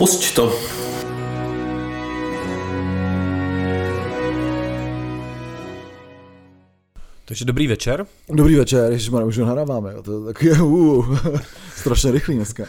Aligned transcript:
Pusť 0.00 0.34
to. 0.34 0.48
Takže 7.24 7.44
dobrý 7.44 7.66
večer. 7.66 8.06
Dobrý 8.32 8.54
večer, 8.56 8.92
ježišmarja, 8.92 9.26
už 9.26 9.38
ho 9.38 9.46
nahráváme, 9.46 9.92
jo, 9.92 10.02
to 10.02 10.12
je 10.12 10.24
taky, 10.24 10.50
uh, 10.60 11.18
strašně 11.76 12.10
rychlý 12.10 12.36
dneska. 12.36 12.64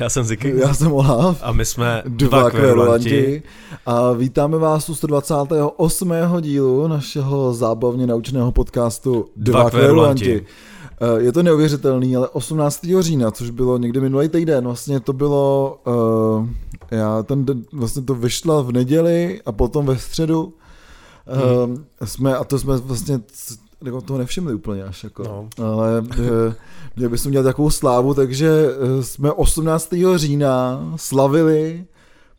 Já 0.00 0.08
jsem 0.08 0.24
Ziky. 0.24 0.54
Já 0.56 0.74
jsem 0.74 0.92
Olaf. 0.92 1.38
A 1.42 1.52
my 1.52 1.64
jsme 1.64 2.02
dva 2.06 2.50
kverulanti. 2.50 3.42
A 3.86 4.12
vítáme 4.12 4.58
vás 4.58 4.88
u 4.88 4.94
128. 4.94 6.12
dílu 6.40 6.88
našeho 6.88 7.54
zábavně 7.54 8.06
naučného 8.06 8.52
podcastu 8.52 9.28
Dva, 9.36 9.60
dva 9.60 9.70
kverulanti. 9.70 10.24
kverulanti. 10.24 10.69
Eh, 11.02 11.22
je 11.22 11.32
to 11.32 11.42
neuvěřitelný, 11.42 12.16
ale 12.16 12.28
18. 12.28 13.02
října, 13.02 13.30
což 13.30 13.50
bylo 13.50 13.78
někdy 13.78 14.00
minulý 14.00 14.28
týden, 14.28 14.64
vlastně 14.64 15.00
to 15.00 15.12
bylo, 15.12 15.78
uh, 15.86 16.48
já 16.90 17.22
ten 17.22 17.44
den, 17.44 17.64
vlastně 17.72 18.02
to 18.02 18.14
vyšlo 18.14 18.64
v 18.64 18.72
neděli 18.72 19.40
a 19.46 19.52
potom 19.52 19.86
ve 19.86 19.98
středu 19.98 20.54
hmm. 21.26 21.72
uh, 21.72 21.78
jsme, 22.04 22.36
a 22.36 22.44
to 22.44 22.58
jsme 22.58 22.76
vlastně 22.76 23.20
jako 23.84 24.00
toho 24.00 24.18
nevšimli 24.18 24.54
úplně 24.54 24.84
až, 24.84 25.04
jako. 25.04 25.22
No. 25.22 25.48
ale 25.64 26.00
uh, 26.00 26.06
měli 26.96 27.10
bychom 27.10 27.32
dělat 27.32 27.44
takovou 27.44 27.70
slávu, 27.70 28.14
takže 28.14 28.66
jsme 29.00 29.32
18. 29.32 29.94
října 30.16 30.82
slavili 30.96 31.84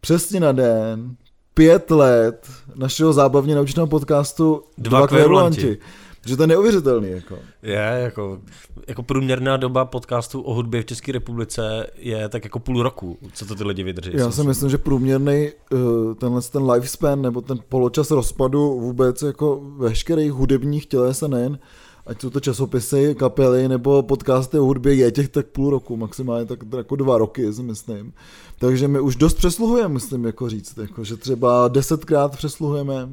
přesně 0.02 0.40
na 0.40 0.52
den 0.52 1.16
pět 1.54 1.92
let 1.92 2.48
našeho 2.76 3.14
zábavně 3.14 3.56
naučného 3.56 3.88
podcastu 3.88 4.64
Dva, 4.78 4.98
Dva 4.98 5.08
kverulanti. 5.08 5.58
kverulanti. 5.58 5.82
Že 6.26 6.38
to 6.38 6.44
je 6.44 6.48
neuvěřitelný. 6.48 7.10
Jako. 7.10 7.38
Je, 7.64 8.00
jako, 8.04 8.40
jako 8.88 9.04
průměrná 9.04 9.58
doba 9.58 9.86
podcastu 9.86 10.42
o 10.42 10.54
hudbě 10.54 10.82
v 10.82 10.86
České 10.86 11.12
republice 11.12 11.88
je 11.96 12.30
tak 12.30 12.44
jako 12.44 12.60
půl 12.60 12.84
roku, 12.84 13.18
co 13.34 13.46
to 13.46 13.56
ty 13.56 13.64
lidi 13.64 13.84
vydrží. 13.84 14.12
Já 14.14 14.32
si 14.32 14.44
myslím, 14.44 14.70
že 14.70 14.78
průměrný 14.78 15.50
uh, 15.72 16.14
tenhle 16.14 16.42
ten 16.42 16.72
lifespan 16.72 17.22
nebo 17.22 17.42
ten 17.42 17.60
poločas 17.70 18.12
rozpadu 18.12 18.80
vůbec 18.80 19.22
jako 19.22 19.62
veškerých 19.78 20.32
hudebních 20.32 20.86
těles 20.86 21.24
a 21.24 21.28
nejen, 21.28 21.60
ať 22.06 22.22
jsou 22.22 22.30
to 22.30 22.40
časopisy, 22.40 23.16
kapely 23.20 23.68
nebo 23.68 24.04
podcasty 24.04 24.60
o 24.60 24.64
hudbě, 24.64 24.94
je 24.94 25.12
těch 25.12 25.30
tak 25.30 25.48
půl 25.48 25.70
roku, 25.70 25.98
maximálně 25.98 26.46
tak 26.46 26.60
jako 26.78 26.96
dva 26.96 27.18
roky, 27.18 27.54
si 27.54 27.64
myslím. 27.64 28.14
Takže 28.60 28.88
my 28.88 29.00
už 29.00 29.16
dost 29.16 29.34
přesluhujeme, 29.34 29.94
myslím, 29.94 30.26
jako 30.26 30.50
říct, 30.50 30.78
jako, 30.78 31.04
že 31.04 31.18
třeba 31.18 31.68
desetkrát 31.68 32.38
přesluhujeme 32.38 33.04
uh, 33.04 33.12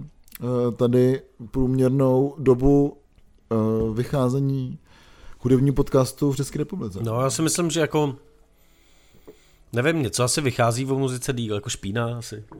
tady 0.76 1.22
průměrnou 1.50 2.34
dobu 2.38 2.96
uh, 3.50 3.96
vycházení 3.96 4.78
hudební 5.38 5.72
podcastu 5.72 6.32
v 6.32 6.36
České 6.36 6.58
republice. 6.58 6.98
No, 7.02 7.20
já 7.20 7.30
si 7.30 7.42
myslím, 7.42 7.70
že 7.70 7.80
jako 7.80 8.16
Nevím, 9.72 10.02
něco 10.02 10.22
asi 10.24 10.40
vychází 10.40 10.84
v 10.84 10.88
muzice 10.88 11.32
díl, 11.32 11.54
jako 11.54 11.70
špína 11.70 12.18
asi. 12.18 12.44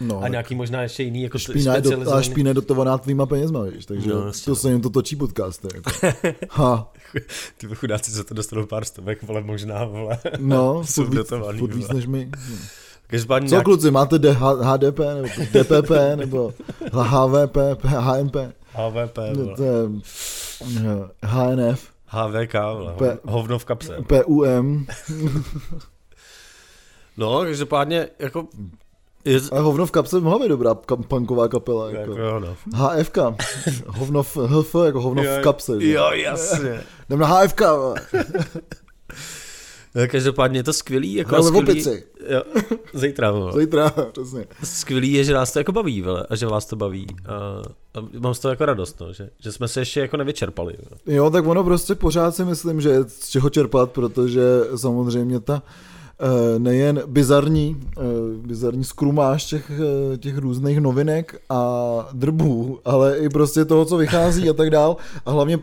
No, 0.00 0.22
a 0.22 0.28
nějaký 0.28 0.54
možná 0.54 0.82
ještě 0.82 1.02
jiný, 1.02 1.22
jako 1.22 1.38
špína 1.38 1.74
je, 1.74 1.80
do, 1.80 2.14
a 2.14 2.22
špína 2.22 2.48
je 2.50 2.54
dotovaná 2.54 2.98
tvýma 2.98 3.26
penězma, 3.26 3.62
víš, 3.62 3.86
takže 3.86 4.08
no, 4.08 4.32
to 4.44 4.56
se 4.56 4.70
jim 4.70 4.80
to 4.80 4.90
točí 4.90 5.16
podcasty. 5.16 5.68
Jako. 5.74 5.90
Ha. 6.50 6.92
Ty 7.56 7.66
chudáci 7.74 8.10
se 8.10 8.24
to 8.24 8.34
dostanou 8.34 8.66
pár 8.66 8.84
stovek, 8.84 9.22
vole, 9.22 9.42
možná, 9.42 9.84
vole. 9.84 10.18
No, 10.38 10.84
jsou 10.86 11.04
víc, 11.04 11.30
víc 11.74 11.88
než 11.88 12.06
my. 12.06 12.30
Každopádně 13.12 13.48
Co 13.48 13.54
nějak... 13.54 13.64
kluci, 13.64 13.90
máte 13.90 14.16
HDP, 14.62 14.98
nebo 14.98 15.28
DPP, 15.28 15.90
nebo 16.16 16.52
HVP, 16.92 17.56
HMP? 17.84 18.36
HVP, 18.72 19.18
no, 19.36 19.56
to 19.56 19.62
je 19.62 19.72
HNF. 21.22 21.88
HVK, 22.06 22.54
P- 22.98 23.18
hovno 23.24 23.58
v 23.58 23.64
kapse. 23.64 23.96
PUM. 24.06 24.86
no, 27.16 27.40
každopádně, 27.42 28.08
jako... 28.18 28.46
Je... 29.24 29.40
A 29.52 29.60
hovno 29.60 29.86
v 29.86 29.90
kapse 29.90 30.20
mohla 30.20 30.38
být 30.38 30.48
dobrá 30.48 30.74
punková 31.08 31.48
kapela. 31.48 31.90
Jako, 31.90 31.98
jako 32.00 32.16
jo, 32.16 32.40
no. 32.40 32.56
HFK. 32.74 33.18
Hovno 33.86 34.22
v, 34.22 34.36
HF, 34.36 34.74
jako 34.84 35.00
hovno 35.00 35.22
jo, 35.22 35.38
v 35.38 35.42
kapse. 35.42 35.72
Jo, 35.78 36.10
jasně. 36.12 36.80
Jdem 37.08 37.18
na 37.18 37.26
HFK. 37.26 37.62
No, 39.94 40.02
každopádně 40.08 40.58
je 40.58 40.62
to 40.62 40.72
skvělý. 40.72 41.14
Jako 41.14 41.34
Ale 41.34 41.44
skvělý, 41.44 41.70
opici. 41.70 42.04
Jo, 42.28 42.42
zítra. 42.94 43.30
Vole. 43.30 43.52
Zítra, 43.60 43.90
přesně. 44.12 44.44
Skvělý 44.64 45.12
je, 45.12 45.24
že 45.24 45.34
nás 45.34 45.52
to 45.52 45.58
jako 45.58 45.72
baví, 45.72 46.02
vole, 46.02 46.26
a 46.30 46.36
že 46.36 46.46
vás 46.46 46.66
to 46.66 46.76
baví. 46.76 47.06
A, 47.26 47.34
a 47.98 48.04
mám 48.18 48.34
z 48.34 48.38
toho 48.38 48.52
jako 48.52 48.64
radost, 48.64 49.00
no, 49.00 49.12
že, 49.12 49.30
že 49.38 49.52
jsme 49.52 49.68
se 49.68 49.80
ještě 49.80 50.00
jako 50.00 50.16
nevyčerpali. 50.16 50.74
Vole. 50.78 51.16
Jo, 51.16 51.30
tak 51.30 51.46
ono 51.46 51.64
prostě 51.64 51.94
pořád 51.94 52.36
si 52.36 52.44
myslím, 52.44 52.80
že 52.80 52.88
je 52.88 53.04
z 53.08 53.28
čeho 53.28 53.50
čerpat, 53.50 53.90
protože 53.90 54.42
samozřejmě 54.76 55.40
ta 55.40 55.62
eh, 56.20 56.58
nejen 56.58 57.02
bizarní, 57.06 57.80
eh, 57.98 58.02
bizarní 58.46 58.84
skrumáš 58.84 59.44
těch, 59.44 59.70
eh, 59.70 60.16
těch 60.16 60.38
různých 60.38 60.80
novinek 60.80 61.40
a 61.48 62.08
drbů, 62.12 62.78
ale 62.84 63.18
i 63.18 63.28
prostě 63.28 63.64
toho, 63.64 63.84
co 63.84 63.96
vychází 63.96 64.50
a 64.50 64.52
tak 64.52 64.70
dál. 64.70 64.96
A 65.26 65.30
hlavně 65.30 65.58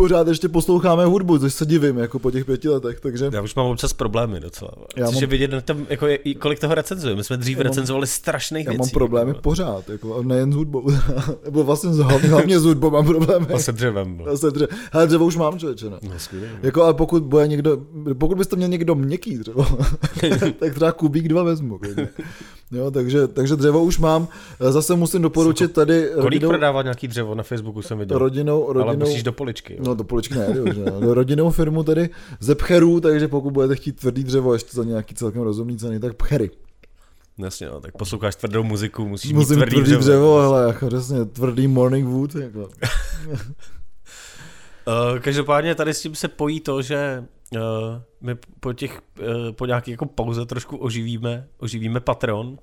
pořád 0.00 0.28
ještě 0.28 0.48
posloucháme 0.48 1.04
hudbu, 1.04 1.38
což 1.38 1.54
se 1.54 1.66
divím, 1.66 1.98
jako 1.98 2.18
po 2.18 2.30
těch 2.30 2.44
pěti 2.44 2.68
letech, 2.68 3.00
takže... 3.00 3.30
Já 3.32 3.42
už 3.42 3.54
mám 3.54 3.66
občas 3.66 3.92
problémy 3.92 4.40
docela. 4.40 4.70
Já 4.96 5.06
což 5.06 5.14
mám... 5.14 5.22
je 5.22 5.26
vidět 5.26 5.50
na 5.50 5.60
tom, 5.60 5.86
jako 5.88 6.06
kolik 6.38 6.58
toho 6.58 6.74
recenzuje. 6.74 7.16
My 7.16 7.24
jsme 7.24 7.36
dřív 7.36 7.58
já 7.58 7.64
recenzovali 7.64 8.06
strašných 8.06 8.66
já 8.66 8.70
věcí. 8.70 8.80
mám 8.80 8.90
problémy 8.90 9.30
jako. 9.30 9.40
pořád, 9.40 9.88
jako, 9.88 10.22
nejen 10.22 10.52
s 10.52 10.56
hudbou. 10.56 10.90
Nebo 11.44 11.64
vlastně 11.64 11.90
hlavně 12.28 12.60
s 12.60 12.64
hudbou 12.64 12.90
mám 12.90 13.06
problémy. 13.06 13.46
A 13.54 13.58
se 13.58 13.72
dřevem. 13.72 14.22
A 14.32 14.36
se 14.36 14.50
dře... 14.50 14.68
Ale 14.92 15.06
dřevo 15.06 15.26
už 15.26 15.36
mám, 15.36 15.58
člověče. 15.58 15.90
No. 15.90 15.98
no 16.02 16.18
skvělý, 16.18 16.46
jako, 16.62 16.82
ale 16.82 16.94
pokud 16.94 17.22
bude 17.22 17.48
někdo, 17.48 17.78
pokud 18.18 18.38
byste 18.38 18.56
měl 18.56 18.68
někdo 18.68 18.94
měkký 18.94 19.38
dřevo, 19.38 19.66
tak 20.58 20.74
třeba 20.74 20.92
kubík 20.92 21.28
dva 21.28 21.42
vezmu. 21.42 21.78
Jo, 22.72 22.90
takže, 22.90 23.28
takže 23.28 23.56
dřevo 23.56 23.82
už 23.82 23.98
mám. 23.98 24.28
Zase 24.60 24.94
musím 24.94 25.22
doporučit 25.22 25.72
tady... 25.72 26.08
Kolik 26.14 26.24
rodinou, 26.24 26.48
prodává 26.48 26.82
nějaký 26.82 27.08
dřevo 27.08 27.34
na 27.34 27.42
Facebooku 27.42 27.82
jsem 27.82 27.98
viděl? 27.98 28.18
Rodinou, 28.18 28.72
rodinou, 28.72 28.88
Ale 28.88 28.96
musíš 28.96 29.22
do 29.22 29.32
poličky. 29.32 29.76
Jo. 29.78 29.89
No 29.90 29.94
do 29.94 30.04
poličky 30.04 30.34
ne, 30.34 30.46
jo, 30.56 30.72
že? 30.74 30.84
No, 31.00 31.14
rodinnou 31.14 31.50
firmu 31.50 31.82
tady 31.82 32.10
ze 32.40 32.54
Pcherů, 32.54 33.00
takže 33.00 33.28
pokud 33.28 33.50
budete 33.50 33.76
chtít 33.76 34.00
tvrdý 34.00 34.24
dřevo 34.24 34.52
ještě 34.52 34.70
za 34.72 34.84
nějaký 34.84 35.14
celkem 35.14 35.42
rozumný 35.42 35.78
ceny, 35.78 36.00
tak 36.00 36.14
Pchery. 36.14 36.50
Jasně, 37.38 37.66
no, 37.66 37.80
tak 37.80 37.96
posloucháš 37.96 38.36
tvrdou 38.36 38.62
muziku, 38.62 39.08
musíš 39.08 39.32
Musím 39.32 39.56
mít 39.56 39.56
tvrdý, 39.56 39.70
tvrdý 39.70 39.84
dřevo. 39.84 40.00
dřevo 40.02 40.40
hele, 40.40 40.66
jako 40.66 40.86
přesně, 40.86 41.24
tvrdý 41.24 41.68
morning 41.68 42.08
wood. 42.08 42.34
Jako. 42.34 42.58
Uh, 42.58 42.68
každopádně 45.20 45.74
tady 45.74 45.94
s 45.94 46.02
tím 46.02 46.14
se 46.14 46.28
pojí 46.28 46.60
to, 46.60 46.82
že 46.82 47.24
uh, 47.52 47.60
my 48.20 48.34
po 48.60 48.72
těch, 48.72 49.00
uh, 49.20 49.52
po 49.52 49.66
nějaké 49.66 49.90
jako 49.90 50.06
pauze 50.06 50.46
trošku 50.46 50.76
oživíme, 50.76 51.46
oživíme 51.58 52.00
Patreon, 52.00 52.58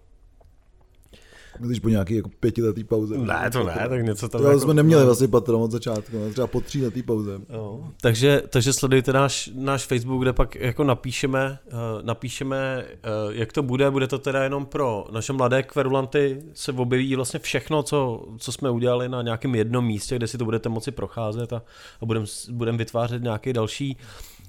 Myslíš 1.59 1.79
po 1.79 1.89
nějaký 1.89 2.15
jako 2.15 2.29
pětiletý 2.39 2.83
pauze? 2.83 3.17
Ne, 3.17 3.49
to 3.51 3.63
ne, 3.63 3.85
tak 3.89 4.05
něco 4.05 4.29
tam. 4.29 4.41
To 4.41 4.47
jako, 4.47 4.59
jsme 4.59 4.73
neměli 4.73 4.99
no. 4.99 5.05
vlastně 5.05 5.27
patron 5.27 5.61
od 5.61 5.71
začátku, 5.71 6.17
třeba 6.31 6.47
po 6.47 6.61
tříletý 6.61 7.03
pauze. 7.03 7.39
No. 7.49 7.93
Takže, 8.01 8.43
takže 8.49 8.73
sledujte 8.73 9.13
náš, 9.13 9.51
náš 9.55 9.85
Facebook, 9.85 10.21
kde 10.21 10.33
pak 10.33 10.55
jako 10.55 10.83
napíšeme, 10.83 11.59
uh, 11.65 11.79
napíšeme, 12.01 12.85
uh, 12.85 13.35
jak 13.35 13.53
to 13.53 13.63
bude, 13.63 13.91
bude 13.91 14.07
to 14.07 14.17
teda 14.17 14.43
jenom 14.43 14.65
pro 14.65 15.05
naše 15.11 15.33
mladé 15.33 15.63
kverulanty, 15.63 16.41
se 16.53 16.71
objeví 16.71 17.15
vlastně 17.15 17.39
všechno, 17.39 17.83
co, 17.83 18.27
co 18.37 18.51
jsme 18.51 18.69
udělali 18.69 19.09
na 19.09 19.21
nějakém 19.21 19.55
jednom 19.55 19.85
místě, 19.85 20.15
kde 20.15 20.27
si 20.27 20.37
to 20.37 20.45
budete 20.45 20.69
moci 20.69 20.91
procházet 20.91 21.53
a, 21.53 21.61
a 22.01 22.05
budeme 22.05 22.25
budem 22.49 22.77
vytvářet 22.77 23.23
nějaký 23.23 23.53
další 23.53 23.97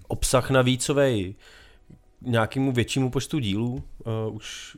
obsah 0.08 0.50
navícovej 0.50 1.34
nějakému 2.22 2.72
většímu 2.72 3.10
počtu 3.10 3.38
dílů. 3.38 3.82
Uh, 4.28 4.34
už 4.34 4.76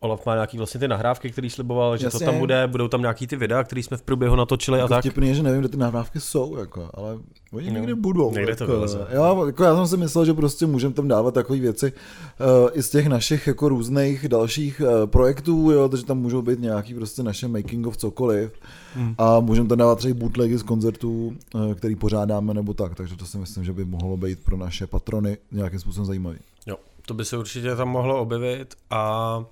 Olaf 0.00 0.26
má 0.26 0.34
nějaký 0.34 0.58
vlastně 0.58 0.80
ty 0.80 0.88
nahrávky, 0.88 1.30
který 1.30 1.50
sliboval, 1.50 1.96
že 1.96 2.06
Jasně. 2.06 2.18
to 2.18 2.24
tam 2.24 2.38
bude, 2.38 2.66
budou 2.66 2.88
tam 2.88 3.00
nějaký 3.00 3.26
ty 3.26 3.36
videa, 3.36 3.64
které 3.64 3.82
jsme 3.82 3.96
v 3.96 4.02
průběhu 4.02 4.36
natočili 4.36 4.78
jako 4.78 4.94
a 4.94 4.96
tak. 4.96 5.04
Vtipný 5.04 5.28
je, 5.28 5.34
že 5.34 5.42
nevím, 5.42 5.60
kde 5.60 5.68
ty 5.68 5.76
nahrávky 5.76 6.20
jsou, 6.20 6.56
jako, 6.56 6.90
ale 6.94 7.18
oni 7.52 7.70
no, 7.70 7.76
někde 7.76 7.94
budou. 7.94 8.32
Někde 8.32 8.52
jako, 8.52 8.66
to 8.66 8.66
bylo, 8.66 8.86
já, 9.08 9.46
jako, 9.46 9.64
já 9.64 9.76
jsem 9.76 9.86
si 9.86 9.96
myslel, 9.96 10.24
že 10.24 10.34
prostě 10.34 10.66
můžeme 10.66 10.94
tam 10.94 11.08
dávat 11.08 11.34
takové 11.34 11.58
věci 11.58 11.92
uh, 11.92 12.70
i 12.72 12.82
z 12.82 12.90
těch 12.90 13.06
našich 13.06 13.46
jako 13.46 13.68
různých 13.68 14.28
dalších 14.28 14.80
uh, 14.80 15.10
projektů, 15.10 15.70
jo, 15.70 15.88
takže 15.88 16.06
tam 16.06 16.18
můžou 16.18 16.42
být 16.42 16.60
nějaký 16.60 16.94
prostě 16.94 17.22
naše 17.22 17.48
making 17.48 17.86
of 17.86 17.96
cokoliv 17.96 18.52
hmm. 18.94 19.14
a 19.18 19.40
můžeme 19.40 19.68
tam 19.68 19.78
dávat 19.78 19.98
třeba 19.98 20.14
bootlegy 20.14 20.58
z 20.58 20.62
koncertů, 20.62 21.36
uh, 21.54 21.74
který 21.74 21.96
pořádáme 21.96 22.54
nebo 22.54 22.74
tak, 22.74 22.94
takže 22.94 23.16
to 23.16 23.26
si 23.26 23.38
myslím, 23.38 23.64
že 23.64 23.72
by 23.72 23.84
mohlo 23.84 24.16
být 24.16 24.38
pro 24.44 24.56
naše 24.56 24.86
patrony 24.86 25.38
nějakým 25.52 25.80
způsobem 25.80 26.06
zajímavý. 26.06 26.38
Jo, 26.66 26.76
to 27.06 27.14
by 27.14 27.24
se 27.24 27.36
určitě 27.36 27.76
tam 27.76 27.88
mohlo 27.88 28.20
objevit 28.20 28.74
a 28.90 29.44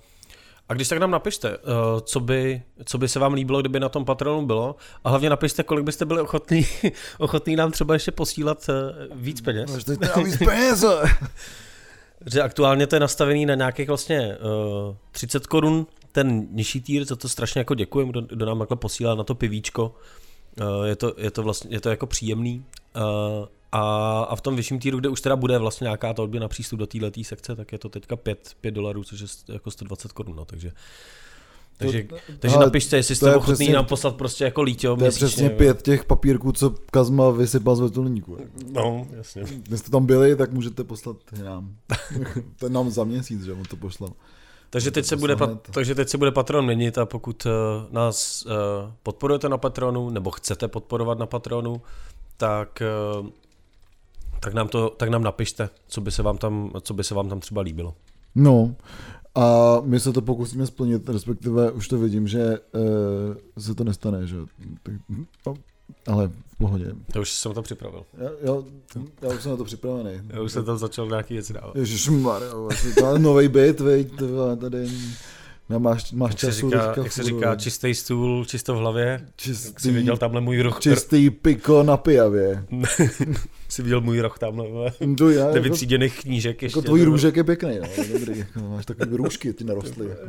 a 0.69 0.73
když 0.73 0.87
tak 0.87 0.99
nám 0.99 1.11
napište, 1.11 1.57
uh, 1.57 1.63
co 2.01 2.19
by, 2.19 2.61
co 2.85 2.97
by 2.97 3.07
se 3.07 3.19
vám 3.19 3.33
líbilo, 3.33 3.61
kdyby 3.61 3.79
na 3.79 3.89
tom 3.89 4.05
patronu 4.05 4.45
bylo. 4.45 4.75
A 5.03 5.09
hlavně 5.09 5.29
napište, 5.29 5.63
kolik 5.63 5.85
byste 5.85 6.05
byli 6.05 6.21
ochotní, 6.21 6.65
ochotní 7.17 7.55
nám 7.55 7.71
třeba 7.71 7.93
ještě 7.93 8.11
posílat 8.11 8.69
uh, 8.69 9.17
víc 9.17 9.41
peněz. 9.41 9.85
No, 10.15 10.23
víc 10.23 10.37
peněz! 10.37 10.85
že 12.31 12.41
aktuálně 12.41 12.87
to 12.87 12.95
je 12.95 12.99
nastavený 12.99 13.45
na 13.45 13.55
nějakých 13.55 13.87
vlastně 13.87 14.37
uh, 14.89 14.95
30 15.11 15.47
korun, 15.47 15.87
ten 16.11 16.47
nižší 16.51 16.81
týr, 16.81 17.05
za 17.05 17.15
to 17.15 17.29
strašně 17.29 17.59
jako 17.59 17.75
děkujeme, 17.75 18.11
kdo, 18.11 18.21
kdo 18.21 18.45
nám 18.45 18.59
takhle 18.59 18.77
posílá 18.77 19.15
na 19.15 19.23
to 19.23 19.35
pivíčko. 19.35 19.95
Uh, 20.61 20.85
je, 20.85 20.95
to, 20.95 21.13
je, 21.17 21.31
to 21.31 21.43
vlastně, 21.43 21.75
je 21.75 21.81
to 21.81 21.89
jako 21.89 22.07
příjemný. 22.07 22.65
Uh, 22.95 23.47
A, 23.71 23.81
a 24.29 24.35
v 24.35 24.41
tom 24.41 24.55
vyšším 24.55 24.79
týru, 24.79 24.99
kde 24.99 25.09
už 25.09 25.21
teda 25.21 25.35
bude 25.35 25.57
vlastně 25.57 25.85
nějaká 25.85 26.13
ta 26.13 26.23
odběr 26.23 26.41
na 26.41 26.47
přístup 26.47 26.79
do 26.79 26.87
této 26.87 27.23
sekce, 27.23 27.55
tak 27.55 27.71
je 27.71 27.77
to 27.77 27.89
teďka 27.89 28.15
5, 28.15 28.55
5 28.61 28.71
dolarů, 28.71 29.03
což 29.03 29.19
je 29.19 29.27
jako 29.53 29.71
120 29.71 30.11
korun, 30.11 30.35
no, 30.35 30.45
takže 30.45 30.71
takže, 31.79 32.03
to, 32.03 32.15
takže 32.39 32.57
napište, 32.57 32.95
jestli 32.95 33.15
jste 33.15 33.35
ochotný 33.35 33.55
přesně, 33.55 33.73
nám 33.73 33.85
poslat 33.85 34.15
prostě 34.15 34.43
jako 34.43 34.61
lítio 34.61 34.95
To 34.95 35.05
je 35.05 35.11
přesně 35.11 35.49
pět 35.49 35.81
těch 35.81 36.05
papírků, 36.05 36.51
co 36.51 36.75
Kazma 36.91 37.29
vysypal 37.29 37.75
z 37.75 37.79
vrtulníku. 37.79 38.37
No, 38.71 39.07
jasně. 39.17 39.43
Když 39.43 39.79
jste 39.79 39.91
tam 39.91 40.05
byli, 40.05 40.35
tak 40.35 40.51
můžete 40.51 40.83
poslat 40.83 41.17
nám. 41.43 41.75
to 42.59 42.69
nám 42.69 42.89
za 42.91 43.03
měsíc, 43.03 43.43
že 43.43 43.53
on 43.53 43.63
to 43.63 43.75
pošlal. 43.75 44.13
Takže 44.69 44.91
teď, 44.91 45.05
se 45.05 45.15
bude, 45.15 45.35
takže 45.73 45.95
teď 45.95 46.09
se 46.09 46.17
bude 46.17 46.31
Patron 46.31 46.65
měnit 46.65 46.97
a 46.97 47.05
pokud 47.05 47.45
uh, 47.45 47.51
nás 47.93 48.45
uh, 48.45 48.51
podporujete 49.03 49.49
na 49.49 49.57
Patronu, 49.57 50.09
nebo 50.09 50.31
chcete 50.31 50.67
podporovat 50.67 51.19
na 51.19 51.25
Patronu, 51.25 51.81
tak, 52.37 52.83
uh, 53.21 53.29
tak, 54.39 54.53
nám 54.53 54.67
to, 54.67 54.89
tak 54.89 55.09
nám 55.09 55.23
napište, 55.23 55.69
co 55.87 56.01
by, 56.01 56.11
se 56.11 56.23
vám 56.23 56.37
tam, 56.37 56.71
co 56.81 56.93
by 56.93 57.03
se 57.03 57.15
vám 57.15 57.29
tam 57.29 57.39
třeba 57.39 57.61
líbilo. 57.61 57.93
No, 58.35 58.75
a 59.35 59.77
my 59.83 59.99
se 59.99 60.13
to 60.13 60.21
pokusíme 60.21 60.67
splnit, 60.67 61.09
respektive 61.09 61.71
už 61.71 61.87
to 61.87 61.97
vidím, 61.97 62.27
že 62.27 62.59
uh, 62.59 63.61
se 63.63 63.75
to 63.75 63.83
nestane, 63.83 64.27
že 64.27 64.35
no, 65.45 65.53
ale 66.07 66.27
v 66.27 66.57
pohodě. 66.57 66.95
To 67.13 67.21
už 67.21 67.31
jsem 67.31 67.53
to 67.53 67.61
připravil. 67.61 68.03
Já, 68.17 68.29
já, 68.41 68.63
já 69.21 69.35
už 69.35 69.41
jsem 69.43 69.51
na 69.51 69.57
to 69.57 69.63
připravený. 69.63 70.21
Já 70.29 70.41
už 70.41 70.51
jsem 70.51 70.65
tam 70.65 70.77
začal 70.77 71.07
nějaký 71.07 71.33
věci 71.33 71.53
dávat. 71.53 71.75
Ježišmarja, 71.75 72.49
to 72.99 73.13
je 73.13 73.19
nový 73.19 73.47
byt, 73.47 73.79
veď, 73.79 74.11
tady 74.59 74.87
No, 75.69 75.79
máš, 75.79 76.11
máš 76.11 76.31
jak 76.31 76.39
času 76.39 76.51
se 76.51 76.77
říká, 76.77 76.93
Jak 77.03 77.11
se 77.11 77.23
říká, 77.23 77.55
čistý 77.55 77.93
stůl, 77.93 78.45
čisto 78.45 78.73
v 78.73 78.77
hlavě. 78.77 79.27
Čistý, 79.35 79.81
jsi 79.81 79.91
viděl 79.91 80.17
tamhle 80.17 80.41
můj 80.41 80.61
roh. 80.61 80.79
Čistý 80.79 81.29
piko 81.29 81.83
na 81.83 81.97
pijavě. 81.97 82.65
jsi 83.69 83.83
viděl 83.83 84.01
můj 84.01 84.19
roh 84.19 84.39
tamhle, 84.39 84.91
to 85.17 85.29
já, 85.29 85.47
jako, 85.47 85.61
vytříděných 85.61 86.21
knížek 86.21 86.61
ještě. 86.63 86.79
Jako 86.79 86.85
tvůj 86.85 87.03
růžek 87.03 87.35
je 87.35 87.43
pěkný, 87.43 87.79
no, 87.79 88.03
dobrý, 88.13 88.39
jako, 88.39 88.59
máš 88.59 88.85
takový 88.85 89.15
růžky, 89.15 89.53
ty 89.53 89.63
narostly. 89.63 90.09
Jako, 90.09 90.23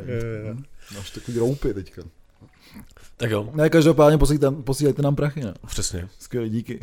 hm? 0.54 0.62
máš 0.94 1.10
takový 1.10 1.38
roupy 1.38 1.74
teďka. 1.74 2.02
Tak 3.16 3.30
jo. 3.30 3.50
Ne, 3.54 3.70
každopádně 3.70 4.18
posílejte, 4.18 4.50
posílejte 4.50 5.02
nám 5.02 5.16
prachy. 5.16 5.40
No. 5.40 5.52
Přesně. 5.66 6.08
Skvělé, 6.18 6.48
díky. 6.48 6.80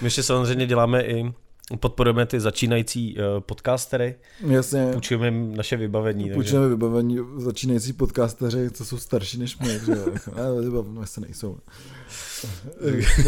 My 0.00 0.06
ještě 0.06 0.22
samozřejmě 0.22 0.66
děláme 0.66 1.02
i 1.02 1.32
podporujeme 1.76 2.26
ty 2.26 2.40
začínající 2.40 3.16
uh, 3.16 3.22
podcastery. 3.40 4.14
Jasně. 4.46 4.90
Půjčujeme 4.92 5.26
jim 5.26 5.56
naše 5.56 5.76
vybavení. 5.76 6.30
Půjčujeme 6.30 6.66
takže... 6.66 6.74
vybavení 6.74 7.18
začínající 7.36 7.92
podcasteři, 7.92 8.70
co 8.70 8.84
jsou 8.84 8.98
starší 8.98 9.38
než 9.38 9.58
my, 9.58 9.68
že 9.68 9.94
ale 10.42 10.62
se 11.04 11.20
nejsou. 11.20 11.58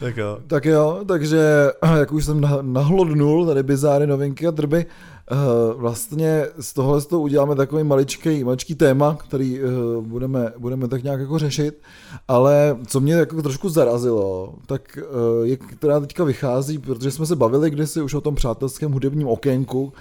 tak 0.00 0.16
jo. 0.16 0.38
Tak 0.46 0.64
jo, 0.64 1.04
takže 1.08 1.70
jak 1.98 2.12
už 2.12 2.24
jsem 2.24 2.40
nahlodnul 2.60 3.46
tady 3.46 3.62
bizáry, 3.62 4.06
novinky 4.06 4.46
a 4.46 4.50
drby, 4.50 4.86
uh, 5.30 5.80
vlastně 5.80 6.46
z 6.60 6.72
tohle 6.72 7.00
z 7.00 7.06
toho 7.06 7.22
uděláme 7.22 7.54
takový 7.54 7.84
maličký, 7.84 8.44
maličký 8.44 8.74
téma, 8.74 9.14
který 9.26 9.60
uh, 9.62 10.04
budeme, 10.04 10.52
budeme 10.58 10.88
tak 10.88 11.02
nějak 11.02 11.20
jako 11.20 11.38
řešit, 11.38 11.82
ale 12.28 12.76
co 12.86 13.00
mě 13.00 13.14
jako 13.14 13.42
trošku 13.42 13.68
zarazilo, 13.68 14.54
tak 14.66 14.98
je, 15.42 15.56
která 15.56 16.00
teďka 16.00 16.24
vychází, 16.24 16.78
protože 16.78 17.10
jsme 17.10 17.26
se 17.26 17.36
bavili 17.36 17.70
kdysi 17.70 18.02
už 18.02 18.14
o 18.14 18.20
tom 18.20 18.34
přátelském 18.34 18.92
hudebním 18.92 19.28
okénku, 19.28 19.92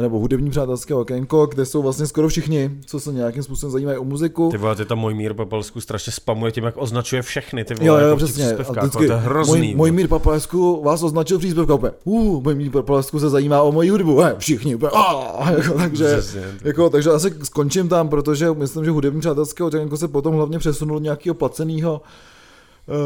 nebo 0.00 0.18
hudební 0.18 0.50
přátelské 0.50 0.94
okénko, 0.94 1.46
kde 1.46 1.66
jsou 1.66 1.82
vlastně 1.82 2.06
skoro 2.06 2.28
všichni, 2.28 2.70
co 2.86 3.00
se 3.00 3.12
nějakým 3.12 3.42
způsobem 3.42 3.72
zajímají 3.72 3.98
o 3.98 4.04
muziku. 4.04 4.48
Ty 4.50 4.56
vole, 4.56 4.76
ty 4.76 4.84
tam 4.84 4.98
můj 4.98 5.14
mír 5.14 5.34
Papalsku 5.34 5.80
strašně 5.80 6.12
spamuje 6.12 6.52
tím, 6.52 6.64
jak 6.64 6.76
označuje 6.76 7.22
všechny. 7.22 7.64
Ty 7.64 7.74
vole, 7.74 7.86
jo, 7.86 7.94
jo, 7.94 8.00
jako 8.00 8.16
přesně. 8.16 8.56
Vždycky, 8.80 9.06
to 9.06 9.12
je 9.12 9.18
hrozný. 9.18 9.60
Můj, 9.60 9.74
můj 9.74 9.90
mír 9.90 10.08
Papalsku 10.08 10.82
vás 10.82 11.02
označil 11.02 11.38
příspěvka 11.38 11.74
úplně. 11.74 11.92
Uh, 12.04 12.42
můj 12.42 12.54
mír 12.54 12.70
Papalsku 12.70 13.20
se 13.20 13.30
zajímá 13.30 13.62
o 13.62 13.72
moji 13.72 13.90
hudbu. 13.90 14.20
He, 14.20 14.34
všichni 14.38 14.74
úplně. 14.74 14.90
Ah, 14.94 15.50
jako, 15.58 15.74
takže, 15.78 16.04
přesně, 16.04 16.42
jako, 16.64 16.90
takže 16.90 17.10
asi 17.10 17.34
skončím 17.42 17.88
tam, 17.88 18.08
protože 18.08 18.52
myslím, 18.52 18.84
že 18.84 18.90
hudební 18.90 19.20
přátelské 19.20 19.64
okénko 19.64 19.96
se 19.96 20.08
potom 20.08 20.34
hlavně 20.34 20.58
přesunul 20.58 21.00
nějakého 21.00 21.34
placeného 21.34 22.02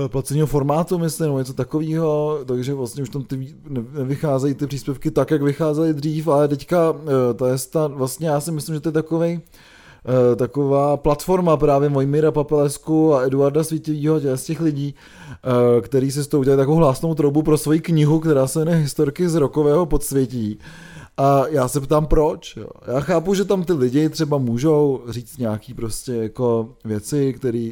placeného 0.08 0.46
formátu, 0.46 0.98
myslím, 0.98 1.26
nebo 1.26 1.38
něco 1.38 1.54
takového, 1.54 2.38
takže 2.46 2.74
vlastně 2.74 3.02
už 3.02 3.08
tam 3.08 3.22
ty, 3.22 3.54
nevycházejí 3.92 4.54
ty 4.54 4.66
příspěvky 4.66 5.10
tak, 5.10 5.30
jak 5.30 5.42
vycházely 5.42 5.94
dřív, 5.94 6.28
ale 6.28 6.48
teďka 6.48 6.94
eh, 7.02 7.34
to 7.34 7.46
je 7.46 7.54
ta, 7.70 7.86
vlastně 7.86 8.28
já 8.28 8.40
si 8.40 8.52
myslím, 8.52 8.74
že 8.74 8.80
to 8.80 8.88
je 8.88 8.92
takový 8.92 9.40
eh, 10.32 10.36
taková 10.36 10.96
platforma 10.96 11.56
právě 11.56 11.88
Mojmíra 11.88 12.32
Papelesku 12.32 13.14
a 13.14 13.22
Eduarda 13.22 13.64
Svítivýho, 13.64 14.20
z 14.34 14.44
těch 14.44 14.60
lidí, 14.60 14.94
který 15.80 16.10
si 16.10 16.24
s 16.24 16.28
tou 16.28 16.40
udělali 16.40 16.62
takovou 16.62 16.76
hlásnou 16.76 17.14
troubu 17.14 17.42
pro 17.42 17.58
svoji 17.58 17.80
knihu, 17.80 18.20
která 18.20 18.46
se 18.46 18.58
jmenuje 18.58 18.76
Historky 18.76 19.28
z 19.28 19.34
rokového 19.34 19.86
podsvětí. 19.86 20.58
A 21.16 21.48
já 21.48 21.68
se 21.68 21.80
ptám 21.80 22.06
proč. 22.06 22.56
Jo. 22.56 22.66
Já 22.86 23.00
chápu, 23.00 23.34
že 23.34 23.44
tam 23.44 23.64
ty 23.64 23.72
lidi 23.72 24.08
třeba 24.08 24.38
můžou 24.38 25.02
říct 25.08 25.38
nějaký 25.38 25.74
prostě 25.74 26.12
jako 26.12 26.74
věci, 26.84 27.32
které 27.32 27.70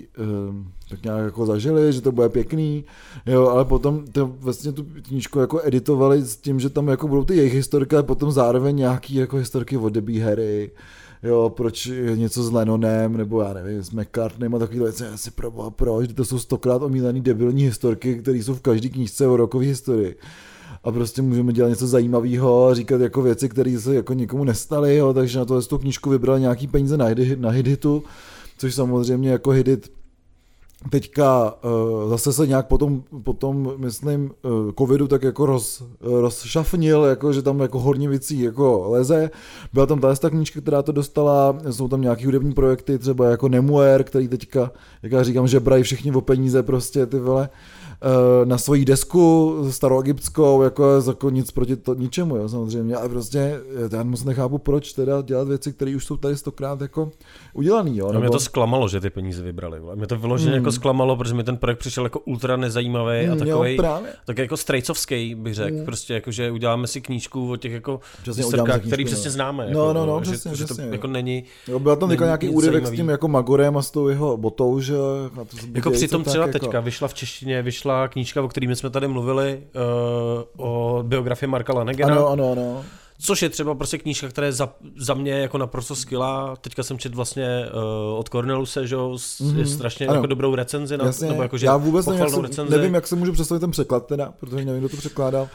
um, 0.48 0.68
tak 0.90 1.04
nějak 1.04 1.24
jako 1.24 1.46
zažili, 1.46 1.92
že 1.92 2.00
to 2.00 2.12
bude 2.12 2.28
pěkný, 2.28 2.84
jo, 3.26 3.48
ale 3.48 3.64
potom 3.64 4.04
to 4.12 4.26
vlastně 4.26 4.72
tu 4.72 4.86
knížku 5.02 5.38
jako 5.38 5.60
editovali 5.64 6.22
s 6.22 6.36
tím, 6.36 6.60
že 6.60 6.70
tam 6.70 6.88
jako 6.88 7.08
budou 7.08 7.24
ty 7.24 7.36
jejich 7.36 7.54
historky, 7.54 7.96
ale 7.96 8.02
potom 8.02 8.32
zároveň 8.32 8.76
nějaký 8.76 9.14
jako 9.14 9.36
historky 9.36 9.76
od 9.76 9.88
Debbie 9.88 10.24
Harry, 10.24 10.70
jo, 11.22 11.52
proč 11.56 11.90
něco 12.14 12.42
s 12.42 12.50
Lennonem, 12.50 13.16
nebo 13.16 13.42
já 13.42 13.52
nevím, 13.52 13.82
s 13.82 13.90
McCartneym 13.90 14.54
a 14.54 14.58
takovýhle 14.58 14.88
věci, 14.88 15.04
já 15.04 15.16
si 15.16 15.30
proboha, 15.30 15.70
proč, 15.70 16.12
to 16.14 16.24
jsou 16.24 16.38
stokrát 16.38 16.82
omílený 16.82 17.20
debilní 17.20 17.64
historky, 17.64 18.18
které 18.18 18.38
jsou 18.38 18.54
v 18.54 18.60
každé 18.60 18.88
knížce 18.88 19.26
o 19.26 19.36
rokové 19.36 19.64
historii 19.64 20.16
a 20.84 20.92
prostě 20.92 21.22
můžeme 21.22 21.52
dělat 21.52 21.68
něco 21.68 21.86
zajímavého 21.86 22.74
říkat 22.74 23.00
jako 23.00 23.22
věci, 23.22 23.48
které 23.48 23.78
se 23.80 23.94
jako 23.94 24.12
nikomu 24.12 24.44
nestaly, 24.44 24.96
jo, 24.96 25.14
takže 25.14 25.38
na 25.38 25.44
to 25.44 25.62
tu 25.62 25.78
knížku 25.78 26.10
vybrali 26.10 26.40
nějaký 26.40 26.66
peníze 26.66 26.96
na, 26.96 27.04
hit, 27.04 27.40
na 27.40 27.50
hitu, 27.50 28.02
což 28.58 28.74
samozřejmě 28.74 29.30
jako 29.30 29.50
hit 29.50 29.90
teďka 30.90 31.54
uh, 31.64 32.10
zase 32.10 32.32
se 32.32 32.46
nějak 32.46 32.66
potom, 32.66 33.02
potom 33.22 33.72
myslím, 33.76 34.30
uh, 34.42 34.72
covidu 34.78 35.08
tak 35.08 35.22
jako 35.22 35.46
roz, 35.46 35.82
rozšafnil, 36.00 37.04
jako, 37.04 37.32
že 37.32 37.42
tam 37.42 37.60
jako 37.60 37.80
hodně 37.80 38.08
věcí 38.08 38.40
jako 38.40 38.84
leze. 38.88 39.30
Byla 39.72 39.86
tam 39.86 40.00
ta 40.00 40.30
knížka, 40.30 40.60
která 40.60 40.82
to 40.82 40.92
dostala, 40.92 41.58
jsou 41.70 41.88
tam 41.88 42.00
nějaký 42.00 42.24
hudební 42.24 42.52
projekty, 42.52 42.98
třeba 42.98 43.30
jako 43.30 43.48
Nemuer, 43.48 44.04
který 44.04 44.28
teďka, 44.28 44.70
jak 45.02 45.12
já 45.12 45.22
říkám, 45.22 45.46
že 45.48 45.60
brají 45.60 45.82
všichni 45.82 46.12
o 46.12 46.20
peníze 46.20 46.62
prostě 46.62 47.06
ty 47.06 47.18
vole. 47.18 47.48
Eh, 47.48 47.83
na 48.44 48.58
svoji 48.58 48.84
desku 48.84 49.56
staroegyptskou, 49.70 50.62
jako, 50.62 51.02
jako 51.06 51.30
nic 51.30 51.50
proti 51.50 51.76
to, 51.76 51.94
ničemu, 51.94 52.36
jo, 52.36 52.48
samozřejmě, 52.48 52.96
ale 52.96 53.08
prostě 53.08 53.60
já 53.92 54.02
moc 54.02 54.24
nechápu, 54.24 54.58
proč 54.58 54.92
teda 54.92 55.22
dělat 55.22 55.48
věci, 55.48 55.72
které 55.72 55.96
už 55.96 56.04
jsou 56.04 56.16
tady 56.16 56.36
stokrát 56.36 56.80
jako 56.80 57.10
udělaný, 57.54 57.96
jo. 57.96 58.06
No, 58.06 58.12
nebo... 58.12 58.22
Mě 58.22 58.30
to 58.30 58.40
zklamalo, 58.40 58.88
že 58.88 59.00
ty 59.00 59.10
peníze 59.10 59.42
vybrali, 59.42 59.80
mě 59.94 60.06
to 60.06 60.18
vyloženě 60.18 60.50
hmm. 60.50 60.60
jako 60.60 60.72
zklamalo, 60.72 61.16
protože 61.16 61.34
mi 61.34 61.44
ten 61.44 61.56
projekt 61.56 61.78
přišel 61.78 62.04
jako 62.04 62.18
ultra 62.18 62.56
nezajímavý 62.56 63.28
a 63.28 63.36
takový, 63.36 63.78
tak 64.26 64.38
jako 64.38 64.56
strejcovský 64.56 65.34
bych 65.34 65.54
řekl, 65.54 65.76
hmm. 65.76 65.84
prostě 65.84 66.14
jako, 66.14 66.30
že 66.30 66.50
uděláme 66.50 66.86
si 66.86 67.00
knížku 67.00 67.52
o 67.52 67.56
těch 67.56 67.72
jako 67.72 68.00
výstavkách, 68.26 68.80
který 68.86 69.04
přesně 69.04 69.28
no. 69.28 69.32
známe. 69.32 69.64
No, 69.70 69.88
jako, 69.88 69.92
no, 69.92 70.06
no, 70.06 70.24
že, 70.24 70.30
přesně, 70.30 70.56
že, 70.56 70.64
přesně, 70.64 70.86
to 70.86 70.92
jako 70.92 71.06
není. 71.06 71.44
Jo, 71.68 71.78
byl 71.78 71.96
tam 71.96 72.10
nějaký 72.10 72.48
úryvek 72.48 72.86
s 72.86 72.90
tím 72.90 73.08
jako 73.08 73.28
Magorem 73.28 73.76
a 73.76 73.82
s 73.82 73.90
tou 73.90 74.08
jeho 74.08 74.36
botou, 74.36 74.80
že. 74.80 74.94
Jako 75.74 75.90
přitom 75.90 76.24
třeba 76.24 76.46
teďka 76.46 76.66
jako- 76.66 76.84
vyšla 76.84 77.08
v 77.08 77.14
češtině, 77.14 77.62
vyšla 77.62 77.93
knížka, 78.08 78.42
o 78.42 78.48
kterým 78.48 78.74
jsme 78.74 78.90
tady 78.90 79.08
mluvili, 79.08 79.62
uh, 80.56 80.66
o 80.66 81.02
biografii 81.02 81.48
Marka 81.48 81.72
Lanegena. 81.72 82.16
Ano, 82.16 82.28
ano, 82.28 82.52
ano. 82.52 82.84
Což 83.18 83.42
je 83.42 83.48
třeba 83.48 83.74
prostě 83.74 83.98
knížka, 83.98 84.28
která 84.28 84.46
je 84.46 84.52
za, 84.52 84.68
za 84.96 85.14
mě 85.14 85.32
jako 85.32 85.58
naprosto 85.58 85.96
skvělá. 85.96 86.56
Teďka 86.56 86.82
jsem 86.82 86.98
četl 86.98 87.16
vlastně 87.16 87.66
uh, 87.66 88.18
od 88.18 88.28
Corneluse, 88.28 88.86
že 88.86 88.96
mm-hmm. 88.96 89.58
je 89.58 89.66
strašně 89.66 90.06
ano. 90.06 90.14
jako 90.14 90.26
dobrou 90.26 90.54
recenzi. 90.54 90.96
Na, 90.96 91.04
Jasně. 91.04 91.28
nebo 91.28 91.42
jako, 91.42 91.58
že 91.58 91.66
Já 91.66 91.76
vůbec 91.76 92.06
nevím 92.06 92.22
jak, 92.22 92.30
se, 92.30 92.42
recenzi. 92.42 92.76
nevím, 92.76 92.94
jak 92.94 93.06
se 93.06 93.16
můžu 93.16 93.32
představit 93.32 93.60
ten 93.60 93.70
překlad 93.70 94.06
teda, 94.06 94.32
protože 94.40 94.64
nevím, 94.64 94.80
kdo 94.80 94.88
to 94.88 94.96
překládal. 94.96 95.48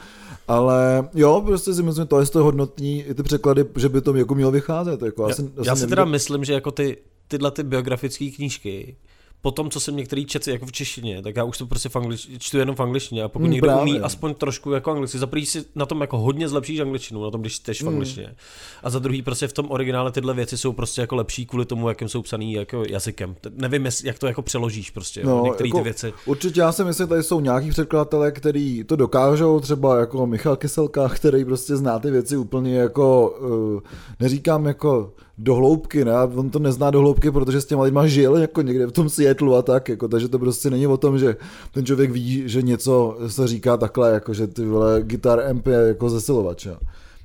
Ale 0.47 1.09
jo, 1.13 1.43
prostě 1.45 1.73
si 1.73 1.83
myslím, 1.83 2.07
to 2.07 2.19
je 2.19 2.25
to 2.25 2.43
hodnotní, 2.43 3.03
i 3.03 3.13
ty 3.13 3.23
překlady, 3.23 3.65
že 3.77 3.89
by 3.89 4.01
to 4.01 4.15
jako 4.15 4.35
mělo 4.35 4.51
vycházet. 4.51 5.01
Jako, 5.01 5.29
já, 5.29 5.35
já, 5.39 5.63
já 5.63 5.75
si 5.75 5.87
teda 5.87 6.05
myslím, 6.05 6.45
že 6.45 6.53
jako 6.53 6.71
ty, 6.71 6.97
tyhle 7.27 7.51
ty 7.51 7.63
biografické 7.63 8.29
knížky, 8.29 8.95
po 9.41 9.51
tom, 9.51 9.69
co 9.69 9.79
jsem 9.79 9.95
některý 9.95 10.25
čet 10.25 10.47
jako 10.47 10.65
v 10.65 10.71
češtině, 10.71 11.21
tak 11.21 11.35
já 11.35 11.43
už 11.43 11.57
to 11.57 11.65
prostě 11.65 11.89
v 11.89 11.95
anglič, 11.95 12.29
čtu 12.37 12.57
jenom 12.57 12.75
v 12.75 12.79
angličtině 12.79 13.23
a 13.23 13.27
pokud 13.27 13.45
mm, 13.45 13.51
někdo 13.51 13.67
právě. 13.67 13.81
umí 13.81 13.99
aspoň 13.99 14.33
trošku 14.33 14.71
jako 14.71 14.91
anglicky, 14.91 15.17
za 15.17 15.27
prvý 15.27 15.45
si 15.45 15.65
na 15.75 15.85
tom 15.85 16.01
jako 16.01 16.17
hodně 16.17 16.49
zlepšíš 16.49 16.79
angličtinu, 16.79 17.23
na 17.23 17.31
tom, 17.31 17.41
když 17.41 17.53
čteš 17.53 17.81
v 17.81 17.83
mm. 17.83 17.89
angličtině. 17.89 18.35
A 18.83 18.89
za 18.89 18.99
druhý 18.99 19.21
prostě 19.21 19.47
v 19.47 19.53
tom 19.53 19.71
originále 19.71 20.11
tyhle 20.11 20.33
věci 20.33 20.57
jsou 20.57 20.73
prostě 20.73 21.01
jako 21.01 21.15
lepší 21.15 21.45
kvůli 21.45 21.65
tomu, 21.65 21.89
jakým 21.89 22.09
jsou 22.09 22.21
psaný 22.21 22.53
jako 22.53 22.83
jazykem. 22.89 23.35
Nevím, 23.55 23.87
jak 24.03 24.19
to 24.19 24.27
jako 24.27 24.41
přeložíš 24.41 24.89
prostě, 24.89 25.23
no, 25.23 25.43
některé 25.45 25.67
jako, 25.67 25.77
ty 25.77 25.83
věci. 25.83 26.13
Určitě 26.25 26.59
já 26.59 26.71
si 26.71 26.83
myslím, 26.83 27.03
že 27.03 27.09
tady 27.09 27.23
jsou 27.23 27.39
nějaký 27.39 27.69
překladatelé, 27.69 28.31
kteří 28.31 28.83
to 28.83 28.95
dokážou, 28.95 29.59
třeba 29.59 29.99
jako 29.99 30.27
Michal 30.27 30.55
Kyselka, 30.55 31.09
který 31.09 31.45
prostě 31.45 31.75
zná 31.75 31.99
ty 31.99 32.11
věci 32.11 32.37
úplně 32.37 32.75
jako, 32.75 33.37
uh, 33.39 33.79
neříkám 34.19 34.65
jako 34.65 35.13
do 35.41 35.55
hloubky, 35.55 36.05
ne? 36.05 36.13
On 36.35 36.49
to 36.49 36.59
nezná 36.59 36.91
do 36.91 36.99
hloubky, 36.99 37.31
protože 37.31 37.61
s 37.61 37.65
těma 37.65 37.83
lidma 37.83 38.07
žil 38.07 38.35
jako 38.35 38.61
někde 38.61 38.87
v 38.87 38.91
tom 38.91 39.09
Seattleu 39.09 39.53
a 39.53 39.61
tak, 39.61 39.89
jako, 39.89 40.07
takže 40.07 40.27
to 40.27 40.39
prostě 40.39 40.69
není 40.69 40.87
o 40.87 40.97
tom, 40.97 41.19
že 41.19 41.35
ten 41.71 41.85
člověk 41.85 42.11
ví, 42.11 42.43
že 42.45 42.61
něco 42.61 43.17
se 43.27 43.47
říká 43.47 43.77
takhle, 43.77 44.13
jako 44.13 44.33
že 44.33 44.47
ty 44.47 44.65
vole 44.65 45.01
Guitar 45.03 45.39
Amp 45.49 45.67
je 45.67 45.73
jako 45.73 46.09
zesilovač, 46.09 46.65
jo 46.65 46.77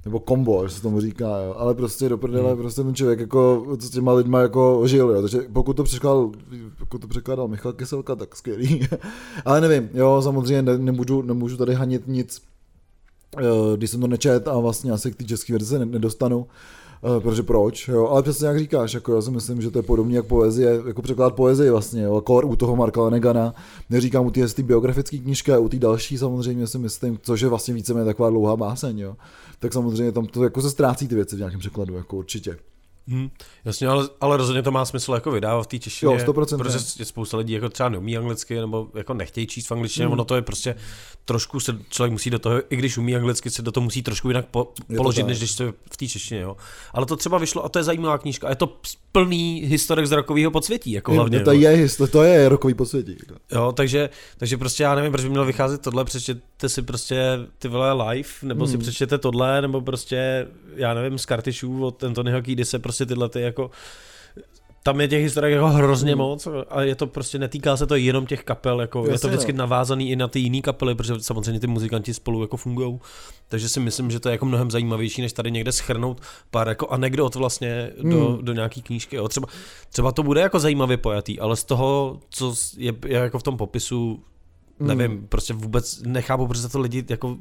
nebo 0.04 0.20
kombo, 0.20 0.68
že 0.68 0.74
se 0.74 0.82
tomu 0.82 1.00
říká, 1.00 1.38
jo. 1.38 1.54
ale 1.58 1.74
prostě 1.74 2.08
do 2.08 2.18
prdele, 2.18 2.48
hmm. 2.48 2.58
prostě 2.58 2.82
ten 2.82 2.94
člověk 2.94 3.20
jako 3.20 3.66
s 3.78 3.90
těma 3.90 4.12
lidma 4.12 4.40
jako 4.40 4.82
žil, 4.86 5.10
jo. 5.10 5.22
takže 5.22 5.40
pokud 5.52 5.76
to 5.76 5.84
překládal, 5.84 6.30
pokud 6.78 7.00
to 7.00 7.08
překládal 7.08 7.48
Michal 7.48 7.72
Kyselka, 7.72 8.16
tak 8.16 8.36
skvělý, 8.36 8.88
ale 9.44 9.60
nevím, 9.60 9.88
jo, 9.94 10.22
samozřejmě 10.22 10.62
ne, 10.62 10.78
nemůžu, 10.78 11.22
nemůžu 11.22 11.56
tady 11.56 11.74
hanit 11.74 12.02
nic, 12.06 12.42
eh, 13.38 13.76
když 13.76 13.90
jsem 13.90 14.00
to 14.00 14.06
nečet 14.06 14.48
a 14.48 14.58
vlastně 14.58 14.92
asi 14.92 15.12
k 15.12 15.16
té 15.16 15.24
české 15.24 15.52
verzi 15.52 15.78
nedostanu, 15.78 16.46
protože 17.20 17.42
proč, 17.42 17.88
jo, 17.88 18.06
ale 18.06 18.22
přesně 18.22 18.46
jak 18.46 18.58
říkáš, 18.58 18.94
jako 18.94 19.14
já 19.14 19.22
si 19.22 19.30
myslím, 19.30 19.62
že 19.62 19.70
to 19.70 19.78
je 19.78 19.82
podobně 19.82 20.16
jak 20.16 20.26
poezie, 20.26 20.82
jako 20.86 21.02
překlad 21.02 21.34
poezie 21.34 21.70
vlastně, 21.70 22.02
jo, 22.02 22.20
kor 22.20 22.44
u 22.44 22.56
toho 22.56 22.76
Marka 22.76 23.02
Lenegana, 23.02 23.54
neříkám 23.90 24.26
u 24.26 24.30
té 24.30 24.62
biografické 24.62 25.18
knížky 25.18 25.52
a 25.52 25.58
u 25.58 25.68
té 25.68 25.76
další 25.76 26.18
samozřejmě 26.18 26.66
si 26.66 26.78
myslím, 26.78 27.18
což 27.22 27.40
je 27.40 27.48
vlastně 27.48 27.74
víceméně 27.74 28.04
taková 28.04 28.30
dlouhá 28.30 28.56
báseň, 28.56 28.98
jo, 28.98 29.16
tak 29.58 29.72
samozřejmě 29.72 30.12
tam 30.12 30.26
to 30.26 30.44
jako 30.44 30.62
se 30.62 30.70
ztrácí 30.70 31.08
ty 31.08 31.14
věci 31.14 31.36
v 31.36 31.38
nějakém 31.38 31.60
překladu, 31.60 31.94
jako 31.94 32.16
určitě. 32.16 32.56
Hmm, 33.08 33.30
jasně, 33.64 33.88
ale, 33.88 34.08
ale 34.20 34.36
rozhodně 34.36 34.62
to 34.62 34.70
má 34.70 34.84
smysl 34.84 35.12
jako 35.14 35.30
vydávat 35.30 35.62
v 35.62 35.66
té 35.66 35.78
češtině, 35.78 36.14
jo, 36.14 36.18
100%. 36.26 36.58
protože 36.58 37.04
spousta 37.04 37.36
lidí 37.36 37.52
jako 37.52 37.68
třeba 37.68 37.88
neumí 37.88 38.16
anglicky 38.16 38.54
nebo 38.54 38.88
jako 38.94 39.14
nechtějí 39.14 39.46
číst 39.46 39.66
v 39.66 39.72
angličtině, 39.72 40.06
hmm. 40.06 40.12
ono 40.12 40.24
to 40.24 40.34
je 40.34 40.42
prostě 40.42 40.74
trošku 41.24 41.60
se 41.60 41.78
člověk 41.88 42.12
musí 42.12 42.30
do 42.30 42.38
toho, 42.38 42.62
i 42.72 42.76
když 42.76 42.98
umí 42.98 43.16
anglicky, 43.16 43.50
se 43.50 43.62
do 43.62 43.72
toho 43.72 43.84
musí 43.84 44.02
trošku 44.02 44.28
jinak 44.28 44.46
po, 44.46 44.72
položit, 44.96 45.26
než 45.26 45.38
když 45.38 45.54
to 45.54 45.62
je 45.62 45.72
v 45.92 45.96
té 45.96 46.08
češtině, 46.08 46.40
jo. 46.40 46.56
Ale 46.92 47.06
to 47.06 47.16
třeba 47.16 47.38
vyšlo 47.38 47.64
a 47.64 47.68
to 47.68 47.78
je 47.78 47.84
zajímavá 47.84 48.18
knížka 48.18 48.46
a 48.46 48.50
je 48.50 48.56
to 48.56 48.76
plný 49.12 49.62
historek 49.64 50.06
z 50.06 50.12
rokového 50.12 50.50
podsvětí, 50.50 50.92
jako 50.92 51.12
je, 51.12 51.16
hlavně. 51.16 51.40
To 51.40 51.52
je, 51.52 51.88
to 52.10 52.22
je 52.22 52.48
rokový 52.48 52.74
podsvětí. 52.74 53.16
Jako. 53.20 53.40
Jo, 53.52 53.72
takže, 53.72 54.10
takže 54.36 54.56
prostě 54.56 54.82
já 54.82 54.94
nevím, 54.94 55.12
proč 55.12 55.24
by 55.24 55.30
mělo 55.30 55.44
vycházet 55.44 55.80
tohle, 55.80 56.04
přečtěte 56.56 56.68
si 56.68 56.82
prostě 56.82 57.38
ty 57.58 57.68
vole 57.68 57.92
live, 57.92 58.28
nebo 58.42 58.64
hmm. 58.64 58.72
si 58.72 58.78
přečtěte 58.78 59.18
tohle, 59.18 59.62
nebo 59.62 59.80
prostě, 59.80 60.46
já 60.76 60.94
nevím, 60.94 61.18
z 61.18 61.26
kartišů 61.26 61.84
od 61.84 62.04
Anthonyho 62.04 62.40
kdy 62.40 62.64
se 62.64 62.78
prostě 62.78 63.06
tyhle 63.06 63.28
ty 63.28 63.40
jako 63.40 63.70
tam 64.82 65.00
je 65.00 65.08
těch 65.08 65.22
historiek 65.22 65.52
jako 65.52 65.68
hrozně 65.68 66.12
hmm. 66.12 66.18
moc 66.18 66.48
a 66.68 66.82
je 66.82 66.94
to 66.94 67.06
prostě, 67.06 67.38
netýká 67.38 67.76
se 67.76 67.86
to 67.86 67.96
jenom 67.96 68.26
těch 68.26 68.44
kapel, 68.44 68.80
jako 68.80 68.98
Jasně, 68.98 69.14
je 69.14 69.18
to 69.18 69.28
vždycky 69.28 69.52
no. 69.52 69.58
navázaný 69.58 70.10
i 70.10 70.16
na 70.16 70.28
ty 70.28 70.38
jiné 70.40 70.60
kapely, 70.60 70.94
protože 70.94 71.14
samozřejmě 71.20 71.60
ty 71.60 71.66
muzikanti 71.66 72.14
spolu 72.14 72.42
jako 72.42 72.56
fungují, 72.56 73.00
takže 73.48 73.68
si 73.68 73.80
myslím, 73.80 74.10
že 74.10 74.20
to 74.20 74.28
je 74.28 74.32
jako 74.32 74.46
mnohem 74.46 74.70
zajímavější, 74.70 75.22
než 75.22 75.32
tady 75.32 75.50
někde 75.50 75.72
schrnout 75.72 76.20
pár 76.50 76.68
jako 76.68 76.88
anekdot 76.88 77.34
vlastně 77.34 77.90
do, 78.02 78.28
hmm. 78.28 78.44
do 78.44 78.52
nějaký 78.52 78.82
knížky. 78.82 79.16
Jo. 79.16 79.28
Třeba, 79.28 79.46
třeba 79.88 80.12
to 80.12 80.22
bude 80.22 80.40
jako 80.40 80.60
zajímavě 80.60 80.96
pojatý, 80.96 81.40
ale 81.40 81.56
z 81.56 81.64
toho, 81.64 82.20
co 82.30 82.54
je, 82.76 82.92
je 83.06 83.18
jako 83.18 83.38
v 83.38 83.42
tom 83.42 83.56
popisu, 83.56 84.22
nevím, 84.80 85.10
hmm. 85.10 85.26
prostě 85.28 85.54
vůbec 85.54 86.02
nechápu, 86.02 86.46
protože 86.46 86.68
to 86.68 86.80
lidi 86.80 87.04
jako 87.08 87.36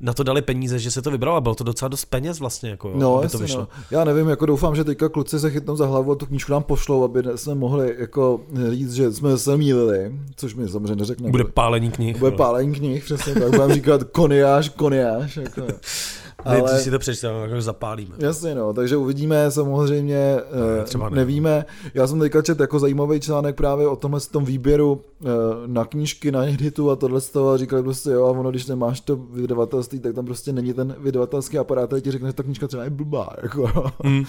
na 0.00 0.12
to 0.12 0.22
dali 0.22 0.42
peníze, 0.42 0.78
že 0.78 0.90
se 0.90 1.02
to 1.02 1.10
vybralo 1.10 1.36
a 1.36 1.40
bylo 1.40 1.54
to 1.54 1.64
docela 1.64 1.88
dost 1.88 2.04
peněz 2.04 2.40
vlastně, 2.40 2.70
jako, 2.70 2.92
no, 2.94 3.16
aby 3.16 3.24
jasně, 3.24 3.38
to 3.38 3.42
vyšlo. 3.42 3.60
No. 3.60 3.68
Já 3.90 4.04
nevím, 4.04 4.28
jako 4.28 4.46
doufám, 4.46 4.76
že 4.76 4.84
teďka 4.84 5.08
kluci 5.08 5.40
se 5.40 5.50
chytnou 5.50 5.76
za 5.76 5.86
hlavu 5.86 6.12
a 6.12 6.14
tu 6.14 6.26
knížku 6.26 6.52
nám 6.52 6.62
pošlou, 6.62 7.04
aby 7.04 7.22
jsme 7.36 7.54
mohli 7.54 7.94
jako 7.98 8.40
říct, 8.70 8.92
že 8.92 9.12
jsme 9.12 9.38
se 9.38 9.56
mýlili, 9.56 10.12
což 10.36 10.54
mi 10.54 10.68
samozřejmě 10.68 10.96
neřekne. 10.96 11.30
Bude 11.30 11.44
pálení 11.44 11.90
knih. 11.90 12.18
Bude 12.18 12.36
pálení 12.36 12.74
knih, 12.74 13.04
přesně 13.04 13.34
tak, 13.34 13.50
budeme 13.50 13.74
říkat 13.74 14.04
koniáš, 14.04 14.68
koniáš, 14.68 15.36
jako. 15.36 15.62
Ale... 16.44 16.62
Když 16.70 16.82
si 16.82 16.90
to 16.90 16.98
přečteme, 16.98 17.38
jako 17.38 17.62
zapálíme. 17.62 18.14
Jasně, 18.18 18.54
no, 18.54 18.72
takže 18.72 18.96
uvidíme, 18.96 19.50
samozřejmě 19.50 20.36
ne, 20.78 20.84
třeba 20.84 21.08
ne. 21.08 21.16
nevíme. 21.16 21.64
Já 21.94 22.06
jsem 22.06 22.20
teďka 22.20 22.42
čet 22.42 22.60
jako 22.60 22.78
zajímavý 22.78 23.20
článek 23.20 23.56
právě 23.56 23.88
o 23.88 23.96
tomhle 23.96 24.20
tom 24.20 24.44
výběru 24.44 25.00
eh, 25.22 25.26
na 25.66 25.84
knížky, 25.84 26.32
na 26.32 26.40
hitu 26.40 26.90
a 26.90 26.96
tohle 26.96 27.20
z 27.20 27.30
toho 27.30 27.50
a 27.50 27.56
říkali 27.56 27.82
prostě 27.82 28.10
jo, 28.10 28.24
a 28.26 28.30
ono, 28.30 28.50
když 28.50 28.66
nemáš 28.66 29.00
to 29.00 29.16
vydavatelství, 29.16 30.00
tak 30.00 30.14
tam 30.14 30.24
prostě 30.24 30.52
není 30.52 30.72
ten 30.72 30.96
vydavatelský 30.98 31.58
aparát, 31.58 31.86
který 31.86 32.02
ti 32.02 32.10
řekne, 32.10 32.28
že 32.28 32.32
ta 32.32 32.42
knížka 32.42 32.68
třeba 32.68 32.84
je 32.84 32.90
blbá, 32.90 33.28
jako. 33.42 33.92
Mm. 34.02 34.24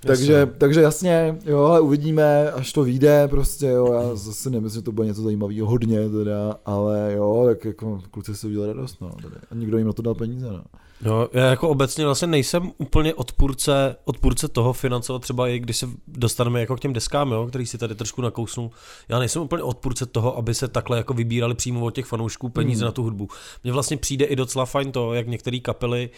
takže, 0.00 0.32
jasně. 0.32 0.54
takže 0.58 0.82
jasně, 0.82 1.38
jo, 1.44 1.58
ale 1.58 1.80
uvidíme, 1.80 2.50
až 2.50 2.72
to 2.72 2.84
vyjde, 2.84 3.28
prostě, 3.28 3.66
jo, 3.66 3.92
já 3.92 4.14
zase 4.14 4.50
nemyslím, 4.50 4.80
že 4.80 4.84
to 4.84 4.92
bude 4.92 5.06
něco 5.06 5.22
zajímavého, 5.22 5.66
hodně 5.66 6.08
teda, 6.08 6.56
ale 6.64 7.12
jo, 7.16 7.44
tak 7.48 7.64
jako 7.64 8.00
kluci 8.10 8.36
si 8.36 8.46
udělali 8.46 8.72
radost, 8.72 9.00
no, 9.00 9.10
tady. 9.22 9.34
a 9.50 9.54
nikdo 9.54 9.78
jim 9.78 9.86
na 9.86 9.92
to 9.92 10.02
dal 10.02 10.14
peníze, 10.14 10.46
no. 10.46 10.62
No, 11.02 11.28
já 11.32 11.46
jako 11.46 11.68
obecně 11.68 12.04
vlastně 12.04 12.28
nejsem 12.28 12.72
úplně 12.78 13.14
odpůrce, 13.14 13.96
odpůrce 14.04 14.48
toho 14.48 14.72
financovat 14.72 15.22
třeba 15.22 15.48
i 15.48 15.58
když 15.58 15.76
se 15.76 15.88
dostaneme 16.06 16.60
jako 16.60 16.76
k 16.76 16.80
těm 16.80 16.92
deskám, 16.92 17.32
jo, 17.32 17.46
který 17.46 17.66
si 17.66 17.78
tady 17.78 17.94
trošku 17.94 18.22
nakousnu. 18.22 18.70
Já 19.08 19.18
nejsem 19.18 19.42
úplně 19.42 19.62
odpůrce 19.62 20.06
toho, 20.06 20.38
aby 20.38 20.54
se 20.54 20.68
takhle 20.68 20.96
jako 20.96 21.14
vybírali 21.14 21.54
přímo 21.54 21.84
od 21.84 21.94
těch 21.94 22.06
fanoušků 22.06 22.48
peníze 22.48 22.80
hmm. 22.80 22.86
na 22.86 22.92
tu 22.92 23.02
hudbu. 23.02 23.28
Mně 23.64 23.72
vlastně 23.72 23.96
přijde 23.96 24.24
i 24.24 24.36
docela 24.36 24.66
fajn 24.66 24.92
to, 24.92 25.14
jak 25.14 25.28
některé 25.28 25.58
kapely 25.58 26.10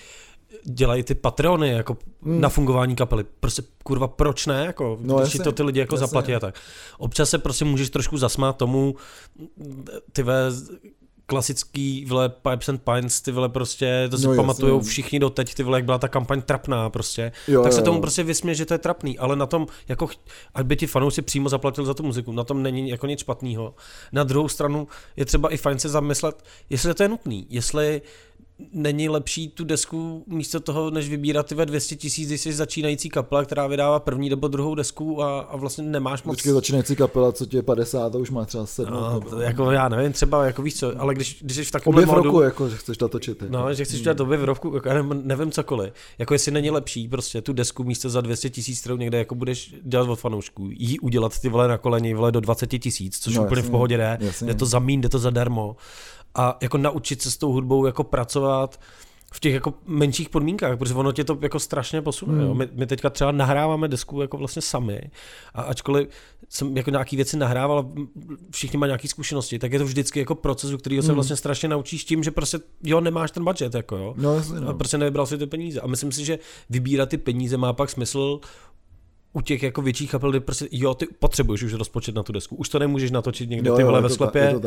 dělají 0.65 1.03
ty 1.03 1.15
patrony 1.15 1.69
jako 1.69 1.97
hmm. 2.23 2.41
na 2.41 2.49
fungování 2.49 2.97
kapely. 2.97 3.25
Prostě 3.41 3.63
kurva, 3.85 4.09
proč 4.09 4.47
ne? 4.47 4.65
Jako, 4.67 4.99
no, 5.01 5.19
když 5.19 5.39
to 5.45 5.53
ty 5.53 5.63
lidi 5.63 5.81
jako 5.81 5.95
jasně. 5.95 6.07
zaplatí 6.07 6.35
a 6.35 6.41
tak. 6.41 6.55
Občas 6.99 7.31
se 7.31 7.39
prostě 7.39 7.65
můžeš 7.65 7.91
trošku 7.91 8.17
zasmát 8.17 8.57
tomu, 8.57 8.97
ty 10.13 10.23
ve, 10.23 10.51
klasický 11.27 12.05
vle 12.05 12.29
Pipes 12.29 12.69
and 12.69 12.83
Pines, 12.83 13.21
ty 13.21 13.33
vole 13.33 13.49
prostě, 13.49 14.09
to 14.11 14.19
si 14.19 14.27
no, 14.27 14.35
pamatujou 14.35 14.81
všichni 14.81 15.19
doteď, 15.19 15.55
ty 15.55 15.63
vole, 15.63 15.79
jak 15.79 15.85
byla 15.85 15.99
ta 15.99 16.09
kampaň 16.09 16.43
trapná 16.43 16.91
prostě, 16.91 17.33
jo, 17.49 17.63
tak 17.63 17.73
se 17.73 17.83
tomu 17.83 17.97
jo. 17.97 18.01
prostě 18.01 18.23
vysmě, 18.23 18.55
že 18.55 18.67
to 18.67 18.75
je 18.75 18.79
trapný, 18.79 19.19
ale 19.19 19.37
na 19.37 19.47
tom, 19.47 19.67
jako, 19.89 20.09
aby 20.55 20.77
ti 20.77 20.87
fanoušci 20.87 21.23
přímo 21.23 21.49
zaplatili 21.49 21.87
za 21.87 21.95
tu 21.95 22.03
muziku, 22.03 22.33
na 22.33 22.45
tom 22.45 22.63
není 22.63 22.89
jako 22.91 23.07
nic 23.07 23.21
špatného. 23.21 23.75
Na 24.13 24.25
druhou 24.25 24.49
stranu 24.49 24.89
je 25.17 25.25
třeba 25.25 25.53
i 25.53 25.57
fajn 25.57 25.79
se 25.79 25.89
zamyslet, 25.89 26.45
jestli 26.71 26.95
to 26.95 27.03
je 27.03 27.09
nutný, 27.09 27.47
jestli 27.51 28.03
není 28.73 29.09
lepší 29.09 29.49
tu 29.49 29.65
desku 29.65 30.25
místo 30.27 30.61
toho, 30.61 30.91
než 30.91 31.09
vybírat 31.09 31.47
ty 31.47 31.55
ve 31.55 31.67
200 31.67 31.97
tisíc, 31.97 32.29
když 32.29 32.41
jsi 32.41 32.53
začínající 32.53 33.09
kapela, 33.09 33.45
která 33.45 33.67
vydává 33.67 34.01
první 34.01 34.29
nebo 34.29 34.49
druhou 34.49 34.75
desku 34.75 35.23
a, 35.23 35.41
a 35.41 35.57
vlastně 35.57 35.85
nemáš 35.85 36.23
moc... 36.23 36.35
Vždycky 36.35 36.53
začínající 36.53 36.97
kapela, 36.97 37.33
co 37.33 37.47
ti 37.47 37.57
je 37.57 37.63
50 37.63 38.15
a 38.15 38.19
už 38.19 38.31
má 38.31 38.45
třeba 38.45 38.67
7. 38.67 38.93
No, 38.93 39.21
to, 39.21 39.41
jako 39.41 39.71
já 39.71 39.89
nevím, 39.89 40.13
třeba 40.13 40.47
jako 40.47 40.63
víš 40.63 40.77
co, 40.77 41.01
ale 41.01 41.15
když, 41.15 41.43
když 41.43 41.57
jsi 41.57 41.65
v 41.65 41.71
takovém 41.71 42.09
Obě 42.09 42.23
v 42.23 42.25
roku, 42.25 42.41
jako, 42.41 42.69
že 42.69 42.77
chceš 42.77 42.99
natočit. 42.99 43.43
Jako. 43.43 43.53
No, 43.53 43.75
že 43.75 43.85
chceš 43.85 44.01
dělat 44.01 44.21
obě 44.21 44.39
v 44.39 44.45
roku, 44.45 44.75
jako, 44.75 44.89
nevím, 44.89 45.23
nevím 45.25 45.51
cokoliv. 45.51 45.93
Jako 46.19 46.35
jestli 46.35 46.53
není 46.53 46.71
lepší 46.71 47.09
prostě 47.09 47.43
tu 47.43 47.53
desku 47.53 47.85
místo 47.85 48.11
za 48.11 48.21
200 48.21 48.51
tisíc, 48.51 48.81
kterou 48.81 48.97
někde 48.97 49.19
jako 49.19 49.35
budeš 49.35 49.75
dělat 49.83 50.09
od 50.09 50.17
fanoušků, 50.17 50.69
jí 50.71 51.01
udělat 51.01 51.39
ty 51.39 51.49
vole 51.49 51.69
na 51.69 51.79
koleni, 51.79 52.15
vole 52.15 52.33
do 52.33 52.41
20 52.41 52.67
tisíc, 52.67 53.19
což 53.19 53.37
no, 53.37 53.45
úplně 53.45 53.59
jasně, 53.59 53.69
v 53.69 53.71
pohodě 53.71 53.97
jde, 53.97 54.19
jde 54.43 54.55
to 54.55 54.67
za 54.67 54.79
mín, 54.79 55.01
jde 55.01 55.09
to 55.09 55.19
zadarmo 55.19 55.77
a 56.35 56.59
jako 56.61 56.79
naučit 56.79 57.23
se 57.23 57.31
s 57.31 57.37
tou 57.37 57.53
hudbou 57.53 57.87
jako 57.87 58.05
pracovat 58.05 58.44
v 59.35 59.41
těch 59.41 59.55
jako 59.55 59.75
menších 59.87 60.29
podmínkách, 60.29 60.79
protože 60.79 60.95
ono 60.95 61.13
tě 61.13 61.25
to 61.25 61.39
jako 61.41 61.59
strašně 61.59 62.03
posune. 62.03 62.33
Hmm. 62.33 62.43
Jo. 62.43 62.55
My, 62.55 62.69
my, 62.73 62.87
teďka 62.87 63.11
třeba 63.11 63.33
nahráváme 63.33 63.89
desku 63.89 64.21
jako 64.21 64.37
vlastně 64.37 64.63
sami 64.63 65.11
a 65.55 65.63
ačkoliv 65.63 66.09
jsem 66.49 66.77
jako 66.77 66.91
nějaký 66.91 67.17
věci 67.17 67.37
nahrával, 67.37 67.93
všichni 68.51 68.79
mají 68.79 68.89
nějaké 68.89 69.09
zkušenosti, 69.09 69.59
tak 69.59 69.73
je 69.73 69.79
to 69.79 69.85
vždycky 69.85 70.19
jako 70.19 70.35
proces, 70.35 70.73
u 70.73 70.79
kterého 70.79 71.03
se 71.03 71.09
hmm. 71.09 71.15
vlastně 71.15 71.37
strašně 71.37 71.69
naučíš 71.69 72.05
tím, 72.05 72.23
že 72.23 72.31
prostě 72.31 72.59
jo, 72.83 73.01
nemáš 73.01 73.31
ten 73.31 73.45
budget, 73.45 73.75
jako 73.75 73.97
jo. 73.97 74.15
No, 74.17 74.35
jasně, 74.35 74.61
no. 74.61 74.69
A 74.69 74.75
prostě 74.75 74.99
nevybral 74.99 75.27
si 75.27 75.39
ty 75.39 75.47
peníze. 75.47 75.81
A 75.81 75.87
myslím 75.87 76.13
si, 76.13 76.25
že 76.25 76.39
vybírat 76.71 77.09
ty 77.09 77.19
peníze 77.19 77.57
má 77.57 77.73
pak 77.73 77.91
smysl 77.91 78.41
u 79.37 79.41
těch 79.41 79.63
jako 79.63 79.83
větších 79.83 80.11
kapel, 80.11 80.31
kdy 80.31 80.41
prostě, 80.41 80.69
jo, 80.71 80.95
ty 80.95 81.07
potřebuješ 81.19 81.63
už 81.63 81.73
rozpočet 81.73 82.15
na 82.15 82.23
tu 82.23 82.33
desku. 82.33 82.57
Už 82.57 82.69
to 82.69 82.79
nemůžeš 82.79 83.11
natočit 83.11 83.51
někde 83.51 83.71
jo, 83.71 83.77
ty 83.77 83.85
vole 83.85 84.01
ve 84.01 84.09
sklepě. 84.09 84.61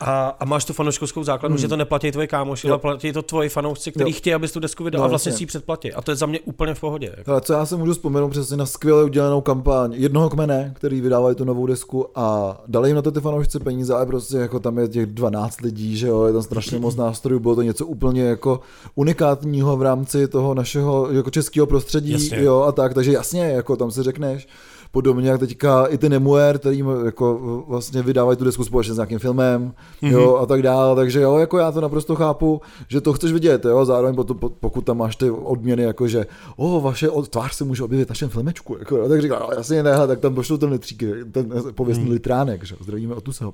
a, 0.00 0.28
a, 0.28 0.44
máš 0.44 0.64
tu 0.64 0.72
fanouškovskou 0.72 1.24
základnu, 1.24 1.56
hmm. 1.56 1.60
že 1.60 1.68
to 1.68 1.76
neplatí 1.76 2.12
tvoje 2.12 2.26
kámoši, 2.26 2.68
ale 2.68 2.78
platí 2.78 3.12
to 3.12 3.22
tvoji 3.22 3.48
fanoušci, 3.48 3.92
kteří 3.92 4.12
chtějí, 4.12 4.34
abys 4.34 4.52
tu 4.52 4.60
desku 4.60 4.84
vydal 4.84 4.98
no, 4.98 5.04
a 5.04 5.08
vlastně 5.08 5.32
si 5.32 5.42
ji 5.42 5.46
předplatí. 5.46 5.92
A 5.92 6.02
to 6.02 6.10
je 6.10 6.16
za 6.16 6.26
mě 6.26 6.40
úplně 6.40 6.74
v 6.74 6.80
pohodě. 6.80 7.14
Jako. 7.16 7.30
Ale 7.30 7.40
co 7.40 7.52
já 7.52 7.66
se 7.66 7.76
můžu 7.76 7.92
vzpomenout 7.92 8.28
přesně 8.28 8.56
na 8.56 8.66
skvěle 8.66 9.04
udělanou 9.04 9.40
kampaň 9.40 9.94
jednoho 9.96 10.30
kmene, 10.30 10.72
který 10.76 11.00
vydávají 11.00 11.36
tu 11.36 11.44
novou 11.44 11.66
desku 11.66 12.06
a 12.14 12.56
dali 12.66 12.88
jim 12.88 12.96
na 12.96 13.02
to 13.02 13.12
ty 13.12 13.20
fanoušci 13.20 13.58
peníze, 13.58 13.94
ale 13.94 14.06
prostě 14.06 14.36
jako 14.36 14.60
tam 14.60 14.78
je 14.78 14.88
těch 14.88 15.06
12 15.06 15.60
lidí, 15.60 15.96
že 15.96 16.06
jo, 16.06 16.24
je 16.24 16.32
tam 16.32 16.42
strašně 16.42 16.78
moc 16.78 16.96
nástrojů, 16.96 17.40
bylo 17.40 17.54
to 17.54 17.62
něco 17.62 17.86
úplně 17.86 18.22
jako 18.22 18.60
unikátního 18.94 19.76
v 19.76 19.82
rámci 19.82 20.28
toho 20.28 20.54
našeho 20.54 21.10
jako 21.10 21.30
českého 21.30 21.66
prostředí, 21.66 22.12
jasně. 22.12 22.42
jo, 22.42 22.60
a 22.62 22.72
tak, 22.72 22.94
takže 22.94 23.12
jasně, 23.12 23.42
jako 23.42 23.76
tam 23.76 23.90
si 23.98 24.02
řekneš, 24.02 24.48
podobně 24.90 25.30
jak 25.30 25.40
teďka 25.40 25.86
i 25.86 25.98
ty 25.98 26.08
Nemuer, 26.08 26.58
který 26.58 26.84
jako 27.04 27.64
vlastně 27.68 28.02
vydávají 28.02 28.38
tu 28.38 28.44
desku 28.44 28.64
společně 28.64 28.94
s 28.94 28.96
nějakým 28.96 29.18
filmem, 29.18 29.72
mm-hmm. 30.02 30.12
jo, 30.12 30.36
a 30.36 30.46
tak 30.46 30.62
dále, 30.62 30.96
takže 30.96 31.20
jo, 31.20 31.36
jako 31.36 31.58
já 31.58 31.72
to 31.72 31.80
naprosto 31.80 32.16
chápu, 32.16 32.60
že 32.88 33.00
to 33.00 33.12
chceš 33.12 33.32
vidět, 33.32 33.64
jo, 33.64 33.84
zároveň 33.84 34.16
pokud 34.60 34.80
tam 34.80 34.98
máš 34.98 35.16
ty 35.16 35.30
odměny, 35.30 35.82
jako 35.82 36.08
že, 36.08 36.26
o, 36.56 36.80
vaše 36.80 37.08
tvář 37.30 37.54
se 37.54 37.64
může 37.64 37.82
objevit 37.82 38.04
v 38.04 38.08
našem 38.08 38.28
filmečku, 38.28 38.76
jako, 38.78 38.96
jo, 38.96 39.08
tak 39.08 39.22
říkám, 39.22 39.42
jasně 39.56 39.82
ne, 39.82 40.06
tak 40.06 40.20
tam 40.20 40.34
pošlu 40.34 40.58
ten 40.58 40.70
litřík, 40.70 41.02
ten 41.32 41.52
pověstný 41.74 42.06
mm. 42.06 42.12
litránek, 42.12 42.64
že 42.64 42.76
zdravíme 42.80 43.14
o 43.14 43.20
tu 43.20 43.32
se 43.32 43.44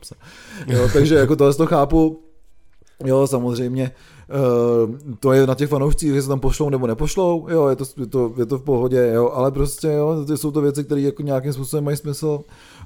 Jo, 0.67 0.89
takže 0.93 1.15
jako 1.15 1.37
tohle 1.37 1.55
to 1.55 1.67
chápu, 1.67 2.21
Jo, 3.05 3.27
samozřejmě. 3.27 3.91
Uh, 4.29 4.95
to 5.21 5.33
je 5.33 5.47
na 5.47 5.55
těch 5.55 5.69
fanoušcích, 5.69 6.23
se 6.23 6.29
tam 6.29 6.41
pošlou 6.41 6.71
nebo 6.71 6.87
nepošlou, 6.87 7.47
jo, 7.51 7.69
je 7.69 7.77
to, 7.77 7.85
je 8.01 8.07
to, 8.07 8.33
je 8.37 8.47
to 8.47 8.59
v 8.59 8.63
pohodě, 8.63 9.11
jo, 9.15 9.31
ale 9.35 9.51
prostě, 9.51 9.89
jo, 9.89 10.25
to 10.27 10.37
jsou 10.37 10.51
to 10.51 10.61
věci, 10.61 10.85
které 10.85 11.01
jako 11.01 11.23
nějakým 11.23 11.53
způsobem 11.53 11.85
mají 11.85 11.97
smysl 11.97 12.41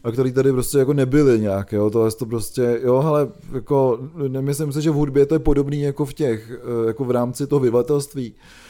a 0.05 0.11
které 0.11 0.33
tady 0.33 0.53
prostě 0.53 0.79
jako 0.79 0.93
nebyly 0.93 1.41
nějak, 1.41 1.73
jo, 1.73 1.91
to 1.91 2.07
je 2.07 2.13
to 2.13 2.27
prostě, 2.27 2.81
jo, 2.83 2.97
ale 2.97 3.29
jako 3.53 3.99
nemyslím 4.29 4.73
si, 4.73 4.83
že 4.83 4.91
v 4.91 4.95
hudbě 4.95 5.27
to 5.27 5.35
je 5.35 5.39
podobný 5.39 5.81
jako 5.81 6.05
v 6.05 6.15
těch, 6.15 6.51
eh, 6.51 6.87
jako 6.87 7.05
v 7.05 7.11
rámci 7.11 7.47
toho 7.47 7.61
vyvatelství, 7.61 8.35
Eh, 8.35 8.68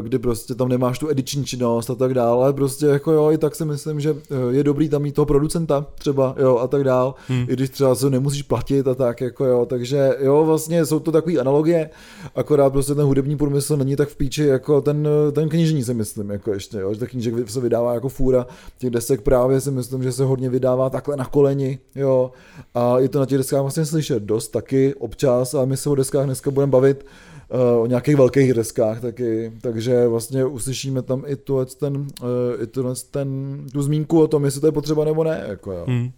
kdy 0.00 0.18
prostě 0.18 0.54
tam 0.54 0.68
nemáš 0.68 0.98
tu 0.98 1.08
ediční 1.10 1.44
činnost 1.44 1.90
a 1.90 1.94
tak 1.94 2.14
dále, 2.14 2.52
prostě 2.52 2.86
jako 2.86 3.12
jo, 3.12 3.30
i 3.30 3.38
tak 3.38 3.54
si 3.54 3.64
myslím, 3.64 4.00
že 4.00 4.16
eh, 4.30 4.34
je 4.50 4.64
dobrý 4.64 4.88
tam 4.88 5.02
mít 5.02 5.14
toho 5.14 5.26
producenta 5.26 5.86
třeba, 5.94 6.34
jo, 6.38 6.58
a 6.58 6.66
tak 6.68 6.84
dál, 6.84 7.14
hmm. 7.28 7.46
i 7.48 7.52
když 7.52 7.70
třeba 7.70 7.94
se 7.94 8.10
nemusíš 8.10 8.42
platit 8.42 8.88
a 8.88 8.94
tak, 8.94 9.20
jako 9.20 9.44
jo, 9.44 9.66
takže 9.66 10.16
jo, 10.20 10.44
vlastně 10.44 10.86
jsou 10.86 11.00
to 11.00 11.12
takové 11.12 11.38
analogie, 11.38 11.90
akorát 12.34 12.70
prostě 12.70 12.94
ten 12.94 13.04
hudební 13.04 13.36
průmysl 13.36 13.76
není 13.76 13.96
tak 13.96 14.08
v 14.08 14.16
píči 14.16 14.44
jako 14.44 14.80
ten, 14.80 15.08
ten 15.32 15.48
knižní 15.48 15.84
si 15.84 15.94
myslím, 15.94 16.30
jako 16.30 16.52
ještě, 16.52 16.78
jo, 16.78 16.94
že 16.94 17.00
ta 17.00 17.06
knížek 17.06 17.50
se 17.50 17.60
vydává 17.60 17.94
jako 17.94 18.08
fůra, 18.08 18.46
těch 18.78 18.90
desek 18.90 19.20
právě 19.20 19.60
si 19.60 19.70
myslím, 19.70 20.02
že 20.02 20.12
se 20.12 20.24
hodně 20.24 20.50
vydává 20.50 20.90
takhle 20.90 21.16
na 21.16 21.24
koleni, 21.24 21.78
jo, 21.94 22.30
a 22.74 22.98
je 22.98 23.08
to 23.08 23.20
na 23.20 23.26
těch 23.26 23.38
deskách 23.38 23.60
vlastně 23.60 23.84
slyšet 23.84 24.22
dost 24.22 24.48
taky 24.48 24.94
občas, 24.94 25.54
a 25.54 25.64
my 25.64 25.76
se 25.76 25.90
o 25.90 25.94
deskách 25.94 26.24
dneska 26.24 26.50
budeme 26.50 26.70
bavit, 26.70 27.04
Eh, 27.43 27.43
o 27.80 27.86
nějakých 27.86 28.16
velkých 28.16 28.54
deskách 28.54 29.00
taky, 29.00 29.52
takže 29.60 30.08
vlastně 30.08 30.44
uslyšíme 30.44 31.02
tam 31.02 31.22
i 31.26 31.36
tu, 31.36 31.64
ten, 31.64 32.06
eh, 32.22 32.62
i 32.62 32.66
tu, 32.66 32.94
ten, 33.10 33.60
tu 33.72 33.82
zmínku 33.82 34.22
o 34.22 34.28
tom, 34.28 34.44
jestli 34.44 34.60
to 34.60 34.66
je 34.66 34.72
potřeba 34.72 35.04
nebo 35.04 35.24
ne. 35.24 35.44
Jako 35.48 35.72
jo. 35.72 35.84
Hmm. 35.88 36.12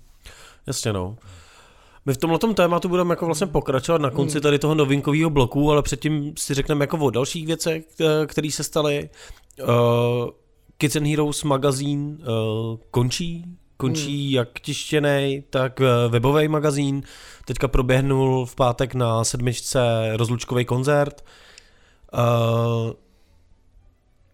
Jasně 0.66 0.92
no. 0.92 1.16
My 2.06 2.14
v 2.14 2.16
tomhle 2.16 2.38
tématu 2.54 2.88
budeme 2.88 3.12
jako 3.12 3.26
vlastně 3.26 3.46
pokračovat 3.46 4.00
na 4.00 4.10
konci 4.10 4.34
hmm. 4.34 4.42
tady 4.42 4.58
toho 4.58 4.74
novinkového 4.74 5.30
bloku, 5.30 5.70
ale 5.70 5.82
předtím 5.82 6.32
si 6.38 6.54
řekneme 6.54 6.82
jako 6.82 6.98
o 6.98 7.10
dalších 7.10 7.46
věcech, 7.46 7.84
eh, 8.00 8.26
které 8.26 8.50
se 8.50 8.64
staly. 8.64 9.08
Uh, 9.62 9.68
Kids 10.78 10.96
and 10.96 11.06
Heroes 11.06 11.44
magazín 11.44 12.18
uh, 12.20 12.78
končí, 12.90 13.44
končí 13.76 14.26
hmm. 14.26 14.34
jak 14.34 14.60
tištěný, 14.60 15.44
tak 15.50 15.80
webový 16.08 16.48
magazín. 16.48 17.02
Teďka 17.44 17.68
proběhnul 17.68 18.46
v 18.46 18.54
pátek 18.54 18.94
na 18.94 19.24
sedmičce 19.24 19.80
rozlučkový 20.16 20.64
koncert. 20.64 21.24
Uh, 22.14 22.92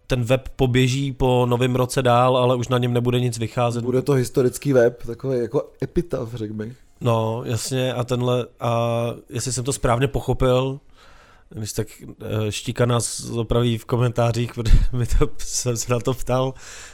ten 0.07 0.23
web 0.23 0.49
poběží 0.55 1.11
po 1.11 1.45
novém 1.49 1.75
roce 1.75 2.01
dál, 2.01 2.37
ale 2.37 2.55
už 2.55 2.67
na 2.67 2.77
něm 2.77 2.93
nebude 2.93 3.19
nic 3.19 3.37
vycházet. 3.37 3.83
Bude 3.83 4.01
to 4.01 4.13
historický 4.13 4.73
web, 4.73 5.03
takový 5.05 5.39
jako 5.39 5.71
epitaf, 5.83 6.33
řekl 6.33 6.53
bych. 6.53 6.77
No, 7.01 7.43
jasně, 7.45 7.93
a 7.93 8.03
tenhle, 8.03 8.45
a 8.59 9.05
jestli 9.29 9.53
jsem 9.53 9.63
to 9.63 9.73
správně 9.73 10.07
pochopil, 10.07 10.79
když 11.53 11.73
tak 11.73 11.87
eh, 12.01 12.51
Štíka 12.51 12.85
nás 12.85 13.29
opraví 13.29 13.77
v 13.77 13.85
komentářích, 13.85 14.53
protože 14.55 14.77
mi 14.91 15.05
to, 15.05 15.29
jsem 15.37 15.77
se 15.77 15.93
na 15.93 15.99
to 15.99 16.13
ptal, 16.13 16.53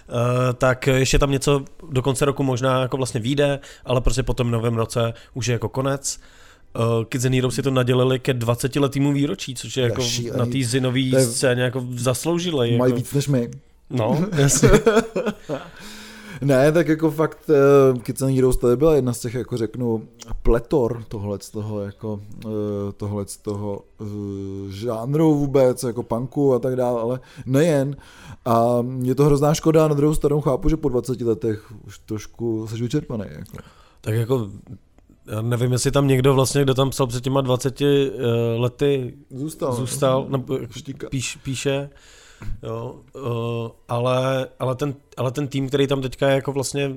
eh, 0.10 0.54
tak 0.54 0.88
ještě 0.88 1.20
tam 1.20 1.32
něco 1.32 1.66
do 1.90 2.02
konce 2.02 2.26
roku 2.26 2.44
možná 2.44 2.82
jako 2.82 2.98
vlastně 2.98 3.20
vyjde, 3.20 3.60
ale 3.86 4.02
prostě 4.02 4.24
po 4.24 4.34
tom 4.34 4.52
novém 4.52 4.76
roce 4.76 5.14
už 5.34 5.48
je 5.48 5.54
jako 5.54 5.70
konec. 5.70 6.20
Uh, 6.76 7.06
Kids 7.06 7.26
and 7.26 7.34
Heroes 7.34 7.56
si 7.56 7.62
to 7.62 7.72
nadělili 7.72 8.20
ke 8.20 8.34
20 8.34 8.76
letýmu 8.76 9.14
výročí, 9.14 9.56
což 9.56 9.78
je 9.78 9.84
jako 9.84 10.04
na 10.38 10.46
té 10.46 10.58
zinové 10.64 11.26
scéně 11.26 11.62
jako 11.62 11.86
zasloužili. 11.92 12.78
Mají 12.78 12.92
jako... 12.92 12.98
víc 12.98 13.14
než 13.14 13.28
my. 13.28 13.50
No, 13.90 14.26
jasně. 14.38 14.70
Ne, 16.42 16.72
tak 16.72 16.88
jako 16.88 17.12
fakt 17.12 17.50
uh, 17.94 18.00
Kids 18.02 18.22
and 18.22 18.36
Heroes 18.36 18.58
tady 18.58 18.78
byla 18.78 18.96
jedna 18.96 19.14
z 19.14 19.20
těch, 19.20 19.34
jako 19.34 19.58
řeknu, 19.58 20.08
pletor 20.44 21.04
tohle 21.08 21.38
z 21.42 21.50
toho, 21.50 21.82
jako 21.82 22.22
uh, 22.46 22.52
tohle 22.98 23.28
z 23.28 23.38
toho 23.38 23.82
uh, 24.00 24.08
žánru 24.70 25.36
vůbec, 25.36 25.84
jako 25.84 26.04
punku 26.04 26.54
a 26.54 26.60
tak 26.60 26.76
dále, 26.76 27.02
ale 27.02 27.20
nejen. 27.46 27.98
A 28.46 28.86
je 29.02 29.16
to 29.16 29.26
hrozná 29.26 29.54
škoda, 29.54 29.88
na 29.88 29.96
druhou 29.96 30.16
stranu 30.16 30.42
chápu, 30.42 30.70
že 30.70 30.78
po 30.78 30.90
20 30.90 31.22
letech 31.22 31.72
už 31.88 32.00
trošku 32.00 32.68
jsi 32.68 32.82
vyčerpaný. 32.82 33.26
Jako. 33.30 33.58
Tak 34.02 34.14
jako 34.14 34.50
já 35.28 35.42
nevím, 35.42 35.72
jestli 35.72 35.92
tam 35.92 36.08
někdo 36.08 36.34
vlastně, 36.34 36.62
kdo 36.62 36.74
tam 36.74 36.90
psal 36.90 37.08
před 37.08 37.24
těma 37.24 37.42
20 37.42 37.82
uh, 37.82 37.88
lety 38.58 39.14
zůstal, 39.30 39.74
zůstal 39.74 40.26
nebo 40.30 40.60
píš, 41.10 41.36
píše, 41.36 41.90
jo, 42.64 42.96
uh, 43.16 43.72
ale, 43.88 44.48
ale, 44.60 44.76
ten, 44.76 44.96
ale 45.18 45.32
ten 45.32 45.48
tým, 45.48 45.68
který 45.68 45.88
tam 45.88 46.02
teďka 46.02 46.30
je 46.30 46.36
jako 46.36 46.52
vlastně 46.52 46.96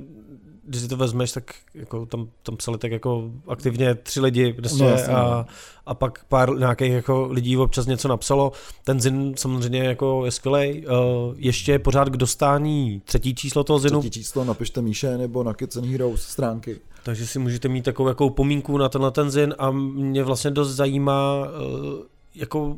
když 0.65 0.83
si 0.83 0.89
to 0.89 0.97
vezmeš, 0.97 1.33
tak 1.33 1.55
jako 1.75 2.07
tam, 2.07 2.29
tam 2.43 2.57
psali 2.57 2.79
tak 2.79 2.93
jako 2.93 3.31
aktivně 3.49 3.95
tři 3.95 4.21
lidi 4.21 4.53
prostě 4.53 4.85
no, 4.85 5.17
a, 5.17 5.31
no. 5.31 5.47
a 5.87 5.95
pak 5.95 6.25
pár 6.25 6.59
nějakých 6.59 6.93
jako 6.93 7.27
lidí 7.31 7.57
občas 7.57 7.87
něco 7.87 8.09
napsalo. 8.09 8.53
Ten 8.85 9.01
Zin 9.01 9.35
samozřejmě 9.37 9.85
jako 9.85 10.25
je 10.25 10.31
skvělý. 10.31 10.87
Uh, 10.87 10.93
ještě 11.37 11.79
pořád 11.79 12.09
k 12.09 12.17
dostání 12.17 13.03
třetí 13.05 13.35
číslo 13.35 13.65
toho 13.65 13.79
Zinu. 13.79 14.01
Třetí 14.01 14.21
číslo 14.21 14.45
napište 14.45 14.83
Míše 14.83 15.19
nebo 15.19 15.43
na 15.43 15.55
Kids 15.55 15.77
and 15.77 15.87
Heroes 15.87 16.23
stránky. 16.23 16.79
Takže 17.03 17.27
si 17.27 17.39
můžete 17.39 17.69
mít 17.69 17.85
takovou 17.85 18.09
jako 18.09 18.31
pomínku 18.31 18.79
na 18.79 18.89
tenhle 18.89 19.11
ten 19.11 19.31
Zin 19.31 19.55
a 19.59 19.71
mě 19.71 20.25
vlastně 20.25 20.51
dost 20.51 20.75
zajímá 20.75 21.37
uh, 21.41 22.01
jako 22.35 22.77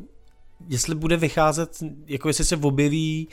jestli 0.69 0.95
bude 0.95 1.17
vycházet, 1.17 1.83
jako 2.07 2.27
jestli 2.27 2.45
se 2.45 2.57
objeví 2.57 3.27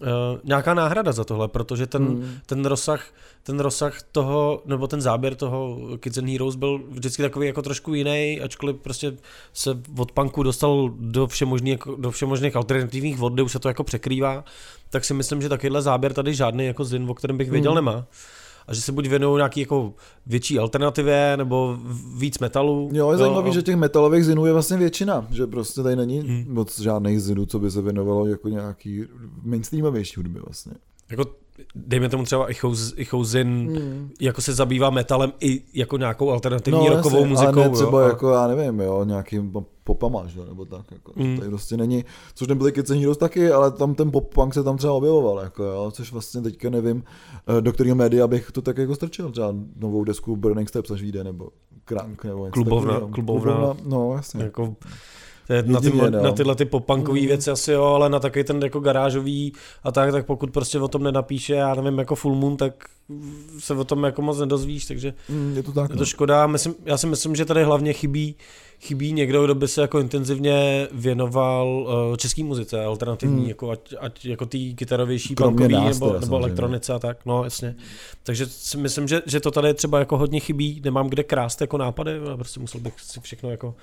uh, 0.00 0.08
nějaká 0.44 0.74
náhrada 0.74 1.12
za 1.12 1.24
tohle, 1.24 1.48
protože 1.48 1.86
ten, 1.86 2.06
hmm. 2.06 2.38
ten 2.46 2.64
rozsah 2.64 3.06
ten 3.44 3.60
rozsah 3.60 4.02
toho, 4.12 4.62
nebo 4.64 4.86
ten 4.86 5.00
záběr 5.00 5.34
toho 5.34 5.78
Kids 6.00 6.18
and 6.18 6.28
Heroes 6.28 6.56
byl 6.56 6.80
vždycky 6.88 7.22
takový 7.22 7.46
jako 7.46 7.62
trošku 7.62 7.94
jiný, 7.94 8.40
ačkoliv 8.40 8.76
prostě 8.76 9.12
se 9.52 9.70
od 9.98 10.12
punku 10.12 10.42
dostal 10.42 10.90
do 10.98 11.26
všemožných, 11.26 11.78
do 11.96 12.10
všemožných 12.10 12.56
alternativních 12.56 13.16
vod, 13.16 13.32
kde 13.32 13.42
už 13.42 13.52
se 13.52 13.58
to 13.58 13.68
jako 13.68 13.84
překrývá, 13.84 14.44
tak 14.90 15.04
si 15.04 15.14
myslím, 15.14 15.42
že 15.42 15.48
takovýhle 15.48 15.82
záběr 15.82 16.12
tady 16.12 16.34
žádný 16.34 16.66
jako 16.66 16.84
Zin, 16.84 17.10
o 17.10 17.14
kterém 17.14 17.38
bych 17.38 17.50
věděl, 17.50 17.72
hmm. 17.72 17.84
nemá 17.84 18.06
a 18.66 18.74
že 18.74 18.80
se 18.80 18.92
buď 18.92 19.06
věnují 19.06 19.36
nějaký 19.36 19.60
jako 19.60 19.94
větší 20.26 20.58
alternativě 20.58 21.36
nebo 21.36 21.78
víc 22.16 22.38
metalu. 22.38 22.90
Jo, 22.92 23.10
je 23.10 23.18
zajímavé, 23.18 23.52
že 23.52 23.62
těch 23.62 23.76
metalových 23.76 24.24
zinů 24.24 24.46
je 24.46 24.52
vlastně 24.52 24.76
většina, 24.76 25.26
že 25.30 25.46
prostě 25.46 25.82
tady 25.82 25.96
není 25.96 26.20
hmm. 26.20 26.44
moc 26.48 26.80
žádných 26.80 27.22
zinů, 27.22 27.46
co 27.46 27.58
by 27.58 27.70
se 27.70 27.82
věnovalo 27.82 28.26
jako 28.26 28.48
nějaký 28.48 29.04
mainstreamovější 29.42 30.14
hudby 30.16 30.40
vlastně. 30.40 30.72
Jako 31.10 31.24
dejme 31.74 32.08
tomu 32.08 32.24
třeba 32.24 32.48
Ichouzin, 32.96 33.48
hmm. 33.48 34.10
jako 34.20 34.40
se 34.40 34.54
zabývá 34.54 34.90
metalem 34.90 35.32
i 35.40 35.62
jako 35.74 35.96
nějakou 35.96 36.30
alternativní 36.30 36.86
no, 36.86 36.96
rokovou 36.96 37.16
jasně, 37.16 37.28
muzikou. 37.28 37.60
Ale 37.60 37.68
ne 37.68 37.74
třeba 37.74 38.00
jo, 38.00 38.08
jako, 38.08 38.30
já 38.30 38.46
nevím, 38.46 38.80
jo, 38.80 39.04
nějakým 39.04 39.52
popama, 39.84 40.26
že, 40.26 40.40
nebo 40.48 40.64
tak, 40.64 40.92
jako, 40.92 41.12
hmm. 41.16 41.38
tady 41.38 41.48
prostě 41.50 41.76
není, 41.76 42.04
což 42.34 42.48
nebyly 42.48 42.72
Kids 42.72 42.90
Heroes 42.90 43.18
taky, 43.18 43.50
ale 43.50 43.70
tam 43.70 43.94
ten 43.94 44.10
pop 44.10 44.34
punk 44.34 44.54
se 44.54 44.62
tam 44.62 44.76
třeba 44.76 44.92
objevoval, 44.92 45.38
jako, 45.38 45.64
jo, 45.64 45.90
což 45.90 46.12
vlastně 46.12 46.40
teďka 46.40 46.70
nevím, 46.70 47.04
eh, 47.58 47.60
do 47.60 47.72
kterého 47.72 47.96
média 47.96 48.26
bych 48.26 48.50
to 48.50 48.62
tak 48.62 48.78
jako 48.78 48.94
strčil, 48.94 49.30
třeba 49.30 49.54
novou 49.76 50.04
desku 50.04 50.36
Burning 50.36 50.68
Steps 50.68 50.90
až 50.90 51.02
vyjde, 51.02 51.24
nebo 51.24 51.48
Crank, 51.88 52.24
nebo 52.24 52.48
klubovna, 52.50 53.00
klubovna, 53.00 53.12
klubovna, 53.12 53.76
no 53.84 54.12
jasně. 54.16 54.42
Jako, 54.42 54.76
na, 55.66 55.80
ty, 55.80 55.90
no. 55.90 56.10
na 56.10 56.32
tyhle 56.32 56.54
ty 56.54 56.64
popankové 56.64 57.20
mm. 57.20 57.26
věci 57.26 57.50
asi 57.50 57.72
jo, 57.72 57.84
ale 57.84 58.08
na 58.08 58.20
takový 58.20 58.44
ten 58.44 58.62
jako 58.62 58.80
garážový 58.80 59.52
a 59.82 59.92
tak, 59.92 60.12
tak 60.12 60.26
pokud 60.26 60.50
prostě 60.50 60.78
o 60.78 60.88
tom 60.88 61.02
nenapíše, 61.02 61.54
já 61.54 61.74
nevím, 61.74 61.98
jako 61.98 62.14
Full 62.14 62.34
Moon, 62.34 62.56
tak 62.56 62.84
se 63.58 63.74
o 63.74 63.84
tom 63.84 64.04
jako 64.04 64.22
moc 64.22 64.38
nedozvíš, 64.38 64.86
takže 64.86 65.14
mm, 65.28 65.52
je 65.56 65.62
to, 65.62 65.72
tak, 65.72 65.90
je 65.90 65.96
to 65.96 66.02
no. 66.02 66.06
škoda. 66.06 66.46
Myslím, 66.46 66.74
já 66.84 66.96
si 66.96 67.06
myslím, 67.06 67.36
že 67.36 67.44
tady 67.44 67.64
hlavně 67.64 67.92
chybí 67.92 68.36
chybí 68.84 69.12
někdo, 69.12 69.44
kdo 69.44 69.54
by 69.54 69.68
se 69.68 69.80
jako 69.80 69.98
intenzivně 69.98 70.88
věnoval 70.92 71.68
uh, 72.10 72.16
český 72.16 72.44
muzice, 72.44 72.84
alternativní, 72.84 73.42
mm. 73.42 73.48
jako 73.48 73.70
ať, 73.70 73.94
ať 74.00 74.24
jako 74.24 74.46
ty 74.46 74.74
kytarovější, 74.74 75.34
punkový 75.34 75.84
nebo, 75.84 76.18
nebo 76.20 76.36
elektronice 76.36 76.92
a 76.92 76.98
tak, 76.98 77.26
no 77.26 77.44
jasně. 77.44 77.74
Takže 78.22 78.46
si 78.46 78.76
myslím, 78.76 79.08
že, 79.08 79.22
že 79.26 79.40
to 79.40 79.50
tady 79.50 79.74
třeba 79.74 79.98
jako 79.98 80.18
hodně 80.18 80.40
chybí, 80.40 80.80
nemám 80.84 81.08
kde 81.08 81.22
krást 81.22 81.60
jako 81.60 81.78
nápady, 81.78 82.20
prostě 82.36 82.60
musel 82.60 82.80
bych 82.80 83.00
si 83.00 83.20
všechno 83.20 83.50
jako 83.50 83.74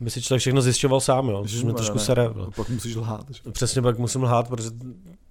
by 0.00 0.10
si 0.10 0.22
člověk 0.22 0.40
všechno 0.40 0.62
zjišťoval 0.62 1.00
sám, 1.00 1.28
jo. 1.28 1.42
Což 1.42 1.62
mě 1.62 1.72
trošku 1.72 1.98
sere. 1.98 2.30
Pak 2.56 2.68
musíš 2.68 2.96
lhát. 2.96 3.26
Že? 3.30 3.50
Přesně, 3.50 3.82
pak 3.82 3.98
musím 3.98 4.22
lhát, 4.22 4.48
protože 4.48 4.70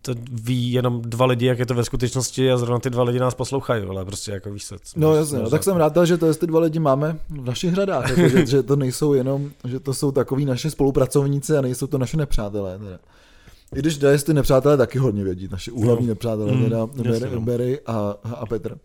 to 0.01 0.13
ví 0.31 0.71
jenom 0.71 1.01
dva 1.01 1.25
lidi, 1.25 1.45
jak 1.45 1.59
je 1.59 1.65
to 1.65 1.73
ve 1.73 1.85
skutečnosti 1.85 2.51
a 2.51 2.57
zrovna 2.57 2.79
ty 2.79 2.89
dva 2.89 3.03
lidi 3.03 3.19
nás 3.19 3.35
poslouchají, 3.35 3.83
ale 3.83 4.05
prostě 4.05 4.31
jako 4.31 4.51
víš 4.51 4.63
se. 4.63 4.75
No 4.95 5.15
jasně, 5.15 5.39
no, 5.39 5.49
tak 5.49 5.63
jsem 5.63 5.77
rád, 5.77 5.97
že 6.03 6.17
to 6.17 6.33
ty 6.33 6.47
dva 6.47 6.59
lidi 6.59 6.79
máme 6.79 7.19
v 7.29 7.45
našich 7.45 7.71
hradách, 7.71 8.09
jako, 8.09 8.29
že, 8.29 8.45
že, 8.45 8.63
to 8.63 8.75
nejsou 8.75 9.13
jenom, 9.13 9.51
že 9.67 9.79
to 9.79 9.93
jsou 9.93 10.11
takový 10.11 10.45
naše 10.45 10.71
spolupracovníci 10.71 11.57
a 11.57 11.61
nejsou 11.61 11.87
to 11.87 11.97
naše 11.97 12.17
nepřátelé. 12.17 12.79
Teda. 12.79 12.99
I 13.75 13.79
když 13.79 13.97
Dice 13.97 14.25
ty 14.25 14.33
nepřátelé 14.33 14.77
taky 14.77 14.99
hodně 14.99 15.23
vědí, 15.23 15.47
naše 15.51 15.71
úhlavní 15.71 16.07
no. 16.07 16.11
nepřátelé, 16.11 16.51
mm, 16.51 16.63
teda 16.63 16.85
Berry, 16.85 17.35
no. 17.35 17.41
Berry 17.41 17.79
a, 17.85 18.15
a 18.23 18.45
Petr. 18.45 18.77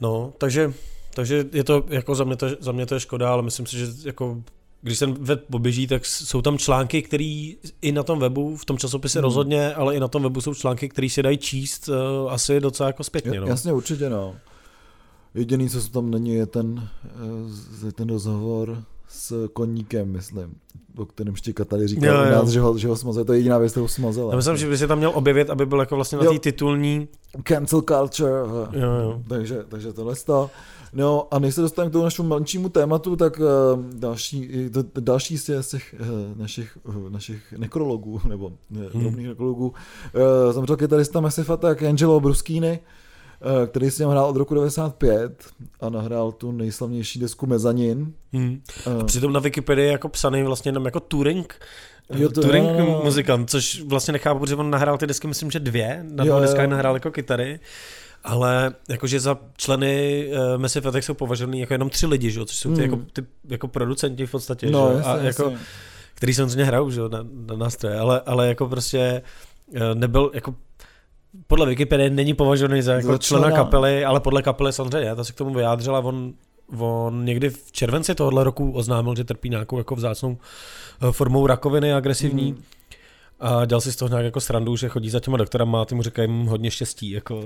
No, 0.00 0.32
takže 0.38 0.72
takže 1.16 1.44
je 1.52 1.64
to, 1.64 1.84
jako 1.88 2.14
za 2.14 2.24
mě 2.24 2.36
to, 2.36 2.46
za 2.60 2.72
mě 2.72 2.86
to 2.86 2.94
je 2.94 3.00
škoda, 3.00 3.32
ale 3.32 3.42
myslím 3.42 3.66
si, 3.66 3.78
že 3.78 3.86
jako 4.04 4.42
když 4.86 4.98
ten 4.98 5.14
web 5.14 5.44
poběží, 5.50 5.86
tak 5.86 6.06
jsou 6.06 6.42
tam 6.42 6.58
články, 6.58 7.02
které 7.02 7.52
i 7.82 7.92
na 7.92 8.02
tom 8.02 8.18
webu, 8.18 8.56
v 8.56 8.64
tom 8.64 8.78
časopise 8.78 9.18
hmm. 9.18 9.24
rozhodně, 9.24 9.74
ale 9.74 9.96
i 9.96 10.00
na 10.00 10.08
tom 10.08 10.22
webu 10.22 10.40
jsou 10.40 10.54
články, 10.54 10.88
které 10.88 11.08
se 11.08 11.22
dají 11.22 11.38
číst 11.38 11.88
uh, 11.88 12.32
asi 12.32 12.60
docela 12.60 12.86
jako 12.86 13.04
zpětně. 13.04 13.40
No. 13.40 13.46
Jasně, 13.46 13.72
určitě, 13.72 14.10
no. 14.10 14.34
Jediný, 15.34 15.70
co 15.70 15.88
tam 15.88 16.10
není, 16.10 16.34
je 16.34 16.46
ten, 16.46 16.88
je 17.86 17.92
ten 17.92 18.08
rozhovor 18.08 18.82
s 19.08 19.48
koníkem, 19.52 20.12
myslím, 20.12 20.54
o 20.96 21.06
kterém 21.06 21.36
Štěka 21.36 21.64
tady 21.64 21.88
říkal 21.88 22.14
jo, 22.16 22.24
jo. 22.24 22.30
Nás, 22.30 22.48
že 22.48 22.60
ho, 22.60 22.78
že 22.78 22.88
ho 22.88 22.96
smazal, 22.96 23.24
to 23.24 23.32
je 23.32 23.38
jediná 23.38 23.58
věc, 23.58 23.72
kterou 23.72 23.88
smazal. 23.88 24.30
Já 24.30 24.36
myslím, 24.36 24.56
že 24.56 24.68
by 24.68 24.78
se 24.78 24.86
tam 24.86 24.98
měl 24.98 25.12
objevit, 25.14 25.50
aby 25.50 25.66
byl 25.66 25.80
jako 25.80 25.94
vlastně 25.94 26.18
na 26.18 26.24
té 26.24 26.38
titulní... 26.38 27.08
Cancel 27.42 27.82
culture. 27.82 28.32
Jo, 28.72 28.92
jo. 29.02 29.22
Takže, 29.28 29.64
takže 29.68 29.92
tohle 29.92 30.16
stalo. 30.16 30.50
No 30.92 31.28
a 31.30 31.38
než 31.38 31.54
se 31.54 31.60
dostaneme 31.60 31.90
k 31.90 31.92
tomu 31.92 32.04
našemu 32.04 32.28
menšímu 32.28 32.68
tématu, 32.68 33.16
tak 33.16 33.40
uh, 33.40 33.46
další, 33.94 34.70
to, 34.70 35.00
další 35.00 35.38
z 35.38 35.44
těch 35.44 35.94
uh, 36.00 36.38
našich, 36.38 36.78
uh, 36.84 37.10
našich 37.10 37.54
nekrologů, 37.56 38.20
nebo 38.28 38.52
ne, 38.70 38.86
hmm. 38.94 39.16
nekrologů, 39.16 39.66
uh, 39.66 40.52
zemřel 40.52 40.76
kytarista 40.76 41.20
Massive 41.20 41.54
Attack 41.54 41.82
Angelo 41.82 42.20
Bruschini, 42.20 42.70
uh, 42.70 42.84
který 43.66 43.90
s 43.90 43.98
ním 43.98 44.08
hrál 44.08 44.24
od 44.24 44.36
roku 44.36 44.54
95 44.54 45.44
a 45.80 45.88
nahrál 45.88 46.32
tu 46.32 46.52
nejslavnější 46.52 47.18
desku 47.18 47.46
Mezanin. 47.46 48.12
Hmm. 48.32 48.60
A 49.00 49.04
přitom 49.04 49.32
na 49.32 49.40
Wikipedii 49.40 49.86
je 49.86 49.92
jako 49.92 50.08
psaný 50.08 50.42
vlastně 50.42 50.68
jenom 50.68 50.84
jako 50.84 51.00
touring, 51.00 51.54
Jo, 52.14 52.28
to, 52.28 52.42
touring 52.42 52.78
no, 52.78 52.86
no. 52.86 53.00
muzikant, 53.04 53.50
což 53.50 53.82
vlastně 53.82 54.12
nechápu, 54.12 54.40
protože 54.40 54.54
on 54.54 54.70
nahrál 54.70 54.98
ty 54.98 55.06
desky, 55.06 55.26
myslím, 55.26 55.50
že 55.50 55.60
dvě, 55.60 56.04
na 56.10 56.24
dvou 56.24 56.40
deskách 56.40 56.68
nahrál 56.68 56.94
jako 56.94 57.10
kytary 57.10 57.60
ale 58.26 58.74
jakože 58.88 59.20
za 59.20 59.38
členy 59.56 60.26
uh, 60.30 60.60
Massive 60.60 60.88
Attack 60.88 61.04
jsou 61.04 61.14
považovaný 61.14 61.60
jako 61.60 61.74
jenom 61.74 61.90
tři 61.90 62.06
lidi, 62.06 62.30
že? 62.30 62.44
což 62.44 62.56
jsou 62.56 62.74
ty, 62.74 62.82
hmm. 62.82 62.90
jako, 62.90 63.04
ty 63.12 63.24
jako 63.48 63.68
producenti 63.68 64.26
v 64.26 64.30
podstatě, 64.30 64.70
no, 64.70 64.90
že? 64.90 64.96
Jasně, 64.96 65.12
a 65.12 65.16
jako, 65.16 65.42
jasně. 65.42 65.58
který 66.14 66.34
samozřejmě 66.34 66.64
hrajou 66.64 66.90
že? 66.90 67.00
Na, 67.00 67.26
na 67.46 67.56
nástroje, 67.56 67.98
ale, 67.98 68.20
ale 68.26 68.48
jako 68.48 68.68
prostě 68.68 69.22
nebyl 69.94 70.30
jako 70.34 70.54
podle 71.46 71.66
Wikipedie 71.66 72.10
není 72.10 72.34
považovaný 72.34 72.82
za 72.82 72.92
jako 72.92 73.18
člena 73.18 73.50
kapely, 73.50 74.04
ale 74.04 74.20
podle 74.20 74.42
kapely 74.42 74.72
samozřejmě, 74.72 75.14
ta 75.14 75.24
se 75.24 75.32
k 75.32 75.36
tomu 75.36 75.54
vyjádřila, 75.54 75.98
on, 75.98 76.32
on 76.78 77.24
někdy 77.24 77.50
v 77.50 77.72
červenci 77.72 78.14
tohohle 78.14 78.44
roku 78.44 78.72
oznámil, 78.72 79.16
že 79.16 79.24
trpí 79.24 79.50
nějakou 79.50 79.78
jako 79.78 79.96
vzácnou 79.96 80.38
eh, 81.02 81.12
formou 81.12 81.46
rakoviny 81.46 81.94
agresivní. 81.94 82.50
Hmm 82.50 82.62
a 83.40 83.64
dělal 83.64 83.80
si 83.80 83.92
z 83.92 83.96
toho 83.96 84.08
nějak 84.08 84.24
jako 84.24 84.40
srandu, 84.40 84.76
že 84.76 84.88
chodí 84.88 85.10
za 85.10 85.20
těma 85.20 85.36
doktorama 85.36 85.82
a 85.82 85.84
ty 85.84 85.94
mu 85.94 86.02
říkají 86.02 86.46
hodně 86.48 86.70
štěstí. 86.70 87.10
Jako, 87.10 87.44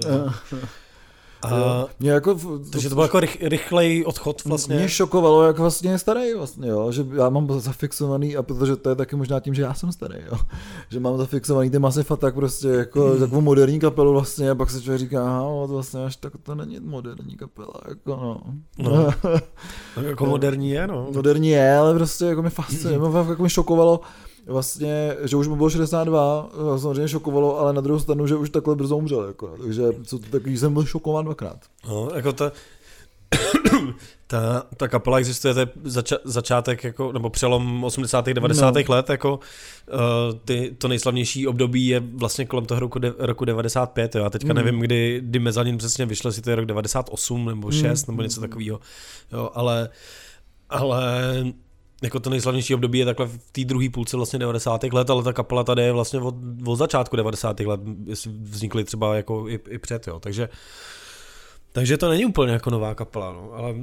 a, 1.42 1.87
mě 2.00 2.11
jako, 2.11 2.38
takže 2.70 2.88
to 2.88 2.94
byl 2.94 3.05
jako 3.05 3.20
rych, 3.20 3.42
rychlej 3.42 4.05
odchod 4.07 4.44
vlastně. 4.44 4.76
Mě 4.76 4.88
šokovalo, 4.88 5.42
jak 5.42 5.59
vlastně 5.59 5.90
je 5.90 5.98
starý 5.98 6.35
vlastně, 6.35 6.68
jo, 6.68 6.92
že 6.92 7.07
já 7.14 7.29
mám 7.29 7.61
zafixovaný, 7.61 8.37
a 8.37 8.42
protože 8.42 8.76
to 8.76 8.88
je 8.88 8.94
taky 8.94 9.16
možná 9.16 9.40
tím, 9.40 9.55
že 9.55 9.62
já 9.62 9.74
jsem 9.74 9.92
starý, 9.92 10.14
jo, 10.31 10.38
že 10.88 11.00
mám 11.00 11.18
zafixovaný 11.18 11.70
ty 11.70 11.79
Massive 11.79 12.16
tak 12.16 12.35
prostě 12.35 12.68
jako 12.68 13.11
hmm. 13.11 13.18
takovou 13.20 13.40
moderní 13.40 13.81
kapelu 13.81 14.12
vlastně 14.12 14.50
a 14.50 14.55
pak 14.55 14.70
se 14.70 14.83
člověk 14.83 15.00
říká, 15.00 15.26
aha, 15.26 15.66
to 15.66 15.72
vlastně 15.72 16.05
až 16.05 16.16
tak 16.16 16.33
to 16.42 16.55
není 16.55 16.81
moderní 16.81 17.37
kapela, 17.37 17.81
jako 17.88 18.16
no. 18.16 18.40
no. 18.79 19.11
jako 20.09 20.26
moderní 20.26 20.70
je, 20.70 20.87
no. 20.87 21.09
Moderní 21.14 21.48
je, 21.48 21.76
ale 21.76 21.94
prostě 21.94 22.24
jako 22.24 22.42
mi 22.42 22.50
fascinuje, 22.50 23.00
jako 23.29 23.42
mi 23.42 23.50
šokovalo, 23.50 24.00
vlastně, 24.46 25.16
že 25.24 25.37
už 25.37 25.48
mu 25.48 25.57
bylo 25.57 25.70
62, 25.70 26.50
samozřejmě 26.79 27.09
šokovalo, 27.09 27.59
ale 27.59 27.72
na 27.72 27.81
druhou 27.81 28.00
stranu, 28.00 28.26
že 28.26 28.37
už 28.37 28.50
takhle 28.50 28.76
brzo 28.76 28.96
umřel, 28.96 29.24
jako, 29.24 29.55
takže 29.62 29.83
co, 30.05 30.18
takový 30.18 30.59
jsem 30.59 30.72
byl 30.72 30.85
šokován 30.85 31.24
dvakrát. 31.24 31.59
No, 31.88 32.09
jako 32.14 32.33
ta, 32.33 32.53
ta, 34.26 34.66
ta 34.76 34.88
kapela 34.88 35.18
existuje, 35.18 35.55
to 35.55 35.61
je 35.61 35.68
zača, 35.85 36.16
začátek, 36.24 36.85
jako, 36.85 37.12
nebo 37.12 37.31
přelom 37.31 37.85
80. 37.85 38.26
90. 38.26 38.74
No. 38.74 38.83
let, 38.88 39.11
jako 39.11 39.40
uh, 39.92 39.98
ty, 40.44 40.76
to 40.79 40.88
nejslavnější 40.88 41.46
období 41.46 41.87
je 41.87 42.00
vlastně 42.00 42.46
kolem 42.46 42.66
toho 42.66 42.81
roku, 42.81 42.98
de, 42.98 43.12
roku 43.18 43.44
95, 43.44 44.14
jo. 44.14 44.22
já 44.22 44.31
teďka 44.31 44.53
mm. 44.53 44.57
nevím, 44.57 44.81
kdy, 44.81 45.20
kdy 45.24 45.38
Mezanin 45.38 45.79
přesně 45.79 46.07
vyšlo, 46.07 46.29
jestli 46.29 46.42
to 46.42 46.50
je 46.50 46.57
rok 46.57 46.66
98 46.66 47.46
nebo 47.46 47.70
6 47.70 48.07
mm. 48.07 48.12
nebo 48.12 48.22
něco 48.22 48.40
takového, 48.40 48.81
jo, 49.33 49.50
ale, 49.55 49.88
ale 50.68 51.12
jako 52.02 52.20
to 52.20 52.30
nejslavnější 52.30 52.74
období 52.74 52.98
je 52.98 53.04
takhle 53.04 53.26
v 53.26 53.38
té 53.52 53.64
druhé 53.64 53.90
půlce 53.90 54.16
vlastně 54.16 54.38
90. 54.38 54.82
let, 54.82 55.10
ale 55.10 55.22
ta 55.22 55.32
kapela 55.32 55.64
tady 55.64 55.82
je 55.82 55.92
vlastně 55.92 56.20
od, 56.20 56.34
od 56.66 56.76
začátku 56.76 57.16
90. 57.16 57.60
let, 57.60 57.80
vznikly 58.40 58.84
třeba 58.84 59.16
jako 59.16 59.48
i, 59.48 59.60
i 59.68 59.78
před, 59.78 60.06
jo. 60.06 60.20
Takže, 60.20 60.48
takže 61.72 61.96
to 61.96 62.08
není 62.08 62.24
úplně 62.24 62.52
jako 62.52 62.70
nová 62.70 62.94
kapela, 62.94 63.32
no, 63.32 63.52
ale 63.52 63.74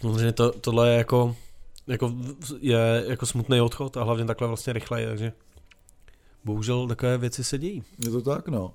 samozřejmě 0.00 0.32
to, 0.32 0.52
tohle 0.52 0.88
je 0.90 0.98
jako, 0.98 1.36
jako, 1.86 2.12
je 2.60 3.04
jako 3.08 3.26
smutný 3.26 3.60
odchod 3.60 3.96
a 3.96 4.02
hlavně 4.02 4.24
takhle 4.24 4.48
vlastně 4.48 4.72
rychle, 4.72 5.06
takže 5.06 5.32
bohužel 6.46 6.88
takové 6.88 7.18
věci 7.18 7.44
se 7.44 7.58
dějí. 7.58 7.82
Je 8.04 8.10
to 8.10 8.22
tak, 8.22 8.48
no. 8.48 8.72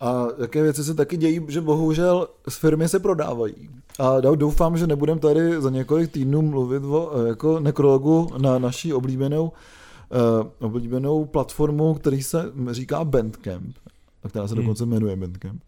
A 0.00 0.26
jaké 0.38 0.62
věci 0.62 0.84
se 0.84 0.94
taky 0.94 1.16
dějí, 1.16 1.40
že 1.48 1.60
bohužel 1.60 2.28
z 2.48 2.56
firmy 2.56 2.88
se 2.88 2.98
prodávají. 2.98 3.70
A 3.98 4.20
doufám, 4.20 4.76
že 4.76 4.86
nebudem 4.86 5.18
tady 5.18 5.60
za 5.60 5.70
několik 5.70 6.12
týdnů 6.12 6.42
mluvit 6.42 6.82
o 6.84 7.12
eh, 7.14 7.28
jako 7.28 7.60
nekrologu 7.60 8.28
na 8.38 8.58
naší 8.58 8.92
oblíbenou, 8.92 9.44
uh, 9.44 10.66
oblíbenou 10.66 11.24
platformu, 11.24 11.94
který 11.94 12.22
se 12.22 12.52
říká 12.70 13.04
Bandcamp 13.04 13.76
která 14.28 14.48
se 14.48 14.54
hmm. 14.54 14.62
dokonce 14.62 14.86
jmenuje 14.86 15.16
Bandcamp. 15.16 15.62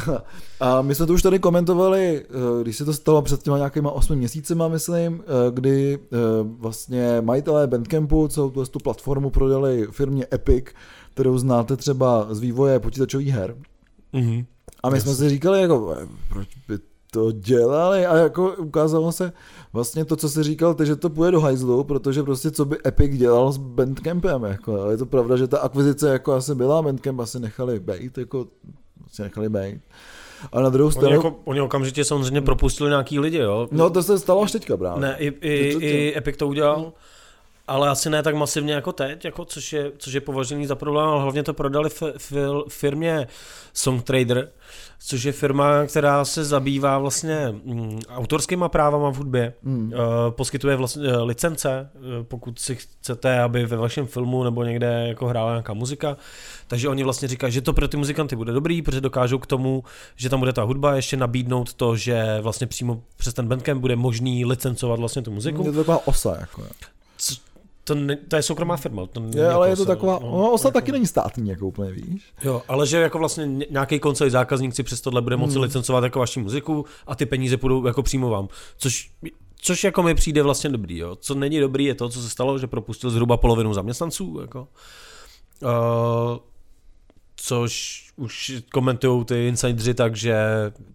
a 0.60 0.82
my 0.82 0.94
jsme 0.94 1.06
to 1.06 1.12
už 1.12 1.22
tady 1.22 1.38
komentovali, 1.38 2.24
eh, 2.24 2.62
když 2.62 2.76
se 2.76 2.84
to 2.84 2.92
stalo 2.92 3.22
před 3.22 3.42
těma 3.42 3.56
nějakýma 3.56 3.90
osmi 3.90 4.16
měsícima, 4.16 4.68
myslím, 4.68 5.22
kdy 5.50 5.98
vlastně 6.42 7.20
majitelé 7.20 7.66
Bandcampu 7.66 8.28
celou 8.28 8.50
tu 8.50 8.78
platformu 8.78 9.30
prodali 9.30 9.86
firmě 9.90 10.26
Epic, 10.32 10.64
kterou 11.14 11.38
znáte 11.38 11.76
třeba 11.76 12.34
z 12.34 12.38
vývoje 12.38 12.80
počítačových 12.80 13.28
her. 13.28 13.56
Mm-hmm. 14.14 14.44
A 14.82 14.90
my 14.90 14.96
yes. 14.96 15.04
jsme 15.04 15.14
si 15.14 15.28
říkali, 15.28 15.60
jako, 15.60 15.96
proč 16.28 16.48
by 16.68 16.78
to 17.10 17.32
dělali 17.32 18.06
a 18.06 18.16
jako 18.16 18.54
ukázalo 18.58 19.12
se 19.12 19.32
vlastně 19.72 20.04
to, 20.04 20.16
co 20.16 20.28
jsi 20.28 20.42
říkal, 20.42 20.74
ty, 20.74 20.86
že 20.86 20.96
to 20.96 21.10
půjde 21.10 21.30
do 21.30 21.40
hajzlu, 21.40 21.84
protože 21.84 22.22
prostě 22.22 22.50
co 22.50 22.64
by 22.64 22.76
Epic 22.86 23.18
dělal 23.18 23.52
s 23.52 23.56
Bandcampem, 23.56 24.42
jako, 24.42 24.80
ale 24.80 24.92
je 24.92 24.96
to 24.96 25.06
pravda, 25.06 25.36
že 25.36 25.46
ta 25.46 25.58
akvizice 25.58 26.08
jako 26.08 26.32
asi 26.32 26.54
byla, 26.54 26.82
Bandcamp 26.82 27.20
asi 27.20 27.40
nechali 27.40 27.80
být, 27.80 28.18
jako 28.18 28.46
asi 29.06 29.22
nechali 29.22 29.48
být. 29.48 29.80
A 30.52 30.60
na 30.60 30.68
druhou 30.68 30.90
stranu... 30.90 31.08
Oni, 31.08 31.14
jako, 31.14 31.36
oni 31.44 31.60
okamžitě 31.60 32.04
samozřejmě 32.04 32.40
propustili 32.40 32.90
nějaký 32.90 33.18
lidi, 33.18 33.38
jo? 33.38 33.68
No 33.70 33.90
to 33.90 34.02
se 34.02 34.18
stalo 34.18 34.42
až 34.42 34.52
teďka 34.52 34.76
právě. 34.76 35.00
Ne, 35.00 35.16
i, 35.18 35.26
i, 35.26 35.76
i 35.80 36.16
Epic 36.16 36.36
to 36.36 36.48
udělal. 36.48 36.80
No 36.80 36.92
ale 37.70 37.88
asi 37.88 38.10
ne 38.10 38.22
tak 38.22 38.34
masivně 38.34 38.74
jako 38.74 38.92
teď, 38.92 39.24
jako 39.24 39.44
což, 39.44 39.72
je, 39.72 39.92
což 39.98 40.12
je 40.12 40.20
považený 40.20 40.66
za 40.66 40.74
problém, 40.74 41.08
ale 41.08 41.22
hlavně 41.22 41.42
to 41.42 41.54
prodali 41.54 41.90
v, 41.90 42.02
v 42.30 42.64
firmě 42.68 43.26
Songtrader, 43.72 44.48
což 45.00 45.22
je 45.22 45.32
firma, 45.32 45.86
která 45.86 46.24
se 46.24 46.44
zabývá 46.44 46.98
vlastně 46.98 47.54
mm, 47.64 48.00
autorskýma 48.08 48.68
právama 48.68 49.10
v 49.10 49.16
hudbě, 49.16 49.54
mm. 49.62 49.92
poskytuje 50.30 50.76
vlastně 50.76 51.16
uh, 51.16 51.22
licence, 51.22 51.90
uh, 51.94 52.02
pokud 52.22 52.58
si 52.58 52.76
chcete, 52.76 53.40
aby 53.40 53.66
ve 53.66 53.76
vašem 53.76 54.06
filmu 54.06 54.44
nebo 54.44 54.64
někde 54.64 55.04
jako 55.08 55.26
hrála 55.26 55.50
nějaká 55.50 55.74
muzika, 55.74 56.16
takže 56.66 56.88
oni 56.88 57.04
vlastně 57.04 57.28
říkají, 57.28 57.52
že 57.52 57.60
to 57.60 57.72
pro 57.72 57.88
ty 57.88 57.96
muzikanty 57.96 58.36
bude 58.36 58.52
dobrý, 58.52 58.82
protože 58.82 59.00
dokážou 59.00 59.38
k 59.38 59.46
tomu, 59.46 59.84
že 60.16 60.28
tam 60.28 60.38
bude 60.38 60.52
ta 60.52 60.62
hudba, 60.62 60.94
ještě 60.94 61.16
nabídnout 61.16 61.74
to, 61.74 61.96
že 61.96 62.38
vlastně 62.40 62.66
přímo 62.66 63.02
přes 63.16 63.34
ten 63.34 63.48
bandcamp 63.48 63.80
bude 63.80 63.96
možný 63.96 64.44
licencovat 64.44 64.98
vlastně 64.98 65.22
tu 65.22 65.30
muziku. 65.30 65.64
Je 65.64 65.72
to 65.72 65.78
taková 65.78 66.06
osa, 66.06 66.36
jako. 66.40 66.62
To, 67.84 67.94
ne, 67.94 68.16
to 68.16 68.36
je 68.36 68.42
soukromá 68.42 68.76
firma. 68.76 69.06
To 69.06 69.22
je, 69.34 69.50
ale 69.50 69.68
je 69.68 69.76
to 69.76 69.84
taková, 69.84 70.18
no, 70.22 70.30
no 70.30 70.50
OSA 70.50 70.68
jako, 70.68 70.74
taky 70.74 70.92
není 70.92 71.06
státní, 71.06 71.48
jako 71.48 71.66
úplně 71.66 71.92
víš. 71.92 72.22
Jo, 72.44 72.62
ale 72.68 72.86
že 72.86 72.96
jako 72.96 73.18
vlastně 73.18 73.46
nějaký 73.70 73.98
koncový 73.98 74.30
zákazník 74.30 74.74
si 74.74 74.82
přes 74.82 75.00
tohle 75.00 75.22
bude 75.22 75.36
moci 75.36 75.54
hmm. 75.54 75.62
licencovat 75.62 76.04
jako 76.04 76.18
vaši 76.18 76.40
muziku 76.40 76.84
a 77.06 77.14
ty 77.14 77.26
peníze 77.26 77.56
půjdou 77.56 77.86
jako 77.86 78.02
přímo 78.02 78.30
vám. 78.30 78.48
Což 78.76 79.10
Což 79.62 79.84
jako 79.84 80.02
mi 80.02 80.14
přijde 80.14 80.42
vlastně 80.42 80.70
dobrý, 80.70 80.98
jo. 80.98 81.16
Co 81.16 81.34
není 81.34 81.60
dobrý 81.60 81.84
je 81.84 81.94
to, 81.94 82.08
co 82.08 82.22
se 82.22 82.30
stalo, 82.30 82.58
že 82.58 82.66
propustil 82.66 83.10
zhruba 83.10 83.36
polovinu 83.36 83.74
zaměstnanců, 83.74 84.38
jako. 84.40 84.68
Uh, 85.62 86.38
což 87.36 88.04
už 88.16 88.52
komentují 88.72 89.24
ty 89.24 89.48
insidři 89.48 89.94
tak, 89.94 90.16
že 90.16 90.36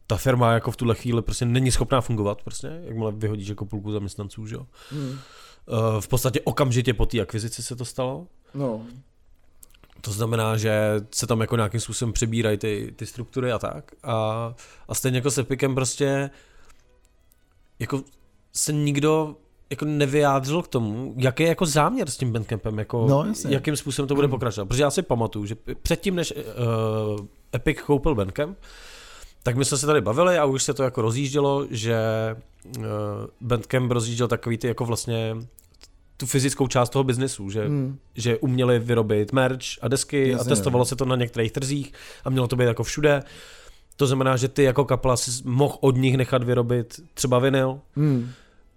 ta 0.08 0.17
firma 0.17 0.52
jako 0.52 0.71
v 0.71 0.78
tuhle 0.78 0.95
chvíli 0.95 1.21
prostě 1.21 1.45
není 1.45 1.71
schopná 1.71 2.02
fungovat, 2.02 2.41
prostě, 2.41 2.82
jakmile 2.84 3.12
vyhodíš 3.12 3.48
jako 3.48 3.65
půlku 3.65 3.91
zaměstnanců, 3.91 4.48
že 4.48 4.56
jo. 4.56 4.65
Hmm. 4.91 5.17
Eh, 5.67 6.01
v 6.01 6.08
podstatě 6.08 6.41
okamžitě 6.41 6.93
po 6.93 7.06
té 7.06 7.21
akvizici 7.21 7.63
se 7.63 7.75
to 7.75 7.86
stalo. 7.86 8.28
No. 8.54 8.82
To 10.01 10.12
znamená, 10.12 10.58
že 10.58 11.01
se 11.12 11.28
tam 11.28 11.41
jako 11.41 11.56
nějakým 11.56 11.80
způsobem 11.80 12.13
přebírají 12.13 12.58
ty, 12.58 12.93
ty 12.95 13.06
struktury 13.06 13.51
a 13.51 13.60
tak. 13.60 13.91
A, 14.04 14.54
a 14.88 14.95
stejně 14.95 15.17
jako 15.17 15.32
s 15.32 15.38
Epicem 15.38 15.75
prostě 15.75 16.30
jako 17.80 18.01
se 18.54 18.73
nikdo 18.73 19.36
jako 19.69 19.86
nevyjádřil 19.86 20.62
k 20.62 20.67
tomu, 20.67 21.13
jaký 21.17 21.43
je 21.43 21.49
jako 21.49 21.65
záměr 21.65 22.10
s 22.10 22.17
tím 22.17 22.32
Bandcampem, 22.32 22.80
jako 22.80 23.08
no, 23.10 23.25
jakým 23.47 23.75
způsobem 23.75 24.08
to 24.08 24.15
bude 24.15 24.28
pokračovat. 24.28 24.65
Protože 24.65 24.84
já 24.84 24.91
si 24.91 25.01
pamatuju, 25.01 25.45
že 25.45 25.56
předtím, 25.82 26.15
než 26.15 26.34
uh, 26.36 27.25
Epic 27.56 27.82
koupil 27.82 28.15
Bandcamp, 28.15 28.58
tak 29.45 29.55
my 29.55 29.65
jsme 29.65 29.77
se 29.77 29.86
tady 29.86 30.01
bavili 30.01 30.38
a 30.38 30.45
už 30.45 30.63
se 30.63 30.73
to 30.73 30.84
jako 30.84 31.01
rozjíždělo, 31.01 31.67
že 31.69 31.97
uh, 32.77 32.84
Bandcamp 33.41 33.91
rozjížděl 33.91 34.27
takový 34.27 34.58
ty 34.58 34.67
jako 34.67 34.86
vlastně 34.86 35.36
tu 36.17 36.25
fyzickou 36.25 36.67
část 36.67 36.89
toho 36.89 37.03
biznesu, 37.03 37.49
že, 37.49 37.65
hmm. 37.65 37.97
že 38.15 38.38
uměli 38.38 38.79
vyrobit 38.79 39.31
merch 39.31 39.65
a 39.81 39.88
desky 39.88 40.29
Jasně, 40.29 40.41
a 40.41 40.43
testovalo 40.43 40.84
ne. 40.84 40.88
se 40.88 40.95
to 40.95 41.05
na 41.05 41.15
některých 41.15 41.51
trzích 41.51 41.93
a 42.25 42.29
mělo 42.29 42.47
to 42.47 42.55
být 42.55 42.65
jako 42.65 42.84
všude. 42.84 43.23
To 43.95 44.08
znamená, 44.08 44.38
že 44.38 44.47
ty 44.47 44.63
jako 44.63 44.86
kapela 44.86 45.17
si 45.17 45.31
mohl 45.43 45.77
od 45.79 45.95
nich 45.97 46.17
nechat 46.17 46.43
vyrobit 46.43 46.99
třeba 47.13 47.39
vinyl, 47.39 47.79
hmm. 47.95 48.31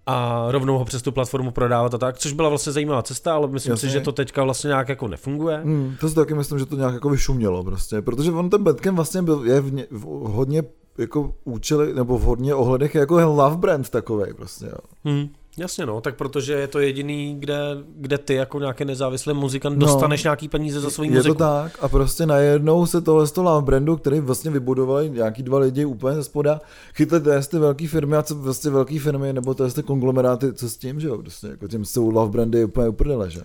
A 0.05 0.45
rovnou 0.51 0.77
ho 0.77 0.85
přes 0.85 1.01
tu 1.01 1.11
platformu 1.11 1.51
prodávat 1.51 1.93
a 1.93 1.97
tak, 1.97 2.17
což 2.17 2.33
byla 2.33 2.49
vlastně 2.49 2.71
zajímavá 2.71 3.03
cesta, 3.03 3.35
ale 3.35 3.47
myslím 3.47 3.71
Jasně. 3.71 3.89
si, 3.89 3.93
že 3.93 3.99
to 3.99 4.11
teďka 4.11 4.43
vlastně 4.43 4.67
nějak 4.67 4.89
jako 4.89 5.07
nefunguje. 5.07 5.57
Hmm, 5.57 5.95
to 5.99 6.09
si 6.09 6.15
taky 6.15 6.33
myslím, 6.33 6.59
že 6.59 6.65
to 6.65 6.75
nějak 6.75 6.93
jako 6.93 7.09
vyšumělo 7.09 7.63
prostě, 7.63 8.01
protože 8.01 8.31
on 8.31 8.49
ten 8.49 8.63
Bandcamp 8.63 8.95
vlastně 8.95 9.21
byl, 9.21 9.43
je 9.45 9.61
v, 9.61 9.73
ně, 9.73 9.85
v 9.91 10.03
hodně 10.05 10.63
jako 10.97 11.33
účely, 11.43 11.93
nebo 11.93 12.17
v 12.17 12.21
hodně 12.21 12.55
ohledech 12.55 12.95
jako 12.95 13.15
love 13.15 13.57
brand 13.57 13.89
takový 13.89 14.33
prostě, 14.33 14.65
jo. 14.65 14.77
Hmm. 15.03 15.29
Jasně 15.57 15.85
no, 15.85 16.01
tak 16.01 16.15
protože 16.15 16.53
je 16.53 16.67
to 16.67 16.79
jediný, 16.79 17.35
kde, 17.39 17.59
kde 17.95 18.17
ty 18.17 18.33
jako 18.33 18.59
nějaký 18.59 18.85
nezávislý 18.85 19.33
muzikant 19.33 19.77
no, 19.77 19.85
dostaneš 19.85 20.23
nějaký 20.23 20.47
peníze 20.47 20.79
za 20.79 20.89
svou 20.89 21.03
muziku. 21.03 21.27
Je 21.27 21.33
to 21.33 21.35
tak 21.35 21.77
a 21.83 21.89
prostě 21.89 22.25
najednou 22.25 22.85
se 22.85 23.01
tohle 23.01 23.27
z 23.27 23.31
toho 23.31 23.51
love 23.51 23.65
brandu, 23.65 23.97
který 23.97 24.19
vlastně 24.19 24.51
vybudovali 24.51 25.09
nějaký 25.09 25.43
dva 25.43 25.59
lidi 25.59 25.85
úplně 25.85 26.15
ze 26.15 26.23
spoda, 26.23 26.61
chytli 26.93 27.19
ty, 27.19 27.29
ty 27.51 27.59
velké 27.59 27.87
firmy 27.87 28.17
a 28.17 28.23
co 28.23 28.35
vlastně 28.35 28.71
velké 28.71 28.99
firmy, 28.99 29.33
nebo 29.33 29.53
to 29.53 29.71
ty 29.71 29.83
konglomeráty, 29.83 30.53
co 30.53 30.69
s 30.69 30.77
tím, 30.77 30.99
že 30.99 31.07
jo, 31.07 31.17
prostě 31.17 31.47
jako 31.47 31.67
tím 31.67 31.85
jsou 31.85 32.11
love 32.11 32.31
brandy 32.31 32.65
úplně 32.65 32.89
uprdele, 32.89 33.29
že 33.29 33.41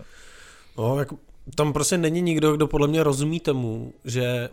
No, 0.79 0.99
jako, 0.99 1.17
tam 1.55 1.73
prostě 1.73 1.99
není 1.99 2.23
nikdo, 2.23 2.53
kdo 2.53 2.67
podle 2.67 2.89
mě 2.89 3.03
rozumí 3.03 3.41
tomu, 3.41 3.93
že 4.05 4.49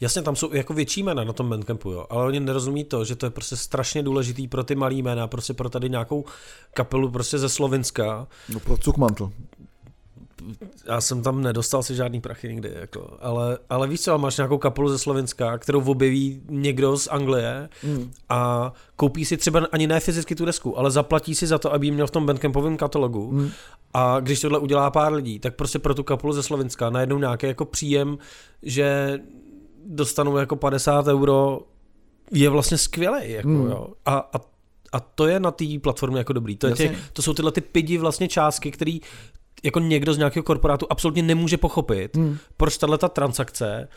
Jasně, 0.00 0.22
tam 0.22 0.36
jsou 0.36 0.54
jako 0.54 0.74
větší 0.74 1.02
jména 1.02 1.24
na 1.24 1.32
tom 1.32 1.48
Bandcampu, 1.48 1.90
jo, 1.90 2.06
ale 2.10 2.26
oni 2.26 2.40
nerozumí 2.40 2.84
to, 2.84 3.04
že 3.04 3.16
to 3.16 3.26
je 3.26 3.30
prostě 3.30 3.56
strašně 3.56 4.02
důležitý 4.02 4.48
pro 4.48 4.64
ty 4.64 4.74
malý 4.74 5.02
jména, 5.02 5.26
prostě 5.26 5.54
pro 5.54 5.68
tady 5.68 5.90
nějakou 5.90 6.24
kapelu 6.74 7.10
prostě 7.10 7.38
ze 7.38 7.48
Slovenska. 7.48 8.28
No 8.48 8.60
pro 8.60 8.76
Cukmantl. 8.76 9.32
Já 10.86 11.00
jsem 11.00 11.22
tam 11.22 11.42
nedostal 11.42 11.82
si 11.82 11.94
žádný 11.94 12.20
prachy 12.20 12.48
nikdy, 12.48 12.72
jako, 12.80 13.16
ale, 13.20 13.58
ale 13.70 13.88
víš 13.88 14.00
co, 14.00 14.18
máš 14.18 14.36
nějakou 14.36 14.58
kapelu 14.58 14.88
ze 14.88 14.98
Slovenska, 14.98 15.58
kterou 15.58 15.90
objeví 15.90 16.42
někdo 16.48 16.98
z 16.98 17.08
Anglie 17.08 17.68
mm. 17.82 18.12
a 18.28 18.72
koupí 18.96 19.24
si 19.24 19.36
třeba 19.36 19.66
ani 19.72 19.86
ne 19.86 20.00
fyzicky 20.00 20.34
tu 20.34 20.44
desku, 20.44 20.78
ale 20.78 20.90
zaplatí 20.90 21.34
si 21.34 21.46
za 21.46 21.58
to, 21.58 21.72
aby 21.72 21.86
ji 21.86 21.90
měl 21.90 22.06
v 22.06 22.10
tom 22.10 22.26
bandcampovém 22.26 22.76
katalogu 22.76 23.32
mm. 23.32 23.50
a 23.94 24.20
když 24.20 24.40
tohle 24.40 24.58
udělá 24.58 24.90
pár 24.90 25.12
lidí, 25.12 25.38
tak 25.38 25.54
prostě 25.54 25.78
pro 25.78 25.94
tu 25.94 26.02
kapelu 26.02 26.32
ze 26.32 26.42
Slovenska 26.42 26.90
najednou 26.90 27.18
nějaký 27.18 27.46
jako 27.46 27.64
příjem, 27.64 28.18
že 28.62 29.18
dostanou 29.90 30.36
jako 30.36 30.56
50 30.56 31.06
euro, 31.06 31.60
je 32.30 32.48
vlastně 32.48 32.78
skvělý. 32.78 33.30
Jako, 33.30 33.48
hmm. 33.48 33.70
jo. 33.70 33.88
A, 34.06 34.16
a, 34.16 34.40
a 34.92 35.00
to 35.00 35.26
je 35.26 35.40
na 35.40 35.50
té 35.50 35.64
platformě 35.82 36.18
jako 36.18 36.32
dobrý. 36.32 36.56
To, 36.56 36.66
je 36.66 36.74
tě, 36.74 36.96
to 37.12 37.22
jsou 37.22 37.34
tyhle 37.34 37.52
ty 37.52 37.60
pidi 37.60 37.98
vlastně 37.98 38.28
částky, 38.28 38.70
které 38.70 38.98
jako 39.62 39.80
někdo 39.80 40.14
z 40.14 40.18
nějakého 40.18 40.42
korporátu 40.42 40.86
absolutně 40.90 41.22
nemůže 41.22 41.56
pochopit, 41.56 42.16
hmm. 42.16 42.38
proč 42.56 42.78
tahle 42.78 42.98
ta 42.98 43.08
transakce 43.08 43.88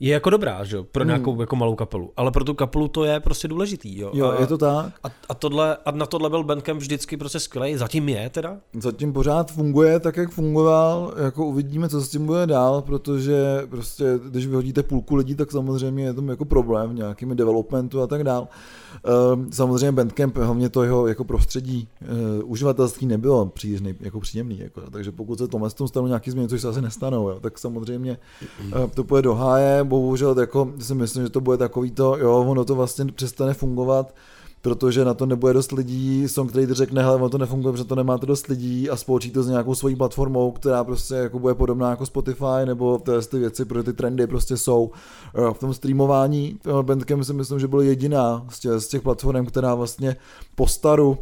je 0.00 0.12
jako 0.12 0.30
dobrá, 0.30 0.64
že 0.64 0.76
jo, 0.76 0.84
pro 0.84 1.02
hmm. 1.02 1.08
nějakou 1.08 1.32
hmm. 1.32 1.40
jako 1.40 1.56
malou 1.56 1.74
kapelu, 1.74 2.12
ale 2.16 2.30
pro 2.30 2.44
tu 2.44 2.54
kapelu 2.54 2.88
to 2.88 3.04
je 3.04 3.20
prostě 3.20 3.48
důležitý, 3.48 3.98
jo. 3.98 4.10
Jo, 4.14 4.30
a, 4.30 4.40
je 4.40 4.46
to 4.46 4.58
tak. 4.58 4.92
A, 5.04 5.08
a, 5.28 5.34
tohle, 5.34 5.76
a 5.76 5.90
na 5.90 6.06
tohle 6.06 6.30
byl 6.30 6.44
Bandcamp 6.44 6.80
vždycky 6.80 7.16
prostě 7.16 7.40
skvělý, 7.40 7.76
zatím 7.76 8.08
je 8.08 8.30
teda? 8.30 8.56
Zatím 8.72 9.12
pořád 9.12 9.52
funguje 9.52 10.00
tak, 10.00 10.16
jak 10.16 10.30
fungoval, 10.30 11.14
jako 11.24 11.46
uvidíme, 11.46 11.88
co 11.88 12.00
s 12.00 12.08
tím 12.08 12.26
bude 12.26 12.46
dál, 12.46 12.82
protože 12.82 13.62
prostě, 13.70 14.04
když 14.28 14.46
vyhodíte 14.46 14.82
půlku 14.82 15.14
lidí, 15.14 15.34
tak 15.34 15.52
samozřejmě 15.52 16.04
je 16.04 16.14
to 16.14 16.22
jako 16.22 16.44
problém 16.44 16.90
v 16.90 16.94
nějakým 16.94 17.36
developmentu 17.36 18.02
a 18.02 18.06
tak 18.06 18.24
dál. 18.24 18.48
Ehm, 19.04 19.52
samozřejmě 19.52 19.92
Bandcamp, 19.92 20.36
hlavně 20.36 20.68
to 20.68 20.82
jeho 20.82 21.06
jako 21.06 21.24
prostředí 21.24 21.88
uh, 22.02 22.50
uživatelství 22.50 23.06
nebylo 23.06 23.46
příliš 23.46 23.80
nej, 23.80 23.94
jako 24.00 24.20
příjemný, 24.20 24.58
jako, 24.58 24.80
takže 24.90 25.12
pokud 25.12 25.38
se 25.38 25.48
tomhle 25.48 25.70
tom 25.70 25.88
stanou 25.88 26.06
nějaký 26.06 26.30
změny, 26.30 26.48
což 26.48 26.60
se 26.60 26.68
asi 26.68 26.82
nestanou, 26.82 27.28
jo, 27.28 27.40
tak 27.40 27.58
samozřejmě 27.58 28.18
uh, 28.66 28.90
to 28.94 29.04
půjde 29.04 29.22
do 29.22 29.34
háje, 29.34 29.84
bohužel 29.84 30.40
jako 30.40 30.72
si 30.78 30.94
myslím, 30.94 31.22
že 31.22 31.30
to 31.30 31.40
bude 31.40 31.56
takový 31.56 31.90
to, 31.90 32.16
jo, 32.16 32.44
ono 32.48 32.64
to 32.64 32.74
vlastně 32.74 33.04
přestane 33.04 33.54
fungovat, 33.54 34.14
protože 34.64 35.04
na 35.04 35.14
to 35.14 35.26
nebude 35.26 35.52
dost 35.52 35.72
lidí, 35.72 36.28
Song 36.28 36.52
Trader 36.52 36.74
řekne, 36.74 37.02
hele, 37.02 37.16
ono 37.16 37.28
to 37.28 37.38
nefunguje, 37.38 37.72
protože 37.72 37.84
to 37.84 37.94
nemáte 37.94 38.26
dost 38.26 38.46
lidí 38.46 38.90
a 38.90 38.96
spolčí 38.96 39.30
to 39.30 39.42
s 39.42 39.48
nějakou 39.48 39.74
svojí 39.74 39.96
platformou, 39.96 40.52
která 40.52 40.84
prostě 40.84 41.14
jako 41.14 41.38
bude 41.38 41.54
podobná 41.54 41.90
jako 41.90 42.06
Spotify, 42.06 42.64
nebo 42.64 42.98
ty, 43.30 43.38
věci, 43.38 43.64
protože 43.64 43.82
ty 43.82 43.92
trendy 43.92 44.26
prostě 44.26 44.56
jsou. 44.56 44.90
V 45.52 45.58
tom 45.58 45.74
streamování 45.74 46.58
Bandcamp 46.82 47.24
si 47.24 47.32
myslím, 47.32 47.60
že 47.60 47.68
byl 47.68 47.80
jediná 47.80 48.46
z 48.78 48.88
těch, 48.88 49.02
platform, 49.02 49.46
která 49.46 49.74
vlastně 49.74 50.16
po 50.54 50.66
staru 50.66 51.18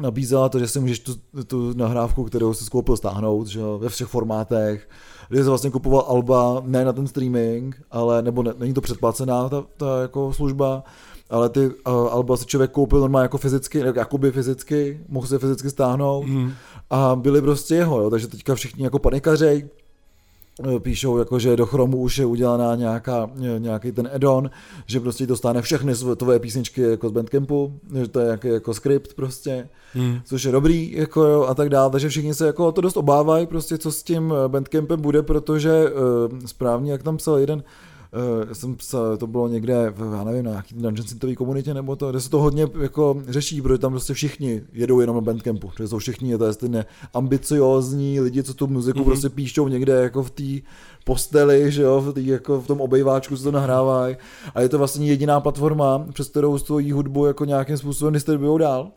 nabízela 0.00 0.48
to, 0.48 0.58
že 0.58 0.68
si 0.68 0.80
můžeš 0.80 0.98
tu, 0.98 1.14
tu 1.46 1.72
nahrávku, 1.76 2.24
kterou 2.24 2.54
si 2.54 2.64
skoupil, 2.64 2.96
stáhnout, 2.96 3.46
že 3.46 3.60
jo, 3.60 3.78
ve 3.78 3.88
všech 3.88 4.08
formátech, 4.08 4.88
kde 5.28 5.42
jsi 5.42 5.48
vlastně 5.48 5.70
kupoval 5.70 6.04
alba, 6.08 6.62
ne 6.64 6.84
na 6.84 6.92
ten 6.92 7.06
streaming, 7.06 7.82
ale, 7.90 8.22
nebo 8.22 8.42
ne, 8.42 8.52
není 8.58 8.74
to 8.74 8.80
předplacená 8.80 9.48
ta, 9.48 9.64
ta 9.76 10.02
jako 10.02 10.32
služba, 10.32 10.84
ale 11.30 11.48
ty 11.48 11.66
uh, 11.66 11.72
alba 11.86 12.36
si 12.36 12.46
člověk 12.46 12.70
koupil 12.70 13.00
normálně 13.00 13.24
jako 13.24 13.38
fyzicky, 13.38 13.78
jakoby 13.78 14.32
fyzicky, 14.32 15.00
mohl 15.08 15.26
se 15.26 15.38
fyzicky 15.38 15.70
stáhnout 15.70 16.26
mm. 16.26 16.52
a 16.90 17.16
byly 17.16 17.42
prostě 17.42 17.74
jeho, 17.74 18.02
jo, 18.02 18.10
takže 18.10 18.28
teďka 18.28 18.54
všichni 18.54 18.84
jako 18.84 18.98
panikařej, 18.98 19.68
eh, 20.76 20.80
píšou, 20.80 21.18
jako, 21.18 21.38
že 21.38 21.56
do 21.56 21.66
Chromu 21.66 21.96
už 21.96 22.18
je 22.18 22.26
udělaná 22.26 22.74
nějaká, 22.74 23.30
nějaký 23.58 23.92
ten 23.92 24.10
add-on, 24.14 24.50
že 24.86 25.00
prostě 25.00 25.26
dostane 25.26 25.62
všechny 25.62 25.92
tvoje 26.16 26.38
písničky 26.38 26.82
jako 26.82 27.08
z 27.08 27.12
Bandcampu, 27.12 27.72
že 27.94 28.08
to 28.08 28.20
je 28.20 28.28
jako, 28.28 28.48
jako 28.48 28.74
skript 28.74 29.14
prostě, 29.14 29.68
hmm. 29.92 30.20
což 30.24 30.44
je 30.44 30.52
dobrý 30.52 30.92
jako 30.92 31.24
jo, 31.24 31.42
a 31.42 31.54
tak 31.54 31.68
dále, 31.68 31.90
takže 31.90 32.08
všichni 32.08 32.34
se 32.34 32.46
jako 32.46 32.72
to 32.72 32.80
dost 32.80 32.96
obávají 32.96 33.46
prostě, 33.46 33.78
co 33.78 33.92
s 33.92 34.02
tím 34.02 34.34
Bandcampem 34.48 35.00
bude, 35.00 35.22
protože 35.22 35.84
správně, 36.46 36.92
jak 36.92 37.02
tam 37.02 37.16
psal 37.16 37.38
jeden 37.38 37.62
uh, 38.16 38.52
jsem 38.52 38.76
psal, 38.76 39.16
to 39.16 39.26
bylo 39.26 39.48
někde, 39.48 39.94
já 40.12 40.24
nevím, 40.24 40.44
na 40.44 40.50
nějaký 40.50 40.74
Dungeon 40.74 41.06
Syntové 41.08 41.34
komunitě 41.34 41.74
nebo 41.74 41.96
to, 41.96 42.10
kde 42.10 42.20
se 42.20 42.30
to 42.30 42.38
hodně 42.38 42.66
jako 42.80 43.22
řeší, 43.28 43.62
protože 43.62 43.78
tam 43.78 43.92
prostě 43.92 44.14
všichni 44.14 44.62
jedou 44.72 45.00
jenom 45.00 45.16
na 45.16 45.20
Bandcampu, 45.20 45.70
že 45.78 45.88
jsou 45.88 45.98
všichni, 45.98 46.38
to 46.38 46.44
je 46.44 46.54
ty 46.54 46.70
ambiciozní 47.14 48.20
lidi, 48.20 48.42
co 48.42 48.54
tu 48.54 48.66
muziku 48.66 48.98
mm-hmm. 48.98 49.04
prostě 49.04 49.28
píšou 49.28 49.68
někde 49.68 49.92
jako 49.92 50.22
v 50.22 50.30
té 50.30 50.68
posteli, 51.04 51.72
že 51.72 51.82
jo, 51.82 52.00
v, 52.00 52.12
tý, 52.12 52.26
jako 52.26 52.60
v 52.60 52.66
tom 52.66 52.80
obejváčku 52.80 53.36
se 53.36 53.44
to 53.44 53.50
nahrávají 53.50 54.16
a 54.54 54.60
je 54.60 54.68
to 54.68 54.78
vlastně 54.78 55.06
jediná 55.06 55.40
platforma, 55.40 56.06
přes 56.12 56.28
kterou 56.28 56.58
svoji 56.58 56.92
hudbu 56.92 57.26
jako 57.26 57.44
nějakým 57.44 57.76
způsobem 57.76 58.14
distribuují 58.14 58.60
dál. 58.60 58.90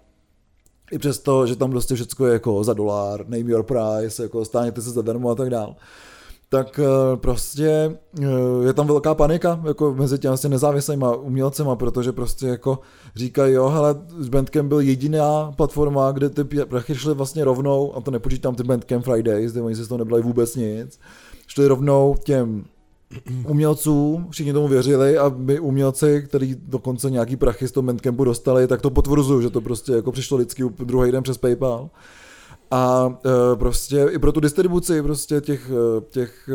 I 0.92 1.00
přesto, 1.00 1.48
že 1.48 1.56
tam 1.56 1.72
prostě 1.72 1.96
všechno 1.96 2.26
je 2.26 2.34
jako 2.34 2.64
za 2.64 2.74
dolar, 2.74 3.26
name 3.28 3.52
your 3.52 3.64
price, 3.64 4.24
jako 4.24 4.46
stáněte 4.46 4.82
se 4.82 4.90
zadarmo 4.90 5.30
a 5.30 5.36
tak 5.36 5.50
dál 5.50 5.76
tak 6.50 6.80
eh, 6.80 7.18
prostě 7.18 7.98
eh, 8.22 8.26
je 8.66 8.74
tam 8.74 8.88
velká 8.88 9.16
panika 9.16 9.62
jako 9.68 9.94
mezi 9.94 10.20
těmi 10.20 10.30
vlastně 10.30 10.50
nezávislými 10.50 11.06
umělcema, 11.22 11.76
protože 11.76 12.12
prostě 12.12 12.48
jako 12.48 12.80
říkají, 13.16 13.54
jo, 13.54 13.70
hele, 13.70 13.96
Bandcamp 14.30 14.70
byl 14.70 14.80
jediná 14.80 15.52
platforma, 15.52 16.12
kde 16.12 16.30
ty 16.30 16.44
prachy 16.44 16.96
šly 16.96 17.14
vlastně 17.14 17.44
rovnou, 17.44 17.96
a 17.96 18.02
to 18.02 18.12
nepočítám 18.12 18.56
ty 18.56 18.64
Bandcamp 18.64 19.06
Fridays, 19.06 19.52
kde 19.52 19.62
oni 19.62 19.76
si 19.76 19.84
z 19.84 19.88
toho 19.88 19.98
nebyli 19.98 20.22
vůbec 20.22 20.56
nic, 20.56 21.00
šli 21.48 21.68
rovnou 21.68 22.16
těm 22.24 22.66
umělců, 23.48 24.26
všichni 24.30 24.54
tomu 24.54 24.68
věřili 24.68 25.18
a 25.18 25.34
my 25.38 25.60
umělci, 25.60 26.24
kteří 26.28 26.56
dokonce 26.68 27.12
nějaký 27.12 27.36
prachy 27.36 27.68
z 27.68 27.72
toho 27.72 27.84
Bandcampu 27.84 28.24
dostali, 28.24 28.68
tak 28.68 28.82
to 28.82 28.90
potvrzují, 28.90 29.44
že 29.44 29.50
to 29.50 29.62
prostě 29.62 29.92
jako 29.92 30.12
přišlo 30.12 30.38
lidsky 30.38 30.64
druhý 30.78 31.12
den 31.12 31.24
přes 31.24 31.38
PayPal. 31.38 31.90
A 32.72 33.14
e, 33.26 33.56
prostě 33.56 34.08
i 34.12 34.20
pro 34.20 34.32
tu 34.32 34.40
distribuci 34.40 35.02
prostě 35.02 35.42
těch, 35.42 35.72
e, 35.72 36.02
těch 36.10 36.50
e, 36.50 36.54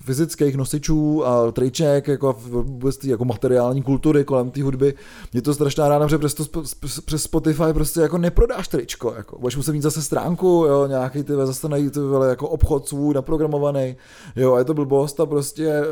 fyzických 0.00 0.56
nosičů 0.56 1.26
a 1.26 1.52
triček, 1.52 2.08
jako 2.08 2.36
vůbec 2.38 3.04
jako 3.04 3.24
materiální 3.24 3.82
kultury 3.82 4.24
kolem 4.24 4.50
té 4.50 4.62
hudby, 4.62 4.94
mě 5.32 5.42
to 5.42 5.54
strašná 5.54 5.88
ráda, 5.88 6.06
že 6.06 6.18
přes, 6.18 6.34
to, 6.34 6.62
přes 7.04 7.22
Spotify 7.22 7.72
prostě 7.72 8.00
jako 8.00 8.18
neprodáš 8.18 8.68
tričko, 8.68 9.14
jako 9.16 9.38
budeš 9.38 9.56
muset 9.56 9.72
mít 9.72 9.82
zase 9.82 10.02
stránku, 10.02 10.46
jo, 10.46 10.86
nějaký 10.86 11.22
ty 11.22 11.32
zase 11.32 11.68
najít 11.68 11.92
ty 11.92 12.00
jako 12.28 12.48
obchod 12.48 12.88
svůj 12.88 13.14
naprogramovaný, 13.14 13.96
jo, 14.36 14.54
a 14.54 14.58
je 14.58 14.64
to 14.64 14.74
blbost 14.74 15.20
a 15.20 15.26
prostě 15.26 15.82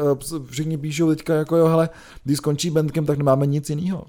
všichni 0.46 0.78
píšou 0.78 1.09
teďka 1.09 1.35
jako 1.35 1.57
jo, 1.57 1.66
hele, 1.66 1.88
když 2.24 2.38
skončí 2.38 2.70
Bandcamp, 2.70 3.07
tak 3.07 3.18
nemáme 3.18 3.46
nic 3.46 3.70
jiného. 3.70 4.04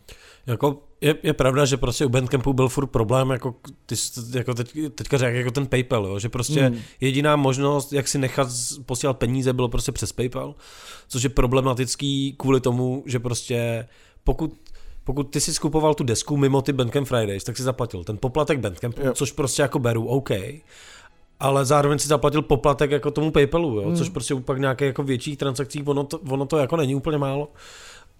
Jako 0.48 0.78
je, 1.06 1.16
je 1.24 1.34
pravda, 1.34 1.66
že 1.66 1.78
prostě 1.78 2.06
u 2.06 2.10
Bandcampu 2.10 2.54
byl 2.54 2.70
furt 2.70 2.88
problém, 2.88 3.30
jako, 3.30 3.56
ty, 3.86 3.96
jako 4.38 4.54
teď, 4.54 4.78
teďka 4.96 5.18
řekl, 5.18 5.38
jako 5.38 5.52
ten 5.52 5.68
PayPal, 5.68 6.06
jo, 6.06 6.20
že 6.20 6.30
prostě 6.30 6.62
hmm. 6.62 6.80
jediná 7.02 7.36
možnost, 7.36 7.94
jak 7.94 8.08
si 8.08 8.18
nechat 8.18 8.48
posílat 8.86 9.18
peníze, 9.18 9.54
bylo 9.54 9.70
prostě 9.70 9.92
přes 9.92 10.12
PayPal, 10.12 10.56
což 11.08 11.24
je 11.24 11.30
problematický 11.30 12.36
kvůli 12.38 12.62
tomu, 12.62 13.04
že 13.06 13.20
prostě 13.20 13.88
pokud 14.24 14.54
pokud 15.04 15.24
ty 15.24 15.42
si 15.42 15.54
skupoval 15.54 15.94
tu 15.94 16.04
desku 16.04 16.38
mimo 16.38 16.62
ty 16.62 16.74
Bandcamp 16.74 17.08
Fridays, 17.08 17.44
tak 17.44 17.58
si 17.58 17.64
zaplatil 17.64 18.04
ten 18.04 18.18
poplatek 18.18 18.60
Bandcampu, 18.60 19.02
jo. 19.02 19.14
což 19.14 19.32
prostě 19.32 19.62
jako 19.62 19.80
beru, 19.80 20.08
OK, 20.08 20.30
ale 21.40 21.66
zároveň 21.66 22.00
si 22.00 22.08
zaplatil 22.08 22.42
poplatek 22.42 22.92
jako 22.92 23.12
tomu 23.12 23.32
PayPalu, 23.32 23.76
jo, 23.76 23.88
hmm. 23.88 23.96
což 23.96 24.10
prostě 24.10 24.36
pak 24.36 24.60
nějaké 24.60 24.86
jako 24.86 25.04
větších 25.04 25.38
transakcích, 25.38 25.88
ono 25.88 26.04
to, 26.04 26.20
ono 26.30 26.46
to 26.46 26.58
jako 26.58 26.78
není 26.78 26.96
úplně 26.96 27.18
málo. 27.18 27.48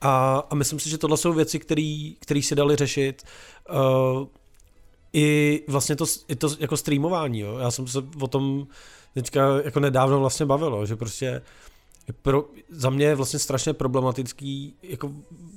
A, 0.02 0.44
a 0.50 0.56
myslím 0.56 0.80
si, 0.80 0.90
že 0.90 0.98
tohle 0.98 1.18
jsou 1.18 1.34
věci, 1.34 1.60
které 2.20 2.42
se 2.42 2.56
daly 2.56 2.76
řešit. 2.76 3.24
Uh, 3.70 4.28
I 5.14 5.64
vlastně 5.68 5.96
to, 5.96 6.06
i 6.28 6.36
to 6.36 6.50
jako 6.60 6.78
streamování. 6.78 7.40
Jo. 7.40 7.58
Já 7.58 7.72
jsem 7.72 7.88
se 7.88 8.00
o 8.22 8.28
tom 8.28 8.68
teďka 9.14 9.62
jako 9.64 9.80
nedávno 9.80 10.20
vlastně 10.20 10.46
bavil, 10.46 10.86
že 10.86 10.96
prostě 10.96 11.42
pro, 12.22 12.46
za 12.70 12.90
mě 12.90 13.06
je 13.06 13.16
vlastně 13.16 13.40
strašně 13.40 13.74
problematický 13.74 14.76
jako 14.84 15.12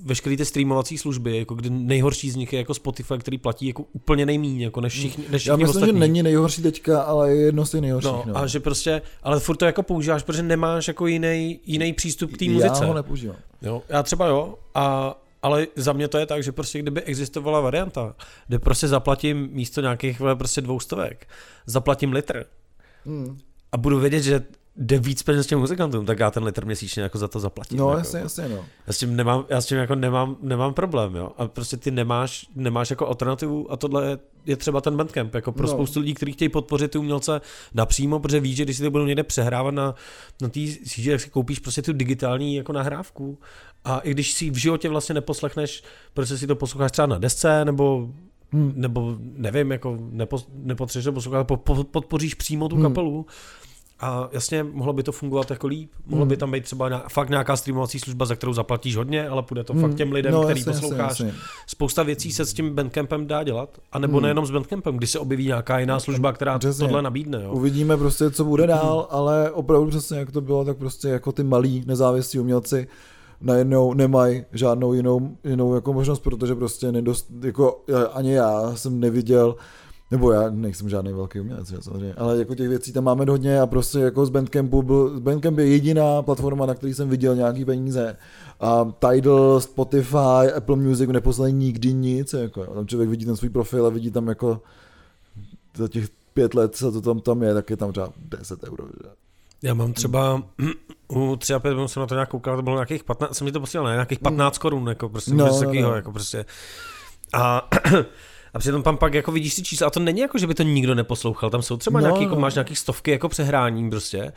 veškeré 0.05 0.37
ty 0.37 0.45
streamovací 0.45 0.99
služby, 0.99 1.37
jako 1.39 1.55
kdy 1.55 1.71
nejhorší 1.71 2.31
z 2.31 2.37
nich 2.37 2.53
je 2.53 2.59
jako 2.59 2.75
Spotify, 2.75 3.15
který 3.19 3.39
platí 3.39 3.67
jako 3.67 3.85
úplně 3.93 4.27
nejmíň, 4.27 4.61
jako 4.61 4.81
než 4.81 4.93
všichni, 4.93 5.25
než 5.31 5.43
všichni 5.43 5.51
Já 5.51 5.57
myslím, 5.57 5.77
ostatní. 5.83 5.95
že 5.95 5.99
není 6.01 6.23
nejhorší 6.23 6.63
teďka, 6.63 7.03
ale 7.03 7.31
je 7.35 7.41
jedno 7.41 7.67
z 7.67 7.71
těch 7.71 7.81
nejhorších. 7.81 8.13
No, 8.13 8.25
No, 8.27 8.37
a 8.37 8.47
že 8.47 8.61
prostě, 8.61 9.03
ale 9.23 9.41
furt 9.41 9.57
to 9.57 9.65
jako 9.65 9.83
používáš, 9.83 10.23
protože 10.23 10.43
nemáš 10.43 10.89
jako 10.89 11.07
jiný, 11.07 11.61
jiný 11.67 11.93
přístup 11.93 12.33
k 12.33 12.39
té 12.39 12.45
Já 12.45 12.53
muzice. 12.53 12.85
ho 12.85 12.95
nepoužívám. 12.95 13.37
Jo, 13.63 13.83
já 13.89 14.03
třeba 14.03 14.27
jo, 14.27 14.55
a, 14.75 15.15
ale 15.43 15.67
za 15.77 15.93
mě 15.93 16.09
to 16.09 16.19
je 16.19 16.27
tak, 16.27 16.43
že 16.43 16.53
prostě 16.53 16.79
kdyby 16.79 17.03
existovala 17.03 17.61
varianta, 17.61 18.15
kde 18.49 18.59
prostě 18.59 18.89
zaplatím 18.89 19.49
místo 19.53 19.81
nějakých 19.81 20.23
prostě 20.39 20.61
dvoustovek, 20.61 21.29
zaplatím 21.67 22.13
litr 22.13 22.45
Hmm. 23.05 23.39
a 23.73 23.77
budu 23.77 23.99
vědět, 23.99 24.21
že 24.23 24.43
jde 24.79 24.99
víc 24.99 25.23
peněz 25.23 25.47
těm 25.47 25.59
muzikantům, 25.59 26.07
tak 26.07 26.19
já 26.19 26.31
ten 26.31 26.45
litr 26.45 26.67
měsíčně 26.67 27.03
jako 27.03 27.19
za 27.19 27.29
to 27.29 27.41
zaplatím. 27.41 27.79
No, 27.79 27.89
jako. 27.89 27.99
jasně, 27.99 28.19
jasně, 28.21 28.49
no. 28.49 28.65
Já 28.87 28.93
s 28.93 28.99
tím 28.99 29.17
nemám, 29.17 29.45
já 29.49 29.61
s 29.61 29.67
tím 29.67 29.79
jako 29.79 29.95
nemám, 29.95 30.37
nemám 30.43 30.75
problém, 30.75 31.15
jo. 31.17 31.31
A 31.39 31.49
prostě 31.49 31.77
ty 31.77 31.91
nemáš, 31.91 32.47
nemáš 32.55 32.91
jako 32.91 33.07
alternativu 33.07 33.73
a 33.73 33.77
tohle 33.77 34.07
je, 34.11 34.19
je 34.47 34.57
třeba 34.57 34.81
ten 34.81 34.97
Bandcamp, 34.97 35.35
jako 35.35 35.53
pro 35.53 35.67
No. 35.67 35.73
spoustu 35.73 36.01
lidí, 36.01 36.15
kteří 36.15 36.33
chtějí 36.33 36.49
podpořit 36.49 36.91
ty 36.91 36.99
umělce 36.99 37.41
napřímo, 37.75 38.21
protože 38.21 38.41
víš, 38.41 38.57
že 38.57 38.65
když 38.65 38.77
si 38.77 38.83
to 38.83 38.91
budou 38.91 39.05
někde 39.07 39.23
přehrávat 39.23 39.75
na, 39.75 39.95
na 40.43 40.49
té 40.49 40.61
síti, 40.85 41.11
tak 41.11 41.21
si 41.21 41.31
koupíš 41.31 41.59
prostě 41.59 41.83
tu 41.83 41.93
digitální 41.93 42.55
jako 42.57 42.73
nahrávku 42.73 43.39
a 43.85 43.99
i 43.99 44.11
když 44.11 44.33
si 44.33 44.51
v 44.51 44.57
životě 44.57 44.89
vlastně 44.89 45.15
neposlechneš, 45.15 45.83
protože 46.15 46.39
si 46.39 46.47
to 46.47 46.57
posloucháš 46.57 46.93
třeba 46.93 47.07
na 47.07 47.19
desce, 47.19 47.65
nebo 47.65 48.09
Hmm. 48.53 48.73
nebo 48.77 49.17
nevím, 49.21 49.71
jako 49.73 49.99
nepo, 50.11 50.39
nepotřebuješ 50.55 51.05
to 51.05 51.13
poslouchat, 51.13 51.45
po, 51.45 51.57
po, 51.57 51.85
podpoříš 51.85 52.35
přímo 52.35 52.69
tu 52.69 52.75
Hmm. 52.75 52.83
A 54.01 54.29
jasně, 54.33 54.63
mohlo 54.63 54.93
by 54.93 55.03
to 55.03 55.13
fungovat 55.13 55.51
jako 55.51 55.67
líp. 55.67 55.91
Mohlo 56.07 56.23
Hmm. 56.25 56.29
by 56.29 56.37
tam 56.37 56.51
být 56.51 56.65
třeba 56.65 56.89
nějak, 56.89 57.09
fakt 57.11 57.29
nějaká 57.31 57.57
streamovací 57.57 57.99
služba, 57.99 58.25
za 58.27 58.35
kterou 58.37 58.53
zaplatíš 58.53 58.97
hodně, 58.97 59.29
ale 59.29 59.43
půjde 59.43 59.65
to 59.65 59.73
Hmm. 59.73 59.83
fakt 59.83 59.95
těm 59.95 60.13
lidem, 60.13 60.33
no, 60.33 60.43
který 60.45 60.61
jasně, 60.61 60.71
jasně, 60.71 60.81
posloucháš. 60.89 61.09
jasně. 61.21 61.35
Spousta 61.67 62.03
věcí 62.03 62.33
se 62.33 62.47
s 62.47 62.53
tím 62.53 62.75
Bandcampem 62.75 63.27
dá 63.27 63.43
dělat, 63.45 63.79
a 63.93 63.99
nebo 63.99 64.13
Hmm. 64.17 64.23
nejenom 64.23 64.47
s 64.47 64.51
Bandcampem, 64.51 64.97
když 64.97 65.11
se 65.11 65.19
objeví 65.19 65.47
nějaká 65.47 65.79
jiná 65.79 66.01
služba, 66.01 66.33
která 66.33 66.59
Přesně. 66.59 66.87
tohle 66.87 67.03
nabídne. 67.03 67.43
Jo. 67.45 67.53
Uvidíme 67.53 67.97
prostě, 67.97 68.31
co 68.31 68.45
bude 68.45 68.67
dál, 68.67 69.07
ale 69.11 69.51
opravdu 69.51 69.91
přesně 69.91 70.19
jak 70.19 70.33
to 70.33 70.41
bylo, 70.41 70.65
tak 70.65 70.77
prostě 70.77 71.09
jako 71.09 71.33
ty 71.33 71.43
malí 71.45 71.85
nezávislí 71.87 72.41
umělci 72.41 72.89
najednou 73.41 73.95
nemají 73.95 74.45
žádnou 74.53 74.93
jinou, 74.93 75.37
jinou 75.45 75.75
jako 75.75 75.93
možnost, 75.93 76.19
protože 76.21 76.55
prostě 76.55 76.93
nedost, 76.93 77.27
jako 77.43 77.85
já- 77.89 78.05
ani 78.07 78.33
já 78.33 78.73
jsem 78.77 79.01
neviděl, 79.01 79.57
nebo 80.11 80.33
já 80.33 80.51
nejsem 80.51 80.89
žádný 80.89 81.13
velký 81.13 81.41
umělec, 81.41 81.73
samozřejmě, 81.81 82.15
ale 82.15 82.39
jako 82.39 82.55
těch 82.55 82.69
věcí 82.69 82.93
tam 82.93 83.05
máme 83.05 83.25
hodně 83.25 83.61
a 83.61 83.67
prostě 83.67 83.99
jako 83.99 84.27
z 84.27 84.31
Bandcampu 84.31 84.83
byl, 84.83 85.21
Bandcamp 85.21 85.59
je 85.59 85.67
jediná 85.67 86.23
platforma, 86.23 86.67
na 86.67 86.75
který 86.75 86.95
jsem 86.95 87.09
viděl 87.09 87.37
nějaký 87.37 87.65
peníze 87.65 88.17
a 88.61 88.93
Tidal, 88.99 89.61
Spotify, 89.61 90.53
Apple 90.57 90.77
Music 90.77 91.11
neposlali 91.11 91.53
nikdy 91.53 91.93
nic, 91.93 92.33
jako, 92.33 92.65
tam 92.65 92.87
člověk 92.87 93.11
vidí 93.11 93.25
ten 93.25 93.37
svůj 93.37 93.51
profil 93.51 93.87
a 93.87 93.91
vidí 93.91 94.11
tam 94.11 94.29
jako 94.29 94.61
za 95.77 95.89
těch 95.89 96.09
pět 96.35 96.55
let, 96.55 96.77
co 96.77 96.93
to 96.93 97.01
tam, 97.01 97.21
tam 97.21 97.43
je, 97.43 97.55
tak 97.55 97.71
je 97.71 97.77
tam 97.77 97.93
třeba 97.93 98.09
10 98.17 98.65
euro. 98.65 98.85
Že? 98.87 99.11
Já 99.63 99.75
mám 99.75 99.93
třeba 99.93 100.43
u 101.09 101.37
3 101.37 101.55
a 101.55 101.59
5 101.59 101.75
jsem 101.87 102.01
na 102.01 102.07
to 102.07 102.15
nějak 102.15 102.29
koukal, 102.29 102.57
to 102.57 102.63
bylo 102.63 102.77
nějakých 102.77 103.05
15, 103.05 103.37
jsem 103.37 103.45
mi 103.45 103.53
to 103.53 103.61
posílal, 103.61 103.87
ne, 103.87 103.93
nějakých 103.93 104.19
15 104.19 104.59
korun, 104.59 104.89
jako 104.89 105.09
prostě, 105.09 105.35
No, 105.35 105.47
no, 105.47 105.53
no, 105.53 105.59
takového, 105.59 105.91
no. 105.91 105.97
jako 105.97 106.13
prostě. 106.13 106.45
A, 107.33 107.69
a 108.55 108.59
přitom 108.59 108.83
tam 108.83 108.97
pak 108.97 109.15
jako 109.15 109.33
vidíš 109.33 109.55
si 109.55 109.63
čísla, 109.63 109.87
a 109.87 109.91
to 109.91 110.01
není 110.01 110.21
jako, 110.21 110.39
že 110.39 110.47
by 110.47 110.55
to 110.55 110.63
nikdo 110.63 110.95
neposlouchal, 110.95 111.51
tam 111.51 111.63
jsou 111.63 111.77
třeba 111.77 112.01
No, 112.01 112.07
nějaký, 112.07 112.23
jako 112.23 112.35
no. 112.35 112.41
máš 112.41 112.55
nějakých 112.55 112.79
stovky 112.79 113.11
jako 113.11 113.29
přehrání 113.29 113.91
prostě, 113.91 114.33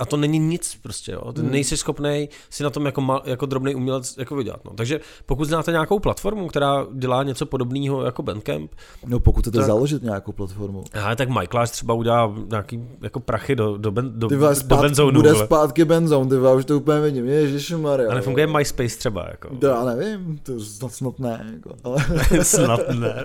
a 0.00 0.04
to 0.06 0.16
není 0.16 0.38
nic 0.38 0.78
prostě, 0.82 1.12
jo. 1.12 1.32
Ty 1.32 1.40
Hmm. 1.40 1.50
nejsi 1.50 1.76
schopný 1.76 2.28
si 2.50 2.62
na 2.62 2.70
tom 2.70 2.86
jako, 2.86 3.00
mal, 3.00 3.22
jako 3.24 3.46
drobný 3.46 3.74
umělec 3.74 4.16
jako 4.18 4.36
vydělat, 4.36 4.64
no. 4.64 4.70
Takže 4.74 5.00
pokud 5.26 5.44
znáte 5.44 5.70
nějakou 5.72 5.98
platformu, 5.98 6.48
která 6.48 6.86
dělá 6.92 7.22
něco 7.22 7.46
podobného 7.46 8.04
jako 8.04 8.22
Bandcamp, 8.22 8.70
No 9.06 9.20
pokud 9.20 9.40
chcete 9.40 9.58
Tak. 9.58 9.66
založit 9.66 10.02
nějakou 10.02 10.32
platformu. 10.32 10.84
a 11.04 11.16
tak 11.16 11.28
Michaelář 11.28 11.70
třeba 11.70 11.94
udělá 11.94 12.34
nějaký 12.50 12.80
jako 13.02 13.20
prachy 13.20 13.56
do, 13.56 13.76
do, 13.76 13.90
ben, 13.90 14.12
do, 14.14 14.28
Ty 14.28 14.36
vole, 14.36 14.50
do 14.54 14.60
zpátky, 14.60 14.82
benzónu, 14.82 15.12
bude 15.20 15.32
vole. 15.32 15.44
zpátky 15.46 15.84
benzón, 15.84 16.28
ty 16.28 16.36
vole, 16.36 16.56
už 16.56 16.64
to 16.64 16.76
úplně 16.76 17.00
vidím, 17.00 17.26
ježišmarja. 17.28 18.10
A 18.10 18.14
nefunguje 18.14 18.46
MySpace 18.46 18.98
třeba, 18.98 19.26
jako. 19.30 19.56
To 19.56 19.66
já 19.66 19.84
nevím, 19.84 20.38
to 20.42 20.60
snad, 20.60 20.92
snad 20.92 21.18
ne, 21.18 21.50
jako, 21.54 21.70
ale, 21.84 22.04
Snad 22.42 22.80
ne. 22.98 23.24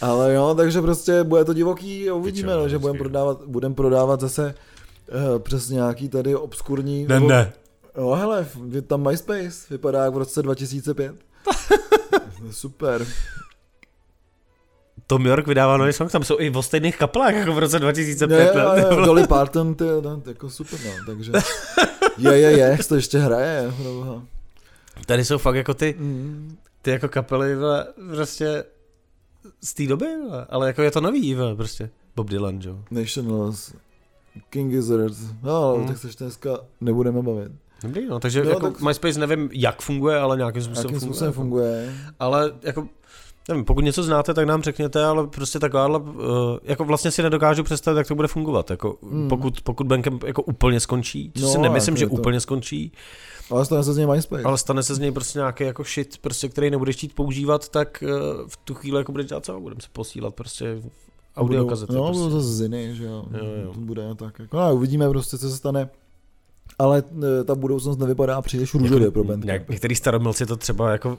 ale 0.00 0.34
jo, 0.34 0.54
takže 0.56 0.82
prostě 0.82 1.24
bude 1.24 1.44
to 1.44 1.52
divoký 1.52 2.10
a 2.10 2.14
uvidíme, 2.14 2.54
no, 2.54 2.68
že 2.68 2.78
budeme 2.78 2.98
prodávat, 2.98 3.42
budem 3.46 3.74
prodávat 3.74 4.20
zase 4.20 4.54
přes 5.38 5.68
nějaký 5.68 6.08
tady 6.08 6.34
obskurní, 6.36 7.06
Ne, 7.06 7.14
nebo, 7.14 7.28
ne. 7.28 7.52
jo 7.98 8.10
hele, 8.10 8.46
je 8.70 8.82
tam 8.82 9.08
MySpace, 9.08 9.66
vypadá 9.70 10.04
jak 10.04 10.14
v 10.14 10.16
roce 10.16 10.42
2005. 10.42 11.14
Super. 12.50 13.06
Tom 15.06 15.26
York 15.26 15.46
vydává 15.46 15.76
nový 15.76 15.92
song, 15.92 16.10
tam 16.12 16.24
jsou 16.24 16.40
i 16.40 16.50
v 16.50 16.60
stejných 16.62 16.96
kapelách, 16.96 17.34
jako 17.34 17.52
v 17.52 17.58
roce 17.58 17.78
2005. 17.78 18.28
Ne, 18.54 18.62
ne? 18.64 18.74
ne, 18.74 18.96
ne, 18.96 19.06
Dolly 19.06 19.26
Parton, 19.26 19.74
ty, 19.74 19.84
no, 20.02 20.20
to 20.20 20.30
jako 20.30 20.50
super, 20.50 20.78
no, 20.86 20.92
takže 21.06 21.32
je, 22.18 22.38
je, 22.38 22.50
je, 22.58 22.78
to 22.88 22.94
ještě 22.94 23.18
hraje, 23.18 23.72
proboha. 23.82 24.22
Tady 25.06 25.24
jsou 25.24 25.38
fakt 25.38 25.54
jako 25.56 25.74
ty, 25.74 25.94
Mm. 25.98 26.56
ty 26.82 26.90
jako 26.90 27.08
kapely, 27.08 27.56
vole, 27.56 27.86
prostě 28.14 28.64
z 29.64 29.74
té 29.74 29.86
doby, 29.86 30.06
vole, 30.28 30.46
ale 30.50 30.66
jako 30.66 30.82
je 30.82 30.90
to 30.90 31.00
nový, 31.00 31.34
vole, 31.34 31.54
prostě. 31.56 31.90
Bob 32.16 32.30
Dylan, 32.30 32.60
jo. 32.64 32.78
Nationals, 32.90 33.72
King 34.50 34.70
Gizzard, 34.72 35.12
no, 35.42 35.68
Hmm. 35.70 35.78
hmm. 35.78 35.88
tak 35.88 35.98
se 35.98 36.08
dneska 36.18 36.58
nebudeme 36.80 37.22
bavit. 37.22 37.52
Dobrý, 37.82 38.06
no, 38.06 38.20
takže 38.20 38.44
No, 38.44 38.50
jako 38.50 38.70
tak- 38.70 38.80
MySpace 38.80 39.18
nevím, 39.20 39.48
jak 39.52 39.82
funguje, 39.82 40.18
ale 40.18 40.36
nějakým 40.36 40.62
způsobem 40.62 40.84
Jakým 40.86 40.98
funguje. 41.00 41.14
způsobem 41.14 41.32
funguje? 41.32 41.94
Ale 42.20 42.52
jako, 42.62 42.88
nevím, 43.48 43.64
pokud 43.64 43.84
něco 43.84 44.02
znáte, 44.02 44.34
tak 44.34 44.46
nám 44.46 44.62
řekněte, 44.62 45.04
ale 45.04 45.26
prostě 45.26 45.58
takováhle, 45.58 45.98
uh, 45.98 46.12
jako 46.62 46.84
vlastně 46.84 47.10
si 47.10 47.22
nedokážu 47.22 47.62
představit, 47.64 47.98
jak 47.98 48.08
to 48.08 48.14
bude 48.14 48.28
fungovat. 48.28 48.70
Jako, 48.70 48.96
Hmm. 49.02 49.28
pokud, 49.28 49.60
pokud 49.60 49.86
Bandcamp 49.86 50.22
jako 50.24 50.42
úplně 50.42 50.80
skončí, 50.80 51.32
což 51.34 51.42
No, 51.42 51.48
si 51.48 51.58
nemyslím, 51.58 51.94
jako 51.94 51.98
že 52.00 52.06
to- 52.06 52.12
úplně 52.12 52.40
skončí, 52.40 52.92
Ale 53.50 53.64
stane 53.64 53.82
se 53.84 53.92
z 53.92 53.96
něj 53.96 54.06
MySpace. 54.06 54.42
ale 54.42 54.58
stane 54.58 54.82
se 54.82 54.94
z 54.94 54.98
něj 54.98 55.12
prostě 55.12 55.38
nějaký 55.38 55.64
jako 55.64 55.84
shit, 55.84 56.18
prostě, 56.18 56.48
který 56.48 56.70
nebudeš 56.70 56.96
chtít 56.96 57.14
používat, 57.14 57.68
tak 57.68 58.04
uh, 58.06 58.48
v 58.48 58.56
tu 58.56 58.74
chvíli 58.74 58.98
jako 58.98 59.12
budeš 59.12 59.26
dělat 59.26 59.44
co? 59.44 59.60
Budeme 59.60 59.80
se 59.80 59.88
posílat 59.92 60.34
prostě 60.34 60.78
audio 61.36 61.58
Budou- 61.64 61.68
kazety. 61.68 61.92
No, 61.92 62.02
prostě. 62.06 62.22
budou 62.22 62.40
zase 62.40 62.54
ziny, 62.54 62.94
že 62.94 63.04
jo. 63.04 63.24
Jo, 63.32 63.46
jo. 63.64 63.72
To 63.74 63.80
bude 63.80 64.02
tak. 64.16 64.38
Jako, 64.38 64.56
no, 64.56 64.74
uvidíme 64.74 65.08
prostě, 65.08 65.38
co 65.38 65.50
se 65.50 65.56
stane. 65.56 65.88
Ale 66.78 67.02
e, 67.40 67.44
ta 67.44 67.54
budoucnost 67.54 67.98
nevypadá 67.98 68.42
příliš 68.42 68.74
růžově 68.74 69.10
pro 69.10 69.24
Bandcamp. 69.24 69.44
Nějak, 69.44 69.68
některý 69.68 69.94
staromilci 69.94 70.46
to 70.46 70.56
třeba 70.56 70.92
jako 70.92 71.18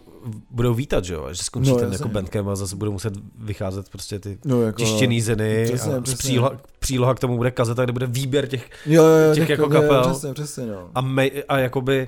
budou 0.51 0.73
vítat, 0.73 1.05
že 1.05 1.13
jo, 1.13 1.27
že 1.31 1.43
skončí 1.43 1.69
No, 1.71 1.77
ten 1.77 1.93
jako 1.93 2.07
bandcamp 2.07 2.47
a 2.47 2.55
zase 2.55 2.75
budou 2.75 2.91
muset 2.91 3.13
vycházet 3.39 3.89
prostě 3.89 4.19
ty 4.19 4.37
No, 4.45 4.61
jako, 4.61 4.77
tištěný 4.77 5.21
ziny 5.21 5.65
přesně, 5.65 5.93
a 5.93 6.01
přesně. 6.01 6.17
Příloha, 6.17 6.51
příloha 6.79 7.13
k 7.15 7.19
tomu 7.19 7.37
bude 7.37 7.51
kazeta, 7.51 7.83
kde 7.83 7.93
bude 7.93 8.07
výběr 8.07 8.47
těch 8.47 8.69
jo, 8.85 9.03
jo, 9.03 9.17
jo, 9.29 9.35
těch 9.35 9.49
jako 9.49 9.61
jo, 9.63 9.69
kapel. 9.69 10.01
Přesně, 10.11 10.33
přesně, 10.33 10.65
no. 10.65 10.89
a, 10.95 11.01
mej, 11.01 11.43
a 11.49 11.59
jakoby 11.59 12.07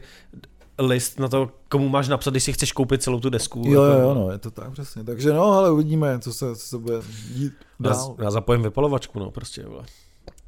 list 0.79 1.19
na 1.19 1.27
to, 1.27 1.51
komu 1.69 1.89
máš 1.89 2.07
napsat, 2.07 2.31
když 2.31 2.43
si 2.43 2.53
chceš 2.53 2.71
koupit 2.71 3.03
celou 3.03 3.19
tu 3.19 3.29
desku. 3.29 3.63
Jo, 3.65 3.83
jako, 3.83 4.01
jo, 4.01 4.07
jo, 4.07 4.13
no, 4.13 4.31
je 4.31 4.37
to 4.37 4.51
tak 4.51 4.71
přesně. 4.71 5.03
Takže 5.03 5.33
no, 5.33 5.43
ale 5.43 5.71
uvidíme, 5.71 6.19
co 6.19 6.33
se, 6.33 6.55
co 6.55 6.65
se 6.67 6.77
bude 6.77 6.95
dít 7.33 7.53
Já, 7.79 7.89
dál. 7.89 8.15
já 8.19 8.31
zapojím 8.31 8.63
vypalovačku, 8.63 9.19
no 9.19 9.31
prostě, 9.31 9.65
vole. 9.65 9.83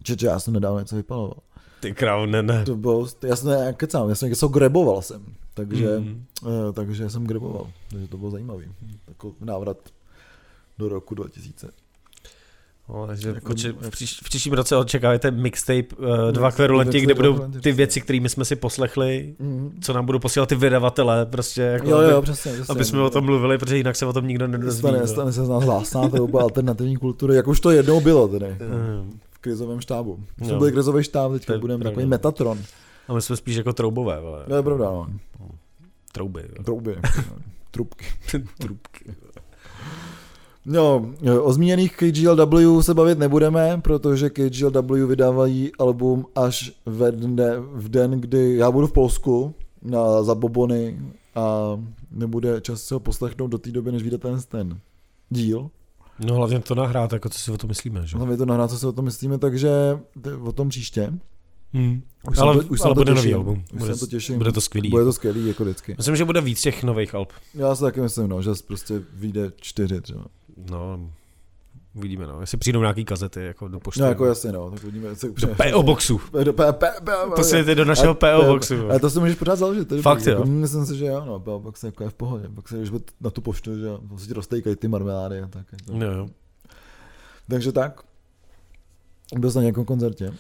Čeče, 0.04 0.26
já 0.26 0.40
jsem 0.40 0.54
nedávno 0.54 0.80
něco 0.80 0.96
vypaloval. 0.96 1.38
Ty 1.80 1.94
krávo, 1.94 2.26
ne, 2.26 2.44
ne. 2.44 2.66
To 2.66 2.76
bylo, 2.76 3.08
já 3.24 3.36
jsem 3.36 3.50
ne, 3.50 3.74
kecám, 3.74 4.10
já 4.10 4.16
jsem 4.16 4.30
něco 4.30 4.48
greboval 4.48 5.02
jsem, 5.02 5.26
takže. 5.54 6.00
Mm. 6.00 6.26
uh, 6.46 6.50
takže 6.74 7.10
jsem 7.10 7.24
greboval, 7.28 7.68
takže 7.90 8.08
to 8.08 8.18
bylo 8.18 8.32
zajímavý. 8.32 8.66
Takový 9.06 9.34
návrat 9.42 9.78
do 10.78 10.90
roku 10.90 11.16
2000. 11.16 11.70
No, 12.94 13.08
takže 13.08 13.28
Jako- 13.30 13.54
jako, 13.68 13.80
v, 13.82 13.90
příš, 13.90 14.20
v 14.20 14.24
příštím 14.24 14.54
roce 14.54 14.76
očekávajte 14.78 15.32
mixtape 15.32 15.84
uh, 15.98 16.32
dva 16.32 16.52
kverulenti, 16.52 17.02
kde 17.02 17.14
budou 17.14 17.40
ty 17.62 17.72
věci, 17.72 18.02
které 18.02 18.18
jsme 18.18 18.46
si 18.46 18.56
poslechli, 18.56 19.36
Mm. 19.40 19.78
co 19.82 19.94
nám 19.94 20.06
budou 20.06 20.20
posílat 20.20 20.50
ty 20.50 20.56
vydavatelé, 20.56 21.26
prostě 21.26 21.62
jako 21.62 21.90
Jo, 21.90 21.98
aby, 21.98 22.12
jo, 22.12 22.22
přesně, 22.22 22.52
přesně. 22.54 22.72
aby 22.76 22.86
jsme 22.86 23.02
o 23.02 23.10
tom 23.10 23.26
mluvili, 23.26 23.58
protože 23.58 23.78
jinak 23.78 23.96
se 23.96 24.06
o 24.06 24.14
tom 24.14 24.28
nikdo 24.28 24.48
nedozví. 24.48 24.80
Stane, 24.80 25.00
no. 25.00 25.08
stane 25.08 25.32
se 25.34 25.46
z 25.46 25.50
nás 25.50 25.64
hlásná 25.64 26.10
trouba 26.10 26.42
alternativní 26.42 26.98
kultury, 26.98 27.36
jak 27.36 27.48
už 27.48 27.60
to 27.60 27.72
jednou 27.72 28.02
bylo 28.02 28.28
tedy 28.28 28.46
Mm. 28.50 29.20
v 29.32 29.38
krizovém 29.40 29.82
štábu. 29.82 30.20
My 30.40 30.46
jsme 30.46 30.54
Jo. 30.54 30.60
byli 30.60 30.72
krizový 30.72 31.04
štáb, 31.04 31.32
To 31.32 31.40
teďka 31.40 31.54
je 31.54 31.60
budeme 31.60 31.84
takový 31.84 32.06
Metatron. 32.06 32.60
A 33.08 33.14
my 33.14 33.22
jsme 33.22 33.36
spíš 33.38 33.56
jako 33.56 33.74
troubové, 33.74 34.20
vole. 34.22 34.44
To 34.48 34.56
je 34.56 34.64
pravda, 34.64 34.86
no. 34.86 35.08
Trouby. 36.12 36.42
jo. 36.58 36.64
Trouby. 36.64 36.96
Trubky. 37.72 38.06
Trubky. 38.58 39.06
No, 40.66 41.12
o 41.42 41.54
zmíněných 41.54 41.98
KGLW 41.98 42.82
se 42.82 42.94
bavit 42.94 43.20
nebudeme, 43.20 43.82
protože 43.84 44.30
KGLW 44.30 45.08
vydávají 45.08 45.72
album 45.80 46.26
až 46.36 46.72
ve 46.86 47.12
dne, 47.12 47.54
v 47.74 47.90
den, 47.90 48.12
kdy 48.12 48.56
já 48.56 48.72
budu 48.72 48.88
v 48.88 48.92
Polsku 48.94 49.56
na 49.82 50.24
Zabobony 50.24 51.00
a 51.36 51.78
nebude 52.12 52.62
čas 52.62 52.84
se 52.84 52.94
ho 52.94 53.00
poslechnout 53.00 53.48
do 53.48 53.58
té 53.58 53.72
doby, 53.72 53.92
než 53.92 54.02
vyjde 54.04 54.18
ten, 54.18 54.40
ten 54.48 54.80
díl. 55.30 55.70
No 56.26 56.36
hlavně 56.36 56.60
to 56.60 56.76
nahrát, 56.76 57.14
jako 57.14 57.30
co 57.30 57.40
si 57.40 57.52
o 57.52 57.58
to 57.58 57.68
myslíme, 57.68 58.08
že? 58.08 58.18
My 58.18 58.38
to 58.38 58.46
nahrát, 58.46 58.70
co 58.70 58.78
si 58.80 58.88
o 58.88 58.92
tom 58.92 59.06
myslíme, 59.06 59.38
takže 59.38 59.70
to 60.22 60.40
o 60.44 60.52
tom 60.52 60.70
příště. 60.70 61.14
Hmm. 61.74 62.02
Už 62.32 62.38
Ale, 62.38 62.64
to, 62.64 62.68
už 62.70 62.80
ale 62.82 62.90
to 62.90 62.94
bude 63.00 63.14
těším. 63.14 63.32
nový 63.32 63.34
album. 63.34 63.64
Už 63.74 63.80
Bude, 63.80 63.96
to 63.96 64.08
těším. 64.08 64.38
bude 64.38 64.52
to 64.52 64.62
skvělý. 64.62 64.90
Bude 64.90 65.04
to 65.04 65.14
skvělý, 65.14 65.48
jako 65.48 65.64
vždycky. 65.64 65.96
Myslím, 65.98 66.16
že 66.16 66.26
bude 66.26 66.42
víc 66.42 66.62
těch 66.62 66.84
nových 66.84 67.16
alb. 67.16 67.30
Já 67.54 67.76
si 67.76 67.82
taky 67.82 68.02
myslím, 68.02 68.28
no, 68.30 68.42
že 68.42 68.50
prostě 68.68 69.02
vyjde 69.14 69.52
čtyři 69.56 70.02
třeba. 70.02 70.26
No, 70.70 71.10
uvidíme, 71.94 72.28
no. 72.28 72.42
Jestli 72.42 72.58
přijdou 72.58 72.82
nějaký 72.82 73.06
kazety, 73.06 73.44
jako 73.44 73.68
do 73.68 73.80
pošty. 73.80 74.02
No 74.02 74.08
jako 74.08 74.26
jasně, 74.26 74.52
no, 74.52 74.72
tak 74.72 74.84
uvidíme. 74.84 75.16
Co, 75.16 75.28
Do 75.28 75.48
PO 75.48 75.84
Boxu. 75.84 76.22
Do 76.44 76.54
P, 76.54 76.74
P, 76.74 76.92
P, 77.04 77.12
Posílejte 77.36 77.76
do 77.76 77.86
našeho 77.86 78.16
PO 78.16 78.44
Boxu. 78.48 78.90
Ale 78.90 79.00
to 79.00 79.10
si 79.10 79.20
můžeš 79.20 79.36
pořád 79.36 79.56
založit. 79.56 79.88
To 79.88 80.02
Fakt, 80.02 80.26
jo? 80.26 80.32
Jako, 80.32 80.46
myslím 80.46 80.86
si, 80.86 80.98
že 80.98 81.06
jo, 81.06 81.24
no, 81.26 81.40
PO 81.40 81.60
Box 81.60 81.84
jako 81.84 82.04
je 82.04 82.10
v 82.10 82.14
pohodě. 82.14 82.50
Pak 82.56 82.68
se 82.68 82.78
když 82.78 82.92
na 83.22 83.30
tu 83.30 83.42
poštu, 83.42 83.78
že 83.78 83.86
jo, 83.86 84.00
ti 84.28 84.34
roztejkají 84.34 84.76
ty 84.76 84.88
marmelády 84.88 85.42
a 85.42 85.48
tak. 85.48 85.66
Jako. 85.72 86.04
Jo, 86.06 86.12
jo. 86.12 86.28
Takže 87.50 87.72
tak. 87.72 88.02
Byl 89.40 89.52
jsi 89.52 89.58
na 89.58 89.62
nějakém 89.62 89.86
koncertě? 89.86 90.34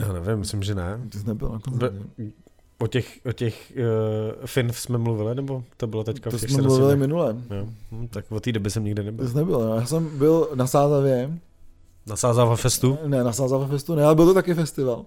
Já 0.00 0.12
nevím, 0.12 0.36
myslím, 0.36 0.62
že 0.62 0.74
ne. 0.74 1.00
Ty 1.08 1.18
jsi 1.18 1.26
nebyl 1.26 1.48
na 1.48 1.58
koncertě. 1.58 1.98
O 2.82 2.86
těch, 2.86 3.18
o 3.26 3.32
těch 3.32 3.72
uh, 3.76 4.46
Finv 4.46 4.78
jsme 4.78 4.98
mluvili, 4.98 5.34
nebo 5.34 5.64
to 5.76 5.86
bylo 5.86 6.04
teďka 6.04 6.30
To 6.30 6.38
v 6.38 6.40
těch 6.40 6.50
jsme 6.50 6.62
mluvili 6.62 6.96
minule. 6.96 7.36
Jo, 7.50 7.66
hm, 7.92 8.08
tak 8.08 8.32
od 8.32 8.42
té 8.42 8.52
doby 8.52 8.70
jsem 8.70 8.84
nikde 8.84 9.02
nebyl. 9.02 9.28
jsi 9.28 9.36
nebyl, 9.36 9.60
no. 9.60 9.74
já 9.74 9.86
jsem 9.86 10.18
byl 10.18 10.48
na 10.54 10.66
Sázavě, 10.66 11.30
Na 12.06 12.16
Sázava 12.16 12.56
Festu? 12.56 12.98
ne 13.06 13.24
na 13.24 13.32
Sázava 13.32 13.66
festu, 13.66 13.94
ne, 13.94 14.04
ale 14.04 14.14
byl 14.14 14.26
to 14.26 14.34
taky 14.34 14.54
festival. 14.54 15.04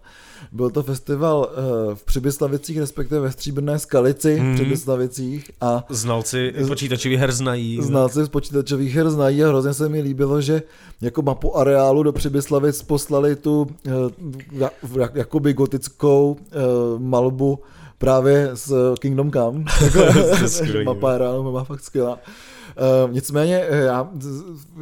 Byl 0.51 0.69
to 0.69 0.83
festival 0.83 1.49
uh, 1.89 1.95
v 1.95 2.03
Přibyslavicích, 2.05 2.79
respektive 2.79 3.21
ve 3.21 3.31
Stříbrné 3.31 3.79
skalici 3.79 4.39
v 4.39 4.53
Přibyslavicích 4.55 5.51
a 5.61 5.83
Znalci 5.89 6.53
počítačových 6.67 7.19
her 7.19 7.31
znají. 7.31 7.79
Znalci 7.81 8.23
z 8.25 8.29
počítačových 8.29 8.95
her 8.95 9.09
znají 9.09 9.43
a 9.43 9.47
hrozně 9.47 9.73
se 9.73 9.89
mi 9.89 10.01
líbilo, 10.01 10.41
že 10.41 10.61
jako 11.01 11.21
mapu 11.21 11.57
areálu 11.57 12.03
do 12.03 12.13
Přibyslavic 12.13 12.81
poslali 12.83 13.35
tu 13.35 13.67
ja- 14.53 14.69
jak- 14.99 15.15
jakoby 15.15 15.53
gotickou 15.53 16.37
eh, 16.51 16.55
malbu 16.97 17.59
právě 17.97 18.49
z 18.53 18.73
Kingdom 18.99 19.31
Come. 19.31 19.63
Mapa 20.85 21.13
areálu 21.15 21.51
má 21.51 21.63
fakt 21.63 21.81
skvělá. 21.83 22.19
Uh, 23.05 23.11
nicméně, 23.13 23.65
eh, 23.69 23.77
já 23.77 24.09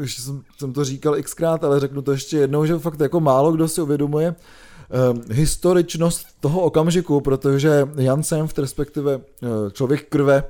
už 0.01 0.17
jsem, 0.17 0.41
jsem 0.57 0.73
to 0.73 0.83
říkal 0.83 1.15
xkrát, 1.21 1.63
ale 1.63 1.79
řeknu 1.79 2.01
to 2.01 2.11
ještě 2.11 2.37
jednou, 2.37 2.65
že 2.65 2.79
fakt 2.79 2.99
jako 2.99 3.19
málo 3.19 3.51
kdo 3.51 3.67
si 3.67 3.81
uvědomuje 3.81 4.35
uh, 5.11 5.21
historičnost 5.31 6.27
toho 6.39 6.61
okamžiku, 6.61 7.21
protože 7.21 7.87
Jan 7.95 8.23
Senft, 8.23 8.59
respektive 8.59 9.17
uh, 9.17 9.23
člověk 9.71 10.09
krve, 10.09 10.43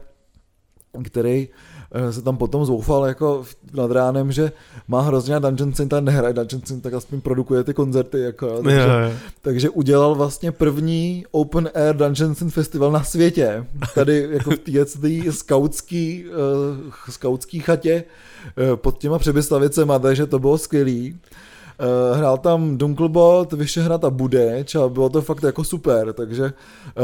který 1.04 1.48
eh, 1.48 1.73
se 2.12 2.22
tam 2.22 2.38
potom 2.38 2.66
zoufal 2.66 3.06
jako 3.06 3.44
nad 3.74 3.92
ránem, 3.92 4.32
že 4.32 4.52
má 4.88 5.02
hrozně 5.02 5.34
rád 5.34 5.44
Dungeon 5.44 5.74
Synth 5.74 5.94
a 5.94 6.00
nehraje 6.00 6.34
Dungeon 6.34 6.62
Synth, 6.66 6.84
tak 6.84 6.94
aspoň 6.94 7.22
produkuje 7.22 7.64
ty 7.64 7.74
koncerty. 7.74 8.20
Jako, 8.20 8.46
jo, 8.46 8.62
takže, 8.64 8.80
Jo, 8.80 8.88
jo. 8.90 9.12
takže 9.42 9.70
udělal 9.70 10.16
vlastně 10.16 10.52
první 10.52 11.26
Open 11.32 11.70
Air 11.74 11.96
Dungeon 11.96 12.36
Synth 12.36 12.54
Festival 12.54 12.92
na 12.92 13.04
světě. 13.04 13.66
Tady 13.96 14.28
jako 14.32 14.52
v 14.52 14.58
této 14.58 15.32
skautský, 15.32 16.26
uh, 16.26 16.94
skautský 17.10 17.60
chatě 17.60 18.04
uh, 18.04 18.76
pod 18.76 18.98
těma 18.98 19.20
přebyslavicema, 19.20 20.00
takže 20.00 20.26
to 20.26 20.40
bylo 20.40 20.58
skvělý. 20.58 21.20
Uh, 21.80 22.18
hrál 22.18 22.38
tam 22.38 22.78
Dunklebot, 22.78 23.54
Vyšehrad 23.54 24.06
a 24.06 24.10
Budeč 24.10 24.76
a 24.76 24.88
bylo 24.90 25.10
to 25.10 25.22
fakt 25.22 25.44
jako 25.44 25.64
super, 25.64 26.14
takže 26.14 26.54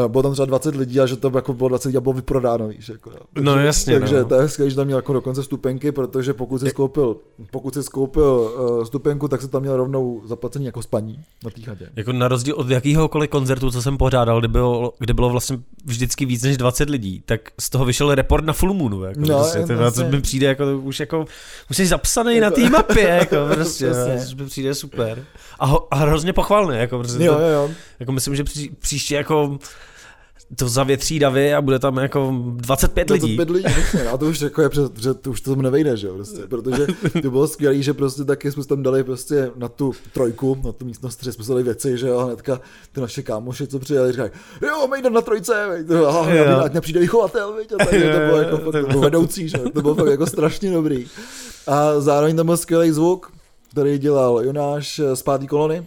uh, 0.03 0.07
bylo 0.07 0.24
tam 0.24 0.34
třeba 0.34 0.45
20 0.45 0.76
lidí 0.76 0.99
a 0.99 1.05
že 1.05 1.15
to 1.15 1.32
jako 1.36 1.53
bylo 1.53 1.70
20 1.70 1.88
lidí 1.88 1.97
a 1.97 2.01
bylo 2.01 2.13
vyprodáno, 2.13 2.67
víš. 2.67 2.89
Jako, 2.89 3.09
jo. 3.09 3.17
No 3.41 3.59
jasně, 3.59 3.99
Takže 3.99 4.20
no. 4.20 4.26
to 4.26 4.36
je 4.36 4.49
skvělé, 4.49 4.70
že 4.70 4.76
tam 4.76 4.86
měl 4.86 4.97
jako 4.97 5.13
dokonce 5.13 5.43
stupenky, 5.43 5.91
protože 5.91 6.34
pokud 6.34 6.59
si 6.59 6.70
skoupil, 6.70 7.15
pokud 7.51 7.74
si 7.74 7.84
skoupil 7.84 8.51
uh, 8.59 8.84
stupenku, 8.84 9.28
tak 9.28 9.41
se 9.41 9.47
tam 9.47 9.61
měl 9.61 9.78
rovnou 9.78 10.22
zaplacení 10.26 10.65
jako 10.65 10.82
spaní 10.82 11.20
na 11.43 11.49
té 11.49 11.61
chatě. 11.61 11.89
Jako 11.95 12.11
na 12.11 12.28
rozdíl 12.28 12.55
od 12.55 12.70
jakýhokoliv 12.70 13.30
koncertu, 13.30 13.72
co 13.72 13.82
jsem 13.82 13.97
pořádal, 13.97 14.39
kde 14.39 14.47
bylo, 14.47 14.93
kde 14.99 15.13
bylo 15.13 15.30
vlastně 15.30 15.59
vždycky 15.86 16.26
víc 16.26 16.43
než 16.43 16.57
20 16.57 16.89
lidí, 16.89 17.24
tak 17.26 17.41
z 17.59 17.70
toho 17.70 17.86
vyšel 17.86 18.15
report 18.15 18.45
na 18.45 18.53
Full 18.53 18.74
Moonu. 18.74 19.03
Jako 19.03 19.20
No, 19.20 19.28
no, 19.28 19.38
prostě, 19.38 19.59
to, 19.59 19.91
to 19.91 20.09
mi 20.09 20.22
přijde 20.22 20.47
jako, 20.47 20.63
už 20.84 20.99
jako, 20.99 21.26
už 21.70 21.78
jsi 21.78 21.88
zapsaný 21.88 22.36
Jako- 22.36 22.43
na 22.43 22.51
té 22.51 22.70
mapě, 22.70 23.07
jako 23.07 23.36
prostě. 23.53 23.91
Přijde 24.60 24.76
super. 24.76 25.26
A, 25.60 25.66
ho, 25.66 25.93
a 25.93 25.95
hrozně 25.95 26.34
pochvalný, 26.34 26.78
jako 26.78 26.99
prostě, 26.99 27.24
Jo, 27.24 27.36
to, 27.36 27.41
jo, 27.41 27.47
jo. 27.47 27.72
jako 27.99 28.12
myslím, 28.12 28.36
že 28.36 28.43
pří, 28.43 28.72
příště 28.80 29.16
jako 29.16 29.60
to 30.55 30.70
zavětří 30.70 31.20
davy 31.20 31.53
a 31.53 31.62
bude 31.62 31.80
tam 31.80 31.97
jako 31.97 32.34
25 32.55 33.10
lidí. 33.10 33.36
25 33.36 33.49
lidí, 33.49 33.76
no, 34.05 34.14
a 34.14 34.18
to 34.18 34.26
už 34.26 34.41
jako 34.41 34.62
je, 34.62 34.70
před, 34.70 35.22
to 35.22 35.30
už 35.30 35.41
to 35.41 35.55
tam 35.55 35.62
nevejde, 35.62 35.97
že 35.97 36.07
jo, 36.07 36.14
prostě, 36.14 36.41
protože 36.49 36.88
to 37.22 37.32
bylo 37.32 37.47
skvělé, 37.47 37.82
že 37.82 37.93
prostě 37.93 38.24
taky 38.24 38.51
jsme 38.51 38.66
tam 38.66 38.84
dali 38.84 39.03
prostě 39.03 39.51
na 39.55 39.68
tu 39.68 39.93
trojku, 40.14 40.57
na 40.66 40.72
tu 40.72 40.86
místnost, 40.86 41.24
že 41.24 41.32
jsme 41.32 41.45
dali 41.47 41.64
věci, 41.64 41.97
že 41.97 42.07
jo, 42.07 42.20
hnedka 42.20 42.62
ty 42.91 43.01
naše 43.01 43.22
kámoši, 43.22 43.68
co 43.68 43.80
přijeli, 43.80 44.12
říkají, 44.12 44.32
jo, 44.62 44.88
Mejdan 44.88 45.14
na 45.14 45.22
trojce, 45.22 45.68
veď, 45.70 45.91
a, 45.91 46.34
Jo. 46.34 46.60
ať 46.64 46.74
nepřijde 46.74 46.99
vychovatel, 46.99 47.53
veď, 47.53 47.72
a 47.72 47.78
tak, 47.78 47.89
to 47.89 47.97
bylo 47.97 48.38
jako 48.41 48.57
fakt, 48.57 48.88
nebo 48.88 48.99
vedoucí, 48.99 49.49
že 49.49 49.57
jo, 49.57 49.70
to 49.70 49.82
bylo 49.82 49.95
fakt 49.95 50.07
jako 50.10 50.26
strašně 50.28 50.72
dobrý. 50.72 51.05
A 51.68 51.99
zároveň 51.99 52.36
tam 52.36 52.45
byl 52.45 52.57
skvělý 52.57 52.91
zvuk, 52.91 53.32
který 53.72 53.97
dělal 53.97 54.41
Jonáš 54.43 55.01
z 55.13 55.22
pátý 55.22 55.47
kolony, 55.47 55.86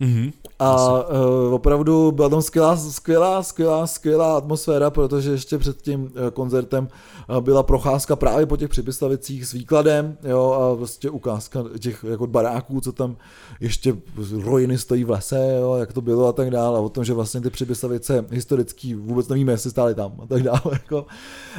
Mhm. 0.00 0.32
A 0.58 0.90
uh, 0.90 1.54
opravdu 1.54 2.12
byla 2.12 2.28
tam 2.28 2.42
skvělá, 2.42 2.76
skvělá, 2.76 3.42
skvělá, 3.42 3.86
skvělá 3.86 4.36
atmosféra, 4.36 4.90
protože 4.90 5.30
ještě 5.30 5.58
před 5.58 5.82
tím 5.82 6.02
uh, 6.02 6.08
koncertem 6.32 6.88
uh, 7.28 7.40
byla 7.40 7.62
procházka 7.62 8.16
právě 8.16 8.46
po 8.46 8.56
těch 8.56 8.68
Přibyslavicích 8.68 9.46
s 9.46 9.52
výkladem, 9.52 10.16
jo, 10.22 10.52
a 10.52 10.76
prostě 10.76 11.10
ukázka 11.10 11.64
těch 11.78 12.04
jako 12.08 12.26
baráků, 12.26 12.80
co 12.80 12.92
tam 12.92 13.16
ještě 13.60 13.96
ruiny 14.32 14.78
stojí 14.78 15.04
v 15.04 15.10
lese, 15.10 15.56
jo, 15.60 15.74
jak 15.74 15.92
to 15.92 16.00
bylo 16.00 16.28
a 16.28 16.32
tak 16.32 16.50
dále, 16.50 16.78
a 16.78 16.82
o 16.82 16.88
tom, 16.88 17.04
že 17.04 17.14
vlastně 17.14 17.40
ty 17.40 17.50
Přibyslavice 17.50 18.24
historický 18.30 18.94
vůbec 18.94 19.28
nevíme, 19.28 19.52
jestli 19.52 19.70
stály 19.70 19.94
tam 19.94 20.12
a 20.22 20.26
tak 20.26 20.42
dále, 20.42 20.60
jako. 20.72 21.06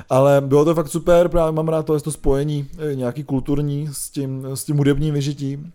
Ale 0.09 0.41
bylo 0.41 0.65
to 0.65 0.75
fakt 0.75 0.89
super, 0.89 1.29
právě 1.29 1.51
mám 1.51 1.67
rád 1.67 1.85
to, 1.85 1.99
to 1.99 2.11
spojení 2.11 2.67
eh, 2.77 2.95
nějaký 2.95 3.23
kulturní 3.23 3.89
s 3.91 4.09
tím, 4.09 4.47
s 4.53 4.63
tím 4.63 4.77
hudebním 4.77 5.13
vyžitím. 5.13 5.71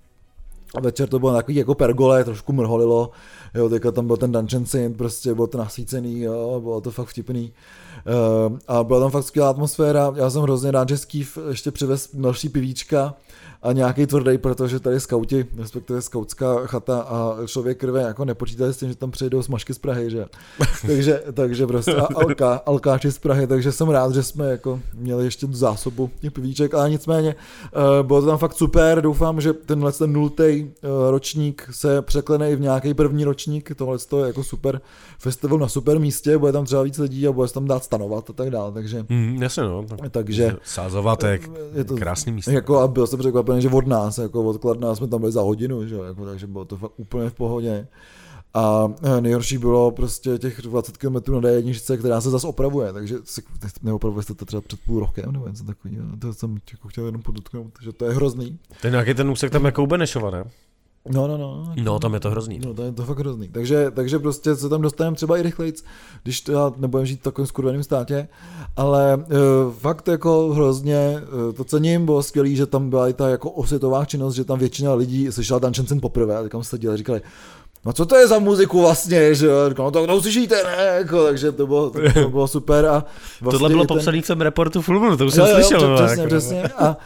A 0.74 0.80
večer 0.80 1.08
to 1.08 1.18
bylo 1.18 1.32
takový 1.32 1.56
jako 1.56 1.74
pergole, 1.74 2.24
trošku 2.24 2.52
mrholilo, 2.52 3.10
jo, 3.54 3.68
teďka 3.68 3.90
tam 3.90 4.06
byl 4.06 4.16
ten 4.16 4.32
Dungeon 4.32 4.66
Synth, 4.66 4.96
prostě 4.96 5.34
bylo 5.34 5.46
to 5.46 5.58
nasvícený, 5.58 6.20
jo, 6.20 6.60
bylo 6.60 6.80
to 6.80 6.90
fakt 6.90 7.08
vtipný. 7.08 7.52
Uh, 8.48 8.58
a 8.68 8.84
byla 8.84 9.00
tam 9.00 9.10
fakt 9.10 9.24
skvělá 9.24 9.50
atmosféra, 9.50 10.12
já 10.16 10.30
jsem 10.30 10.42
hrozně 10.42 10.70
rád, 10.70 10.88
že 10.88 10.98
Skýv 10.98 11.38
ještě 11.48 11.70
přivez 11.70 12.08
další 12.14 12.48
pivíčka 12.48 13.14
a 13.62 13.72
nějaký 13.72 14.06
tvrdý, 14.06 14.38
protože 14.38 14.80
tady 14.80 15.00
skauti, 15.00 15.46
respektive 15.58 16.02
skautská 16.02 16.66
chata 16.66 17.00
a 17.00 17.36
člověk 17.46 17.78
krve 17.78 18.02
jako 18.02 18.24
nepočítali 18.24 18.74
s 18.74 18.76
tím, 18.76 18.88
že 18.88 18.94
tam 18.94 19.10
přijedou 19.10 19.42
smažky 19.42 19.74
z 19.74 19.78
Prahy, 19.78 20.10
že? 20.10 20.26
takže, 20.86 21.22
takže 21.32 21.66
prostě 21.66 21.94
a 21.94 22.08
alka, 22.14 22.62
alkáči 22.66 23.12
z 23.12 23.18
Prahy, 23.18 23.46
takže 23.46 23.72
jsem 23.72 23.88
rád, 23.88 24.14
že 24.14 24.22
jsme 24.22 24.50
jako 24.50 24.80
měli 24.94 25.24
ještě 25.24 25.46
tu 25.46 25.52
zásobu 25.52 26.10
těch 26.20 26.32
pivíček, 26.32 26.74
ale 26.74 26.90
nicméně 26.90 27.34
uh, 28.00 28.06
bylo 28.06 28.20
to 28.20 28.26
tam 28.26 28.38
fakt 28.38 28.54
super, 28.54 29.02
doufám, 29.02 29.40
že 29.40 29.52
tenhle 29.52 29.92
ten 29.92 30.12
nultý 30.12 30.42
uh, 30.64 31.10
ročník 31.10 31.68
se 31.70 32.02
překlene 32.02 32.50
i 32.50 32.56
v 32.56 32.60
nějaký 32.60 32.94
první 32.94 33.24
ročník, 33.24 33.72
tohle 33.76 33.98
je 34.20 34.26
jako 34.26 34.44
super 34.44 34.80
festival 35.18 35.58
na 35.58 35.68
super 35.68 35.98
místě, 35.98 36.38
bude 36.38 36.52
tam 36.52 36.64
třeba 36.64 36.82
víc 36.82 36.98
lidí 36.98 37.26
a 37.28 37.32
bude 37.32 37.48
se 37.48 37.54
tam 37.54 37.66
dát 37.66 37.84
stanovat 37.84 38.30
a 38.30 38.32
tak 38.32 38.50
dále, 38.50 38.72
takže 38.72 39.06
Mhm, 39.08 39.42
jasně 39.42 39.62
no. 39.62 39.84
Tak, 39.88 40.10
takže 40.10 40.56
Sázovatek, 40.64 41.50
je 41.74 41.84
to 41.84 41.96
krásný 41.96 42.32
místo. 42.32 42.50
jako 42.50 42.78
a 42.78 42.88
byl 42.88 43.06
jsem 43.06 43.18
překvapený, 43.50 43.62
že 43.62 43.76
od 43.76 43.86
nás, 43.86 44.18
jako 44.18 44.44
od 44.44 44.58
Kladna 44.58 44.94
jsme 44.94 45.08
tam 45.08 45.20
byli 45.20 45.32
za 45.32 45.42
hodinu, 45.42 45.86
že 45.86 45.94
jako, 45.94 46.26
takže 46.26 46.46
bylo 46.46 46.64
to 46.64 46.76
fakt 46.76 46.92
úplně 46.96 47.30
v 47.30 47.34
pohodě. 47.34 47.86
A 48.54 48.92
eh, 49.02 49.20
nejhorší 49.20 49.58
bylo 49.58 49.90
prostě 49.90 50.38
těch 50.38 50.62
20 50.62 50.96
km 50.96 51.14
na 51.14 51.40
D1, 51.40 51.98
která 51.98 52.20
se 52.20 52.30
zase 52.30 52.46
opravuje, 52.46 52.92
takže 52.92 53.16
si 53.24 53.42
neopravuje 53.82 54.22
se 54.22 54.34
to 54.34 54.44
třeba 54.44 54.60
před 54.60 54.80
půl 54.80 55.00
rokem 55.00 55.32
nebo 55.32 55.48
něco 55.48 55.64
takového. 55.64 56.16
To 56.18 56.34
jsem 56.34 56.58
jako 56.72 56.88
chtěl 56.88 57.06
jenom 57.06 57.22
podotknout, 57.22 57.72
že 57.82 57.92
to 57.92 58.04
je 58.04 58.14
hrozný. 58.14 58.58
Je 58.84 58.90
nějaký 58.90 59.14
ten 59.14 59.30
úsek 59.30 59.52
tam 59.52 59.64
jako 59.64 59.82
u 59.82 59.86
Benešova, 59.86 60.30
ne? 60.30 60.44
No, 61.12 61.26
no, 61.26 61.38
no. 61.38 61.74
No, 61.82 61.98
tam 61.98 62.14
je 62.14 62.20
to 62.20 62.30
hrozný. 62.30 62.60
No, 62.64 62.74
to 62.74 62.82
je 62.82 62.92
to 62.92 63.04
fakt 63.04 63.18
hrozný. 63.18 63.48
Takže, 63.48 63.90
takže 63.90 64.18
prostě 64.18 64.56
se 64.56 64.68
tam 64.68 64.82
dostaneme 64.82 65.16
třeba 65.16 65.38
i 65.38 65.42
rychlejc, 65.42 65.84
když 66.22 66.40
to 66.40 66.52
já 66.52 66.72
nebudem 66.76 67.06
žít 67.06 67.20
v 67.20 67.22
takovém 67.22 67.46
skurveném 67.46 67.82
státě, 67.82 68.28
ale 68.76 69.16
uh, 69.16 69.24
fakt 69.72 70.08
jako 70.08 70.48
hrozně 70.54 71.22
uh, 71.48 71.52
to 71.52 71.64
cením, 71.64 72.04
bylo 72.04 72.22
skvělý, 72.22 72.56
že 72.56 72.66
tam 72.66 72.90
byla 72.90 73.08
i 73.08 73.12
ta 73.12 73.28
jako 73.28 73.50
osvětová 73.50 74.04
činnost, 74.04 74.34
že 74.34 74.44
tam 74.44 74.58
většina 74.58 74.94
lidí 74.94 75.32
slyšela 75.32 75.58
Dungeon 75.58 75.86
Synth 75.86 76.00
poprvé 76.00 76.36
a 76.36 76.48
tam 76.48 76.64
seděli 76.64 76.94
a 76.94 76.96
říkali, 76.96 77.22
no 77.84 77.92
co 77.92 78.06
to 78.06 78.16
je 78.16 78.28
za 78.28 78.38
muziku 78.38 78.80
vlastně, 78.80 79.34
že 79.34 79.46
jo, 79.46 79.54
no 79.78 79.90
to, 79.90 80.16
uslyšíte, 80.16 80.62
ne, 80.64 80.84
jako, 80.84 81.24
takže 81.24 81.52
to 81.52 81.66
bylo, 81.66 81.90
to, 81.90 81.98
to 82.14 82.28
bylo 82.28 82.48
super 82.48 82.86
a 82.86 83.04
vlastně 83.40 83.50
Tohle 83.58 83.68
bylo 83.68 83.82
ten- 83.84 83.86
popsané 83.96 84.22
v 84.22 84.26
tom 84.26 84.40
reportu 84.40 84.82
Full 84.82 85.00
Moon, 85.00 85.16
to 85.18 85.26
už 85.26 85.34
jsem 85.34 85.44
Jo, 85.44 85.50
jo, 85.50 85.54
slyšel. 85.64 85.88
no, 85.90 85.96
přesně, 85.96 86.22
jako. 86.22 86.28
přesně. 86.34 86.62
A 86.62 86.96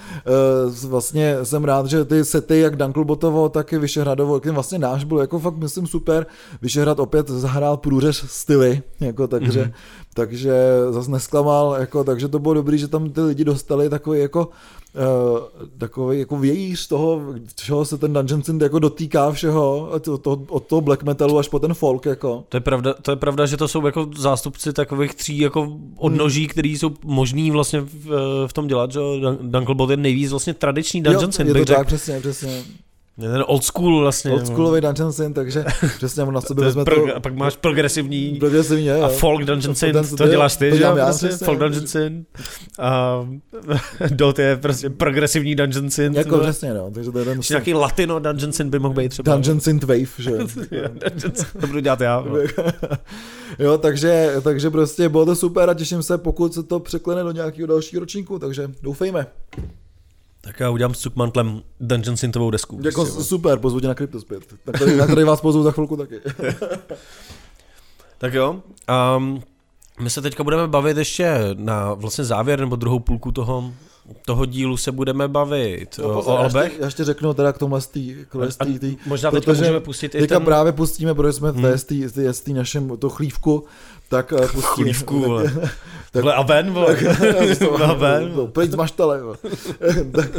uh, 0.82 0.90
vlastně 0.90 1.36
jsem 1.42 1.64
rád, 1.64 1.86
že 1.86 2.04
ty 2.04 2.24
sety, 2.24 2.60
jak 2.60 2.76
Danklebotovo, 2.76 3.48
tak 3.48 3.72
i 3.72 3.78
Vyšehradovo, 3.78 4.36
jak 4.36 4.42
ten 4.42 4.54
vlastně 4.54 4.78
náš 4.78 5.04
byl 5.04 5.18
jako 5.18 5.38
fakt, 5.38 5.56
myslím, 5.56 5.86
super. 5.86 6.26
Vyšehrad 6.62 7.00
opět 7.00 7.28
zahrál 7.28 7.76
průřez 7.76 8.24
styly, 8.26 8.82
jako 9.00 9.26
takže, 9.26 9.60
Mhm. 9.60 9.68
mm-hmm. 9.70 10.03
Takže 10.14 10.54
zase 10.90 11.10
nesklamal, 11.10 11.76
jako, 11.80 12.04
takže 12.04 12.28
to 12.28 12.38
bylo 12.38 12.54
dobrý, 12.54 12.78
že 12.78 12.88
tam 12.88 13.10
ty 13.10 13.20
lidi 13.20 13.44
dostali 13.44 13.90
takový 13.90 14.20
jako 14.20 14.48
uh, 14.94 15.38
takový 15.78 16.18
jako 16.18 16.38
vějíř 16.38 16.86
toho, 16.88 17.22
čeho 17.54 17.84
se 17.84 17.98
ten 17.98 18.12
Dungeon 18.12 18.42
Synth 18.42 18.62
jako 18.62 18.78
dotýká 18.78 19.32
všeho, 19.32 19.90
to, 20.00 20.18
to, 20.18 20.42
od 20.48 20.66
toho 20.66 20.80
black 20.80 21.02
metalu 21.02 21.38
až 21.38 21.48
po 21.48 21.58
ten 21.58 21.74
folk, 21.74 22.06
jako. 22.06 22.44
To 22.48 22.56
je 22.56 22.60
pravda, 22.60 22.94
to 23.02 23.10
je 23.10 23.16
pravda 23.16 23.46
že 23.46 23.56
to 23.56 23.68
jsou 23.68 23.86
jako 23.86 24.10
zástupci 24.16 24.72
takových 24.72 25.14
tří 25.14 25.38
jako 25.38 25.78
odnoží, 25.96 26.40
hmm. 26.40 26.48
který 26.48 26.78
jsou 26.78 26.90
možný 27.04 27.50
vlastně 27.50 27.80
v, 27.80 28.46
v 28.46 28.52
tom 28.52 28.66
dělat, 28.66 28.92
že 28.92 29.00
Dunklebot 29.40 29.90
je 29.90 29.96
nejvíc 29.96 30.30
vlastně 30.30 30.54
tradiční 30.54 31.02
Dungeon 31.02 31.32
Synth, 31.32 31.48
je 31.48 31.54
to 31.54 31.64
tak, 31.64 31.78
řek. 31.78 31.86
přesně, 31.86 32.20
přesně. 32.20 32.62
Ten 33.20 33.44
old 33.46 33.64
school 33.64 34.00
vlastně. 34.00 34.32
Old 34.32 34.46
schoolový 34.46 34.80
Dungeon 34.80 35.12
Synth, 35.12 35.34
takže 35.34 35.64
přesně 35.96 36.22
on 36.22 36.34
na 36.34 36.40
sebe 36.40 36.64
vezme 36.64 36.84
pro, 36.84 36.96
to... 36.96 37.16
A 37.16 37.20
pak 37.20 37.34
máš 37.34 37.56
progresivní, 37.56 38.36
progresivní 38.38 38.90
a 38.90 39.08
folk 39.08 39.44
Dungeon 39.44 39.74
Synth, 39.74 40.10
to, 40.10 40.16
to 40.16 40.28
děláš 40.28 40.56
ty, 40.56 40.70
to 40.70 40.76
dělám 40.76 40.96
já, 40.96 41.04
prostě, 41.04 41.28
folk 41.28 41.58
Dungeon 41.58 41.86
Synth. 41.86 42.26
A 42.78 43.20
Dot 44.10 44.38
je 44.38 44.56
prostě 44.56 44.90
progresivní 44.90 45.54
Dungeon 45.54 45.90
Synth. 45.90 46.16
Jako 46.16 46.38
přesně, 46.38 46.74
no. 46.74 46.90
Takže 46.90 47.10
to 47.10 47.18
je 47.18 47.24
ten 47.24 47.40
nějaký 47.50 47.74
latino 47.74 48.18
Dungeon 48.18 48.52
Synth 48.52 48.70
by 48.70 48.78
mohl 48.78 48.94
být 48.94 49.08
třeba. 49.08 49.32
Dungeon 49.32 49.60
Synth 49.60 49.84
Wave, 49.84 50.10
že? 50.18 50.30
to 51.60 51.66
budu 51.66 51.80
dělat 51.80 52.00
já. 52.00 52.24
No. 52.28 52.36
jo, 53.58 53.78
takže, 53.78 54.34
takže 54.42 54.70
prostě 54.70 55.08
bylo 55.08 55.26
to 55.26 55.36
super 55.36 55.70
a 55.70 55.74
těším 55.74 56.02
se, 56.02 56.18
pokud 56.18 56.54
se 56.54 56.62
to 56.62 56.80
překlene 56.80 57.22
do 57.22 57.32
nějakého 57.32 57.66
dalšího 57.66 58.00
ročníku, 58.00 58.38
takže 58.38 58.70
doufejme. 58.82 59.26
Tak 60.44 60.60
já 60.60 60.70
udělám 60.70 60.94
s 60.94 60.98
Cukmantlem 60.98 61.62
Dungeon 61.80 62.16
Synthovou 62.16 62.50
desku. 62.50 62.80
Jako 62.84 63.04
prostě, 63.04 63.24
super, 63.24 63.58
pozvu 63.58 63.80
tě 63.80 63.88
na 63.88 63.94
Cryptospět. 63.94 64.42
Na 64.66 64.72
který, 64.72 64.96
na 64.96 65.06
který 65.06 65.24
vás 65.24 65.40
pozvu 65.40 65.62
za 65.62 65.70
chvilku 65.72 65.96
taky. 65.96 66.20
tak 68.18 68.34
jo. 68.34 68.62
Um, 69.16 69.42
my 70.00 70.10
se 70.10 70.22
teďka 70.22 70.44
budeme 70.44 70.68
bavit 70.68 70.96
ještě 70.96 71.38
na 71.54 71.94
vlastně 71.94 72.24
závěr 72.24 72.60
nebo 72.60 72.76
druhou 72.76 72.98
půlku 72.98 73.32
toho, 73.32 73.72
toho 74.26 74.46
dílu 74.46 74.76
se 74.76 74.92
budeme 74.92 75.28
bavit 75.28 75.98
no, 75.98 76.08
o, 76.08 76.22
o 76.22 76.38
albech. 76.38 76.78
Já 76.78 76.84
ještě, 76.84 77.04
řeknu 77.04 77.34
teda 77.34 77.52
k 77.52 77.58
tomu 77.58 77.80
z 77.80 77.86
tý, 77.86 78.16
tý, 78.64 78.78
tý, 78.78 78.96
Možná 79.06 79.30
teďka 79.30 79.52
můžeme 79.52 79.80
pustit 79.80 80.14
i 80.14 80.26
ten... 80.26 80.44
právě 80.44 80.72
pustíme, 80.72 81.14
protože 81.14 81.32
jsme 81.32 81.50
hmm. 81.50 81.62
v 81.76 81.84
té, 82.10 82.32
té 82.32 82.52
našem 82.52 82.96
to 82.98 83.10
chlívku, 83.10 83.64
tak 84.08 84.32
uh, 84.32 84.38
pustíme. 84.38 84.62
Chlívku, 84.62 85.20
vole. 85.20 85.44
tak, 86.12 86.22
vole, 86.22 86.34
a 86.34 86.42
ven, 86.42 86.70
vole. 86.70 86.96
a 87.84 87.92
ven. 87.92 88.32
Pojď 88.52 88.70
z 88.70 88.74
maštale, 88.74 89.20
tak, 90.12 90.30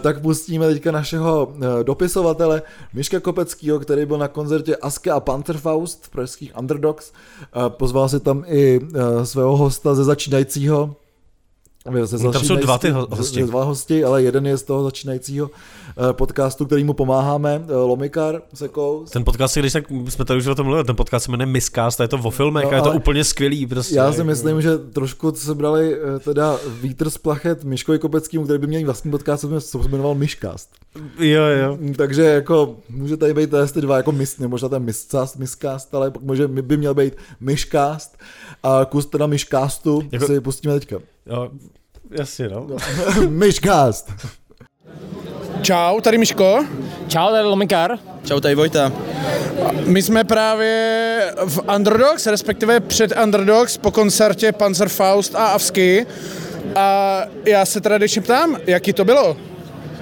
tak 0.00 0.20
pustíme 0.20 0.68
teďka 0.68 0.92
našeho 0.92 1.52
dopisovatele 1.82 2.62
Miška 2.94 3.20
Kopeckýho, 3.20 3.80
který 3.80 4.06
byl 4.06 4.18
na 4.18 4.28
koncertě 4.28 4.76
Aske 4.76 5.10
a 5.10 5.20
Pantherfaust 5.20 6.04
v 6.04 6.08
pražských 6.08 6.58
Underdogs. 6.58 7.12
Pozval 7.68 8.08
si 8.08 8.20
tam 8.20 8.44
i 8.46 8.80
svého 9.24 9.56
hosta 9.56 9.94
ze 9.94 10.04
začínajícího 10.04 10.96
ze 12.04 12.32
Tam 12.32 12.44
jsou 12.44 12.56
dva 12.56 12.78
ty 12.78 12.90
hosti. 12.90 13.42
Dva 13.42 13.64
hosti, 13.64 14.04
ale 14.04 14.22
jeden 14.22 14.46
je 14.46 14.56
z 14.56 14.62
toho 14.62 14.84
začínajícího 14.84 15.50
eh, 15.50 16.12
podcastu, 16.12 16.66
který 16.66 16.84
mu 16.84 16.92
pomáháme, 16.92 17.64
eh, 17.68 17.72
Lomikar 17.72 18.42
Sekou. 18.54 19.04
Ten 19.12 19.24
podcast, 19.24 19.58
když 19.58 19.72
tak, 19.72 19.84
jsme 20.08 20.24
tady 20.24 20.38
už 20.38 20.46
o 20.46 20.54
tom 20.54 20.66
mluvili, 20.66 20.84
ten 20.84 20.96
podcast 20.96 21.24
se 21.24 21.30
jmenuje 21.30 21.46
Miscast, 21.46 22.00
je 22.00 22.08
to 22.08 22.16
o 22.16 22.30
filmech 22.30 22.64
no, 22.64 22.70
a 22.70 22.74
je 22.74 22.82
to 22.82 22.92
úplně 22.92 23.24
skvělý. 23.24 23.66
Prostě. 23.66 23.96
Já 23.96 24.12
si 24.12 24.24
myslím, 24.24 24.62
že 24.62 24.78
trošku 24.78 25.32
se 25.32 25.54
brali 25.54 25.96
eh, 25.96 26.18
teda 26.18 26.56
vítr 26.80 27.10
z 27.10 27.18
plachet 27.18 27.64
Miškovi 27.64 27.98
Kopeckým, 27.98 28.44
který 28.44 28.58
by 28.58 28.66
měl 28.66 28.84
vlastní 28.84 29.10
podcast, 29.10 29.44
co 29.58 29.82
se 29.82 29.88
jmenoval 29.88 30.14
Myšcast. 30.14 30.70
Jo, 31.18 31.42
jo. 31.42 31.76
Mm, 31.80 31.94
takže 31.94 32.22
jako 32.22 32.76
může 32.90 33.16
tady 33.16 33.34
být 33.34 33.50
ty 33.72 33.80
dva 33.80 33.96
jako 33.96 34.12
mis, 34.12 34.38
možná 34.38 34.68
ten 34.68 34.82
miscast, 34.82 35.36
miscast, 35.36 35.94
ale 35.94 36.12
může, 36.20 36.48
by 36.48 36.76
měl 36.76 36.94
být 36.94 37.14
Myšcast 37.40 38.18
a 38.62 38.84
kus 38.84 39.06
teda 39.06 39.26
Myšcastu 39.26 40.02
jako... 40.12 40.26
si 40.26 40.40
pustíme 40.40 40.74
teďka. 40.74 40.96
Jo, 41.26 41.50
jasně 42.10 42.48
no. 42.48 42.66
Myšcast. 43.28 44.10
Čau, 45.62 46.00
tady 46.00 46.18
Miško. 46.18 46.64
Čau, 47.08 47.30
tady 47.30 47.44
Lomikar. 47.48 47.98
Čau, 48.24 48.40
tady 48.40 48.54
Vojta. 48.54 48.92
My 49.86 50.02
jsme 50.02 50.24
právě 50.24 51.34
v 51.46 51.60
Underdogs, 51.76 52.26
respektive 52.26 52.80
před 52.80 53.12
Underdogs 53.24 53.78
po 53.78 53.90
koncertě 53.90 54.52
Panzerfaust 54.52 55.34
a 55.34 55.46
Avsky. 55.46 56.06
A 56.74 57.20
já 57.44 57.64
se 57.64 57.80
tradičně 57.80 58.22
ptám, 58.22 58.56
jaký 58.66 58.92
to 58.92 59.04
bylo? 59.04 59.36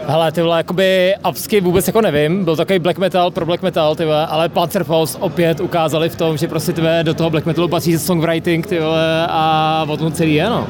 Hele, 0.06 0.32
ty 0.32 0.42
vole, 0.42 0.56
jakoby 0.58 1.14
Avsky 1.24 1.60
vůbec 1.60 1.86
jako 1.86 2.00
nevím, 2.00 2.44
byl 2.44 2.56
takový 2.56 2.78
black 2.78 2.98
metal 2.98 3.30
pro 3.30 3.46
black 3.46 3.62
metal, 3.62 3.94
ty 3.94 4.04
vole, 4.04 4.26
ale 4.26 4.48
Panzerfaust 4.48 5.16
opět 5.20 5.60
ukázali 5.60 6.08
v 6.08 6.16
tom, 6.16 6.36
že 6.36 6.48
prostě 6.48 6.72
vole, 6.72 7.04
do 7.04 7.14
toho 7.14 7.30
black 7.30 7.46
metalu 7.46 7.68
patří 7.68 7.98
songwriting, 7.98 8.66
ty 8.66 8.80
vole, 8.80 9.26
a 9.28 9.86
o 9.88 9.96
tom 9.96 10.12
celý 10.12 10.34
je, 10.34 10.44
no. 10.44 10.66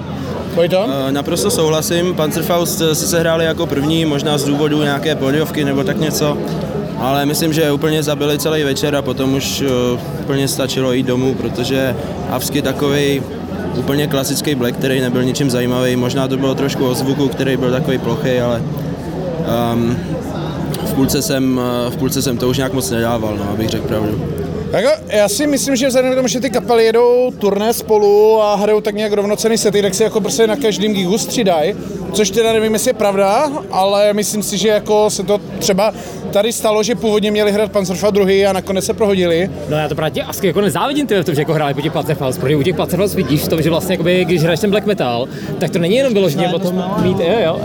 Pojďo? 0.56 0.84
Uh, 0.84 1.12
naprosto 1.12 1.50
souhlasím, 1.50 2.14
Panzerfaust 2.14 2.82
si 2.92 3.06
se 3.06 3.20
hráli 3.20 3.44
jako 3.44 3.66
první, 3.66 4.04
možná 4.04 4.38
z 4.38 4.44
důvodu 4.44 4.82
nějaké 4.82 5.14
podiovky 5.14 5.64
nebo 5.64 5.84
tak 5.84 6.00
něco, 6.00 6.38
ale 6.98 7.26
myslím, 7.26 7.52
že 7.52 7.72
úplně 7.72 8.02
zabili 8.02 8.38
celý 8.38 8.62
večer 8.64 8.96
a 8.96 9.02
potom 9.02 9.34
už 9.34 9.60
uh, 9.60 10.00
úplně 10.20 10.48
stačilo 10.48 10.92
jít 10.92 11.06
domů, 11.06 11.34
protože 11.34 11.96
Avsky 12.30 12.62
takový 12.62 13.22
úplně 13.76 14.06
klasický 14.06 14.54
black, 14.54 14.76
který 14.76 15.00
nebyl 15.00 15.24
ničím 15.24 15.50
zajímavý, 15.50 15.96
možná 15.96 16.28
to 16.28 16.36
bylo 16.36 16.54
trošku 16.54 16.86
o 16.86 16.94
zvuku, 16.94 17.28
který 17.28 17.56
byl 17.56 17.70
takový 17.70 17.98
plochý, 17.98 18.40
ale 18.40 18.62
um, 19.72 19.96
v, 20.86 20.94
půlce 20.94 21.22
jsem, 21.22 21.60
eh, 21.86 21.90
v 21.90 21.96
půlce 21.96 22.22
jsem 22.22 22.38
to 22.38 22.48
už 22.48 22.56
nějak 22.56 22.72
moc 22.72 22.90
nedával, 22.90 23.36
no, 23.36 23.50
abych 23.50 23.68
řekl 23.68 23.88
pravdu. 23.88 24.45
Jako, 24.70 24.88
já 25.08 25.28
si 25.28 25.46
myslím, 25.46 25.76
že 25.76 25.86
vzhledem 25.88 26.12
k 26.12 26.14
tomu, 26.14 26.28
že 26.28 26.40
ty 26.40 26.50
kapely 26.50 26.84
jedou 26.84 27.32
turné 27.38 27.72
spolu 27.72 28.40
a 28.40 28.54
hrajou 28.54 28.80
tak 28.80 28.94
nějak 28.94 29.12
rovnocený 29.12 29.58
sety, 29.58 29.82
tak 29.82 29.94
si 29.94 30.02
jako 30.02 30.20
prostě 30.20 30.46
na 30.46 30.56
každém 30.56 30.94
gigu 30.94 31.18
střídají, 31.18 31.74
což 32.12 32.30
teda 32.30 32.52
nevím, 32.52 32.72
jestli 32.72 32.90
je 32.90 32.94
pravda, 32.94 33.50
ale 33.70 34.12
myslím 34.12 34.42
si, 34.42 34.58
že 34.58 34.68
jako 34.68 35.10
se 35.10 35.22
to 35.22 35.40
třeba 35.58 35.92
tady 36.32 36.52
stalo, 36.52 36.82
že 36.82 36.94
původně 36.94 37.30
měli 37.30 37.52
hrát 37.52 37.72
Panzerfaust 37.72 38.14
druhý 38.14 38.46
a 38.46 38.52
nakonec 38.52 38.84
se 38.84 38.94
prohodili. 38.94 39.50
No 39.68 39.76
já 39.76 39.88
to 39.88 39.94
právě 39.94 40.22
asi 40.22 40.46
jako 40.46 40.60
nezávidím 40.60 41.06
ty, 41.06 41.14
že 41.14 41.40
jako 41.40 41.52
hráli 41.52 41.74
po 41.74 41.80
těch 41.80 41.92
Panzerfaust, 41.92 42.40
protože 42.40 42.56
u 42.56 42.62
těch 42.62 42.76
Panzerfaust 42.76 43.14
vidíš 43.14 43.40
v 43.40 43.48
tom, 43.48 43.62
že 43.62 43.70
vlastně 43.70 43.92
jakoby, 43.92 44.24
když 44.24 44.42
hraješ 44.42 44.60
ten 44.60 44.70
black 44.70 44.86
metal, 44.86 45.28
tak 45.58 45.70
to 45.70 45.78
není 45.78 45.96
jenom 45.96 46.12
vyloženě 46.12 46.48
o 46.48 46.58
tom 46.58 46.84
mít, 47.02 47.20
jo, 47.20 47.34
jo, 47.44 47.60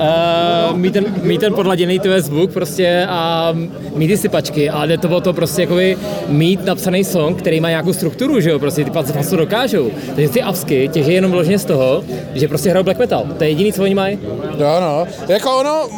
uh, 0.72 0.78
mít, 0.78 0.94
ten, 0.94 1.06
mít 1.24 1.42
ten 1.42 1.54
podladěný 1.54 2.00
tvůj 2.00 2.22
zvuk 2.22 2.52
prostě 2.52 3.08
a 3.10 3.54
mít 3.96 4.08
ty 4.08 4.18
sypačky, 4.18 4.70
ale 4.70 4.88
jde 4.88 4.98
to 4.98 5.10
o 5.10 5.22
to 5.22 5.34
prostě 5.34 5.62
jakoby 5.62 5.98
mít 6.28 6.66
napsaný 6.66 7.04
song, 7.04 7.38
který 7.38 7.60
má 7.60 7.70
nějakou 7.70 7.94
strukturu, 7.94 8.40
že 8.40 8.50
jo, 8.50 8.60
prostě 8.60 8.84
ty 8.84 8.92
Panzerfaust 8.92 9.30
to 9.30 9.36
dokážou. 9.36 9.92
Takže 10.16 10.30
ty 10.30 10.42
avsky 10.42 10.90
těží 10.94 11.14
jenom 11.14 11.32
vyloženě 11.32 11.60
z 11.60 11.66
toho, 11.66 12.04
že 12.34 12.48
prostě 12.48 12.70
hrajou 12.70 12.84
black 12.84 13.00
metal. 13.00 13.26
To 13.38 13.44
je 13.44 13.50
jediný, 13.50 13.74
co 13.74 13.84
oni 13.84 13.96
mají. 13.96 14.20
Jo, 14.58 14.80
no. 14.80 15.08
Jako 15.28 15.58
ono, 15.58 15.90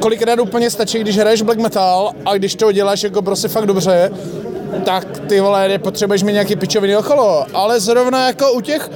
kolikrát 0.00 0.40
úplně 0.40 0.70
stačí, 0.70 0.98
když 0.98 1.18
hraješ 1.18 1.42
black 1.42 1.58
metal 1.58 2.12
a 2.24 2.36
když 2.36 2.54
to 2.54 2.72
děláš 2.72 3.02
jako 3.02 3.22
prostě 3.22 3.48
fakt 3.48 3.66
dobře, 3.66 4.10
tak 4.84 5.18
ty 5.28 5.40
vole, 5.40 5.68
nepotřebuješ 5.68 6.22
mít 6.22 6.32
nějaký 6.32 6.56
pičoviny 6.56 6.96
okolo. 6.96 7.46
Ale 7.54 7.80
zrovna 7.80 8.26
jako 8.26 8.52
u 8.52 8.60
těch 8.60 8.90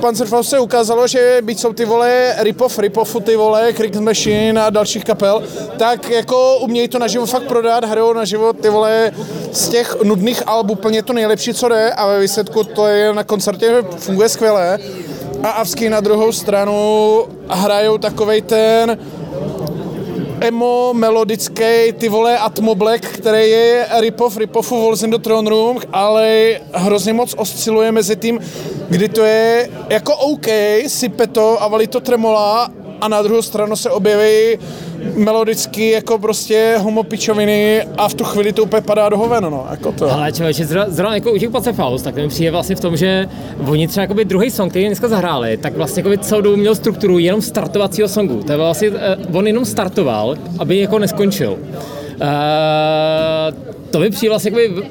Panzerfaust 0.00 0.50
se 0.50 0.58
ukázalo, 0.58 1.06
že 1.06 1.38
byť 1.42 1.60
jsou 1.60 1.72
ty 1.72 1.84
vole 1.84 2.34
rip-off, 2.38 2.78
rip-offu 2.78 3.22
ty 3.22 3.36
vole, 3.36 3.72
Krieg 3.72 3.96
Machine 3.96 4.62
a 4.62 4.70
dalších 4.70 5.04
kapel, 5.04 5.42
tak 5.76 6.10
jako 6.10 6.56
umějí 6.58 6.88
to 6.88 6.98
naživo 6.98 7.26
fakt 7.26 7.42
prodat, 7.42 7.84
hrajou 7.84 8.12
naživo 8.12 8.52
ty 8.52 8.68
vole 8.68 9.12
z 9.52 9.68
těch 9.68 9.96
nudných 10.02 10.42
alb 10.46 10.70
úplně 10.70 11.02
to 11.02 11.12
nejlepší, 11.12 11.54
co 11.54 11.68
jde 11.68 11.92
a 11.92 12.06
ve 12.06 12.20
výsledku 12.20 12.64
to 12.64 12.86
je 12.86 13.14
na 13.14 13.24
koncertě 13.24 13.84
funguje 13.98 14.28
skvěle. 14.28 14.78
A 15.42 15.50
Avsky 15.50 15.88
na 15.90 16.00
druhou 16.00 16.32
stranu 16.32 16.74
hrajou 17.48 17.98
takovej 17.98 18.42
ten 18.42 18.98
emo, 20.40 20.90
melodický, 20.94 21.92
ty 21.98 22.08
vole 22.08 22.38
Atmo 22.38 22.74
Black, 22.74 23.02
který 23.02 23.50
je 23.50 23.86
rip-off, 24.00 24.36
rip-offu 24.36 24.82
Walls 24.82 25.02
in 25.02 25.10
the 25.10 25.18
Throne 25.18 25.50
Room, 25.50 25.78
ale 25.92 26.56
hrozně 26.72 27.12
moc 27.12 27.34
osciluje 27.34 27.92
mezi 27.92 28.16
tím, 28.16 28.40
kdy 28.88 29.08
to 29.08 29.24
je 29.24 29.70
jako 29.88 30.16
OK, 30.16 30.46
sype 30.86 31.26
to 31.26 31.62
a 31.62 31.68
valí 31.68 31.86
to 31.86 32.00
tremola 32.00 32.70
a 33.00 33.08
na 33.08 33.22
druhou 33.22 33.42
stranu 33.42 33.76
se 33.76 33.90
objeví 33.90 34.58
melodicky 35.14 35.90
jako 35.90 36.18
prostě 36.18 36.76
homopičoviny 36.78 37.82
a 37.98 38.08
v 38.08 38.14
tu 38.14 38.24
chvíli 38.24 38.52
to 38.52 38.62
úplně 38.62 38.82
padá 38.82 39.08
do 39.08 39.18
hoveno, 39.18 39.50
no, 39.50 39.66
jako 39.70 39.92
to. 39.92 40.12
Ale 40.12 40.32
člověče, 40.32 40.66
zrovna 40.66 41.14
jako 41.14 41.32
u 41.32 41.38
těch 41.38 41.50
Faust, 41.72 42.04
tak 42.04 42.16
mi 42.16 42.28
přijde 42.28 42.50
vlastně 42.50 42.76
v 42.76 42.80
tom, 42.80 42.96
že 42.96 43.28
oni 43.68 43.88
třeba 43.88 44.02
jakoby 44.02 44.24
druhý 44.24 44.50
song, 44.50 44.72
který 44.72 44.86
dneska 44.86 45.08
zahráli, 45.08 45.56
tak 45.56 45.76
vlastně 45.76 46.02
jako 46.06 46.22
celou 46.22 46.40
dobu 46.40 46.56
měl 46.56 46.74
strukturu 46.74 47.18
jenom 47.18 47.42
startovacího 47.42 48.08
songu. 48.08 48.42
To 48.42 48.52
je 48.52 48.58
vlastně, 48.58 48.90
uh, 48.90 48.96
on 49.36 49.46
jenom 49.46 49.64
startoval, 49.64 50.36
aby 50.58 50.78
jako 50.78 50.98
neskončil. 50.98 51.50
Uh, 51.52 51.58
to 53.90 53.98
mi 53.98 54.10
přijde 54.10 54.30
vlastně, 54.30 54.50
jakoby, 54.50 54.82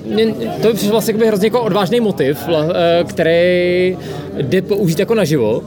to 0.62 0.68
mi 0.68 0.74
přijde 0.74 0.92
vlastně 0.92 1.12
jakoby 1.12 1.28
hrozně 1.28 1.46
jako 1.48 1.62
odvážný 1.62 2.00
motiv, 2.00 2.48
uh, 2.48 2.54
který 3.08 3.98
jde 4.42 4.62
použít 4.62 5.00
jako 5.00 5.16
naživo 5.16 5.62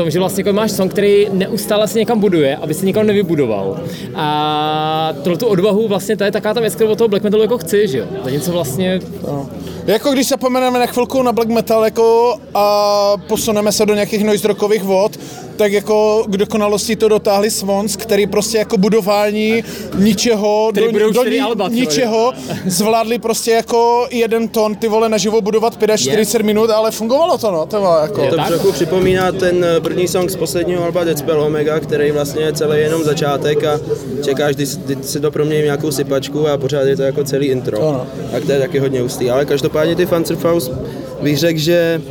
tom, 0.00 0.10
že 0.10 0.18
vlastně 0.18 0.40
jako 0.40 0.52
máš 0.52 0.72
song, 0.72 0.92
který 0.92 1.26
neustále 1.32 1.88
se 1.88 1.98
někam 1.98 2.20
buduje, 2.20 2.56
aby 2.56 2.74
se 2.74 2.86
někam 2.86 3.06
nevybudoval. 3.06 3.80
A 4.14 5.12
tu 5.38 5.46
odvahu 5.46 5.88
vlastně 5.88 6.16
to 6.16 6.24
je 6.24 6.30
taková 6.30 6.54
ta 6.54 6.60
věc, 6.60 6.74
kterou 6.74 6.90
od 6.90 6.98
toho 6.98 7.08
black 7.08 7.24
metalu 7.24 7.42
jako 7.42 7.58
chci, 7.58 7.88
že 7.88 7.98
jo. 7.98 8.04
To 8.22 8.28
něco 8.28 8.52
vlastně... 8.52 9.00
No. 9.22 9.48
Jako 9.90 10.10
když 10.12 10.28
se 10.28 10.36
pomeneme 10.36 10.78
na 10.78 10.86
chvilku 10.86 11.22
na 11.22 11.32
black 11.32 11.48
metal 11.48 11.84
jako 11.84 12.36
a 12.54 13.16
posuneme 13.28 13.72
se 13.72 13.86
do 13.86 13.94
nějakých 13.94 14.24
noise 14.24 14.48
rockových 14.48 14.82
vod, 14.82 15.16
tak 15.60 15.72
jako 15.72 16.24
k 16.28 16.36
dokonalosti 16.36 16.96
to 16.96 17.08
dotáhli 17.08 17.50
Swans, 17.50 17.96
který 17.96 18.26
prostě 18.26 18.58
jako 18.58 18.76
budování 18.76 19.64
ničeho, 19.98 20.70
do, 20.74 21.12
do 21.12 21.24
ni, 21.24 21.40
alba, 21.40 21.68
ničeho 21.68 22.32
zvládli 22.66 23.18
prostě 23.18 23.50
jako 23.50 24.06
jeden 24.10 24.48
ton 24.48 24.74
ty 24.74 24.88
vole 24.88 25.08
naživo 25.08 25.40
budovat 25.40 25.78
45 25.96 26.46
minut, 26.46 26.70
ale 26.70 26.90
fungovalo 26.90 27.38
to 27.38 27.50
no, 27.50 27.66
to 27.66 27.80
bylo 27.80 27.98
jako. 27.98 28.26
To 28.26 28.36
tak? 28.36 28.46
trochu 28.46 28.72
připomíná 28.72 29.32
ten 29.32 29.64
eh, 29.64 29.80
první 29.80 30.08
song 30.08 30.30
z 30.30 30.36
posledního 30.36 30.84
alba 30.84 31.04
Deadspell 31.04 31.42
Omega, 31.42 31.80
který 31.80 32.10
vlastně 32.10 32.42
je 32.42 32.52
celý 32.52 32.80
jenom 32.80 33.04
začátek 33.04 33.64
a 33.64 33.80
čekáš, 34.24 34.54
kdy, 34.54 34.66
kdy 34.86 34.96
si 35.02 35.20
to 35.20 35.30
promění 35.30 35.62
nějakou 35.62 35.90
sypačku 35.90 36.48
a 36.48 36.58
pořád 36.58 36.82
je 36.82 36.96
to 36.96 37.02
jako 37.02 37.24
celý 37.24 37.46
intro. 37.46 37.88
Ano. 37.88 38.06
Tak 38.32 38.44
to 38.44 38.52
je 38.52 38.58
taky 38.58 38.78
hodně 38.78 39.00
hustý. 39.00 39.30
Ale 39.30 39.44
každopádně 39.44 39.79
ty 39.96 40.06
Fancerfaust 40.06 40.72
bych 41.22 41.38
řekl, 41.38 41.58
že 41.58 42.02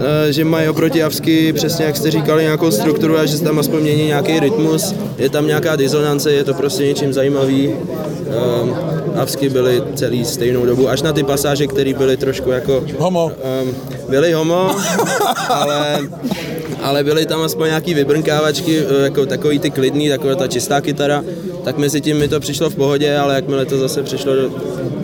eh, 0.00 0.32
že 0.32 0.44
mají 0.44 0.68
oproti 0.68 1.02
Avsky, 1.02 1.52
přesně 1.52 1.84
jak 1.84 1.96
jste 1.96 2.10
říkali, 2.10 2.42
nějakou 2.42 2.70
strukturu 2.70 3.18
a 3.18 3.26
že 3.26 3.36
se 3.36 3.44
tam 3.44 3.58
aspoň 3.58 3.80
mění 3.82 4.06
nějaký 4.06 4.40
rytmus, 4.40 4.94
je 5.18 5.28
tam 5.28 5.46
nějaká 5.46 5.76
disonance, 5.76 6.32
je 6.32 6.44
to 6.44 6.54
prostě 6.54 6.86
něčím 6.86 7.12
zajímavý. 7.12 7.68
Um, 8.62 8.76
Avsky 9.16 9.48
byly 9.48 9.82
celý 9.94 10.24
stejnou 10.24 10.66
dobu, 10.66 10.88
až 10.88 11.02
na 11.02 11.12
ty 11.12 11.22
pasáže, 11.22 11.66
které 11.66 11.94
byly 11.94 12.16
trošku 12.16 12.50
jako... 12.50 12.84
Homo. 12.98 13.32
Um, 13.62 13.74
byly 14.08 14.32
homo, 14.32 14.70
ale, 15.48 15.98
ale 16.84 17.04
byly 17.04 17.26
tam 17.26 17.42
aspoň 17.42 17.66
nějaký 17.66 17.94
vybrnkávačky, 17.94 18.78
eh, 18.78 19.04
jako 19.04 19.26
takový 19.26 19.58
ty 19.58 19.70
klidný, 19.70 20.08
taková 20.08 20.34
ta 20.34 20.46
čistá 20.48 20.80
kytara, 20.80 21.24
tak 21.64 21.78
mezi 21.78 22.00
tím 22.00 22.18
mi 22.18 22.28
to 22.28 22.40
přišlo 22.40 22.70
v 22.70 22.74
pohodě, 22.74 23.16
ale 23.16 23.34
jakmile 23.34 23.64
to 23.64 23.78
zase 23.78 24.02
přišlo 24.02 24.34
do 24.34 24.50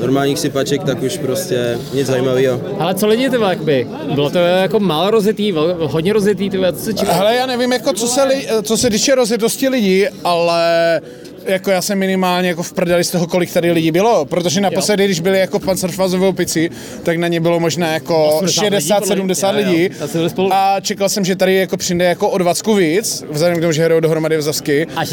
normálních 0.00 0.38
sypaček, 0.38 0.84
tak 0.84 1.02
už 1.02 1.18
prostě 1.18 1.78
nic 1.94 2.06
zajímavého. 2.06 2.60
Ale 2.78 2.94
co 2.94 3.06
lidi, 3.06 3.30
ty 3.30 3.36
jakoby? 3.40 3.86
Bylo 4.14 4.30
to 4.30 4.38
jako 4.38 4.80
málo 4.80 5.10
rozjetý, 5.10 5.52
vel- 5.52 5.76
hodně 5.78 6.12
rozjetý, 6.12 6.50
ty 6.50 6.58
co 6.72 6.82
se? 6.82 7.06
Hele, 7.12 7.36
já 7.36 7.46
nevím, 7.46 7.72
jako 7.72 7.92
co 7.92 8.06
se, 8.06 8.22
li, 8.24 8.46
co 8.62 8.76
se 8.76 8.90
týče 8.90 9.14
rozjetosti 9.14 9.68
lidí, 9.68 10.06
ale 10.24 11.00
jako 11.47 11.70
já 11.70 11.82
jsem 11.82 11.99
minimálně 11.99 12.49
jako 12.49 12.62
v 12.62 12.72
prdeli 12.72 13.05
z 13.05 13.11
toho, 13.11 13.26
kolik 13.26 13.53
tady 13.53 13.72
lidí 13.72 13.93
bylo, 13.93 14.24
protože 14.24 14.61
naposledy, 14.61 15.05
když 15.05 15.20
byli 15.20 15.38
jako 15.38 15.59
Panzerfaust 15.59 16.14
v 16.14 16.22
Opici, 16.22 16.70
tak 17.03 17.16
na 17.16 17.28
ně 17.28 17.41
bylo 17.41 17.61
možná 17.61 17.93
jako 17.93 18.28
80 18.28 18.62
lidí, 18.62 18.88
60-70 18.91 19.47
podle 19.47 19.53
mě. 19.62 19.70
lidí. 19.72 19.95
Spolu- 20.28 20.53
a 20.53 20.80
čekal 20.80 21.09
jsem, 21.09 21.24
že 21.24 21.36
tady 21.36 21.55
jako 21.55 21.76
přijde 21.76 22.05
jako 22.05 22.28
o 22.30 22.38
20 22.38 22.74
víc, 22.74 23.24
vzhledem 23.30 23.59
k 23.59 23.61
tomu, 23.61 23.72
že 23.72 23.84
hrajou 23.84 24.01
dohromady 24.01 24.36
v 24.36 24.43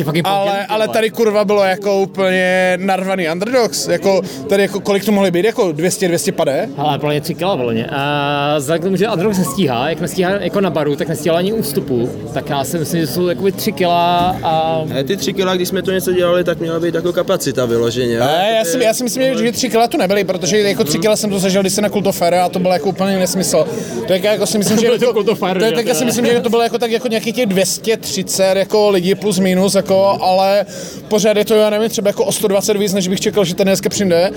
fucking 0.03 0.27
ale, 0.27 0.65
ale 0.65 0.87
tady 0.87 1.09
kurva 1.09 1.45
bylo 1.45 1.63
jako 1.63 2.01
úplně 2.01 2.73
narvaný 2.81 3.29
underdogs, 3.29 3.87
jako 3.87 4.21
tady 4.49 4.61
jako 4.63 4.79
kolik 4.79 5.05
to 5.05 5.11
mohly 5.11 5.31
být, 5.31 5.45
jako 5.45 5.67
200-200 5.67 6.31
pade? 6.31 6.69
Ale 6.77 6.97
mě 6.97 7.21
3 7.21 7.33
kila, 7.35 7.55
mě. 7.55 7.85
A 7.91 8.55
vzhledem 8.57 8.81
k 8.81 8.83
tomu, 8.83 8.95
že 8.95 9.07
Androx 9.07 9.37
nestíhá, 9.37 9.89
jak 9.89 10.01
nestíhá 10.01 10.31
jako 10.31 10.61
na 10.61 10.69
baru, 10.69 10.95
tak 10.95 11.07
nestíhá 11.07 11.37
ani 11.37 11.53
ústupu, 11.53 12.09
tak 12.33 12.49
já 12.49 12.63
si 12.63 12.79
myslím, 12.79 13.01
že 13.01 13.07
jsou 13.07 13.27
jakoby 13.27 13.51
3 13.51 13.71
kila 13.71 14.35
a 14.43 14.57
A 14.99 15.03
ty 15.03 15.17
tři 15.17 15.33
kila, 15.33 15.55
když 15.55 15.67
jsme 15.67 15.81
to 15.81 15.91
něco 15.91 16.11
dělali, 16.17 16.43
tak 16.43 16.59
měla 16.59 16.79
být 16.79 16.95
jako 16.95 17.13
kapacita 17.13 17.65
vyloženě. 17.65 18.19
Ne, 18.19 18.55
já 18.57 18.65
si, 18.65 18.83
já 18.83 18.93
si 18.93 19.03
myslím, 19.03 19.37
že 19.37 19.51
tři 19.51 19.69
kila 19.69 19.87
tu 19.87 19.97
nebyly, 19.97 20.23
protože 20.23 20.59
jako 20.59 20.83
tři 20.83 20.99
kila 20.99 21.15
jsem 21.15 21.29
to 21.29 21.39
zažil, 21.39 21.61
když 21.61 21.73
jsem 21.73 21.81
na 21.81 21.89
Kultofere 21.89 22.41
a 22.41 22.49
to 22.49 22.59
bylo 22.59 22.73
jako 22.73 22.89
úplně 22.89 23.19
nesmysl. 23.19 23.67
To 24.07 24.13
je 24.13 24.19
jako 24.23 24.45
si 24.47 24.57
myslím, 24.57 24.77
že 24.79 24.87
to 24.87 25.13
to, 25.13 25.23
to, 25.59 25.65
je- 25.65 25.71
tak 25.71 25.85
já 25.85 25.93
si 25.93 26.05
myslím, 26.05 26.25
že 26.25 26.39
to 26.39 26.49
bylo 26.49 26.61
jako 26.61 26.77
tak 26.77 26.91
jako 26.91 27.07
nějakých 27.07 27.35
těch 27.35 27.45
230 27.45 28.57
jako 28.57 28.89
lidí 28.89 29.15
plus 29.15 29.39
minus, 29.39 29.75
jako, 29.75 30.17
ale 30.21 30.65
pořád 31.07 31.37
je 31.37 31.45
to, 31.45 31.55
já 31.55 31.69
nevím, 31.69 31.89
třeba 31.89 32.09
jako 32.09 32.25
o 32.25 32.31
120 32.31 32.77
víc, 32.77 32.93
než 32.93 33.07
bych 33.07 33.19
čekal, 33.19 33.45
že 33.45 33.55
ten 33.55 33.67
dneska 33.67 33.89
přijde. 33.89 34.31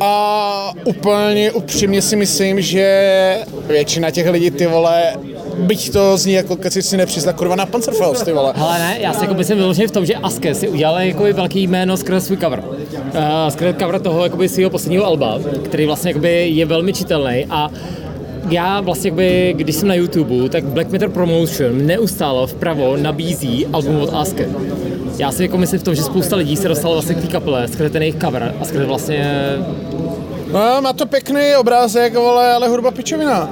A 0.00 0.72
úplně 0.84 1.52
upřímně 1.52 2.02
si 2.02 2.16
myslím, 2.16 2.60
že 2.60 3.38
většina 3.66 4.10
těch 4.10 4.28
lidí, 4.28 4.50
ty 4.50 4.66
vole, 4.66 5.12
byť 5.58 5.92
to 5.92 6.16
zní 6.16 6.32
jako 6.32 6.56
keci 6.56 6.82
si 6.82 6.96
nepřizna 6.96 7.32
kurva 7.32 7.56
na 7.56 7.66
Panzerfaust, 7.66 8.24
ty 8.24 8.32
vole. 8.32 8.52
Hele 8.56 8.78
ne, 8.78 8.96
já 9.00 9.12
si 9.12 9.24
jako 9.24 9.34
myslím 9.34 9.58
vyloženě 9.58 9.88
v 9.88 9.90
tom, 9.90 10.06
že 10.06 10.14
Aske 10.14 10.54
si 10.54 10.68
udělala 10.68 11.00
jakoby 11.02 11.32
velký 11.32 11.66
jméno 11.66 11.96
skrze 11.96 12.20
svůj 12.20 12.36
cover. 12.36 12.62
Uh, 12.64 13.48
skrze 13.48 13.74
cover 13.80 14.00
toho 14.00 14.24
jakoby 14.24 14.48
svého 14.48 14.70
posledního 14.70 15.04
alba, 15.04 15.38
který 15.64 15.86
vlastně 15.86 16.10
jakoby 16.10 16.48
je 16.48 16.66
velmi 16.66 16.92
čitelný 16.92 17.46
a 17.50 17.70
já 18.50 18.80
vlastně, 18.80 19.08
jakoby, 19.08 19.54
když 19.56 19.76
jsem 19.76 19.88
na 19.88 19.94
YouTube, 19.94 20.48
tak 20.48 20.64
Black 20.64 20.92
Matter 20.92 21.08
Promotion 21.08 21.86
neustále 21.86 22.46
vpravo 22.46 22.96
nabízí 22.96 23.66
album 23.66 24.00
od 24.00 24.14
Aske. 24.14 24.48
Já 25.18 25.32
si 25.32 25.42
jako 25.42 25.58
myslím 25.58 25.80
v 25.80 25.82
tom, 25.82 25.94
že 25.94 26.02
spousta 26.02 26.36
lidí 26.36 26.56
se 26.56 26.68
dostalo 26.68 26.94
vlastně 26.94 27.14
k 27.14 27.20
té 27.20 27.26
kapele 27.26 27.68
skrze 27.68 27.90
ten 27.90 28.02
jejich 28.02 28.16
cover 28.20 28.54
a 28.60 28.64
skrze 28.64 28.84
vlastně 28.84 29.40
No, 30.52 30.80
má 30.80 30.92
to 30.92 31.06
pěkný 31.06 31.56
obrázek, 31.58 32.14
vole, 32.14 32.52
ale 32.52 32.68
hudba 32.68 32.90
pičovina. 32.90 33.50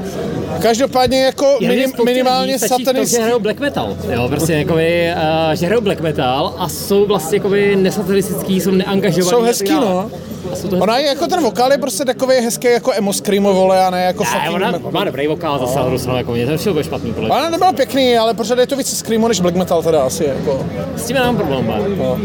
Každopádně 0.63 1.25
jako 1.25 1.57
minim, 1.61 1.93
minimálně 2.05 2.59
satanist. 2.59 3.11
že 3.13 3.19
hrajou 3.23 3.39
black 3.39 3.61
metal, 3.61 3.97
jo, 4.13 4.29
prostě 4.29 4.53
jakoby, 4.53 5.13
uh, 5.49 5.53
že 5.55 5.67
hrajou 5.67 5.81
black 5.81 6.01
metal 6.01 6.55
a 6.59 6.69
jsou 6.69 7.07
vlastně 7.07 7.37
jakoby 7.37 7.77
nesatanistický, 7.77 8.61
jsou 8.61 8.71
neangažovaný. 8.71 9.31
Jsou 9.31 9.43
hezký, 9.43 9.73
no. 9.73 10.11
Ona 10.79 10.99
je 10.99 11.07
jako 11.07 11.27
ten 11.27 11.43
vokál 11.43 11.73
je 11.73 11.79
prostě 11.79 12.05
takový 12.05 12.37
hezký 12.37 12.67
jako 12.67 12.93
emo 12.93 13.13
screamo, 13.13 13.55
vole, 13.55 13.85
a 13.85 13.91
ne 13.91 14.05
jako 14.05 14.25
Ne, 14.25 14.31
fucking... 14.31 14.55
ona 14.55 14.79
má 14.91 15.05
dobrý 15.05 15.27
vokál 15.27 15.59
zase 15.59 15.79
druhou 15.79 15.99
stranu, 15.99 16.19
jako 16.19 16.33
mě 16.33 16.47
to 16.47 16.57
všechno 16.57 16.83
špatný, 16.83 17.13
podle 17.13 17.29
mě. 17.29 17.39
Ale 17.39 17.51
nebyl 17.51 17.73
pěkný, 17.73 18.19
ale 18.19 18.35
pořád 18.35 18.59
je 18.59 18.67
to 18.67 18.77
víc 18.77 18.97
screamo 18.99 19.29
než 19.29 19.41
black 19.41 19.57
metal 19.57 19.83
teda 19.83 20.03
asi, 20.03 20.25
jako. 20.25 20.67
S 20.97 21.05
tím 21.07 21.17
nemám 21.17 21.37
problém? 21.37 21.67
No. 21.99 22.19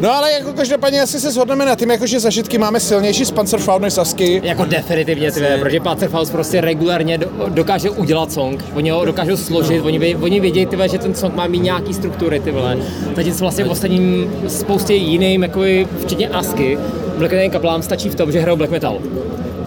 no 0.00 0.12
ale 0.12 0.32
jako 0.32 0.52
každopádně 0.52 1.02
asi 1.02 1.20
se 1.20 1.30
shodneme 1.30 1.66
na 1.66 1.74
tím, 1.74 1.90
jako 1.90 2.06
že 2.06 2.20
zažitky 2.20 2.58
máme 2.58 2.80
silnější 2.80 3.24
z 3.24 3.30
Panzerfaust 3.30 3.82
než 3.82 3.92
Sasky. 3.92 4.40
Jako 4.44 4.64
definitivně, 4.64 5.32
ty, 5.32 5.40
protože 5.60 5.80
Panzerfaust 5.80 6.32
prostě 6.32 6.60
regulárně 6.60 7.18
do, 7.18 7.26
dokáže 7.84 8.00
udělat 8.00 8.32
song, 8.32 8.64
oni 8.74 8.90
ho 8.90 9.04
dokážou 9.04 9.36
složit, 9.36 9.80
oni, 9.84 9.98
vě, 9.98 10.16
oni 10.16 10.40
vědí, 10.40 10.66
ty, 10.66 10.76
vole, 10.76 10.88
že 10.88 10.98
ten 10.98 11.14
song 11.14 11.34
má 11.34 11.46
mít 11.46 11.62
nějaký 11.62 11.94
struktury, 11.94 12.40
ty 12.40 12.50
vole. 12.50 12.78
Zatímco 13.16 13.44
vlastně 13.44 13.64
v 13.64 13.70
ostatním 13.70 14.32
spoustě 14.48 14.94
jiným, 14.94 15.42
jako 15.42 15.62
včetně 16.02 16.28
Asky, 16.28 16.78
black 17.18 17.52
kaplám 17.52 17.82
stačí 17.82 18.08
v 18.08 18.14
tom, 18.14 18.32
že 18.32 18.40
hrajou 18.40 18.56
black 18.56 18.70
metal. 18.70 18.98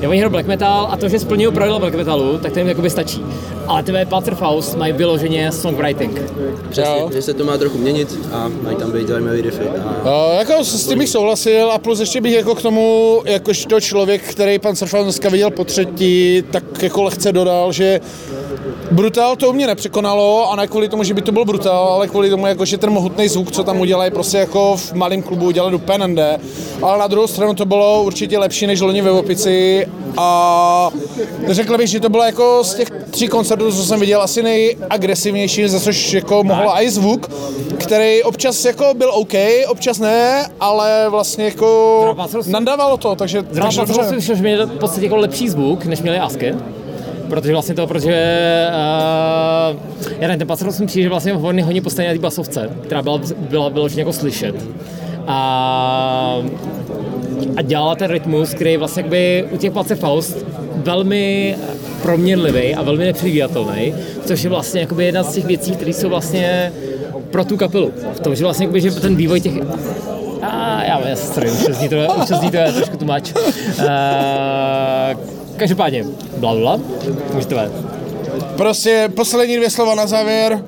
Jo, 0.01 0.09
oni 0.09 0.19
hrajou 0.19 0.31
black 0.31 0.47
metal 0.47 0.87
a 0.91 0.97
to, 0.97 1.09
že 1.09 1.19
splňují 1.19 1.53
pravidla 1.53 1.79
black 1.79 1.95
metalu, 1.95 2.37
tak 2.37 2.53
to 2.53 2.59
jim 2.59 2.67
jakoby 2.67 2.89
stačí. 2.89 3.25
Ale 3.67 3.83
ty 3.83 3.91
Panzerfaust 4.09 4.77
mají 4.77 4.93
vyloženě 4.93 5.51
songwriting. 5.51 6.21
Přesně, 6.69 7.03
že 7.13 7.21
se 7.21 7.33
to 7.33 7.45
má 7.45 7.57
trochu 7.57 7.77
měnit 7.77 8.19
a 8.33 8.51
mají 8.61 8.77
tam 8.77 8.91
být 8.91 9.07
zajímavý 9.07 9.41
riffy. 9.41 9.67
A 9.67 9.97
Uh, 9.97 10.37
jako 10.37 10.63
s 10.63 10.87
tím 10.87 10.99
bych 10.99 11.09
souhlasil 11.09 11.71
a 11.71 11.77
plus 11.77 11.99
ještě 11.99 12.21
bych 12.21 12.33
jako 12.33 12.55
k 12.55 12.61
tomu, 12.61 13.21
jakožto 13.25 13.79
člověk, 13.81 14.21
který 14.21 14.59
pan 14.59 14.75
Surfaus 14.75 15.03
dneska 15.03 15.29
viděl 15.29 15.51
po 15.51 15.63
třetí, 15.63 16.43
tak 16.51 16.83
jako 16.83 17.03
lehce 17.03 17.31
dodal, 17.31 17.71
že 17.71 17.99
Brutal 18.91 19.35
to 19.35 19.49
u 19.49 19.53
mě 19.53 19.67
nepřekonalo 19.67 20.51
a 20.51 20.55
ne 20.55 20.67
kvůli 20.67 20.89
tomu, 20.89 21.03
že 21.03 21.13
by 21.13 21.21
to 21.21 21.31
byl 21.31 21.45
Brutal, 21.45 21.87
ale 21.87 22.07
kvůli 22.07 22.29
tomu, 22.29 22.47
jako, 22.47 22.65
že 22.65 22.77
ten 22.77 22.89
mohutný 22.89 23.27
zvuk, 23.27 23.51
co 23.51 23.63
tam 23.63 23.79
udělají, 23.79 24.11
prostě 24.11 24.37
jako 24.37 24.77
v 24.77 24.93
malém 24.93 25.21
klubu 25.21 25.45
udělali 25.45 25.75
úplně 25.75 25.97
nende. 25.97 26.39
Ale 26.81 26.99
na 26.99 27.07
druhou 27.07 27.27
stranu 27.27 27.53
to 27.53 27.65
bylo 27.65 28.03
určitě 28.03 28.37
lepší 28.37 28.67
než 28.67 28.81
loni 28.81 29.01
ve 29.01 29.11
Opici 29.11 29.86
a 30.17 30.89
řekl 31.47 31.77
bych, 31.77 31.87
že 31.87 31.99
to 31.99 32.09
bylo 32.09 32.23
jako 32.23 32.63
z 32.63 32.75
těch 32.75 32.89
tří 33.11 33.27
koncertů, 33.27 33.71
co 33.71 33.83
jsem 33.83 33.99
viděl, 33.99 34.21
asi 34.21 34.43
nejagresivnější, 34.43 35.67
za 35.67 35.79
což 35.79 36.13
jako 36.13 36.43
mohl 36.43 36.71
i 36.73 36.89
zvuk, 36.89 37.31
který 37.77 38.23
občas 38.23 38.65
jako 38.65 38.93
byl 38.97 39.11
OK, 39.13 39.33
občas 39.67 39.99
ne, 39.99 40.45
ale 40.59 41.05
vlastně 41.09 41.45
jako 41.45 42.15
nandávalo 42.47 42.97
to, 42.97 43.15
takže, 43.15 43.43
Zrovna 43.51 43.71
jsem 43.71 43.87
slyšel, 43.87 44.35
že 44.35 44.41
měli 44.41 44.65
v 44.65 44.79
podstatě 44.79 45.05
jako 45.05 45.15
lepší 45.15 45.49
zvuk, 45.49 45.85
než 45.85 46.01
měli 46.01 46.19
Aske. 46.19 46.55
Protože 47.29 47.53
vlastně 47.53 47.75
to, 47.75 47.87
protože 47.87 48.11
uh, 49.71 49.77
já 50.19 50.27
nevím, 50.27 50.39
ten 50.39 50.47
Panzer 50.47 50.79
mi 50.79 50.87
přijde, 50.87 51.03
že 51.03 51.09
vlastně 51.09 51.33
hodně, 51.33 51.63
hodně 51.63 51.81
postavený 51.81 52.07
na 52.07 52.13
té 52.13 52.21
basovce, 52.21 52.69
která 52.83 53.01
byla, 53.01 53.19
byla 53.39 53.69
vyloženě 53.69 54.01
jako 54.01 54.13
slyšet. 54.13 54.55
A, 55.27 56.37
a 57.55 57.61
dělala 57.61 57.95
ten 57.95 58.11
rytmus, 58.11 58.53
který 58.53 58.77
vlastně 58.77 59.01
jakby 59.01 59.45
u 59.51 59.57
těch 59.57 59.73
Panzer 59.73 59.97
Faust 59.97 60.45
velmi 60.75 61.55
proměnlivý 62.01 62.75
a 62.75 62.81
velmi 62.81 63.05
nepředvídatelný, 63.05 63.93
což 64.25 64.43
je 64.43 64.49
vlastně 64.49 64.81
jakoby 64.81 65.05
jedna 65.05 65.23
z 65.23 65.33
těch 65.33 65.45
věcí, 65.45 65.71
které 65.71 65.93
jsou 65.93 66.09
vlastně 66.09 66.73
pro 67.31 67.45
tu 67.45 67.57
kapelu. 67.57 67.91
V 68.13 68.19
tom, 68.19 68.35
že 68.35 68.43
vlastně 68.43 68.65
jakoby, 68.65 68.81
že 68.81 68.91
ten 68.91 69.15
vývoj 69.15 69.41
těch 69.41 69.53
a 70.41 70.83
já 70.83 70.99
vím, 70.99 71.15
sorry, 71.15 71.51
už 71.51 71.65
to 71.65 71.73
zní 71.73 71.89
to, 71.89 71.95
už 72.23 72.27
zní 72.27 72.51
to 72.51 72.57
je 72.57 72.71
trošku 72.71 73.05
much. 73.05 73.35
Uh, 73.35 73.85
každopádně, 75.57 76.05
bla, 76.37 76.55
bla, 76.55 76.79
můžete 77.33 77.55
vést. 77.55 77.73
Prostě 78.57 79.09
poslední 79.15 79.55
dvě 79.55 79.69
slova 79.69 79.95
na 79.95 80.07
závěr. 80.07 80.63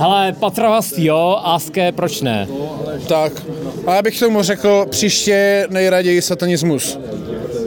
Hele, 0.00 0.32
Patravast 0.32 0.98
jo, 0.98 1.40
Aske, 1.44 1.92
proč 1.92 2.22
ne? 2.22 2.48
Tak, 3.08 3.32
a 3.86 3.94
já 3.94 4.02
bych 4.02 4.20
tomu 4.20 4.42
řekl 4.42 4.86
příště 4.90 5.66
nejraději 5.70 6.22
satanismus. 6.22 6.98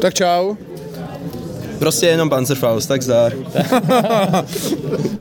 Tak 0.02 0.14
čau. 0.14 0.56
prostě 1.80 2.06
jenom 2.08 2.30
Panzerfaust, 2.30 2.88
tak 2.88 3.02
zdar. 3.02 3.34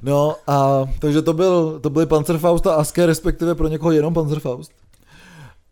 No 0.02 0.36
a 0.46 0.86
takže 0.98 1.22
to 1.22 1.32
byl, 1.32 1.78
to 1.82 1.90
byly 1.90 2.06
Panzerfaust 2.06 2.66
a 2.66 2.74
Aske, 2.74 3.06
respektive 3.06 3.54
pro 3.54 3.68
někoho 3.68 3.92
jenom 3.92 4.14
Panzerfaust. 4.14 4.72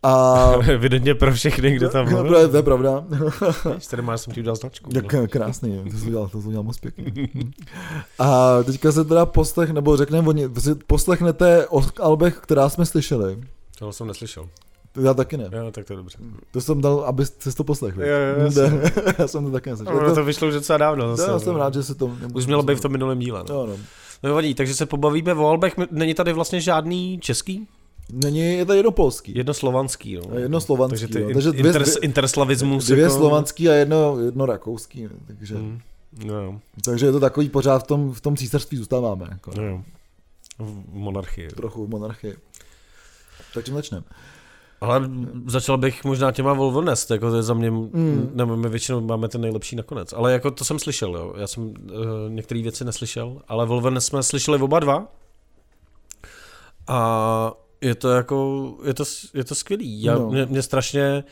A 0.03 0.51
Evidentně 0.67 1.15
pro 1.15 1.33
všechny, 1.33 1.71
kdo 1.71 1.89
tam 1.89 2.05
to 2.09 2.11
mluvil. 2.11 2.35
je, 2.37 2.47
to 2.47 2.57
je 2.57 2.63
pravda. 2.63 3.03
Tady 3.89 4.01
máš, 4.01 4.21
jsem 4.21 4.33
ti 4.33 4.39
udělal 4.39 4.55
značku. 4.55 4.89
Jak 4.93 5.29
krásný, 5.29 5.83
to 5.91 5.97
jsi 5.97 6.05
udělal, 6.05 6.27
to 6.27 6.41
jsi 6.41 6.47
udělal 6.47 6.63
moc 6.63 6.77
pěkně. 6.77 7.27
A 8.19 8.57
teďka 8.63 8.91
se 8.91 9.05
teda 9.05 9.25
poslech, 9.25 9.69
nebo 9.69 9.97
řekneme, 9.97 10.33
poslechnete 10.87 11.67
o 11.67 11.81
albech, 11.99 12.37
která 12.37 12.69
jsme 12.69 12.85
slyšeli. 12.85 13.39
Tohle 13.79 13.93
jsem 13.93 14.07
neslyšel. 14.07 14.49
To 14.91 15.01
já 15.01 15.13
taky 15.13 15.37
ne. 15.37 15.49
Jo, 15.51 15.71
tak 15.71 15.85
to 15.85 15.93
je 15.93 15.97
dobře. 15.97 16.17
To 16.51 16.61
jsem 16.61 16.81
dal, 16.81 16.99
aby 16.99 17.25
jsi 17.25 17.55
to 17.55 17.63
poslechli. 17.63 18.07
Jo, 18.07 18.15
jo, 18.15 18.43
jasně. 18.43 18.61
Ne, 18.63 18.91
já 19.19 19.27
jsem 19.27 19.45
to 19.45 19.51
taky 19.51 19.69
neslyšel. 19.69 19.97
Ono 19.97 20.15
to 20.15 20.23
vyšlo 20.23 20.47
už 20.47 20.53
docela 20.53 20.77
dávno. 20.77 21.05
to, 21.05 21.15
Zase, 21.15 21.31
já 21.31 21.39
jsem 21.39 21.53
no. 21.53 21.59
rád, 21.59 21.73
že 21.73 21.83
se 21.83 21.95
to... 21.95 22.11
Už 22.33 22.45
mělo 22.45 22.63
být 22.63 22.75
v 22.77 22.81
tom 22.81 22.91
minulém 22.91 23.19
díle. 23.19 23.43
No. 23.49 23.55
Jo, 23.55 23.65
no. 23.65 23.77
no 24.23 24.35
vadí, 24.35 24.53
takže 24.53 24.73
se 24.75 24.85
pobavíme 24.85 25.33
o 25.33 25.47
albech. 25.47 25.73
Není 25.91 26.13
tady 26.13 26.33
vlastně 26.33 26.61
žádný 26.61 27.19
český? 27.19 27.67
Není, 28.13 28.39
je 28.53 28.65
to 28.65 28.73
jedno 28.73 28.91
polský. 28.91 29.33
Jedno 29.35 29.53
slovanský. 29.53 30.15
No. 30.15 30.21
A 30.35 30.39
jedno 30.39 30.61
slovanský. 30.61 30.99
Takže 30.99 31.07
ty 31.07 31.21
jo. 31.21 31.29
Takže 31.33 31.51
dvě, 31.51 31.59
inter, 31.65 31.81
dvě, 31.81 31.93
interslavismus. 32.01 32.85
dvě 32.85 33.03
jako... 33.03 33.15
slovanský 33.15 33.69
a 33.69 33.73
jedno, 33.73 34.19
jedno 34.19 34.45
rakouský. 34.45 35.07
Takže, 35.27 35.55
Mm, 35.55 35.79
no, 36.25 36.33
jo, 36.41 36.59
takže 36.85 37.05
je 37.05 37.11
to 37.11 37.19
takový 37.19 37.49
pořád 37.49 37.79
v 37.83 37.87
tom, 37.87 38.13
v 38.13 38.21
tom 38.21 38.37
císařství 38.37 38.77
zůstáváme. 38.77 39.27
Jako, 39.31 39.51
no, 39.57 39.63
jo. 39.63 39.81
V 40.59 40.93
monarchii. 40.93 41.47
trochu 41.47 41.85
v 41.85 41.89
monarchii. 41.89 42.35
Tak 43.53 43.65
čím 43.65 43.73
začneme? 43.73 44.03
Ale 44.81 45.09
začal 45.47 45.77
bych 45.77 46.03
možná 46.03 46.31
těma 46.31 46.53
Volvonest, 46.53 47.11
jako 47.11 47.29
to 47.29 47.35
je 47.35 47.43
za 47.43 47.53
mě, 47.53 47.71
Mm. 47.71 48.31
nebo 48.33 48.57
my 48.57 48.69
většinou 48.69 49.01
máme 49.01 49.27
ten 49.27 49.41
nejlepší 49.41 49.75
nakonec. 49.75 50.13
Ale 50.13 50.33
jako 50.33 50.51
to 50.51 50.65
jsem 50.65 50.79
slyšel, 50.79 51.15
jo. 51.15 51.33
Já 51.37 51.47
jsem 51.47 51.63
uh, 51.63 51.73
některé 52.29 52.61
věci 52.61 52.85
neslyšel, 52.85 53.41
ale 53.47 53.65
Volvonest 53.65 54.07
jsme 54.07 54.23
slyšeli 54.23 54.61
oba 54.61 54.79
dva. 54.79 55.07
A 56.87 57.53
je 57.81 57.95
to 57.95 58.09
jako, 58.09 58.77
je 58.85 58.93
to, 58.93 59.03
je 59.33 59.43
to 59.43 59.55
skvělý. 59.55 60.03
Já, 60.03 60.15
No. 60.15 60.29
mě, 60.29 60.45
mě, 60.45 60.61
strašně, 60.61 61.23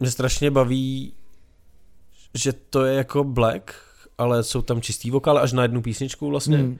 mě 0.00 0.10
strašně 0.10 0.50
baví, 0.50 1.12
že 2.34 2.52
to 2.52 2.84
je 2.84 2.94
jako 2.94 3.24
Black, 3.24 3.74
ale 4.18 4.42
jsou 4.42 4.62
tam 4.62 4.80
čistý 4.80 5.10
vokály 5.10 5.40
až 5.40 5.52
na 5.52 5.62
jednu 5.62 5.82
písničku 5.82 6.28
vlastně. 6.30 6.58
Mm. 6.58 6.78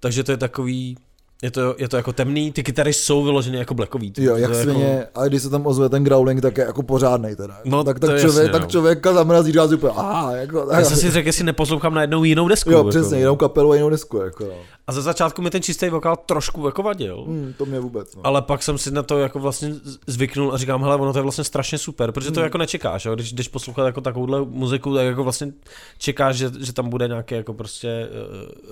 Takže 0.00 0.24
to 0.24 0.30
je 0.32 0.36
takový, 0.36 0.96
je 1.42 1.50
to, 1.50 1.74
je 1.78 1.88
to 1.88 1.96
jako 1.96 2.12
temný, 2.12 2.52
ty 2.52 2.62
kytary 2.62 2.92
jsou 2.92 3.24
vyložené 3.24 3.58
jako 3.58 3.74
blackový. 3.74 4.12
Jo, 4.18 4.36
jak 4.36 4.50
to 4.50 4.56
je 4.56 4.62
svině, 4.62 4.84
Jako, 4.84 5.20
a 5.20 5.28
když 5.28 5.42
se 5.42 5.50
tam 5.50 5.66
ozve 5.66 5.88
ten 5.88 6.04
growling, 6.04 6.40
tak 6.42 6.58
je 6.58 6.64
jako 6.64 6.82
pořádnej 6.82 7.36
teda. 7.36 7.58
No, 7.64 7.84
tak, 7.84 8.00
tak, 8.00 8.10
člověk, 8.10 8.24
jasně, 8.36 8.48
tak 8.48 8.62
no. 8.62 8.68
člověka 8.68 9.12
zamrazí, 9.12 9.52
si 9.68 9.74
úplně, 9.74 9.92
aha, 9.96 10.36
jako, 10.36 10.68
já 10.72 10.84
jsem 10.84 10.96
si 10.96 11.10
řekl, 11.10 11.28
jestli 11.28 11.44
neposlouchám 11.44 11.94
na 11.94 12.00
jednou 12.00 12.24
jinou 12.24 12.48
desku. 12.48 12.70
jo, 12.70 12.78
jako. 12.78 12.88
přesně, 12.88 13.18
jinou 13.18 13.36
kapelu 13.36 13.70
a 13.72 13.74
jinou 13.74 13.90
desku, 13.90 14.16
jako, 14.18 14.44
no. 14.44 14.54
A 14.86 14.92
ze 14.92 15.02
začátku 15.02 15.42
mi 15.42 15.50
ten 15.50 15.62
čistý 15.62 15.88
vokál 15.88 16.16
trošku 16.16 16.66
jako 16.66 16.82
vadil. 16.82 17.24
Hmm, 17.26 17.54
to 17.58 17.66
mě 17.66 17.80
vůbec, 17.80 18.16
no. 18.16 18.20
Ale 18.26 18.42
pak 18.42 18.62
jsem 18.62 18.78
si 18.78 18.90
na 18.90 19.02
to 19.02 19.18
jako 19.18 19.38
vlastně 19.38 19.74
zvyknul 20.06 20.54
a 20.54 20.58
říkám, 20.58 20.82
hele, 20.82 20.96
ono 20.96 21.12
to 21.12 21.18
je 21.18 21.22
vlastně 21.22 21.44
strašně 21.44 21.78
super, 21.78 22.12
protože 22.12 22.30
to 22.30 22.40
Hmm. 22.40 22.44
jako 22.44 22.58
nečekáš, 22.58 23.04
jo? 23.04 23.14
když 23.14 23.32
jdeš 23.32 23.48
poslouchat 23.48 23.86
jako 23.86 24.00
takovouhle 24.00 24.40
muziku, 24.44 24.94
tak 24.94 25.06
jako 25.06 25.22
vlastně 25.24 25.52
čekáš, 25.98 26.36
že, 26.36 26.50
že 26.60 26.72
tam 26.72 26.88
bude 26.88 27.08
nějaký 27.08 27.34
jako 27.34 27.54
prostě 27.54 28.08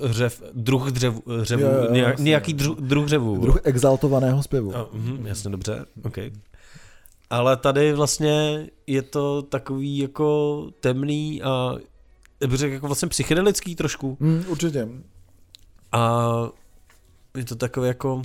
uh, 0.03 0.09
hřev, 0.11 0.43
druh 0.55 0.91
dřevu, 0.91 1.23
hřevu, 1.41 1.63
Jo, 1.63 1.69
jo, 1.85 1.93
nějak, 1.93 2.11
jasně. 2.11 2.25
nějaký 2.25 2.53
druh, 2.65 2.79
druh 2.79 3.05
dřevu. 3.05 3.39
Druh 3.41 3.59
exaltovaného 3.65 4.43
zpěvu. 4.43 4.77
A, 4.77 4.89
mhm, 4.93 5.27
jasně, 5.27 5.51
dobře, 5.51 5.85
OK. 6.03 6.17
Ale 7.31 7.57
tady 7.57 7.93
vlastně 7.93 8.67
je 8.87 9.03
to 9.03 9.43
takový 9.43 9.99
jako 9.99 10.67
temný 10.81 11.43
a 11.43 11.77
bych 12.47 12.59
řekl 12.59 12.73
jako 12.73 12.87
vlastně 12.87 13.09
psychedelický 13.09 13.77
trošku. 13.77 14.17
Hmm, 14.21 14.45
určitě. 14.49 14.89
A 15.93 16.33
je 17.37 17.45
to 17.45 17.57
takový 17.57 17.89
jako 17.89 18.23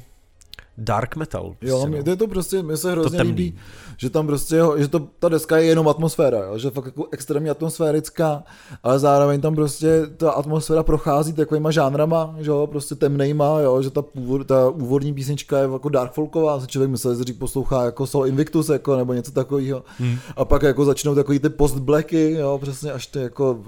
dark 0.78 1.16
metal. 1.16 1.56
Jo, 1.62 1.76
prostě, 1.76 1.90
mě, 1.90 1.98
no. 1.98 2.04
to 2.04 2.10
je 2.10 2.16
to 2.16 2.28
prostě, 2.28 2.64
mně 2.64 2.78
se 2.78 2.92
hrozně 2.92 3.18
temný. 3.18 3.34
líbí, 3.34 3.56
že 3.98 4.10
tam 4.10 4.28
prostě, 4.28 4.62
že 4.78 4.88
to, 4.88 5.00
ta 5.20 5.30
deska 5.30 5.58
je 5.58 5.66
jenom 5.66 5.88
atmosféra, 5.88 6.38
jo? 6.38 6.58
že 6.58 6.70
fakt 6.70 6.86
jako 6.86 7.08
extrémně 7.12 7.52
atmosférická, 7.52 8.44
ale 8.84 9.00
zároveň 9.00 9.42
tam 9.42 9.56
prostě 9.56 10.02
ta 10.18 10.32
atmosféra 10.32 10.84
prochází 10.84 11.34
takovýma 11.34 11.72
žánrama, 11.72 12.36
že 12.40 12.50
jo, 12.50 12.68
prostě 12.68 12.96
temnejma, 12.96 13.60
jo, 13.60 13.82
že 13.82 13.90
ta, 13.90 14.02
původ, 14.02 14.48
ta 14.48 14.70
úvodní 14.70 15.14
písnička 15.14 15.58
je 15.58 15.70
jako 15.74 15.90
dark 15.90 16.14
folková, 16.14 16.60
se 16.60 16.68
člověk 16.68 16.92
myslel, 16.92 17.16
že 17.16 17.34
poslouchá 17.34 17.84
jako 17.86 18.08
Sol 18.08 18.28
Invictus, 18.28 18.70
jako, 18.70 18.96
nebo 18.96 19.14
něco 19.14 19.32
takového. 19.32 19.84
Hmm. 20.00 20.18
A 20.36 20.46
pak 20.46 20.64
jako 20.64 20.86
začnou 20.86 21.16
takový 21.16 21.40
ty 21.40 21.50
post-blacky, 21.50 22.32
jo, 22.32 22.60
přesně 22.62 22.92
až 22.92 23.08
ty 23.08 23.20
jako, 23.20 23.60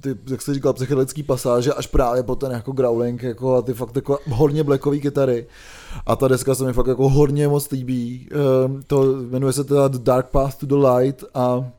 ty, 0.00 0.16
jak 0.30 0.42
se 0.42 0.54
říkal, 0.54 0.72
psychedelický 0.72 1.22
pasáže, 1.22 1.72
až 1.72 1.86
právě 1.86 2.22
po 2.22 2.36
ten 2.36 2.52
jako 2.52 2.72
growling, 2.72 3.22
jako 3.22 3.56
a 3.56 3.62
ty 3.62 3.74
fakt 3.74 3.96
jako 3.96 4.18
hodně 4.28 4.64
blackový 4.64 5.00
kytary. 5.00 5.46
A 6.06 6.16
ta 6.16 6.28
deska 6.28 6.54
se 6.54 6.64
mi 6.66 6.72
fakt 6.72 6.86
jako 6.86 7.08
hodně 7.08 7.48
moc 7.48 7.70
líbí. 7.70 8.28
Ehm, 8.32 8.82
To 8.86 9.16
jmenuje 9.16 9.52
se 9.52 9.64
teda 9.64 9.88
The 9.88 9.98
Dark 9.98 10.26
Path 10.30 10.56
to 10.56 10.66
the 10.66 10.86
Light 10.86 11.24
a 11.34 11.70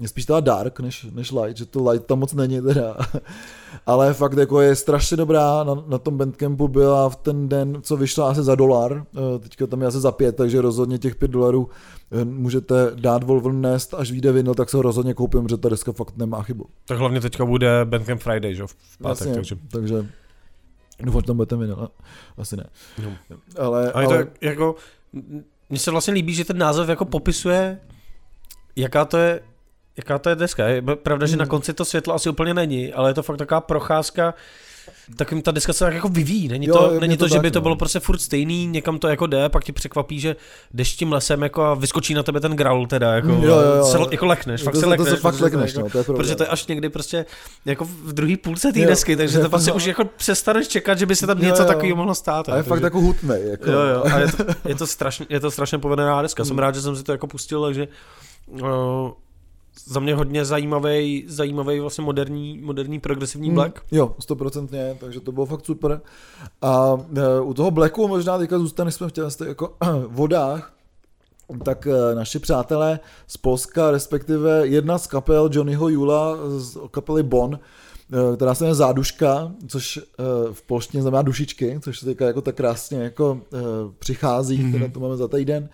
je 0.00 0.08
spíš 0.08 0.26
teda 0.26 0.40
dark 0.40 0.80
než, 0.80 1.06
než 1.12 1.32
light, 1.32 1.56
že 1.56 1.66
to 1.66 1.90
light 1.90 2.06
tam 2.06 2.18
moc 2.18 2.34
není 2.34 2.60
teda. 2.60 2.96
Ale 3.86 4.14
fakt 4.14 4.36
jako 4.38 4.60
je 4.60 4.76
strašně 4.76 5.16
dobrá, 5.16 5.64
na, 5.64 5.84
na 5.86 5.98
tom 5.98 6.16
Bandcampu 6.16 6.68
byla 6.68 7.08
v 7.08 7.16
ten 7.16 7.48
den, 7.48 7.78
co 7.82 7.96
vyšla 7.96 8.30
asi 8.30 8.42
za 8.42 8.54
dolar, 8.54 9.04
Eh, 9.16 9.38
teďka 9.38 9.66
tam 9.66 9.80
je 9.80 9.86
asi 9.86 10.00
za 10.00 10.12
pět, 10.12 10.36
takže 10.36 10.60
rozhodně 10.60 10.98
těch 10.98 11.16
pět 11.16 11.30
dolarů 11.30 11.68
eh, 12.12 12.24
můžete 12.24 12.90
dát 12.94 13.22
Wolven 13.24 13.60
Nest, 13.60 13.94
až 13.94 14.10
vyjde 14.10 14.32
vinyl, 14.32 14.54
tak 14.54 14.70
se 14.70 14.76
ho 14.76 14.82
rozhodně 14.82 15.14
koupím, 15.14 15.42
protože 15.42 15.56
ta 15.56 15.68
deska 15.68 15.92
fakt 15.92 16.16
nemá 16.16 16.42
chybu. 16.42 16.66
Tak 16.86 16.98
hlavně 16.98 17.20
teďka 17.20 17.44
bude 17.44 17.84
Bandcamp 17.84 18.20
Friday, 18.20 18.54
že 18.54 18.62
jo, 18.62 18.66
v 18.66 18.98
pátek, 19.02 19.20
Jasně, 19.20 19.34
takže... 19.34 19.56
takže 19.70 20.06
doufám, 21.00 21.20
že 21.20 21.26
tam 21.26 21.36
bude 21.36 21.46
ten 21.46 21.58
vinyl, 21.58 21.76
a- 21.80 21.90
asi 22.40 22.56
ne. 22.56 22.64
No. 23.04 23.12
Ale, 23.58 23.92
A 23.92 24.00
je 24.00 24.06
to 24.08 24.14
ale 24.14 24.26
jako, 24.40 24.74
mně 25.70 25.78
se 25.78 25.90
vlastně 25.90 26.14
líbí, 26.14 26.34
že 26.34 26.44
ten 26.44 26.58
název 26.58 26.88
jako 26.88 27.04
popisuje, 27.04 27.80
jaká 28.76 29.04
to 29.04 29.16
je, 29.18 29.40
jaká 29.96 30.18
to 30.18 30.28
je 30.28 30.34
deska. 30.36 30.66
Je 30.68 30.82
pravda, 30.82 31.26
že 31.26 31.32
Hmm. 31.32 31.38
na 31.38 31.46
konci 31.46 31.72
to 31.74 31.84
světlo 31.84 32.14
asi 32.14 32.28
úplně 32.30 32.54
není, 32.54 32.92
ale 32.92 33.10
je 33.10 33.14
to 33.14 33.22
fakt 33.22 33.36
taková 33.36 33.60
procházka, 33.60 34.34
takovým 35.16 35.42
ta 35.42 35.50
deska 35.50 35.72
se 35.72 35.84
tak 35.84 35.94
jako 35.94 36.08
vyvíjí. 36.08 36.48
Není 36.48 36.66
Jo, 36.66 36.74
to, 36.78 37.00
není 37.00 37.16
to, 37.16 37.24
to 37.24 37.28
že 37.28 37.34
tak, 37.34 37.42
by 37.42 37.50
to 37.50 37.58
no. 37.58 37.62
bylo 37.62 37.76
prostě 37.76 38.00
furt 38.00 38.18
stejný, 38.18 38.66
někam 38.66 38.98
to 38.98 39.08
jako 39.08 39.26
jde, 39.26 39.48
pak 39.48 39.64
ti 39.64 39.72
překvapí, 39.72 40.20
že 40.20 40.36
jdeš 40.74 40.94
tím 40.96 41.12
lesem 41.12 41.42
jako 41.42 41.62
a 41.62 41.74
vyskočí 41.74 42.14
na 42.14 42.22
tebe 42.22 42.40
ten 42.40 42.52
growl 42.52 42.86
teda, 42.86 43.12
jako, 43.14 43.28
Jo, 43.28 43.36
jo, 43.42 43.60
jo. 43.76 43.84
Se, 43.84 43.98
jako 44.10 44.26
lekneš, 44.26 44.62
fakt 44.62 44.74
to, 44.74 44.80
se 44.80 44.86
lekneš. 44.86 45.08
to 45.08 45.14
se 45.16 45.20
fakt 45.20 45.32
protože 45.34 45.44
lekneš, 45.44 45.72
to 45.72 45.78
jako- 45.80 45.86
no, 45.88 45.90
to 45.92 45.98
je 45.98 46.04
pravda. 46.04 46.22
Protože 46.22 46.34
to 46.36 46.42
je 46.42 46.46
až 46.48 46.66
někdy 46.66 46.88
prostě 46.88 47.26
jako 47.64 47.84
v 47.84 48.12
druhé 48.12 48.36
půlce 48.36 48.72
té 48.72 48.86
desky, 48.86 49.16
takže 49.16 49.38
je 49.38 49.42
to 49.42 49.48
vlastně 49.48 49.72
to- 49.72 49.76
už 49.76 49.84
jako 49.84 50.04
přestaneš 50.04 50.68
čekat, 50.68 50.98
že 50.98 51.06
by 51.06 51.16
se 51.16 51.26
tam 51.26 51.38
Jo, 51.38 51.44
něco 51.44 51.64
takového 51.64 51.96
mohlo 51.96 52.14
stát. 52.14 52.48
A 52.48 52.56
je 52.56 52.62
fakt 52.62 52.82
jako 52.82 53.00
hutnej. 53.00 53.48
Jako. 53.50 53.70
Jo, 53.70 53.80
jo, 53.80 54.02
a 54.12 54.18
je 54.18 54.26
to, 54.32 54.44
je 54.68 54.74
to, 54.74 54.86
strašně, 54.86 55.26
je 55.28 55.40
to 55.40 55.50
strašně 55.50 55.78
povedená 55.78 56.22
deska. 56.22 56.44
Jsem 56.44 56.58
rád, 56.58 56.74
že 56.74 56.80
jsem 56.82 56.96
si 56.96 57.02
to 57.02 57.12
jako 57.12 57.26
pustil, 57.26 57.64
takže 57.64 57.88
uh, 58.46 58.60
za 59.84 60.00
mě 60.00 60.14
hodně 60.14 60.44
zajímavý, 60.44 61.24
zajímavý 61.28 61.80
vlastně 61.80 62.04
moderní, 62.04 62.58
moderní 62.62 63.00
progresivní 63.00 63.48
Mm, 63.48 63.54
black. 63.54 63.80
Jo, 63.90 64.14
stoprocentně, 64.18 64.96
takže 65.00 65.20
to 65.20 65.32
bylo 65.32 65.46
fakt 65.46 65.66
super. 65.66 66.00
A 66.62 66.96
e, 67.16 67.40
u 67.40 67.54
toho 67.54 67.70
Blacku 67.70 68.08
možná 68.08 68.38
teďka 68.38 68.58
zůstane, 68.58 68.90
jsme 68.90 69.08
v 69.08 69.12
těch 69.12 69.24
jako 69.46 69.76
vodách, 70.08 70.72
tak 71.64 71.86
e, 71.86 72.14
naši 72.14 72.38
přátelé 72.38 73.00
z 73.26 73.36
Polska, 73.36 73.90
respektive 73.90 74.66
jedna 74.66 74.98
z 74.98 75.06
kapel 75.06 75.50
Johnnyho 75.52 75.88
Jula 75.88 76.36
z 76.58 76.78
kapely 76.90 77.22
Bon, 77.22 77.58
která 78.36 78.54
se 78.54 78.64
jmenuje 78.64 78.74
Záduška, 78.74 79.52
což 79.68 79.96
e, 79.96 80.02
v 80.52 80.62
polštině 80.62 81.02
znamená 81.02 81.22
dušičky, 81.22 81.78
což 81.80 81.98
se 81.98 82.06
teďka 82.06 82.26
jako 82.26 82.40
tak 82.40 82.54
krásně 82.54 82.98
jako 82.98 83.40
e, 83.54 83.58
přichází, 83.98 84.58
mm-hmm. 84.58 84.72
teda 84.72 84.88
to 84.88 85.00
máme 85.00 85.16
za 85.16 85.28
týden. 85.28 85.68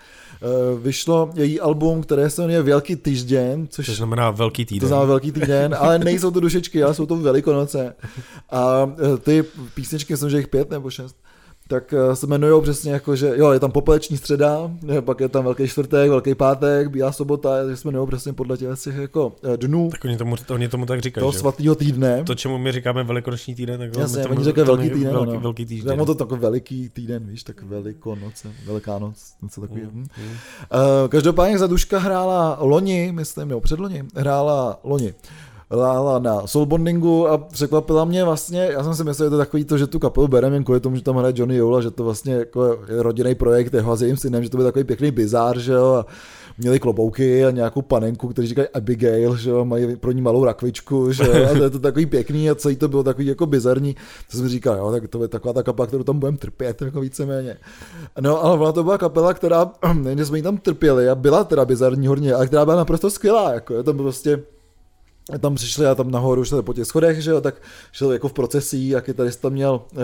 Vyšlo 0.83 1.31
její 1.35 1.61
album, 1.61 2.03
které 2.03 2.31
se 2.31 2.43
jmenuje 2.43 2.63
Velký 2.63 2.97
týžděn, 2.97 3.67
což 3.71 3.87
Což 3.87 3.97
znamená 3.97 4.31
velký 4.31 4.65
to 4.65 4.69
týden. 4.69 4.89
znamená 4.89 5.07
velký 5.07 5.33
týden, 5.33 5.77
ale 5.79 5.99
nejsou 5.99 6.31
to 6.31 6.41
dušičky, 6.41 6.83
ale 6.83 6.95
jsou 6.95 7.07
to 7.07 7.17
velikonoce. 7.17 7.95
A 8.51 8.91
ty 9.21 9.45
písničky, 9.75 10.13
myslím, 10.13 10.31
že 10.31 10.37
jich 10.37 10.49
pět 10.49 10.71
nebo 10.71 10.91
šest, 10.91 11.17
tak 11.69 11.93
e, 11.93 12.17
se 12.17 12.27
jmenují 12.27 12.63
přesně 12.63 12.93
jako, 12.93 13.17
že 13.17 13.33
jo, 13.37 13.51
je 13.51 13.61
tam 13.61 13.71
popeleční 13.71 14.17
středa, 14.17 14.71
pak 15.01 15.21
je 15.21 15.29
tam 15.29 15.45
velký 15.45 15.69
čtvrtek, 15.69 16.11
velký 16.11 16.35
pátek, 16.35 16.89
bílá 16.91 17.13
sobota, 17.13 17.57
takže 17.63 17.77
se 17.77 17.89
jmenují 17.89 18.09
přesně 18.09 18.33
podle 18.33 18.57
těch 18.57 18.69
těch 18.85 18.97
jako 18.97 19.33
e, 19.55 19.57
dnů 19.57 19.89
Tak 19.91 20.05
oni 20.05 20.17
tomu, 20.17 20.37
oni 20.51 20.69
tomu 20.69 20.87
tak 20.87 21.01
říkají, 21.01 21.23
toho 21.23 21.33
že? 21.33 21.39
svatého 21.39 21.75
týdne. 21.75 22.25
To, 22.25 22.35
čemu 22.35 22.59
my 22.59 22.73
říkáme 22.73 23.05
velikonoční 23.05 23.55
týden, 23.55 23.79
tak 23.81 23.97
Jasně, 23.97 24.23
tomu, 24.23 24.35
oni 24.35 24.45
říkají 24.45 24.67
velký 24.67 24.91
týden, 24.91 25.13
velký, 25.13 25.31
ano. 25.31 25.41
velký 25.41 25.67
týden. 25.67 25.83
Říkáme 25.91 26.07
to 26.07 26.15
takový 26.15 26.41
veliký 26.41 26.89
týden, 26.89 27.27
víš, 27.27 27.43
tak 27.43 27.63
velikonoce, 27.63 28.49
veliká 28.67 28.99
noc, 28.99 29.17
něco 29.43 29.61
takového. 29.61 29.91
Mm, 29.93 29.99
Mm. 29.99 30.07
mm. 30.25 30.31
Uh, 30.31 31.09
každopádně 31.09 31.59
Zaduška 31.59 31.99
hrála 31.99 32.59
loni, 32.61 33.13
myslím, 33.13 33.51
jo, 33.51 33.61
předloni, 33.61 34.05
hrála 34.17 34.81
loni 34.85 35.15
hrála 35.71 36.19
na 36.19 36.47
soulbondingu 36.47 37.29
a 37.29 37.39
překvapila 37.39 38.05
mě 38.05 38.25
vlastně, 38.25 38.69
já 38.73 38.85
jsem 38.85 38.95
si 38.95 39.05
myslel, 39.05 39.27
že 39.27 39.31
to 39.31 39.37
je 39.37 39.45
takový 39.45 39.65
to, 39.65 39.79
že 39.79 39.87
tu 39.87 39.99
kapelu 39.99 40.29
bereme 40.29 40.57
jen 40.57 40.65
kvůli 40.65 40.81
tomu, 40.81 40.97
že 40.97 41.03
tam 41.03 41.17
hraje 41.17 41.35
Johnny 41.37 41.57
Yola, 41.57 41.81
že 41.81 41.91
to 41.91 42.05
vlastně 42.05 42.35
jako 42.35 42.79
je 42.89 43.03
rodinný 43.03 43.35
projekt 43.35 43.75
jeho 43.75 43.93
a 43.93 43.97
s 43.97 44.03
jejím 44.03 44.17
synem, 44.17 44.45
že 44.45 44.51
to 44.51 44.57
bude 44.57 44.69
takový 44.69 44.85
pěkný 44.85 45.11
bizár, 45.11 45.59
že 45.59 45.73
jo, 45.73 45.93
a 45.93 46.07
měli 46.59 46.81
klobouky 46.81 47.45
a 47.45 47.51
nějakou 47.51 47.83
panenku, 47.83 48.29
kteří 48.29 48.49
říkají 48.49 48.69
Abigail, 48.69 49.37
že 49.37 49.51
jo, 49.51 49.65
mají 49.65 49.97
pro 49.97 50.13
ní 50.13 50.23
malou 50.23 50.45
rakvičku, 50.45 51.13
že 51.13 51.25
jo, 51.25 51.49
a 51.51 51.55
to 51.55 51.63
je 51.63 51.71
to 51.71 51.79
takový 51.79 52.07
pěkný 52.07 52.51
a 52.51 52.55
celý 52.55 52.77
to 52.77 52.89
bylo 52.89 53.03
takový 53.03 53.27
jako 53.27 53.47
bizarní, 53.47 53.97
to 54.31 54.37
jsem 54.37 54.49
říkal, 54.49 54.77
jo, 54.77 54.91
tak 54.93 55.09
to 55.09 55.23
je 55.23 55.29
taková 55.29 55.53
ta 55.53 55.63
kapela, 55.63 55.87
kterou 55.87 56.03
tam 56.03 56.19
budeme 56.19 56.39
trpět, 56.39 56.83
jako 56.83 57.01
víceméně. 57.01 57.57
No, 58.21 58.45
ale 58.45 58.59
ona 58.59 58.73
to 58.73 58.85
byla 58.85 58.99
kapela, 58.99 59.35
která, 59.35 59.71
nejen 59.93 60.27
jsme 60.27 60.39
ji 60.39 60.43
tam 60.43 60.59
trpěli 60.59 61.09
a 61.09 61.15
byla 61.15 61.45
teda 61.45 61.65
bizarní 61.65 62.07
hodně, 62.07 62.35
ale 62.35 62.47
která 62.47 62.65
byla 62.65 62.77
naprosto 62.77 63.11
skvělá, 63.11 63.53
jako 63.53 63.75
je 63.75 63.83
tam 63.83 63.97
prostě 63.97 64.43
tam 65.39 65.55
přišli 65.55 65.87
a 65.87 65.95
tam 65.95 66.11
nahoru 66.11 66.45
šli 66.45 66.63
po 66.63 66.75
těch 66.75 66.85
schodech, 66.85 67.23
že 67.23 67.31
jo, 67.31 67.41
tak 67.41 67.55
šel 67.93 68.13
jako 68.13 68.29
v 68.29 68.33
procesí 68.33 68.97
a 68.97 69.01
kytarista 69.01 69.49
měl, 69.49 69.81
uh, 69.93 70.01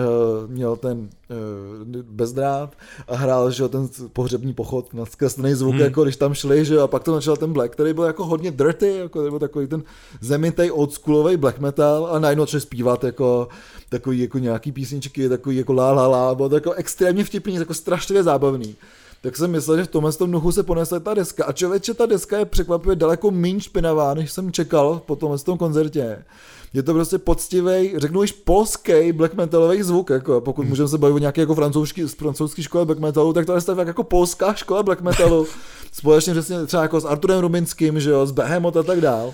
měl 0.51 0.75
ten 0.75 0.97
uh, 0.97 2.01
bezdrát 2.01 2.73
a 3.07 3.15
hrál, 3.15 3.51
že 3.51 3.63
jo, 3.63 3.69
ten 3.69 3.87
pohřební 4.13 4.53
pochod 4.53 4.93
na 4.93 5.05
zkreslený 5.05 5.53
zvuk, 5.53 5.73
hmm. 5.73 5.83
jako 5.83 6.03
když 6.03 6.15
tam 6.15 6.33
šli, 6.33 6.65
že 6.65 6.75
jo, 6.75 6.81
a 6.81 6.87
pak 6.87 7.03
to 7.03 7.13
začal 7.13 7.37
ten 7.37 7.53
black, 7.53 7.71
který 7.71 7.93
byl 7.93 8.03
jako 8.03 8.25
hodně 8.25 8.51
dirty, 8.51 8.97
jako 8.97 9.21
byl 9.21 9.39
takový 9.39 9.67
ten 9.67 9.83
zemitej 10.21 10.71
oldschoolový 10.71 11.37
black 11.37 11.59
metal 11.59 12.07
a 12.11 12.19
najednou 12.19 12.45
začali 12.45 12.61
zpívat 12.61 13.03
jako 13.03 13.47
takový 13.89 14.19
jako 14.19 14.37
nějaký 14.39 14.71
písničky, 14.71 15.29
takový 15.29 15.57
jako 15.57 15.73
la 15.73 15.91
la 15.91 16.07
la, 16.07 16.35
bylo 16.35 16.49
to 16.49 16.55
jako 16.55 16.71
extrémně 16.71 17.23
vtipný, 17.23 17.55
jako 17.55 17.73
strašně 17.73 18.23
zábavný 18.23 18.75
tak 19.25 19.37
jsem 19.37 19.51
myslel, 19.51 19.77
že 19.77 19.83
v 19.83 19.87
tomhle 19.87 20.13
tom 20.13 20.31
duchu 20.31 20.51
se 20.51 20.63
ponese 20.63 20.99
ta 20.99 21.13
deska. 21.13 21.45
A 21.45 21.51
člověče, 21.51 21.93
ta 21.93 22.05
deska 22.05 22.37
je 22.37 22.45
překvapivě 22.45 22.95
daleko 22.95 23.31
méně 23.31 23.61
špinavá, 23.61 24.13
než 24.13 24.31
jsem 24.31 24.51
čekal 24.51 25.01
po 25.05 25.15
tomhle 25.15 25.39
tom 25.39 25.57
koncertě. 25.57 26.25
Je 26.73 26.83
to 26.83 26.93
prostě 26.93 27.17
poctivý, 27.17 27.93
řeknu 27.97 28.21
již 28.21 28.31
polský 28.31 29.11
black 29.11 29.33
metalový 29.33 29.83
zvuk, 29.83 30.09
jako 30.09 30.41
pokud 30.41 30.61
hmm. 30.61 30.69
můžeme 30.69 30.89
se 30.89 30.97
bavit 30.97 31.13
o 31.13 31.17
nějaké 31.17 31.41
jako 31.41 31.55
francouzský, 31.55 32.01
francouzský 32.01 32.63
škole 32.63 32.85
black 32.85 32.99
metalu, 32.99 33.33
tak 33.33 33.45
to 33.45 33.55
je 33.55 33.61
tak 33.61 33.87
jako 33.87 34.03
polská 34.03 34.53
škola 34.53 34.83
black 34.83 35.01
metalu, 35.01 35.47
společně 35.91 36.33
přesně 36.33 36.65
třeba 36.65 36.83
jako 36.83 36.99
s 36.99 37.05
Arturem 37.05 37.39
Rubinským, 37.39 37.99
že 37.99 38.09
jo, 38.09 38.25
s 38.25 38.31
Behemoth 38.31 38.77
a 38.77 38.83
tak 38.83 39.01
dál. 39.01 39.33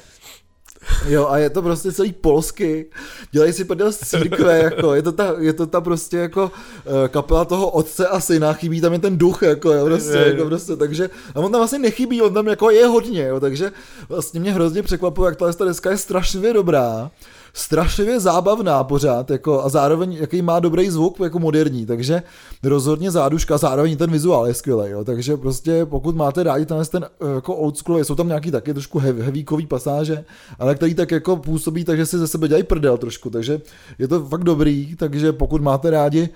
Jo, 1.07 1.27
a 1.29 1.37
je 1.37 1.49
to 1.49 1.61
prostě 1.61 1.91
celý 1.91 2.13
polsky. 2.13 2.85
Dělají 3.31 3.53
si 3.53 3.65
prdel 3.65 3.91
z 3.91 3.99
církve, 3.99 4.59
jako, 4.59 4.95
je 4.95 5.01
to 5.01 5.11
ta, 5.11 5.35
je 5.39 5.53
to 5.53 5.65
ta 5.65 5.81
prostě 5.81 6.17
jako 6.17 6.43
uh, 6.43 7.07
kapela 7.07 7.45
toho 7.45 7.69
otce 7.69 8.07
a 8.07 8.19
syna, 8.19 8.53
chybí 8.53 8.81
tam 8.81 8.93
je 8.93 8.99
ten 8.99 9.17
duch, 9.17 9.41
jako, 9.41 9.73
jo, 9.73 9.85
prostě, 9.85 10.17
je, 10.17 10.27
jako, 10.27 10.45
prostě, 10.45 10.75
takže, 10.75 11.09
a 11.35 11.39
on 11.39 11.51
tam 11.51 11.59
vlastně 11.59 11.79
nechybí, 11.79 12.21
on 12.21 12.33
tam 12.33 12.47
jako 12.47 12.69
je 12.69 12.85
hodně, 12.85 13.27
jo, 13.27 13.39
takže 13.39 13.71
vlastně 14.09 14.39
mě 14.39 14.53
hrozně 14.53 14.83
překvapuje, 14.83 15.29
jak 15.29 15.55
ta 15.55 15.65
deska 15.65 15.91
je 15.91 15.97
strašně 15.97 16.53
dobrá 16.53 17.11
strašlivě 17.53 18.19
zábavná 18.19 18.83
pořád 18.83 19.31
jako, 19.31 19.63
a 19.63 19.69
zároveň 19.69 20.13
jaký 20.13 20.41
má 20.41 20.59
dobrý 20.59 20.89
zvuk 20.89 21.19
jako 21.19 21.39
moderní, 21.39 21.85
takže 21.85 22.23
rozhodně 22.63 23.11
záduška, 23.11 23.57
zároveň 23.57 23.97
ten 23.97 24.11
vizuál 24.11 24.47
je 24.47 24.53
skvělý, 24.53 24.89
jo, 24.89 25.03
takže 25.03 25.37
prostě 25.37 25.85
pokud 25.85 26.15
máte 26.15 26.43
rádi 26.43 26.65
ten, 26.65 26.77
ten 26.91 27.05
jako 27.35 27.55
old 27.55 27.77
school, 27.77 27.99
jsou 27.99 28.15
tam 28.15 28.27
nějaký 28.27 28.51
taky 28.51 28.73
trošku 28.73 28.99
hevíkový 28.99 29.67
pasáže, 29.67 30.25
ale 30.59 30.75
který 30.75 30.93
tak 30.93 31.11
jako 31.11 31.37
působí, 31.37 31.83
takže 31.83 32.05
si 32.05 32.17
ze 32.17 32.27
sebe 32.27 32.47
dělají 32.47 32.63
prdel 32.63 32.97
trošku, 32.97 33.29
takže 33.29 33.61
je 33.99 34.07
to 34.07 34.25
fakt 34.25 34.43
dobrý, 34.43 34.95
takže 34.95 35.33
pokud 35.33 35.61
máte 35.61 35.89
rádi 35.89 36.29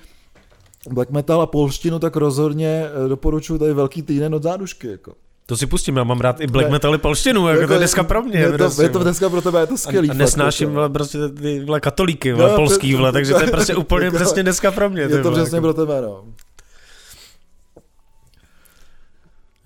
black 0.89 1.09
metal 1.09 1.41
a 1.41 1.45
polštinu, 1.45 1.99
tak 1.99 2.15
rozhodně 2.15 2.85
eh, 3.05 3.09
doporučuji 3.09 3.59
tady 3.59 3.73
velký 3.73 4.01
týden 4.01 4.35
od 4.35 4.43
zádušky. 4.43 4.87
Jako. 4.87 5.13
To 5.47 5.57
si 5.57 5.65
pustím, 5.65 5.97
já 5.97 6.03
mám 6.03 6.21
rád 6.21 6.41
i 6.41 6.47
black 6.47 6.69
metal 6.69 6.95
i 6.95 6.97
polštinu, 6.97 7.47
jako, 7.47 7.61
jako 7.61 7.67
to 7.67 7.73
je 7.73 7.79
dneska 7.79 8.03
pro 8.03 8.21
mě. 8.21 8.39
Je 8.39 8.51
to, 8.51 8.57
prostě, 8.57 8.83
je 8.83 8.89
to 8.89 8.99
dneska 8.99 9.29
pro 9.29 9.41
tebe, 9.41 9.59
je 9.59 9.67
to 9.67 9.77
skvělý. 9.77 10.09
A, 10.09 10.11
a 10.11 10.15
nesnáším 10.15 10.69
vle, 10.69 10.89
prostě 10.89 11.17
ty 11.29 11.59
vle, 11.59 11.79
katolíky, 11.79 12.33
vle, 12.33 12.49
no, 12.49 12.55
polský, 12.55 12.95
vle, 12.95 13.11
takže 13.11 13.33
to 13.33 13.41
je 13.41 13.51
prostě 13.51 13.75
úplně 13.85 14.05
jako, 14.05 14.15
přesně 14.15 14.43
dneska 14.43 14.71
pro 14.71 14.89
mě. 14.89 15.01
Je 15.01 15.23
to 15.23 15.31
přesně 15.31 15.55
jako. 15.55 15.65
pro 15.65 15.73
tebe, 15.73 16.01
no. 16.01 16.23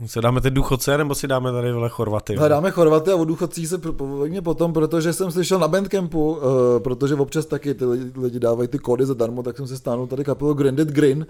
Se 0.05 0.21
dáme 0.21 0.41
ty 0.41 0.49
důchodce, 0.49 0.97
nebo 0.97 1.15
si 1.15 1.27
dáme 1.27 1.51
tady 1.51 1.71
vle 1.71 1.89
Chorvaty? 1.89 2.35
No, 2.35 2.47
dáme 2.47 2.71
Chorvaty 2.71 3.11
a 3.11 3.15
o 3.15 3.25
důchodcích 3.25 3.67
se 3.67 3.77
povědně 3.77 4.41
potom, 4.41 4.73
protože 4.73 5.13
jsem 5.13 5.31
slyšel 5.31 5.59
na 5.59 5.67
Bandcampu, 5.67 6.31
uh, 6.31 6.39
protože 6.79 7.15
občas 7.15 7.45
taky 7.45 7.73
ty 7.73 7.85
lidi 8.21 8.39
dávají 8.39 8.67
ty 8.67 8.79
kódy 8.79 9.05
zadarmo, 9.05 9.43
tak 9.43 9.57
jsem 9.57 9.67
se 9.67 9.77
stánul 9.77 10.07
tady 10.07 10.23
kapelu 10.23 10.53
Grinded 10.53 10.87
Green, 10.87 11.17
uh, 11.19 11.25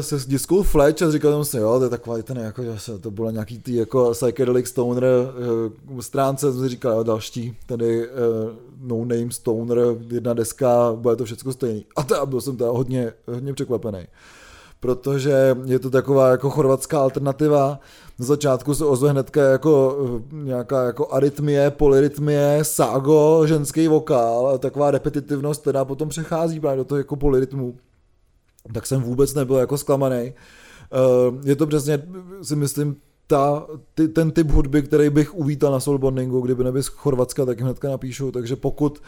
se 0.00 0.16
diskou 0.26 0.62
Fletch 0.62 1.02
a 1.02 1.10
říkal 1.10 1.32
jsem 1.32 1.44
si, 1.44 1.56
jo, 1.56 1.78
to 1.78 1.84
je 1.84 1.90
takový 1.90 2.22
ten, 2.22 2.38
jako, 2.38 2.62
to 3.00 3.10
bylo 3.10 3.30
nějaký 3.30 3.58
ty 3.58 3.76
jako 3.76 4.10
psychedelic 4.12 4.66
stoner 4.66 5.04
uh, 5.90 6.00
stránce, 6.00 6.52
jsem 6.52 6.62
si 6.62 6.68
říkal, 6.68 6.92
jo, 6.92 7.02
další, 7.02 7.56
tady 7.66 8.08
uh, 8.08 8.14
no 8.80 9.04
name 9.04 9.30
stoner, 9.30 9.78
jedna 10.10 10.34
deska, 10.34 10.92
bude 10.92 11.16
to 11.16 11.24
všechno 11.24 11.52
stejný. 11.52 11.86
A 11.96 12.02
to, 12.02 12.26
byl 12.26 12.40
jsem 12.40 12.56
teda 12.56 12.70
hodně, 12.70 13.12
hodně 13.26 13.52
překvapený 13.52 14.06
protože 14.80 15.56
je 15.64 15.78
to 15.78 15.90
taková 15.90 16.30
jako 16.30 16.50
chorvatská 16.50 17.00
alternativa. 17.00 17.80
Na 18.18 18.26
začátku 18.26 18.74
se 18.74 18.84
ozve 18.84 19.10
hnedka 19.10 19.42
jako 19.42 19.96
nějaká 20.32 20.82
jako 20.82 21.12
arytmie, 21.12 21.70
polyrytmie, 21.70 22.58
ságo, 22.62 23.46
ženský 23.46 23.88
vokál, 23.88 24.58
taková 24.58 24.90
repetitivnost, 24.90 25.60
která 25.60 25.84
potom 25.84 26.08
přechází 26.08 26.60
právě 26.60 26.76
do 26.76 26.84
toho 26.84 26.98
jako 26.98 27.16
polyrytmu 27.16 27.74
tak 28.72 28.86
jsem 28.86 29.02
vůbec 29.02 29.34
nebyl 29.34 29.56
jako 29.56 29.78
zklamaný. 29.78 30.16
Eh, 30.16 31.48
je 31.48 31.56
to 31.56 31.66
přesně, 31.66 32.02
si 32.42 32.56
myslím, 32.56 32.96
ta, 33.26 33.66
ty, 33.94 34.08
ten 34.08 34.30
typ 34.30 34.50
hudby, 34.50 34.82
který 34.82 35.10
bych 35.10 35.34
uvítal 35.34 35.72
na 35.72 35.80
Soulbondingu, 35.80 36.40
kdyby 36.40 36.64
nebyl 36.64 36.82
z 36.82 36.86
Chorvatska, 36.86 37.44
tak 37.44 37.58
jim 37.58 37.66
hnedka 37.66 37.88
napíšu, 37.88 38.32
takže 38.32 38.56
pokud 38.56 39.02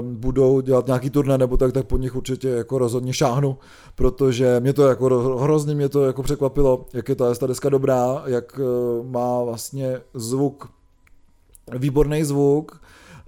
um, 0.00 0.16
budou 0.16 0.60
dělat 0.60 0.86
nějaký 0.86 1.10
turné 1.10 1.38
nebo 1.38 1.56
tak, 1.56 1.72
tak 1.72 1.86
po 1.86 1.96
nich 1.96 2.16
určitě 2.16 2.48
jako 2.48 2.78
rozhodně 2.78 3.12
šáhnu, 3.12 3.58
protože 3.94 4.60
mě 4.60 4.72
to 4.72 4.88
jako 4.88 5.36
hrozně 5.38 5.74
mě 5.74 5.88
to 5.88 6.04
jako 6.04 6.22
překvapilo, 6.22 6.86
jak 6.92 7.08
je 7.08 7.14
ta, 7.14 7.34
ta 7.34 7.46
deska 7.46 7.68
dobrá, 7.68 8.22
jak 8.26 8.58
uh, 8.58 9.06
má 9.06 9.42
vlastně 9.42 10.00
zvuk, 10.14 10.68
výborný 11.78 12.24
zvuk, 12.24 12.82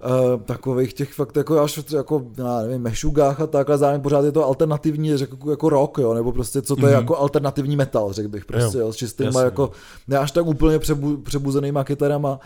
uh, 0.05 0.41
takových 0.41 0.93
těch 0.93 1.13
fakt 1.13 1.37
jako 1.37 1.59
až 1.59 1.79
jako, 1.95 2.25
já 2.37 2.61
nevím, 2.61 2.81
mešugách 2.81 3.41
a 3.41 3.47
tak, 3.47 3.69
ale 3.69 3.77
zároveň 3.77 4.01
pořád 4.01 4.25
je 4.25 4.31
to 4.31 4.45
alternativní, 4.45 5.17
řekl 5.17 5.49
jako 5.49 5.69
rock, 5.69 5.97
jo, 5.97 6.13
nebo 6.13 6.31
prostě 6.31 6.61
co 6.61 6.75
to 6.75 6.81
mm-hmm. 6.81 6.85
je 6.85 6.91
mhm. 6.91 7.01
jako 7.01 7.17
alternativní 7.17 7.75
metal, 7.75 8.13
řekl 8.13 8.29
bych 8.29 8.45
prostě, 8.45 8.77
jo, 8.77 8.85
jo 8.85 8.93
s 8.93 8.95
čistýma 8.95 9.27
jasně, 9.27 9.43
jako, 9.43 9.71
ne 10.07 10.17
až 10.17 10.31
tak 10.31 10.45
úplně 10.45 10.79
přebu, 10.79 11.17
přebuzenýma 11.17 11.83
kytarama, 11.83 12.39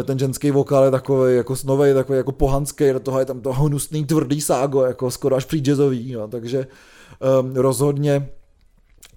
eh, 0.00 0.02
ten 0.02 0.18
ženský 0.18 0.50
vokál 0.50 0.84
je 0.84 0.90
takový 0.90 1.36
jako 1.36 1.54
nový, 1.64 1.94
takový 1.94 2.16
jako 2.16 2.32
pohanský, 2.32 2.92
do 2.92 3.00
toho 3.00 3.18
je 3.18 3.24
tam 3.24 3.40
to 3.40 3.52
hnusný 3.52 4.04
tvrdý 4.04 4.40
ságo, 4.40 4.82
jako 4.82 5.10
skoro 5.10 5.36
až 5.36 5.44
při 5.44 5.58
jazzový, 5.58 6.10
jo, 6.10 6.28
takže 6.28 6.66
um, 7.40 7.56
rozhodně 7.56 8.28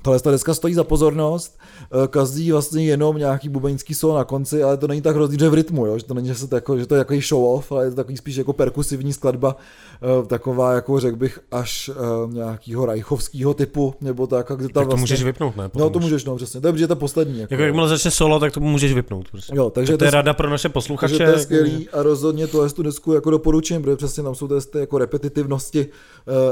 Tohle 0.03 0.19
ta 0.19 0.31
deska 0.31 0.53
stojí 0.53 0.73
za 0.73 0.83
pozornost, 0.83 1.59
eh, 1.59 2.07
každý 2.07 2.51
vlastně 2.51 2.85
jenom 2.85 3.17
nějaký 3.17 3.49
bubeňský 3.49 3.93
solo 3.93 4.15
na 4.15 4.23
konci, 4.23 4.63
ale 4.63 4.77
to 4.77 4.87
není 4.87 5.01
tak 5.01 5.15
hrozný, 5.15 5.37
že 5.39 5.49
v 5.49 5.53
rytmu, 5.53 5.85
jo? 5.85 5.97
že 5.97 6.05
to 6.05 6.13
není, 6.13 6.27
že, 6.27 6.35
se 6.35 6.47
to 6.47 6.55
jako, 6.55 6.77
že 6.77 6.85
to 6.85 6.95
je 6.95 6.99
jako 6.99 7.13
show 7.27 7.45
off, 7.45 7.71
ale 7.71 7.85
je 7.85 7.89
to 7.89 7.95
takový 7.95 8.17
spíš 8.17 8.35
jako 8.35 8.53
perkusivní 8.53 9.13
skladba, 9.13 9.55
eh, 10.01 10.25
taková 10.27 10.73
jako 10.73 10.99
řekl 10.99 11.17
bych 11.17 11.39
až 11.51 11.89
uh, 11.89 12.33
nějakýho 12.33 12.85
rajchovského 12.85 13.53
typu, 13.53 13.95
nebo 14.01 14.27
tak, 14.27 14.51
kde 14.55 14.57
tam 14.57 14.73
tak 14.73 14.83
to 14.83 14.87
vlastně... 14.87 14.99
můžeš 14.99 15.23
vypnout, 15.23 15.57
ne? 15.57 15.69
No 15.75 15.89
to 15.89 15.99
můžeš, 15.99 16.25
no 16.25 16.35
přesně, 16.35 16.61
to 16.61 16.67
je, 16.67 16.77
že 16.77 16.87
to 16.87 16.95
poslední. 16.95 17.39
Jako, 17.39 17.53
jako 17.53 17.63
jakmile 17.63 17.89
začne 17.89 18.11
solo, 18.11 18.39
tak 18.39 18.53
to 18.53 18.59
můžeš 18.59 18.93
vypnout. 18.93 19.31
Prostě. 19.31 19.55
Jo, 19.55 19.69
takže 19.69 19.93
tak 19.93 19.99
to 19.99 20.05
je 20.05 20.11
rada 20.11 20.33
pro 20.33 20.49
naše 20.49 20.69
posluchače. 20.69 21.17
Takže 21.17 21.31
to 21.31 21.37
je 21.37 21.43
skvělý 21.43 21.89
a 21.89 22.03
rozhodně 22.03 22.47
tohle 22.47 22.69
tu 22.69 22.83
desku 22.83 23.13
jako 23.13 23.29
doporučím, 23.29 23.81
protože 23.81 23.95
přesně 23.95 24.23
tam 24.23 24.35
jsou 24.35 24.47
ty 24.47 24.79
jako 24.79 24.97
repetitivnosti, 24.97 25.87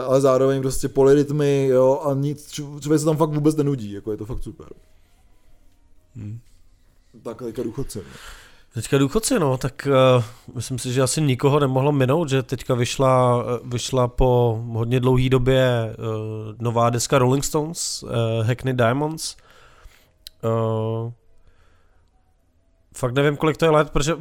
ale 0.06 0.22
zároveň 0.22 0.62
prostě 0.62 0.88
polyrytmy, 0.88 1.68
jo, 1.68 2.02
a 2.06 2.14
nic, 2.14 2.52
člověk 2.80 3.00
se 3.00 3.06
tam 3.06 3.18
fakt 3.18 3.41
vůbec 3.42 3.56
nenudí, 3.56 3.92
jako 3.92 4.12
je 4.12 4.18
to 4.18 4.26
fakt 4.26 4.44
super. 4.44 4.68
Hmm. 6.16 6.40
Tak 7.24 7.38
teďka 7.38 7.64
důchodce. 7.64 8.00
Ne? 8.00 8.06
Teďka 8.74 8.98
důchodci, 8.98 9.40
no, 9.40 9.58
tak 9.58 9.88
uh, 10.18 10.24
myslím 10.56 10.80
si, 10.80 10.94
že 10.94 11.02
asi 11.02 11.22
nikoho 11.22 11.60
nemohlo 11.60 11.92
minout, 11.92 12.30
že 12.30 12.44
teďka 12.44 12.76
vyšla, 12.76 13.44
vyšla 13.64 14.08
po 14.08 14.62
hodně 14.74 15.00
dlouhé 15.00 15.30
době 15.30 15.96
uh, 15.98 16.06
nová 16.60 16.90
deska 16.90 17.20
Rolling 17.20 17.44
Stones, 17.44 18.04
uh, 18.04 18.10
Hackney 18.48 18.74
Diamonds. 18.74 19.36
Uh, 20.44 21.12
fakt 22.96 23.14
nevím, 23.14 23.38
kolik 23.38 23.58
to 23.58 23.66
je 23.66 23.72
let, 23.72 23.90
protože 23.90 24.16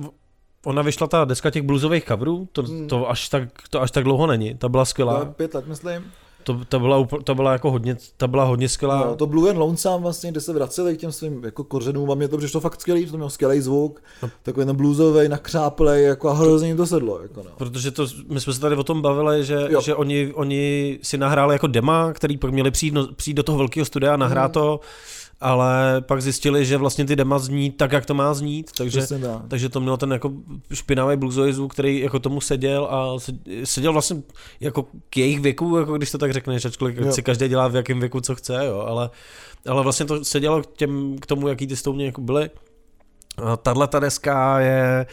ona 0.64 0.82
vyšla 0.82 1.06
ta 1.06 1.24
deska 1.24 1.50
těch 1.50 1.62
bluesových 1.62 2.04
coverů, 2.04 2.48
to, 2.52 2.62
hmm. 2.62 2.88
to, 2.88 3.10
až 3.10 3.28
tak, 3.28 3.48
to 3.70 3.80
až 3.80 3.90
tak 3.90 4.04
dlouho 4.04 4.26
není, 4.26 4.54
ta 4.54 4.68
byla 4.68 4.84
skvělá. 4.84 5.24
Pět 5.24 5.54
let, 5.54 5.66
myslím. 5.66 6.12
To, 6.42 6.60
to, 6.68 6.80
byla, 6.80 7.06
to 7.24 7.34
byla 7.34 7.52
jako 7.52 7.70
hodně, 7.70 7.96
ta 8.16 8.26
byla 8.26 8.44
hodně 8.44 8.68
skvělá. 8.68 9.06
No, 9.06 9.16
to 9.16 9.26
Blue 9.26 9.50
and 9.50 9.58
Lonesome 9.58 10.02
vlastně, 10.02 10.30
kde 10.30 10.40
se 10.40 10.52
vraceli 10.52 10.96
k 10.96 11.00
těm 11.00 11.12
svým 11.12 11.44
jako 11.44 11.64
kořenům 11.64 12.10
a 12.10 12.14
mě 12.14 12.28
to 12.28 12.38
přišlo 12.38 12.60
fakt 12.60 12.80
skvělý, 12.80 13.06
to 13.06 13.16
měl 13.16 13.30
skvělý 13.30 13.60
zvuk, 13.60 14.02
no. 14.22 14.30
takový 14.42 14.66
ten 14.66 14.76
bluesový, 14.76 15.28
nakřáplej, 15.28 16.04
jako 16.04 16.28
a 16.28 16.32
hrozně 16.32 16.68
jim 16.68 16.76
to 16.76 16.86
sedlo. 16.86 17.22
Jako 17.22 17.42
no. 17.42 17.50
Protože 17.56 17.90
to, 17.90 18.06
my 18.28 18.40
jsme 18.40 18.52
se 18.52 18.60
tady 18.60 18.76
o 18.76 18.84
tom 18.84 19.02
bavili, 19.02 19.44
že, 19.44 19.68
že 19.80 19.94
oni, 19.94 20.32
oni 20.34 20.98
si 21.02 21.18
nahráli 21.18 21.54
jako 21.54 21.66
dema, 21.66 22.12
který 22.12 22.36
pak 22.36 22.50
měli 22.50 22.70
přijít, 22.70 22.94
no, 22.94 23.06
přijít 23.12 23.34
do 23.34 23.42
toho 23.42 23.58
velkého 23.58 23.84
studia 23.84 24.14
a 24.14 24.16
nahrát 24.16 24.50
mm. 24.50 24.52
to 24.52 24.80
ale 25.40 26.00
pak 26.00 26.22
zjistili, 26.22 26.64
že 26.66 26.76
vlastně 26.76 27.04
ty 27.04 27.16
dema 27.16 27.38
zní 27.38 27.70
tak, 27.70 27.92
jak 27.92 28.06
to 28.06 28.14
má 28.14 28.34
znít, 28.34 28.70
takže, 28.76 29.00
takže 29.48 29.68
to 29.68 29.80
mělo 29.80 29.96
ten 29.96 30.12
jako 30.12 30.32
špinavý 30.72 31.16
bluesový 31.16 31.52
zvuk, 31.52 31.72
který 31.72 32.00
jako 32.00 32.18
tomu 32.18 32.40
seděl 32.40 32.88
a 32.90 33.18
se- 33.20 33.32
seděl 33.64 33.92
vlastně 33.92 34.16
jako 34.60 34.86
k 35.10 35.16
jejich 35.16 35.40
věku, 35.40 35.76
jako 35.76 35.96
když 35.96 36.10
to 36.10 36.18
tak 36.18 36.32
řekneš, 36.32 36.64
ačkoliv 36.64 36.98
Jo. 36.98 37.12
si 37.12 37.22
každý 37.22 37.48
dělá 37.48 37.68
v 37.68 37.76
jakém 37.76 38.00
věku, 38.00 38.20
co 38.20 38.34
chce, 38.34 38.64
jo, 38.66 38.78
ale, 38.80 39.10
ale 39.66 39.82
vlastně 39.82 40.06
to 40.06 40.24
sedělo 40.24 40.62
k, 40.62 40.66
těm, 40.76 41.16
k 41.20 41.26
tomu, 41.26 41.48
jaký 41.48 41.66
ty 41.66 41.76
stouně 41.76 42.06
jako 42.06 42.20
byly. 42.20 42.50
Tahle 43.62 43.88
ta 43.88 43.98
deska 43.98 44.60
je 44.60 45.06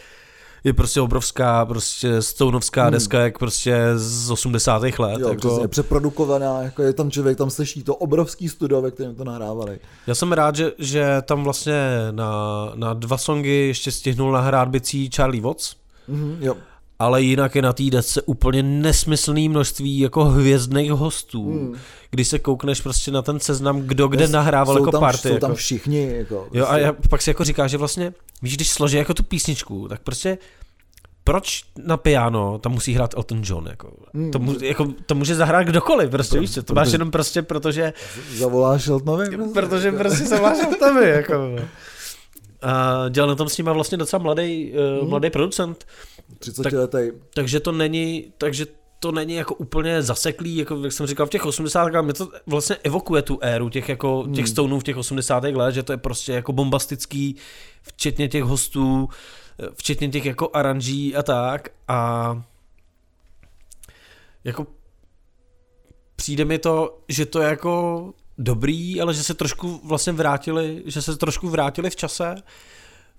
je 0.68 0.72
prostě 0.72 1.00
obrovská, 1.00 1.64
prostě 1.66 2.22
stounovská 2.22 2.82
Hmm. 2.82 2.92
deska, 2.92 3.20
jak 3.20 3.38
prostě 3.38 3.76
z 3.96 4.30
80. 4.30 4.82
let. 4.98 5.18
Jo, 5.20 5.28
jako, 5.28 5.48
přesně, 5.48 5.68
přeprodukovaná, 5.68 6.62
jako 6.62 6.82
je 6.82 6.92
tam 6.92 7.10
člověk, 7.10 7.38
tam 7.38 7.50
slyší 7.50 7.82
to 7.82 7.94
obrovský 7.96 8.48
studio, 8.48 8.80
ve 8.82 8.90
kterém 8.90 9.14
to 9.14 9.24
nahrávali. 9.24 9.78
Já 10.06 10.14
jsem 10.14 10.32
rád, 10.32 10.56
že, 10.56 10.72
že 10.78 11.16
tam 11.22 11.44
vlastně 11.44 11.74
na, 12.10 12.32
na 12.74 12.94
dva 12.94 13.18
songy 13.18 13.48
ještě 13.66 13.92
stihnul 13.92 14.32
nahrát 14.32 14.68
bicí 14.68 15.10
Charlie 15.14 15.42
Watts, 15.42 15.74
Mhm, 16.10 16.36
jo. 16.40 16.54
Ale 16.98 17.22
jinak 17.22 17.54
je 17.54 17.62
na 17.62 17.72
té 17.72 17.82
desce 17.90 18.22
úplně 18.22 18.62
nesmyslný 18.62 19.48
množství 19.48 19.98
jako 19.98 20.24
hvězdných 20.24 20.90
hostů. 20.92 21.50
Hmm. 21.52 21.74
Když 22.10 22.28
se 22.28 22.38
koukneš 22.38 22.80
prostě 22.80 23.10
na 23.10 23.22
ten 23.22 23.40
seznam, 23.40 23.80
kdo 23.80 24.08
kde 24.08 24.22
Jest- 24.24 24.32
nahrával 24.32 24.74
jsou 24.74 24.82
jako 24.82 24.90
tam, 24.92 25.00
party. 25.00 25.28
Jsou 25.28 25.34
jako. 25.34 25.46
tam 25.46 25.54
všichni, 25.54 26.10
jako. 26.16 26.48
Jo, 26.52 26.64
a 26.64 26.68
prostě. 26.68 26.84
já, 26.84 26.92
pak 27.10 27.22
si 27.22 27.30
jako 27.30 27.44
říká, 27.44 27.66
že 27.66 27.76
vlastně, 27.76 28.12
víš, 28.42 28.56
když 28.56 28.68
složí 28.70 28.96
jako 28.96 29.14
tu 29.14 29.22
písničku, 29.22 29.88
tak 29.88 30.00
prostě 30.00 30.38
proč 31.24 31.64
na 31.84 31.96
piano 31.96 32.58
tam 32.58 32.72
musí 32.72 32.94
hrát 32.94 33.14
Elton 33.14 33.40
John, 33.44 33.66
jako, 33.70 33.90
Hmm. 34.14 34.30
to, 34.30 34.38
mu, 34.38 34.54
jako, 34.62 34.88
to 35.06 35.14
může 35.14 35.34
zahrát 35.34 35.66
kdokoliv, 35.66 36.10
prostě, 36.10 36.40
víš 36.40 36.54
co, 36.54 36.62
to 36.62 36.74
máš 36.74 36.92
jenom 36.92 37.10
prostě, 37.10 37.42
protože 37.42 37.92
Zavoláš 38.36 38.88
Eltonovi? 38.88 39.28
prostě? 39.36 39.52
Protože 39.54 39.92
prostě 39.92 40.24
v 40.64 40.76
tebe, 40.78 41.08
jako. 41.08 41.34
A 42.62 43.04
dělal 43.08 43.28
na 43.28 43.34
tom 43.34 43.48
s 43.48 43.58
nima 43.58 43.72
vlastně 43.72 43.98
docela 43.98 44.22
mladý, 44.22 44.72
uh, 45.02 45.08
mladý 45.08 45.30
producent, 45.30 45.86
30 46.38 46.62
tak- 46.62 46.72
letý. 46.72 46.98
takže 47.34 47.60
to 47.60 47.72
není, 47.72 48.32
takže 48.38 48.66
to 49.00 49.12
není 49.12 49.34
jako 49.34 49.54
úplně 49.54 50.02
zaseklý, 50.02 50.56
jako 50.56 50.80
jak 50.84 50.92
jsem 50.92 51.06
říkal, 51.06 51.26
v 51.26 51.30
těch 51.30 51.46
80. 51.46 52.02
mě 52.02 52.12
to 52.12 52.28
vlastně 52.46 52.76
evokuje 52.76 53.22
tu 53.22 53.38
éru 53.42 53.68
těch 53.70 53.88
jako 53.88 54.22
těch 54.34 54.44
Hmm. 54.44 54.46
stounů 54.52 54.80
v 54.80 54.82
těch 54.84 54.96
80. 54.96 55.44
let, 55.56 55.72
že 55.72 55.82
to 55.82 55.92
je 55.92 55.96
prostě 55.96 56.32
jako 56.32 56.52
bombastický, 56.52 57.36
včetně 57.82 58.28
těch 58.28 58.42
hostů, 58.42 59.08
eh, 59.62 59.66
včetně 59.74 60.08
těch 60.08 60.24
jako 60.24 60.50
aranží 60.52 61.16
a 61.16 61.22
tak 61.22 61.68
a 61.88 62.42
jako 64.44 64.66
přijde 66.16 66.44
mi 66.44 66.58
to, 66.58 66.98
že 67.08 67.26
to 67.26 67.40
je 67.40 67.48
jako 67.48 68.12
dobrý, 68.38 69.00
ale 69.00 69.14
že 69.14 69.22
se 69.22 69.34
trošku 69.34 69.80
vlastně 69.84 70.12
vrátili, 70.12 70.82
že 70.86 71.02
se 71.02 71.16
trošku 71.16 71.48
vrátili 71.48 71.90
v 71.90 71.96
čase, 71.96 72.34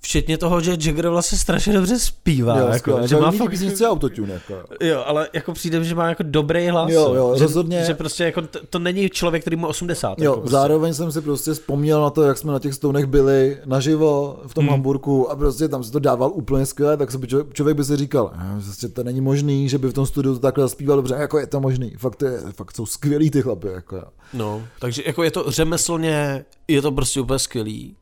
včetně 0.01 0.37
toho, 0.37 0.61
že 0.61 0.71
Jagger 0.85 1.09
vlastně 1.09 1.37
strašně 1.37 1.73
dobře 1.73 1.99
zpívá, 1.99 2.57
Jo, 2.59 2.65
jako, 2.65 2.77
skvěle. 2.79 3.07
že 3.07 3.17
má 3.17 3.31
fakt, 3.31 3.49
písničce 3.49 3.87
autotune, 3.87 4.33
jako. 4.33 4.53
jo, 4.85 5.03
ale 5.05 5.29
jako 5.33 5.53
přijde, 5.53 5.83
že 5.83 5.95
má 5.95 6.09
jako 6.09 6.23
dobrý 6.25 6.67
hlas, 6.69 6.91
Jo, 6.91 7.13
jo, 7.13 7.33
že, 7.37 7.43
rozhodně. 7.43 7.83
že 7.85 7.93
prostě 7.93 8.23
jako 8.23 8.41
to, 8.41 8.59
to 8.69 8.79
není 8.79 9.09
člověk, 9.09 9.41
který 9.43 9.55
mu 9.55 9.67
80, 9.67 10.19
Jo, 10.19 10.23
jako 10.31 10.39
prostě. 10.41 10.51
zároveň 10.51 10.93
jsem 10.93 11.11
si 11.11 11.21
prostě 11.21 11.53
vzpomněl 11.53 12.01
na 12.01 12.09
to, 12.09 12.23
jak 12.23 12.37
jsme 12.37 12.51
na 12.53 12.59
těch 12.59 12.73
stounech 12.73 13.05
byli 13.05 13.57
naživo 13.65 14.39
v 14.47 14.53
tom 14.53 14.63
Hmm. 14.63 14.71
Hamburku 14.71 15.31
a 15.31 15.35
prostě 15.35 15.67
tam 15.67 15.83
se 15.83 15.91
to 15.91 15.99
dával 15.99 16.31
úplně 16.33 16.65
skvěle, 16.65 16.97
tak 16.97 17.11
se 17.11 17.17
by 17.17 17.27
člověk, 17.27 17.53
člověk 17.53 17.77
by 17.77 17.83
si 17.85 17.95
říkal, 17.97 18.31
"Eh, 18.35 18.61
prostě 18.63 18.87
to 18.87 19.03
není 19.03 19.21
možný, 19.21 19.69
že 19.69 19.77
by 19.77 19.87
v 19.87 19.93
tom 19.93 20.05
studiu 20.05 20.33
to 20.33 20.39
takhle 20.39 20.63
zaspíval 20.63 20.97
dobře, 20.97 21.15
jako 21.19 21.39
je 21.39 21.47
to 21.47 21.59
možný, 21.59 21.93
fakt, 21.97 22.15
to 22.15 22.25
je, 22.25 22.39
fakt 22.51 22.75
jsou 22.75 22.85
skvělí 22.85 23.31
ty 23.31 23.41
chlapy, 23.41 23.67
jako. 23.67 24.03
No, 24.33 24.61
takže 24.79 25.03
jako 25.05 25.23
je 25.23 25.31
to 25.31 25.51
řemeslně, 25.51 26.45
je 26.67 26.81
to 26.81 26.91
prostě 26.91 27.21
úplně 27.21 27.39
skvělý. 27.39 27.95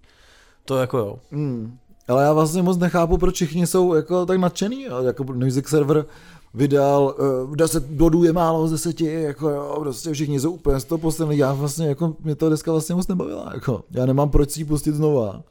To 0.65 0.77
jako 0.77 0.97
jo. 0.97 1.19
Hmm. 1.31 1.77
Ale 2.07 2.23
já 2.23 2.33
vlastně 2.33 2.61
moc 2.61 2.77
nechápu, 2.77 3.17
proč 3.17 3.35
všichni 3.35 3.67
jsou 3.67 3.93
jako 3.93 4.25
tak 4.25 4.37
nadšený, 4.37 4.85
jako 5.05 5.23
Music 5.23 5.67
Server 5.67 6.05
vydal 6.53 7.15
uh, 7.47 7.55
10 7.55 7.83
bodů 7.83 8.23
je 8.23 8.33
málo 8.33 8.67
z 8.67 8.71
10, 8.71 9.01
jako 9.01 9.49
jo, 9.49 9.77
prostě 9.79 10.13
všichni 10.13 10.39
jsou 10.39 10.51
úplně 10.51 10.79
z 10.79 10.85
toho 10.85 10.99
poslední, 10.99 11.37
já 11.37 11.53
vlastně, 11.53 11.87
jako 11.87 12.15
mě 12.23 12.35
to 12.35 12.47
dneska 12.47 12.71
vlastně 12.71 12.95
moc 12.95 13.07
nebavila, 13.07 13.51
jako, 13.53 13.83
já 13.91 14.05
nemám 14.05 14.29
proč 14.29 14.51
si 14.51 14.61
ji 14.61 14.65
pustit 14.65 14.95
znova. 14.95 15.43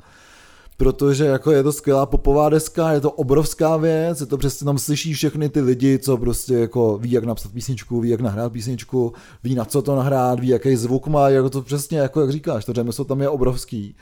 Protože 0.78 1.24
jako 1.24 1.50
je 1.50 1.62
to 1.62 1.72
skvělá 1.72 2.06
popová 2.06 2.48
deska, 2.48 2.92
je 2.92 3.00
to 3.00 3.10
obrovská 3.10 3.76
věc, 3.76 4.20
je 4.20 4.26
to 4.26 4.38
přesně 4.38 4.64
tam 4.64 4.78
slyší 4.78 5.14
všechny 5.14 5.48
ty 5.48 5.60
lidi, 5.60 5.98
co 5.98 6.16
prostě 6.16 6.54
jako 6.54 6.98
ví, 6.98 7.10
jak 7.10 7.24
napsat 7.24 7.52
písničku, 7.52 8.00
ví, 8.00 8.08
jak 8.08 8.20
nahrát 8.20 8.52
písničku, 8.52 9.12
ví, 9.44 9.54
na 9.54 9.64
co 9.64 9.82
to 9.82 9.96
nahrát, 9.96 10.40
ví, 10.40 10.48
jaký 10.48 10.76
zvuk 10.76 11.06
má, 11.06 11.28
jako 11.28 11.50
to 11.50 11.62
přesně, 11.62 11.98
jako 11.98 12.20
jak 12.20 12.30
říkáš, 12.30 12.64
to 12.64 12.72
řemeslo 12.72 13.04
tam 13.04 13.20
je 13.20 13.28
obrovský. 13.28 13.96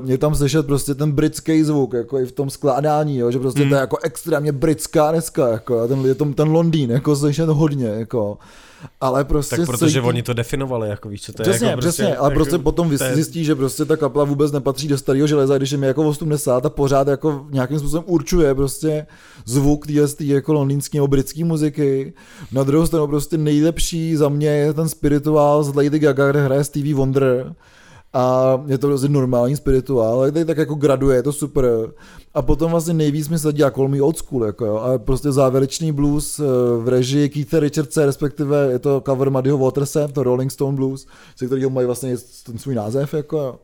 Uh, 0.00 0.10
je 0.10 0.18
tam 0.18 0.34
slyšet 0.34 0.66
prostě 0.66 0.94
ten 0.94 1.12
britský 1.12 1.62
zvuk, 1.64 1.92
jako 1.92 2.18
i 2.18 2.26
v 2.26 2.32
tom 2.32 2.50
skládání, 2.50 3.18
jo, 3.18 3.30
že 3.30 3.38
prostě 3.38 3.64
to 3.68 3.74
je 3.74 3.80
jako 3.80 3.98
extrémně 4.02 4.52
britská 4.52 5.12
deska, 5.12 5.48
jako, 5.48 5.80
a 5.80 5.86
ten, 5.86 6.04
je 6.04 6.14
tom 6.14 6.34
ten 6.34 6.48
Londýn, 6.48 6.90
jako 6.90 7.16
slyšet 7.16 7.48
hodně, 7.48 7.86
jako. 7.86 8.38
Ale 9.00 9.24
prostě 9.24 9.56
Tak 9.56 9.66
protože 9.66 9.86
cítí- 10.00 10.06
oni 10.08 10.22
to 10.22 10.34
definovali, 10.34 10.88
jako 10.88 11.08
víš, 11.08 11.22
co 11.22 11.32
to 11.32 11.42
je. 11.42 11.48
Přesně, 11.48 11.66
jako 11.66 11.80
prostě, 11.80 12.02
přesně, 12.02 12.16
ale 12.16 12.26
jako, 12.30 12.34
prostě 12.34 12.58
potom 12.58 12.88
vy 12.90 12.98
to 12.98 13.04
je- 13.04 13.14
zjistí, 13.14 13.44
že 13.44 13.54
prostě 13.54 13.84
ta 13.84 13.96
kapela 13.96 14.24
vůbec 14.24 14.52
nepatří 14.52 14.88
do 14.88 14.98
starého 14.98 15.26
železa, 15.26 15.58
když 15.58 15.70
je 15.70 15.78
mi 15.78 15.86
jako 15.86 16.08
80 16.08 16.66
a 16.66 16.70
pořád 16.70 17.08
jako 17.08 17.46
nějakým 17.50 17.78
způsobem 17.78 18.04
určuje 18.06 18.54
prostě 18.54 19.06
zvuk 19.46 19.86
téhle 19.86 20.08
jako 20.20 20.52
londýnské 20.52 20.98
nebo 20.98 21.08
britské 21.08 21.44
muziky. 21.44 22.12
Na 22.52 22.62
druhou 22.62 22.86
stranu 22.86 23.06
prostě 23.06 23.38
nejlepší 23.38 24.16
za 24.16 24.28
mě 24.28 24.48
je 24.48 24.72
ten 24.74 24.88
spirituál 24.88 25.64
z 25.64 25.74
Lady 25.74 25.98
Gaga, 25.98 26.30
kde 26.30 26.44
hraje 26.44 26.64
Stevie 26.64 26.94
Wonder 26.94 27.54
a 28.12 28.60
je 28.66 28.78
to 28.78 28.86
prostě 28.86 29.08
normální 29.08 29.56
spirituál, 29.56 30.12
ale 30.14 30.32
tady 30.32 30.44
tak 30.44 30.58
jako 30.58 30.74
graduje, 30.74 31.16
je 31.16 31.22
to 31.22 31.32
super. 31.32 31.64
A 32.34 32.42
potom 32.42 32.70
vlastně 32.70 32.94
nejvíc 32.94 33.28
mi 33.28 33.38
se 33.38 33.52
dělá 33.52 33.70
Call 33.70 33.88
Me 33.88 34.02
Old 34.02 34.16
School, 34.18 34.44
jako 34.44 34.66
jo, 34.66 34.76
a 34.76 34.98
prostě 34.98 35.32
závěrečný 35.32 35.92
blues 35.92 36.38
eh, 36.38 36.42
v 36.82 36.88
režii 36.88 37.28
Keitha 37.28 37.60
Richardse, 37.60 38.06
respektive 38.06 38.68
je 38.72 38.78
to 38.78 39.02
cover 39.06 39.30
Muddyho 39.30 39.58
Waterse, 39.58 40.08
to 40.12 40.22
Rolling 40.22 40.52
Stone 40.52 40.76
Blues, 40.76 41.06
ze 41.38 41.46
kterého 41.46 41.70
mají 41.70 41.86
vlastně 41.86 42.16
ten 42.46 42.58
svůj 42.58 42.74
název, 42.74 43.14
jako 43.14 43.38
jo. 43.38 43.54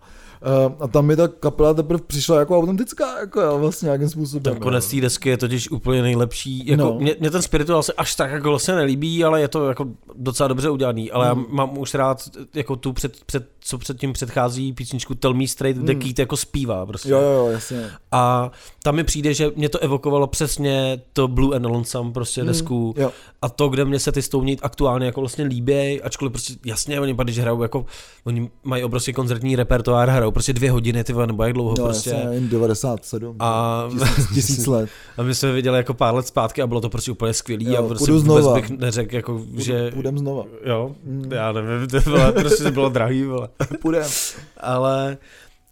Eh, 0.42 0.74
A 0.80 0.88
tam 0.88 1.06
mi 1.06 1.16
ta 1.16 1.28
kapela 1.28 1.74
teprve 1.74 2.00
přišla 2.06 2.38
jako 2.38 2.58
autentická, 2.58 3.20
jako 3.20 3.40
jo, 3.40 3.58
vlastně 3.58 3.86
nějakým 3.86 4.08
způsobem. 4.08 4.42
Ten 4.42 4.62
konec 4.62 4.90
té 4.90 5.00
desky 5.00 5.28
je 5.28 5.36
totiž 5.36 5.70
úplně 5.70 6.02
nejlepší. 6.02 6.66
Jako, 6.66 6.82
No. 6.82 6.90
no. 6.90 6.98
mě, 7.00 7.16
mě, 7.20 7.30
ten 7.30 7.42
spirituál 7.42 7.82
se 7.82 7.92
až 7.92 8.14
tak 8.14 8.30
jako 8.30 8.48
vlastně 8.48 8.74
nelíbí, 8.74 9.24
ale 9.24 9.40
je 9.40 9.48
to 9.48 9.68
jako 9.68 9.86
docela 10.14 10.48
dobře 10.48 10.70
udělaný. 10.70 11.10
Ale 11.10 11.34
Mm. 11.34 11.40
já 11.40 11.46
mám 11.54 11.78
už 11.78 11.94
rád 11.94 12.22
jako 12.54 12.76
tu 12.76 12.92
před, 12.92 13.24
před, 13.26 13.48
co 13.66 13.78
předtím 13.78 14.12
předchází 14.12 14.72
písničku 14.72 15.14
Tell 15.14 15.34
Me 15.34 15.46
Straight, 15.46 15.82
kde 15.82 15.94
Mm. 15.94 16.00
Keith 16.00 16.18
jako 16.18 16.36
zpívá 16.36 16.86
prostě. 16.86 17.10
Jo, 17.10 17.20
jo, 17.20 17.28
jo, 17.30 17.46
jasně. 17.50 17.90
A 18.12 18.50
tam 18.82 18.94
mi 18.96 19.04
přijde, 19.04 19.34
že 19.34 19.50
mě 19.56 19.68
to 19.68 19.78
evokovalo 19.78 20.26
přesně 20.26 21.00
to 21.12 21.28
Blue 21.28 21.56
and 21.56 21.64
Lonesome 21.66 22.12
prostě 22.12 22.40
Mm, 22.40 22.46
desku 22.46 22.94
Jo. 22.96 23.12
a 23.42 23.48
to, 23.48 23.68
kde 23.68 23.84
mě 23.84 23.98
se 23.98 24.12
ty 24.12 24.22
stounit 24.22 24.58
aktuálně 24.62 25.06
jako 25.06 25.20
vlastně 25.20 25.44
líbí, 25.44 26.02
ačkoliv 26.02 26.32
prostě 26.32 26.54
jasně, 26.66 27.00
oni 27.00 27.14
pak, 27.14 27.26
když 27.26 27.38
hrajou 27.38 27.62
jako, 27.62 27.86
oni 28.24 28.50
mají 28.64 28.84
obrovský 28.84 29.12
koncertní 29.12 29.56
repertoár, 29.56 30.08
hrajou 30.08 30.30
prostě 30.30 30.52
dvě 30.52 30.70
hodiny, 30.70 31.04
ty 31.04 31.12
nebo 31.26 31.42
jak 31.42 31.52
dlouho 31.52 31.74
No, 31.78 31.84
prostě. 31.84 32.10
jasně, 32.10 32.28
jen 32.34 32.48
97. 32.48 33.36
A, 33.40 33.82
Tisíc, 34.06 34.28
tisíc 34.34 34.66
let. 34.66 34.90
a 35.18 35.22
my 35.22 35.34
jsme 35.34 35.52
viděli 35.52 35.76
jako 35.76 35.94
pár 35.94 36.14
let 36.14 36.26
zpátky 36.26 36.62
a 36.62 36.66
bylo 36.66 36.80
to 36.80 36.88
prostě 36.88 37.10
úplně 37.12 37.32
skvělý 37.32 37.66
Jo, 37.66 37.84
a 37.84 37.88
prostě 37.88 38.02
půjdu 38.12 38.20
vůbec 38.22 38.42
znova. 38.44 38.60
bych 38.60 38.70
neřekl, 38.70 39.14
jako, 39.16 39.40
že... 39.56 39.90
Půjdem 39.90 40.18
znova. 40.18 40.44
Jo, 40.64 40.94
Mm. 41.04 41.32
já 41.32 41.52
nevím, 41.52 41.88
to 41.88 42.00
bylo, 42.00 42.32
prostě 42.32 42.64
to 42.64 42.70
bylo 42.70 42.88
drahý, 42.88 43.24
vole. 43.24 43.48
Půjdem. 43.80 44.10
ale, 44.56 45.18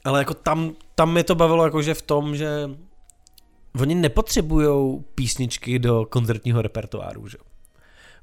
ale 0.04 0.18
jako 0.18 0.34
tam, 0.34 0.72
tam 0.94 1.12
mi 1.12 1.24
to 1.24 1.34
bavilo 1.34 1.64
jakože 1.64 1.94
v 1.94 2.02
tom, 2.02 2.36
že 2.36 2.70
oni 3.80 3.94
nepotřebují 3.94 5.04
písničky 5.14 5.78
do 5.78 6.06
koncertního 6.10 6.62
repertoáru, 6.62 7.28
že. 7.28 7.38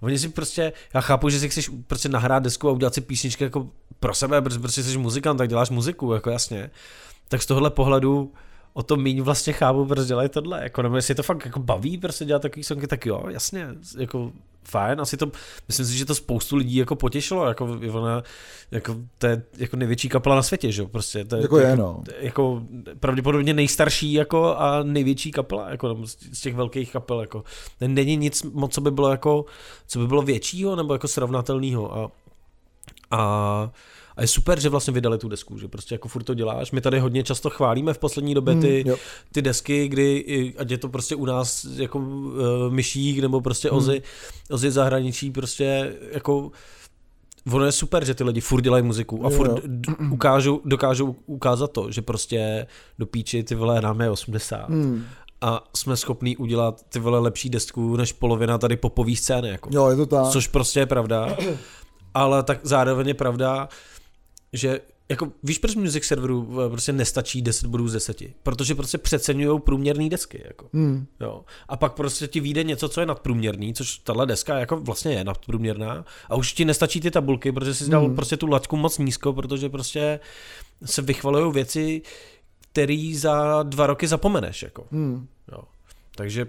Oni 0.02 0.20
si 0.20 0.30
prostě, 0.30 0.74
já 0.94 1.02
chápu, 1.02 1.30
že 1.30 1.40
si 1.40 1.50
chceš 1.50 1.72
prostě 1.88 2.10
nahrát 2.10 2.44
desku 2.44 2.70
a 2.70 2.72
udělat 2.72 2.94
si 2.94 3.02
písničky 3.02 3.44
jako 3.44 3.70
pro 4.00 4.14
sebe, 4.14 4.42
protože 4.42 4.60
prostě 4.60 4.84
jsi 4.84 4.98
muzikant, 4.98 5.38
tak 5.38 5.50
děláš 5.50 5.70
muziku, 5.70 6.14
jako 6.14 6.30
jasně. 6.30 6.72
Tak 7.28 7.42
z 7.42 7.46
tohle 7.46 7.70
pohledu 7.70 8.34
o 8.74 8.84
to 8.84 8.96
míň 8.96 9.22
vlastně 9.22 9.54
chápu, 9.54 9.86
proč 9.86 10.08
dělají 10.08 10.30
tohle. 10.30 10.64
Jako, 10.64 10.82
nebo 10.82 10.96
jestli 10.96 11.12
je 11.12 11.16
to 11.16 11.24
fakt 11.24 11.46
jako 11.46 11.60
baví 11.60 11.98
prostě 11.98 12.26
dělat 12.26 12.42
takový 12.42 12.64
songy, 12.64 12.88
tak 12.88 13.06
jo, 13.06 13.24
jasně, 13.30 13.68
jako 13.98 14.32
fajn, 14.64 15.02
asi 15.02 15.18
to, 15.18 15.32
myslím 15.68 15.86
si, 15.86 15.98
že 15.98 16.06
to 16.06 16.16
spoustu 16.16 16.56
lidí 16.56 16.76
jako 16.76 16.96
potěšilo, 16.96 17.48
jako 17.48 17.80
ona, 17.92 18.24
jako 18.72 18.96
to 19.18 19.28
je 19.28 19.44
jako 19.58 19.78
největší 19.78 20.10
kapela 20.10 20.36
na 20.36 20.44
světě, 20.44 20.72
že 20.72 20.82
jo, 20.82 20.88
prostě. 20.88 21.26
To 21.26 21.36
Jako 21.36 21.58
je, 21.58 21.76
no. 21.76 22.04
Jako 22.20 22.64
pravděpodobně 23.00 23.54
nejstarší 23.54 24.14
jako 24.14 24.56
a 24.56 24.84
největší 24.84 25.32
kapela, 25.32 25.70
jako 25.70 25.98
z 26.34 26.42
těch 26.42 26.56
velkých 26.56 26.92
kapel, 26.92 27.22
jako. 27.22 27.44
Není 27.82 28.18
nic 28.18 28.44
moc, 28.44 28.74
co 28.74 28.82
by 28.82 28.92
bylo 28.92 29.12
jako, 29.12 29.46
co 29.88 30.00
by 30.00 30.08
bylo 30.08 30.22
většího 30.22 30.76
nebo 30.76 30.94
jako 30.94 31.08
srovnatelného 31.08 31.98
a, 31.98 32.12
a 33.12 33.72
a 34.18 34.22
je 34.22 34.28
super, 34.28 34.60
že 34.60 34.70
vlastně 34.70 34.94
vydali 34.94 35.18
tu 35.18 35.28
desku, 35.30 35.58
že 35.58 35.68
prostě 35.68 35.96
jako 35.96 36.08
furt 36.08 36.24
to 36.24 36.34
děláš. 36.34 36.72
My 36.72 36.82
tady 36.82 37.00
hodně 37.00 37.24
často 37.24 37.50
chválíme 37.50 37.94
v 37.94 37.98
poslední 37.98 38.34
době 38.34 38.56
ty, 38.56 38.82
Hmm, 38.82 38.90
jo. 38.92 38.98
ty 39.32 39.42
desky, 39.42 39.88
kdy, 39.88 40.54
ať 40.58 40.72
je 40.72 40.78
to 40.78 40.90
prostě 40.90 41.16
u 41.16 41.26
nás 41.26 41.64
jako 41.64 42.00
uh, 42.00 42.34
myšík 42.70 43.20
nebo 43.20 43.42
prostě 43.42 43.70
Hmm. 43.70 43.78
ozy, 43.78 44.02
ozy 44.50 44.72
zahraničí, 44.72 45.32
prostě 45.32 45.94
jako 46.12 46.52
ono 47.54 47.66
je 47.66 47.72
super, 47.72 48.06
že 48.06 48.14
ty 48.14 48.24
lidi 48.24 48.42
furt 48.42 48.62
dělají 48.62 48.84
muziku 48.84 49.26
a 49.26 49.30
furt 49.30 49.52
jo. 49.52 49.96
ukážou, 50.12 50.62
dokážou 50.66 51.16
ukázat 51.26 51.72
to, 51.72 51.92
že 51.92 52.02
prostě 52.02 52.68
do 53.00 53.06
píči 53.06 53.44
ty 53.44 53.56
vole 53.56 53.82
nám 53.82 54.02
je 54.02 54.10
80 54.10 54.70
Hmm. 54.70 55.04
a 55.42 55.64
jsme 55.76 55.98
schopní 55.98 56.38
udělat 56.38 56.82
ty 56.90 57.00
vole 57.00 57.20
lepší 57.20 57.50
desku 57.50 57.96
než 57.98 58.14
polovina 58.14 58.58
tady 58.58 58.78
popový 58.78 59.16
scény. 59.16 59.50
Jako. 59.50 59.70
Jo, 59.74 59.90
je 59.90 59.96
to 59.96 60.06
tak. 60.06 60.28
Což 60.32 60.48
prostě 60.48 60.80
je 60.80 60.86
pravda, 60.86 61.38
ale 62.14 62.44
tak 62.44 62.60
zároveň 62.64 63.08
je 63.08 63.14
pravda, 63.14 63.70
že 64.54 64.80
jako 65.10 65.32
víš, 65.44 65.58
proč 65.58 65.76
music 65.76 66.04
serveru 66.04 66.60
eh, 66.66 66.70
prostě 66.70 66.94
nestačí 66.94 67.42
10 67.42 67.68
bodů 67.68 67.88
z 67.88 67.94
10? 67.94 68.22
Protože 68.44 68.76
prostě 68.76 68.98
přeceňují 68.98 69.60
průměrné 69.60 70.10
desky. 70.10 70.42
Jako. 70.46 70.70
Hmm. 70.74 71.06
Jo. 71.20 71.46
A 71.70 71.78
pak 71.78 71.94
prostě 71.94 72.28
ti 72.28 72.40
vyjde 72.40 72.64
něco, 72.64 72.90
co 72.90 73.00
je 73.00 73.06
nadprůměrný, 73.06 73.74
což 73.74 73.98
tahle 73.98 74.26
deska 74.26 74.60
jako 74.60 74.78
vlastně 74.78 75.14
je 75.14 75.24
nadprůměrná 75.24 76.06
a 76.30 76.36
už 76.36 76.54
ti 76.54 76.66
nestačí 76.66 77.02
ty 77.02 77.12
tabulky, 77.12 77.52
protože 77.52 77.74
jsi 77.74 77.90
dal 77.90 78.06
Hmm. 78.06 78.16
prostě 78.16 78.38
tu 78.38 78.48
laťku 78.48 78.78
moc 78.78 78.98
nízko, 78.98 79.34
protože 79.34 79.70
prostě 79.70 80.20
se 80.86 81.02
vychvalují 81.02 81.54
věci, 81.54 82.02
který 82.72 83.16
za 83.16 83.64
dva 83.64 83.88
roky 83.88 84.08
zapomeneš. 84.08 84.64
Jako. 84.64 84.86
Hmm. 84.92 85.28
Jo. 85.52 85.64
Takže 86.16 86.48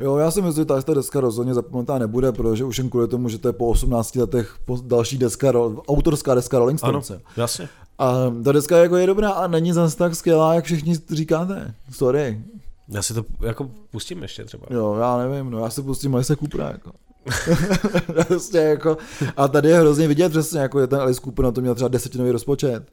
Jo, 0.00 0.16
já 0.16 0.30
si 0.30 0.42
myslím, 0.42 0.62
že 0.62 0.82
ta, 0.82 0.94
deska 0.94 1.20
rozhodně 1.20 1.54
zapomenutá 1.54 1.98
nebude, 1.98 2.32
protože 2.32 2.64
už 2.64 2.78
jen 2.78 2.90
kvůli 2.90 3.08
tomu, 3.08 3.28
že 3.28 3.38
to 3.38 3.48
je 3.48 3.52
po 3.52 3.66
18 3.66 4.16
letech 4.16 4.56
po 4.64 4.78
další 4.84 5.18
deska, 5.18 5.52
autorská 5.88 6.34
deska 6.34 6.58
Rolling 6.58 6.80
ano, 6.82 7.02
Stones. 7.02 7.22
jasně. 7.36 7.68
A 7.98 8.14
ta 8.44 8.52
deska 8.52 8.76
jako 8.76 8.96
je 8.96 9.06
dobrá 9.06 9.30
a 9.30 9.46
není 9.46 9.72
zase 9.72 9.96
tak 9.96 10.14
skvělá, 10.14 10.54
jak 10.54 10.64
všichni 10.64 10.94
říkáte. 11.10 11.74
Sorry. 11.90 12.40
Já 12.88 13.02
si 13.02 13.14
to 13.14 13.24
jako 13.40 13.70
pustím 13.90 14.22
ještě 14.22 14.44
třeba. 14.44 14.66
Jo, 14.70 14.96
já 15.00 15.18
nevím, 15.18 15.50
no 15.50 15.58
já 15.58 15.70
si 15.70 15.82
pustím 15.82 16.14
Alice 16.14 16.36
Coopera, 16.36 16.68
jako. 16.68 16.92
prostě 18.28 18.58
jako, 18.58 18.98
a 19.36 19.48
tady 19.48 19.68
je 19.68 19.80
hrozně 19.80 20.08
vidět 20.08 20.28
přesně, 20.28 20.60
jako 20.60 20.80
je 20.80 20.86
ten 20.86 21.00
Alice 21.00 21.20
Cooper 21.20 21.44
na 21.44 21.52
to 21.52 21.60
měl 21.60 21.74
třeba 21.74 21.88
desetinový 21.88 22.30
rozpočet. 22.30 22.90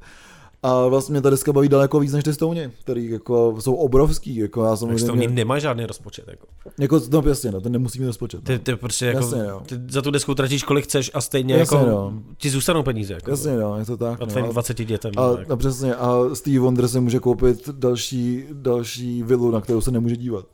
A 0.64 0.88
vlastně 0.88 1.14
mě 1.14 1.22
ta 1.22 1.30
deska 1.30 1.54
baví 1.54 1.70
daleko 1.70 2.00
víc 2.00 2.14
než 2.14 2.24
ty 2.24 2.34
Stony, 2.34 2.72
který 2.84 3.10
jako 3.10 3.56
jsou 3.60 3.76
obrovský, 3.76 4.36
jako 4.36 4.64
já 4.64 4.70
oni 4.72 4.78
samozřejmě, 4.78 5.28
nemá 5.28 5.60
žádný 5.60 5.86
rozpočet. 5.86 6.26
Jako. 6.28 6.48
jako, 6.80 7.02
no 7.12 7.24
jasně, 7.28 7.52
no, 7.52 7.62
ten 7.62 7.72
nemusí 7.72 8.00
mít 8.00 8.06
rozpočet. 8.06 8.44
Ty, 8.44 8.54
No. 8.54 8.60
ty 8.60 8.76
prostě 8.76 9.06
jako, 9.06 9.20
Jasně, 9.20 9.40
jo. 9.40 9.62
ty 9.66 9.76
za 9.90 10.02
tu 10.02 10.12
desku 10.12 10.32
utratíš 10.32 10.64
kolik 10.64 10.84
chceš 10.86 11.12
a 11.14 11.22
stejně 11.22 11.56
Jasně, 11.56 11.78
jako 11.78 11.90
no. 11.90 12.14
ti 12.38 12.50
zůstanou 12.50 12.84
peníze. 12.84 13.14
Jako, 13.14 13.32
Jasně, 13.32 13.58
no, 13.58 13.80
je 13.80 13.86
to 13.86 13.98
tak. 13.98 14.22
A 14.22 14.26
no. 14.26 14.32
tvým 14.32 14.46
A- 14.46 14.52
20 14.52 14.78
dětem. 14.86 15.12
A, 15.18 15.22
no, 15.22 15.38
jako. 15.38 15.54
a 15.54 15.56
přesně, 15.56 15.96
a 15.96 16.16
Steve 16.34 16.60
Wonder 16.60 16.88
se 16.88 17.00
může 17.00 17.20
koupit 17.20 17.70
další, 17.70 18.44
další 18.54 19.24
vilu, 19.24 19.52
na 19.52 19.62
kterou 19.62 19.82
se 19.82 19.92
nemůže 19.92 20.16
dívat. 20.16 20.46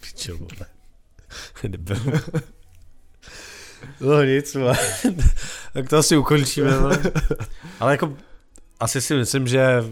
Pičo. 0.00 0.32
Debil. 1.68 1.96
No 4.00 4.22
nic, 4.24 4.56
tak 5.72 5.88
to 5.88 5.96
asi 5.96 6.16
ukončíme. 6.16 6.70
Ale 7.80 7.92
jako 7.92 8.12
asi 8.80 9.00
si 9.00 9.14
myslím, 9.14 9.46
že 9.46 9.84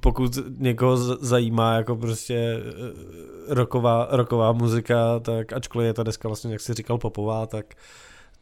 pokud 0.00 0.38
někoho 0.58 0.96
zajímá 1.24 1.74
jako 1.74 1.96
prostě 1.96 2.34
eh, 2.34 3.54
roková, 3.54 4.08
roková 4.10 4.52
muzika, 4.52 5.18
tak 5.18 5.52
ačkoliv 5.52 5.86
je 5.86 5.94
ta 5.94 6.02
deska 6.02 6.28
vlastně, 6.28 6.52
jak 6.52 6.60
jsi 6.60 6.74
říkal, 6.74 6.98
popová, 6.98 7.46
tak 7.46 7.74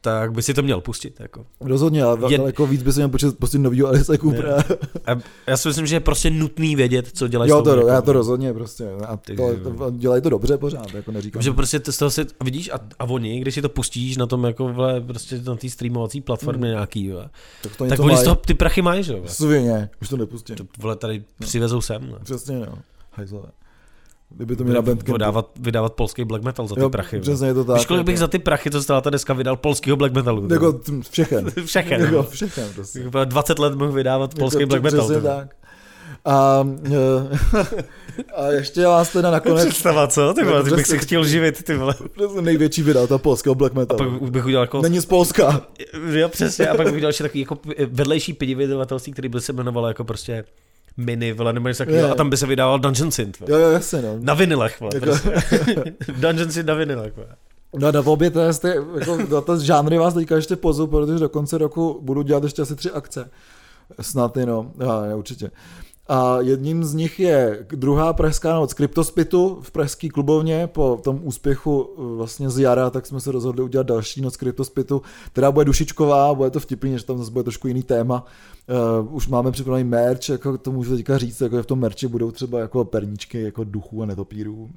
tak 0.00 0.32
by 0.32 0.42
si 0.42 0.54
to 0.54 0.62
měl 0.62 0.80
pustit. 0.80 1.20
Jako. 1.20 1.46
Rozhodně, 1.60 2.02
ale 2.02 2.32
Je- 2.32 2.38
daleko 2.38 2.66
víc 2.66 2.82
by 2.82 2.92
se 2.92 3.00
měl 3.00 3.08
počít 3.08 3.38
pustit 3.38 3.58
novýho 3.58 3.88
Alice 3.88 4.18
Coopera. 4.18 4.56
A 5.06 5.18
já 5.46 5.56
si 5.56 5.68
myslím, 5.68 5.86
že 5.86 5.96
je 5.96 6.00
prostě 6.00 6.30
nutný 6.30 6.76
vědět, 6.76 7.10
co 7.14 7.28
dělají 7.28 7.50
Jo, 7.50 7.62
to, 7.62 7.70
muzikou. 7.70 7.88
já 7.88 8.02
to 8.02 8.12
rozhodně 8.12 8.52
prostě. 8.52 8.88
A 9.06 9.16
to, 9.16 9.34
to, 9.78 9.90
dělají 9.90 10.22
to 10.22 10.30
dobře 10.30 10.58
pořád, 10.58 10.94
jako 10.94 11.12
neříkám. 11.12 11.42
Že 11.42 11.52
prostě 11.52 11.80
to 11.80 11.92
z 11.92 11.96
toho 11.98 12.10
si, 12.10 12.26
vidíš, 12.44 12.70
a, 12.72 12.80
a 12.98 13.04
oni, 13.04 13.40
když 13.40 13.54
si 13.54 13.62
to 13.62 13.68
pustíš 13.68 14.16
na 14.16 14.26
tom 14.26 14.44
jako 14.44 14.68
vle, 14.72 15.00
prostě 15.00 15.40
na 15.46 15.56
té 15.56 15.70
streamovací 15.70 16.20
platformě 16.20 16.66
Hmm. 16.68 16.74
nějaký, 16.74 17.10
vle, 17.10 17.30
tak 17.62 17.76
to 17.76 17.86
tak 17.86 18.00
oni 18.00 18.16
z 18.16 18.22
toho 18.22 18.36
ty 18.36 18.54
prachy 18.54 18.82
mají, 18.82 19.02
že 19.02 19.12
jo? 19.12 19.20
vle. 19.20 19.28
Svině, 19.28 19.90
už 20.02 20.08
to 20.08 20.16
nepustím. 20.16 20.56
To 20.56 20.64
vole 20.78 20.96
tady 20.96 21.24
přivezou 21.40 21.80
sem, 21.80 22.02
ne? 22.10 22.18
Přesně, 22.24 22.58
no. 22.58 22.78
Hajzlové. 23.12 23.48
Kdyby 24.30 24.56
to 24.56 24.64
mi 24.64 24.74
na 24.74 24.82
Bandcampu. 24.82 25.12
vydávat, 25.12 25.50
vydávat 25.60 25.92
polský 25.92 26.24
black 26.24 26.44
metal 26.44 26.66
za 26.66 26.74
ty 26.74 26.80
Jo, 26.80 26.90
prachy. 26.90 27.20
Přesně 27.20 27.46
je 27.46 27.54
to 27.54 27.64
tak. 27.64 27.76
Víš, 27.76 27.86
kolik 27.86 28.04
bych 28.06 28.12
jako- 28.12 28.20
za 28.20 28.28
ty 28.28 28.38
prachy, 28.38 28.70
co 28.70 28.82
stála 28.82 29.00
ta 29.00 29.10
deska, 29.10 29.32
vydal 29.32 29.56
polského 29.56 29.96
black 29.96 30.14
metalu? 30.14 30.48
Jako 30.52 30.80
všechen. 31.10 31.50
Všechen. 31.64 32.00
Jako 32.00 32.22
všechen 32.22 32.68
prostě. 32.74 33.00
Jako 33.00 33.24
20 33.24 33.58
let 33.58 33.74
mohl 33.74 33.92
vydávat 33.92 34.34
polský 34.34 34.60
Jako 34.60 34.68
black 34.68 34.82
metal. 34.82 35.04
Přesně 35.08 35.22
tak. 35.22 35.56
A, 36.24 36.68
eh, 36.92 37.74
a 38.34 38.46
ještě 38.50 38.86
vás 38.86 39.12
teda 39.12 39.30
nakonec 39.30 39.68
Představa, 39.68 40.06
co? 40.08 40.34
Ty 40.34 40.44
vole, 40.44 40.64
ty 40.64 40.70
bych 40.70 40.86
si 40.86 40.98
chtěl 40.98 41.24
živit, 41.24 41.62
ty 41.62 41.76
vole. 41.76 41.94
Největší 42.40 42.82
vydavatel 42.82 43.18
polského 43.18 43.54
black 43.54 43.72
A 43.78 43.94
pak 43.94 44.22
bych 44.22 44.44
udělal 44.46 44.64
jako... 44.64 44.82
Není 44.82 45.00
z 45.00 45.06
Polska. 45.06 45.66
Jo, 46.10 46.28
přesně, 46.28 46.68
a 46.68 46.74
pak 46.76 46.86
bych 46.86 46.94
udělal 46.94 47.08
ještě 47.08 47.24
takový 47.24 47.40
jako 47.40 47.58
vedlejší 47.86 48.32
pědivydavatelství, 48.32 49.12
který 49.12 49.28
by 49.28 49.40
se 49.40 49.52
jmenovalo 49.52 49.88
jako 49.88 50.04
prostě 50.04 50.44
mini, 50.96 51.32
vole, 51.32 51.52
nebo 51.52 51.68
něco 51.68 51.78
takového, 51.78 52.10
a 52.10 52.14
tam 52.14 52.30
by 52.30 52.36
se 52.36 52.46
vydával 52.46 52.78
Dungeon 52.78 53.10
Synth, 53.10 53.40
vole. 53.40 53.52
Jo, 53.52 53.58
jo, 53.58 53.70
jasně, 53.70 54.02
no. 54.02 54.16
Na 54.20 54.34
vinilech, 54.34 54.80
vole, 54.80 54.90
Jako- 54.94 55.06
prostě. 55.06 55.30
Dungeon 56.18 56.50
Synth 56.52 56.68
na 56.68 56.74
vinilech, 56.74 57.16
vole. 57.16 57.28
No 57.78 57.92
na 57.92 58.00
obě 58.06 58.30
to 58.30 58.52
jste, 58.52 58.74
jako, 58.98 59.16
na 59.16 59.40
to 59.40 59.58
žánry 59.58 59.98
vás 59.98 60.14
teďka 60.14 60.36
ještě 60.36 60.56
pozvu, 60.56 60.86
protože 60.86 61.18
do 61.18 61.28
konce 61.28 61.58
roku 61.58 61.98
budu 62.02 62.22
dělat 62.22 62.42
ještě 62.42 62.62
asi 62.62 62.76
tři 62.76 62.90
akce. 62.90 63.30
Snad 64.00 64.36
jenom, 64.36 64.72
a, 64.88 65.00
ne, 65.06 65.14
určitě. 65.14 65.50
A 66.08 66.40
jedním 66.40 66.84
z 66.84 66.94
nich 66.94 67.20
je 67.20 67.66
druhá 67.74 68.12
pražská 68.12 68.54
noc 68.54 68.74
Kryptospitu 68.74 69.58
v 69.62 69.70
pražský 69.70 70.08
klubovně. 70.08 70.66
Po 70.66 71.00
tom 71.04 71.20
úspěchu 71.22 71.90
eh, 71.90 72.16
vlastně 72.16 72.50
z 72.50 72.58
jara, 72.58 72.90
tak 72.90 73.06
jsme 73.06 73.20
se 73.20 73.32
rozhodli 73.32 73.62
udělat 73.62 73.86
další 73.86 74.20
noc 74.20 74.36
Kryptospitu, 74.36 75.02
která 75.32 75.52
bude 75.52 75.64
dušičková, 75.64 76.34
bude 76.34 76.50
to 76.50 76.60
vtipný, 76.60 76.98
že 76.98 77.04
tam 77.04 77.18
zase 77.18 77.30
bude 77.30 77.42
trošku 77.42 77.68
jiný 77.68 77.82
téma. 77.82 78.26
Uh, 79.00 79.14
už 79.14 79.28
máme 79.28 79.52
připravený 79.52 79.88
merch, 79.88 80.28
jako 80.28 80.58
to 80.58 80.72
můžu 80.72 80.96
teďka 80.96 81.18
říct, 81.18 81.40
jako 81.40 81.62
v 81.62 81.66
tom 81.66 81.78
merči 81.78 82.08
budou 82.08 82.30
třeba 82.30 82.60
jako 82.60 82.84
perníčky 82.84 83.42
jako 83.42 83.64
duchů 83.64 84.02
a 84.02 84.06
netopírů. 84.06 84.70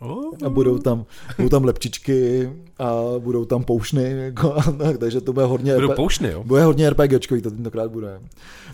A 0.00 0.46
a 0.46 0.48
budou 0.48 0.78
tam, 0.78 1.04
budou 1.36 1.48
tam 1.48 1.64
lepčičky 1.64 2.50
a 2.78 2.92
budou 3.18 3.44
tam 3.44 3.64
poušny, 3.64 4.10
jako, 4.10 4.54
takže 4.98 5.20
to 5.20 5.32
bude 5.32 5.46
hodně, 5.46 5.74
Budou 5.74 5.88
RP 5.88 5.96
poušny, 5.96 6.30
jo? 6.30 6.42
bude 6.44 6.64
hodně 6.64 6.90
RPGčkový, 6.90 7.42
to 7.42 7.50
tentokrát 7.50 7.90
bude. 7.90 8.20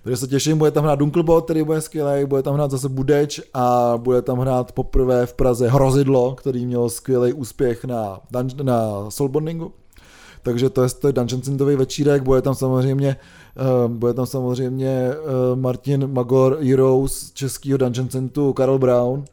Takže 0.03 0.17
se 0.17 0.27
těším, 0.27 0.59
bude 0.59 0.71
tam 0.71 0.85
hrát 0.85 0.99
Dunklebot, 0.99 1.45
který 1.45 1.63
bude 1.63 1.81
skvělý, 1.81 2.25
bude 2.25 2.43
tam 2.43 2.55
hrát 2.55 2.71
zase 2.71 2.89
Budeč 2.89 3.41
a 3.55 3.95
bude 3.97 4.23
tam 4.23 4.39
hrát 4.39 4.73
poprvé 4.73 5.27
v 5.27 5.35
Praze 5.35 5.69
Hrozidlo, 5.69 6.35
který 6.35 6.67
měl 6.67 6.91
skvělý 6.91 7.33
úspěch 7.33 7.85
na, 7.85 8.21
na 8.63 9.11
Soulbondingu. 9.11 9.73
Takže 10.43 10.71
to 10.71 10.83
je, 10.83 10.89
to 10.89 11.07
je 11.07 11.13
Dungeon 11.13 11.43
Synthový 11.43 11.77
večírek, 11.77 12.23
bude 12.23 12.43
tam 12.43 12.55
samozřejmě, 12.55 13.17
uh, 13.87 13.93
bude 13.93 14.15
tam 14.15 14.27
samozřejmě 14.27 15.11
uh, 15.11 15.61
Martin 15.61 16.13
Magor 16.13 16.59
Heroes 16.61 17.13
z 17.13 17.33
českého 17.33 17.79
Dungeon 17.79 18.11
Syntu, 18.11 18.53
Karel 18.53 18.79
Brown, 18.79 19.25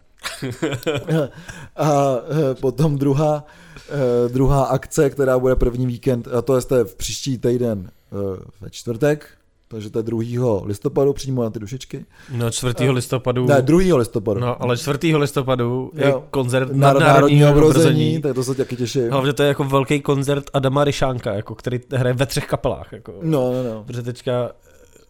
a 1.76 2.16
potom 2.62 2.98
druhá, 2.98 3.44
eh, 3.90 4.30
druhá 4.30 4.64
akce, 4.64 5.10
která 5.10 5.40
bude 5.40 5.56
první 5.56 5.86
víkend, 5.88 6.28
a 6.28 6.42
to 6.42 6.56
je 6.56 6.84
v 6.84 6.96
příští 6.96 7.38
týden 7.38 7.90
eh, 8.12 8.16
ve 8.62 8.70
čtvrtek, 8.70 9.28
takže 9.68 9.90
to 9.90 10.00
je 10.00 10.04
2. 10.04 10.62
listopadu 10.66 11.14
přímo 11.14 11.44
na 11.44 11.50
ty 11.50 11.60
dušičky. 11.60 12.06
No 12.32 12.52
4. 12.52 12.90
listopadu. 12.90 13.46
Ne, 13.46 13.62
2. 13.62 13.98
listopadu. 13.98 14.40
No, 14.40 14.64
ale 14.64 14.78
4. 14.78 15.16
listopadu 15.16 15.92
je 15.96 16.10
Jo. 16.10 16.24
koncert 16.32 16.72
národního 16.72 17.52
obrození, 17.52 17.80
obrození. 17.80 18.22
tak 18.22 18.36
to 18.36 18.44
se 18.44 18.56
taky 18.56 18.76
těším. 18.76 19.10
Hlavně 19.12 19.34
to 19.34 19.44
je 19.44 19.48
jako 19.48 19.64
velký 19.64 20.02
koncert 20.02 20.44
Adama 20.54 20.84
Ryšánka, 20.84 21.34
jako, 21.34 21.56
který 21.56 21.80
hraje 21.94 22.14
ve 22.14 22.26
třech 22.26 22.48
kapelách. 22.48 22.94
Jako. 22.94 23.14
No, 23.22 23.54
no, 23.54 23.64
no. 23.64 23.84
Protože 23.84 24.02
teďka 24.02 24.52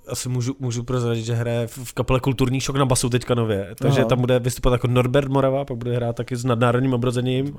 asi 0.08 0.30
můžu, 0.30 0.56
můžu 0.60 0.84
prozradit, 0.84 1.26
že 1.26 1.34
hraje 1.34 1.68
v 1.68 1.94
kapele 1.94 2.20
Kulturní 2.20 2.60
šok 2.60 2.76
na 2.76 2.86
basu 2.86 3.10
teďka 3.10 3.36
nově. 3.36 3.76
Takže 3.76 4.00
Aha. 4.00 4.10
tam 4.10 4.20
bude 4.20 4.40
vystupovat 4.40 4.74
jako 4.74 4.88
Norbert 4.88 5.30
Morava, 5.30 5.66
pak 5.66 5.78
bude 5.78 5.96
hrát 5.96 6.16
taky 6.16 6.36
s 6.36 6.46
nadnárodním 6.46 6.94
obrozením. 6.94 7.58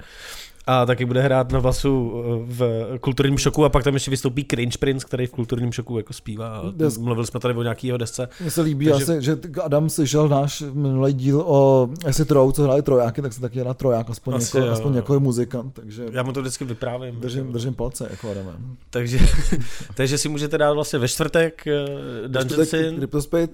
A 0.67 0.87
taky 0.87 1.05
bude 1.05 1.21
hrát 1.23 1.53
na 1.53 1.61
basu 1.61 2.13
eh, 2.25 2.45
v 2.47 2.63
kulturním 3.01 3.39
šoku 3.39 3.65
a 3.65 3.69
pak 3.69 3.85
tam 3.85 3.95
ještě 3.95 4.11
vystoupí 4.11 4.45
Cringe 4.51 4.79
Prince, 4.79 5.07
který 5.07 5.27
v 5.27 5.31
kulturním 5.31 5.73
šoku 5.73 5.97
jako 5.97 6.13
zpívá. 6.13 6.49
A 6.59 6.63
Des- 6.71 7.01
Mluvili 7.03 7.27
jsme 7.27 7.41
tady 7.41 7.55
o 7.55 7.63
nějaký 7.63 7.87
jeho 7.87 7.99
desce. 7.99 8.29
Mně 8.41 8.51
se 8.51 8.61
líbí 8.63 8.87
Takže- 8.87 9.05
asi, 9.05 9.23
že 9.23 9.39
Adam 9.63 9.91
slyšel 9.91 10.29
náš 10.29 10.63
minulý 10.73 11.13
díl 11.13 11.41
o 11.47 11.89
Asi 12.07 12.25
Trou, 12.25 12.53
co 12.53 12.63
hráli 12.63 12.83
trojáky, 12.83 13.23
tak 13.23 13.33
se 13.33 13.41
taky 13.41 13.65
na 13.65 13.75
troják, 13.75 14.11
aspoň, 14.11 14.35
Asi 14.35 14.57
jako, 14.57 14.67
jo, 14.67 14.73
aspoň 14.73 14.95
jako 14.95 15.21
muzikant, 15.21 15.75
takže 15.75 16.07
Já 16.13 16.23
mu 16.23 16.33
to 16.33 16.41
vždycky 16.41 16.65
vyprávím. 16.65 17.21
držím, 17.21 17.53
držím 17.53 17.75
palce, 17.75 18.09
jako 18.11 18.31
Adame. 18.31 18.53
Takže, 18.91 19.19
takže 19.95 20.19
si 20.19 20.29
můžete 20.29 20.59
dát 20.59 20.73
vlastně 20.73 20.99
ve 20.99 21.09
čtvrtek 21.09 21.65
uh, 21.67 22.29
Dungeon 22.29 22.67
Sin, 22.67 22.97
Cryptospate 22.97 23.53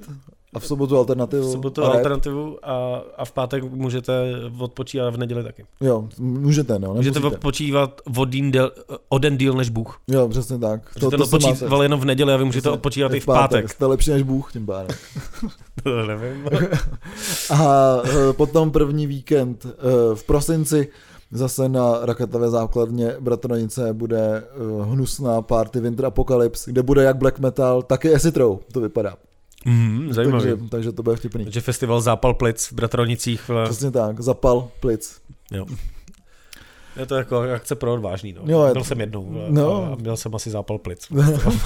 a 0.55 0.59
v 0.59 0.67
sobotu 0.67 0.97
alternativu. 0.97 1.49
v 1.49 1.53
sobotu 1.53 1.85
a 1.85 1.89
alternativu 1.89 2.59
a, 2.63 3.03
a 3.17 3.25
v 3.25 3.33
pátek 3.33 3.65
můžete 3.65 4.13
odpočívat 4.59 5.15
v 5.15 5.19
neděli 5.19 5.45
taky. 5.45 5.65
Jo, 5.81 6.09
můžete, 6.19 6.79
no. 6.79 6.95
Můžete 6.95 7.19
nemusíte. 7.19 7.37
odpočívat 7.37 8.01
o, 8.17 8.25
dín 8.25 8.51
del, 8.51 8.71
o 9.09 9.19
den 9.19 9.37
díl 9.37 9.55
než 9.55 9.69
Bůh. 9.69 10.01
Jo, 10.09 10.29
přesně 10.29 10.59
tak. 10.59 10.95
Ten 10.95 11.11
se 11.11 11.17
máte. 11.17 11.25
odpočíval 11.25 11.83
jenom 11.83 12.01
v 12.01 12.05
neděli 12.05 12.33
a 12.33 12.37
vy 12.37 12.45
můžete 12.45 12.61
Přesně. 12.61 12.75
odpočívat 12.75 13.15
i 13.15 13.21
v 13.21 13.27
pátek. 13.27 13.71
Jste 13.71 13.87
lepší 13.87 14.11
než 14.11 14.23
Bůh, 14.23 14.53
tím 14.53 14.67
pádem. 14.67 14.97
To 15.83 16.07
nevím. 16.07 16.49
A 17.51 17.97
eh, 18.05 18.33
potom 18.33 18.71
první 18.71 19.07
víkend 19.07 19.67
eh, 19.67 20.15
v 20.15 20.25
prosinci 20.25 20.89
Zase 21.31 21.69
na 21.69 21.99
raketové 22.03 22.51
základně 22.51 23.15
Bratronice 23.21 23.93
bude 23.93 24.43
uh, 24.61 24.93
hnusná 24.93 25.43
party 25.43 25.81
Winter 25.81 26.07
Apocalypse, 26.07 26.71
kde 26.71 26.83
bude 26.83 27.03
jak 27.03 27.17
black 27.17 27.39
metal, 27.39 27.83
tak 27.83 28.05
i 28.05 28.15
acid 28.15 28.37
row, 28.37 28.59
to 28.73 28.81
vypadá. 28.81 29.17
Mm, 29.67 30.13
zajímavý. 30.13 30.45
Takže, 30.49 30.69
takže 30.69 30.93
to 30.93 31.03
bude 31.03 31.17
vtipný. 31.17 31.45
Takže 31.45 31.61
festival 31.61 32.01
Zápal 32.01 32.35
plic 32.35 32.67
v 32.67 32.73
Bratronicích. 32.73 33.49
v- 33.49 33.65
Přesně 33.65 33.91
tak, 33.91 34.21
zapal 34.21 34.69
plic. 34.81 35.21
Jo. 35.53 35.67
Je 36.97 37.07
to 37.07 37.15
jako 37.15 37.39
akce 37.41 37.75
pro 37.75 37.95
odvážný, 37.95 38.33
no. 38.33 38.43
Jo, 38.47 38.65
je 38.65 38.73
byl 38.73 38.83
to- 38.83 38.85
jsem 38.89 39.01
jednou 39.01 39.47
no. 39.49 39.93
a 39.93 39.95
měl 39.95 40.17
jsem 40.17 40.35
asi 40.35 40.51
zápal 40.51 40.79
plic. 40.79 41.09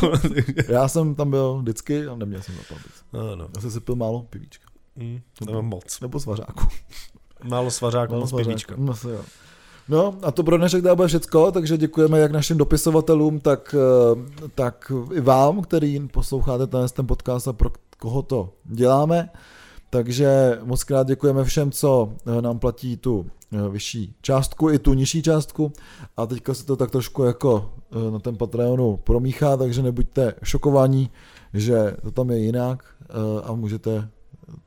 Já 0.68 0.88
jsem 0.88 1.14
tam 1.14 1.30
byl 1.30 1.58
vždycky 1.58 2.06
a 2.06 2.14
neměl 2.14 2.42
jsem 2.42 2.54
zapal 2.54 2.78
plic. 2.82 2.94
no, 3.12 3.36
no. 3.36 3.48
Já 3.54 3.60
jsem 3.60 3.70
si 3.70 3.80
pil 3.80 3.96
málo 3.96 4.22
pivíčka. 4.30 4.64
Mm, 4.96 5.20
mám 5.52 5.64
moc. 5.66 6.00
Nebo 6.00 6.20
svařáku. 6.20 6.66
Málo 7.44 7.70
svařáků, 7.70 8.14
moc 8.14 8.28
svařáku. 8.28 8.48
pivíčka. 8.48 8.74
No, 8.78 8.94
se 8.96 9.10
jo. 9.10 9.20
No 9.88 10.14
a 10.22 10.30
to 10.30 10.42
pro 10.42 10.58
dnešek 10.58 10.82
dá 10.82 10.94
bude 10.94 11.08
všecko, 11.08 11.52
takže 11.52 11.76
děkujeme 11.76 12.18
jak 12.18 12.32
našim 12.32 12.58
dopisovatelům, 12.58 13.40
tak, 13.40 13.74
eh, 13.74 14.48
tak 14.54 14.92
i 15.12 15.20
vám, 15.20 15.62
který 15.62 16.08
posloucháte 16.08 16.66
ten, 16.66 17.06
podcast 17.06 17.48
a 17.48 17.52
pro 17.52 17.70
koho 17.98 18.22
to 18.22 18.52
děláme. 18.64 19.30
Takže 19.90 20.58
moc 20.64 20.84
krát 20.84 21.06
děkujeme 21.06 21.44
všem, 21.44 21.70
co 21.70 22.12
eh, 22.26 22.42
nám 22.42 22.58
platí 22.58 22.96
tu 22.96 23.26
eh, 23.52 23.68
vyšší 23.68 24.14
částku 24.22 24.70
i 24.70 24.78
tu 24.78 24.94
nižší 24.94 25.22
částku 25.22 25.72
a 26.16 26.26
teďka 26.26 26.54
se 26.54 26.66
to 26.66 26.76
tak 26.76 26.90
trošku 26.90 27.22
jako 27.22 27.72
na 28.10 28.18
ten 28.18 28.36
Patreonu 28.36 28.96
promíchá, 28.96 29.56
takže 29.56 29.82
nebuďte 29.82 30.34
šokovaní, 30.42 31.10
že 31.54 31.96
to 32.02 32.10
tam 32.10 32.30
je 32.30 32.38
jinak 32.38 32.84
a 33.44 33.52
můžete 33.52 34.08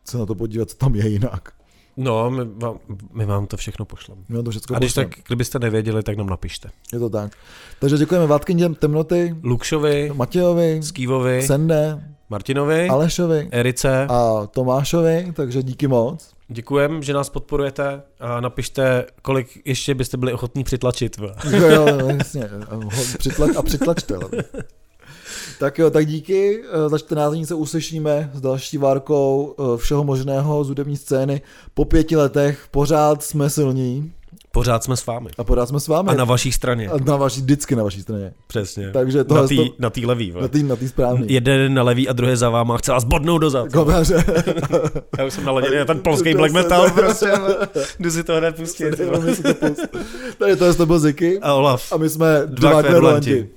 se 0.03 0.17
na 0.17 0.25
to 0.25 0.35
podívat, 0.35 0.69
co 0.69 0.77
tam 0.77 0.95
je 0.95 1.09
jinak. 1.09 1.53
No, 1.97 2.31
my 2.31 2.45
vám, 2.45 2.79
my 3.13 3.25
vám 3.25 3.47
to 3.47 3.57
všechno 3.57 3.85
pošleme. 3.85 4.21
My 4.29 4.43
to 4.43 4.51
všechno 4.51 4.75
A 4.75 4.79
když 4.79 4.93
tak, 4.93 5.07
kdybyste 5.27 5.59
nevěděli, 5.59 6.03
tak 6.03 6.17
nám 6.17 6.27
napište. 6.27 6.69
Je 6.93 6.99
to 6.99 7.09
tak. 7.09 7.31
Takže 7.79 7.97
děkujeme 7.97 8.27
Vátkyně 8.27 8.69
temnoty, 8.69 9.35
Lukšovi, 9.43 10.11
Matějovi, 10.15 10.79
Skývovi, 10.83 11.47
Sende, 11.47 12.03
Martinovi, 12.29 12.87
Alešovi 12.89 13.47
Erice. 13.51 14.07
a 14.09 14.47
Tomášovi, 14.47 15.33
takže 15.35 15.63
díky 15.63 15.87
moc. 15.87 16.35
Děkujem, 16.47 17.03
že 17.03 17.13
nás 17.13 17.29
podporujete 17.29 18.01
a 18.19 18.39
napište, 18.39 19.05
kolik 19.21 19.61
ještě 19.65 19.95
byste 19.95 20.17
byli 20.17 20.33
ochotní 20.33 20.63
přitlačit. 20.63 21.17
Jo, 21.51 21.69
jo, 21.69 22.07
jasně. 22.17 22.49
Přitlač, 23.17 23.55
a 23.55 23.61
přitlačte. 23.61 24.15
Tak 25.59 25.79
jo, 25.79 25.89
tak 25.89 26.05
díky. 26.07 26.61
Eh, 26.85 26.89
Za 26.89 26.97
14 26.97 27.33
dní 27.33 27.45
se 27.45 27.55
uslyšíme 27.55 28.31
s 28.33 28.41
další 28.41 28.77
várkou 28.77 29.55
eh, 29.59 29.77
všeho 29.77 30.03
možného 30.03 30.63
z 30.63 30.67
hudební 30.67 30.97
scény. 30.97 31.41
Po 31.73 31.85
pěti 31.85 32.15
letech 32.15 32.59
pořád 32.71 33.23
jsme 33.23 33.49
silní 33.49 34.11
Pořád 34.51 34.83
jsme 34.83 34.97
s 34.97 35.05
vámi. 35.05 35.29
a 35.37 35.43
pořád 35.43 35.69
jsme 35.69 35.79
s 35.79 35.87
vámi. 35.87 36.09
A 36.09 36.13
na 36.13 36.23
vaší 36.25 36.51
straně. 36.51 36.87
a 36.89 36.97
na 37.05 37.15
vaší, 37.15 37.41
vždycky 37.41 37.75
na 37.75 37.83
vaší 37.83 38.01
straně. 38.01 38.33
Přesně. 38.47 38.89
Takže 38.91 39.17
na 39.33 39.47
tý, 39.47 39.55
to- 39.57 39.75
na 39.79 39.89
tý 39.89 40.05
levý. 40.05 40.31
vole. 40.31 40.41
Na 40.41 40.47
té 40.47 40.59
na 40.59 40.75
tý 40.75 40.87
správný. 40.87 41.25
Jeden 41.29 41.73
na 41.73 41.83
levý 41.83 42.09
a 42.09 42.13
druhý 42.13 42.35
za 42.35 42.49
váma 42.49 42.75
a 42.75 42.77
chce 42.77 42.91
vás 42.91 43.03
bodnout 43.03 43.41
dozad. 43.41 43.71
Dobře. 43.71 44.23
Já 45.17 45.25
už 45.25 45.33
jsem 45.33 45.45
naladěný 45.45 45.75
na 45.77 45.85
ten 45.85 45.99
polský 45.99 46.33
black 46.33 46.51
metal, 46.53 46.91
prostě. 46.95 47.31
Jdu 47.99 48.11
si 48.11 48.23
to 48.23 48.35
hned 48.35 48.55
pustit. 48.55 48.99
Nevím, 48.99 49.27
jestli 49.27 49.53
to 49.53 49.67
pust. 49.67 49.81
Tady 50.37 50.55
to 50.55 50.65
je 50.65 50.73
to 50.73 50.85
byl 50.85 50.99
Ziky 50.99 51.39
A 51.39 51.53
Olaf. 51.53 51.91
a 51.93 51.97
my 51.97 52.09
jsme 52.09 52.41
Dva 52.45 52.83
kverulanti. 52.83 53.49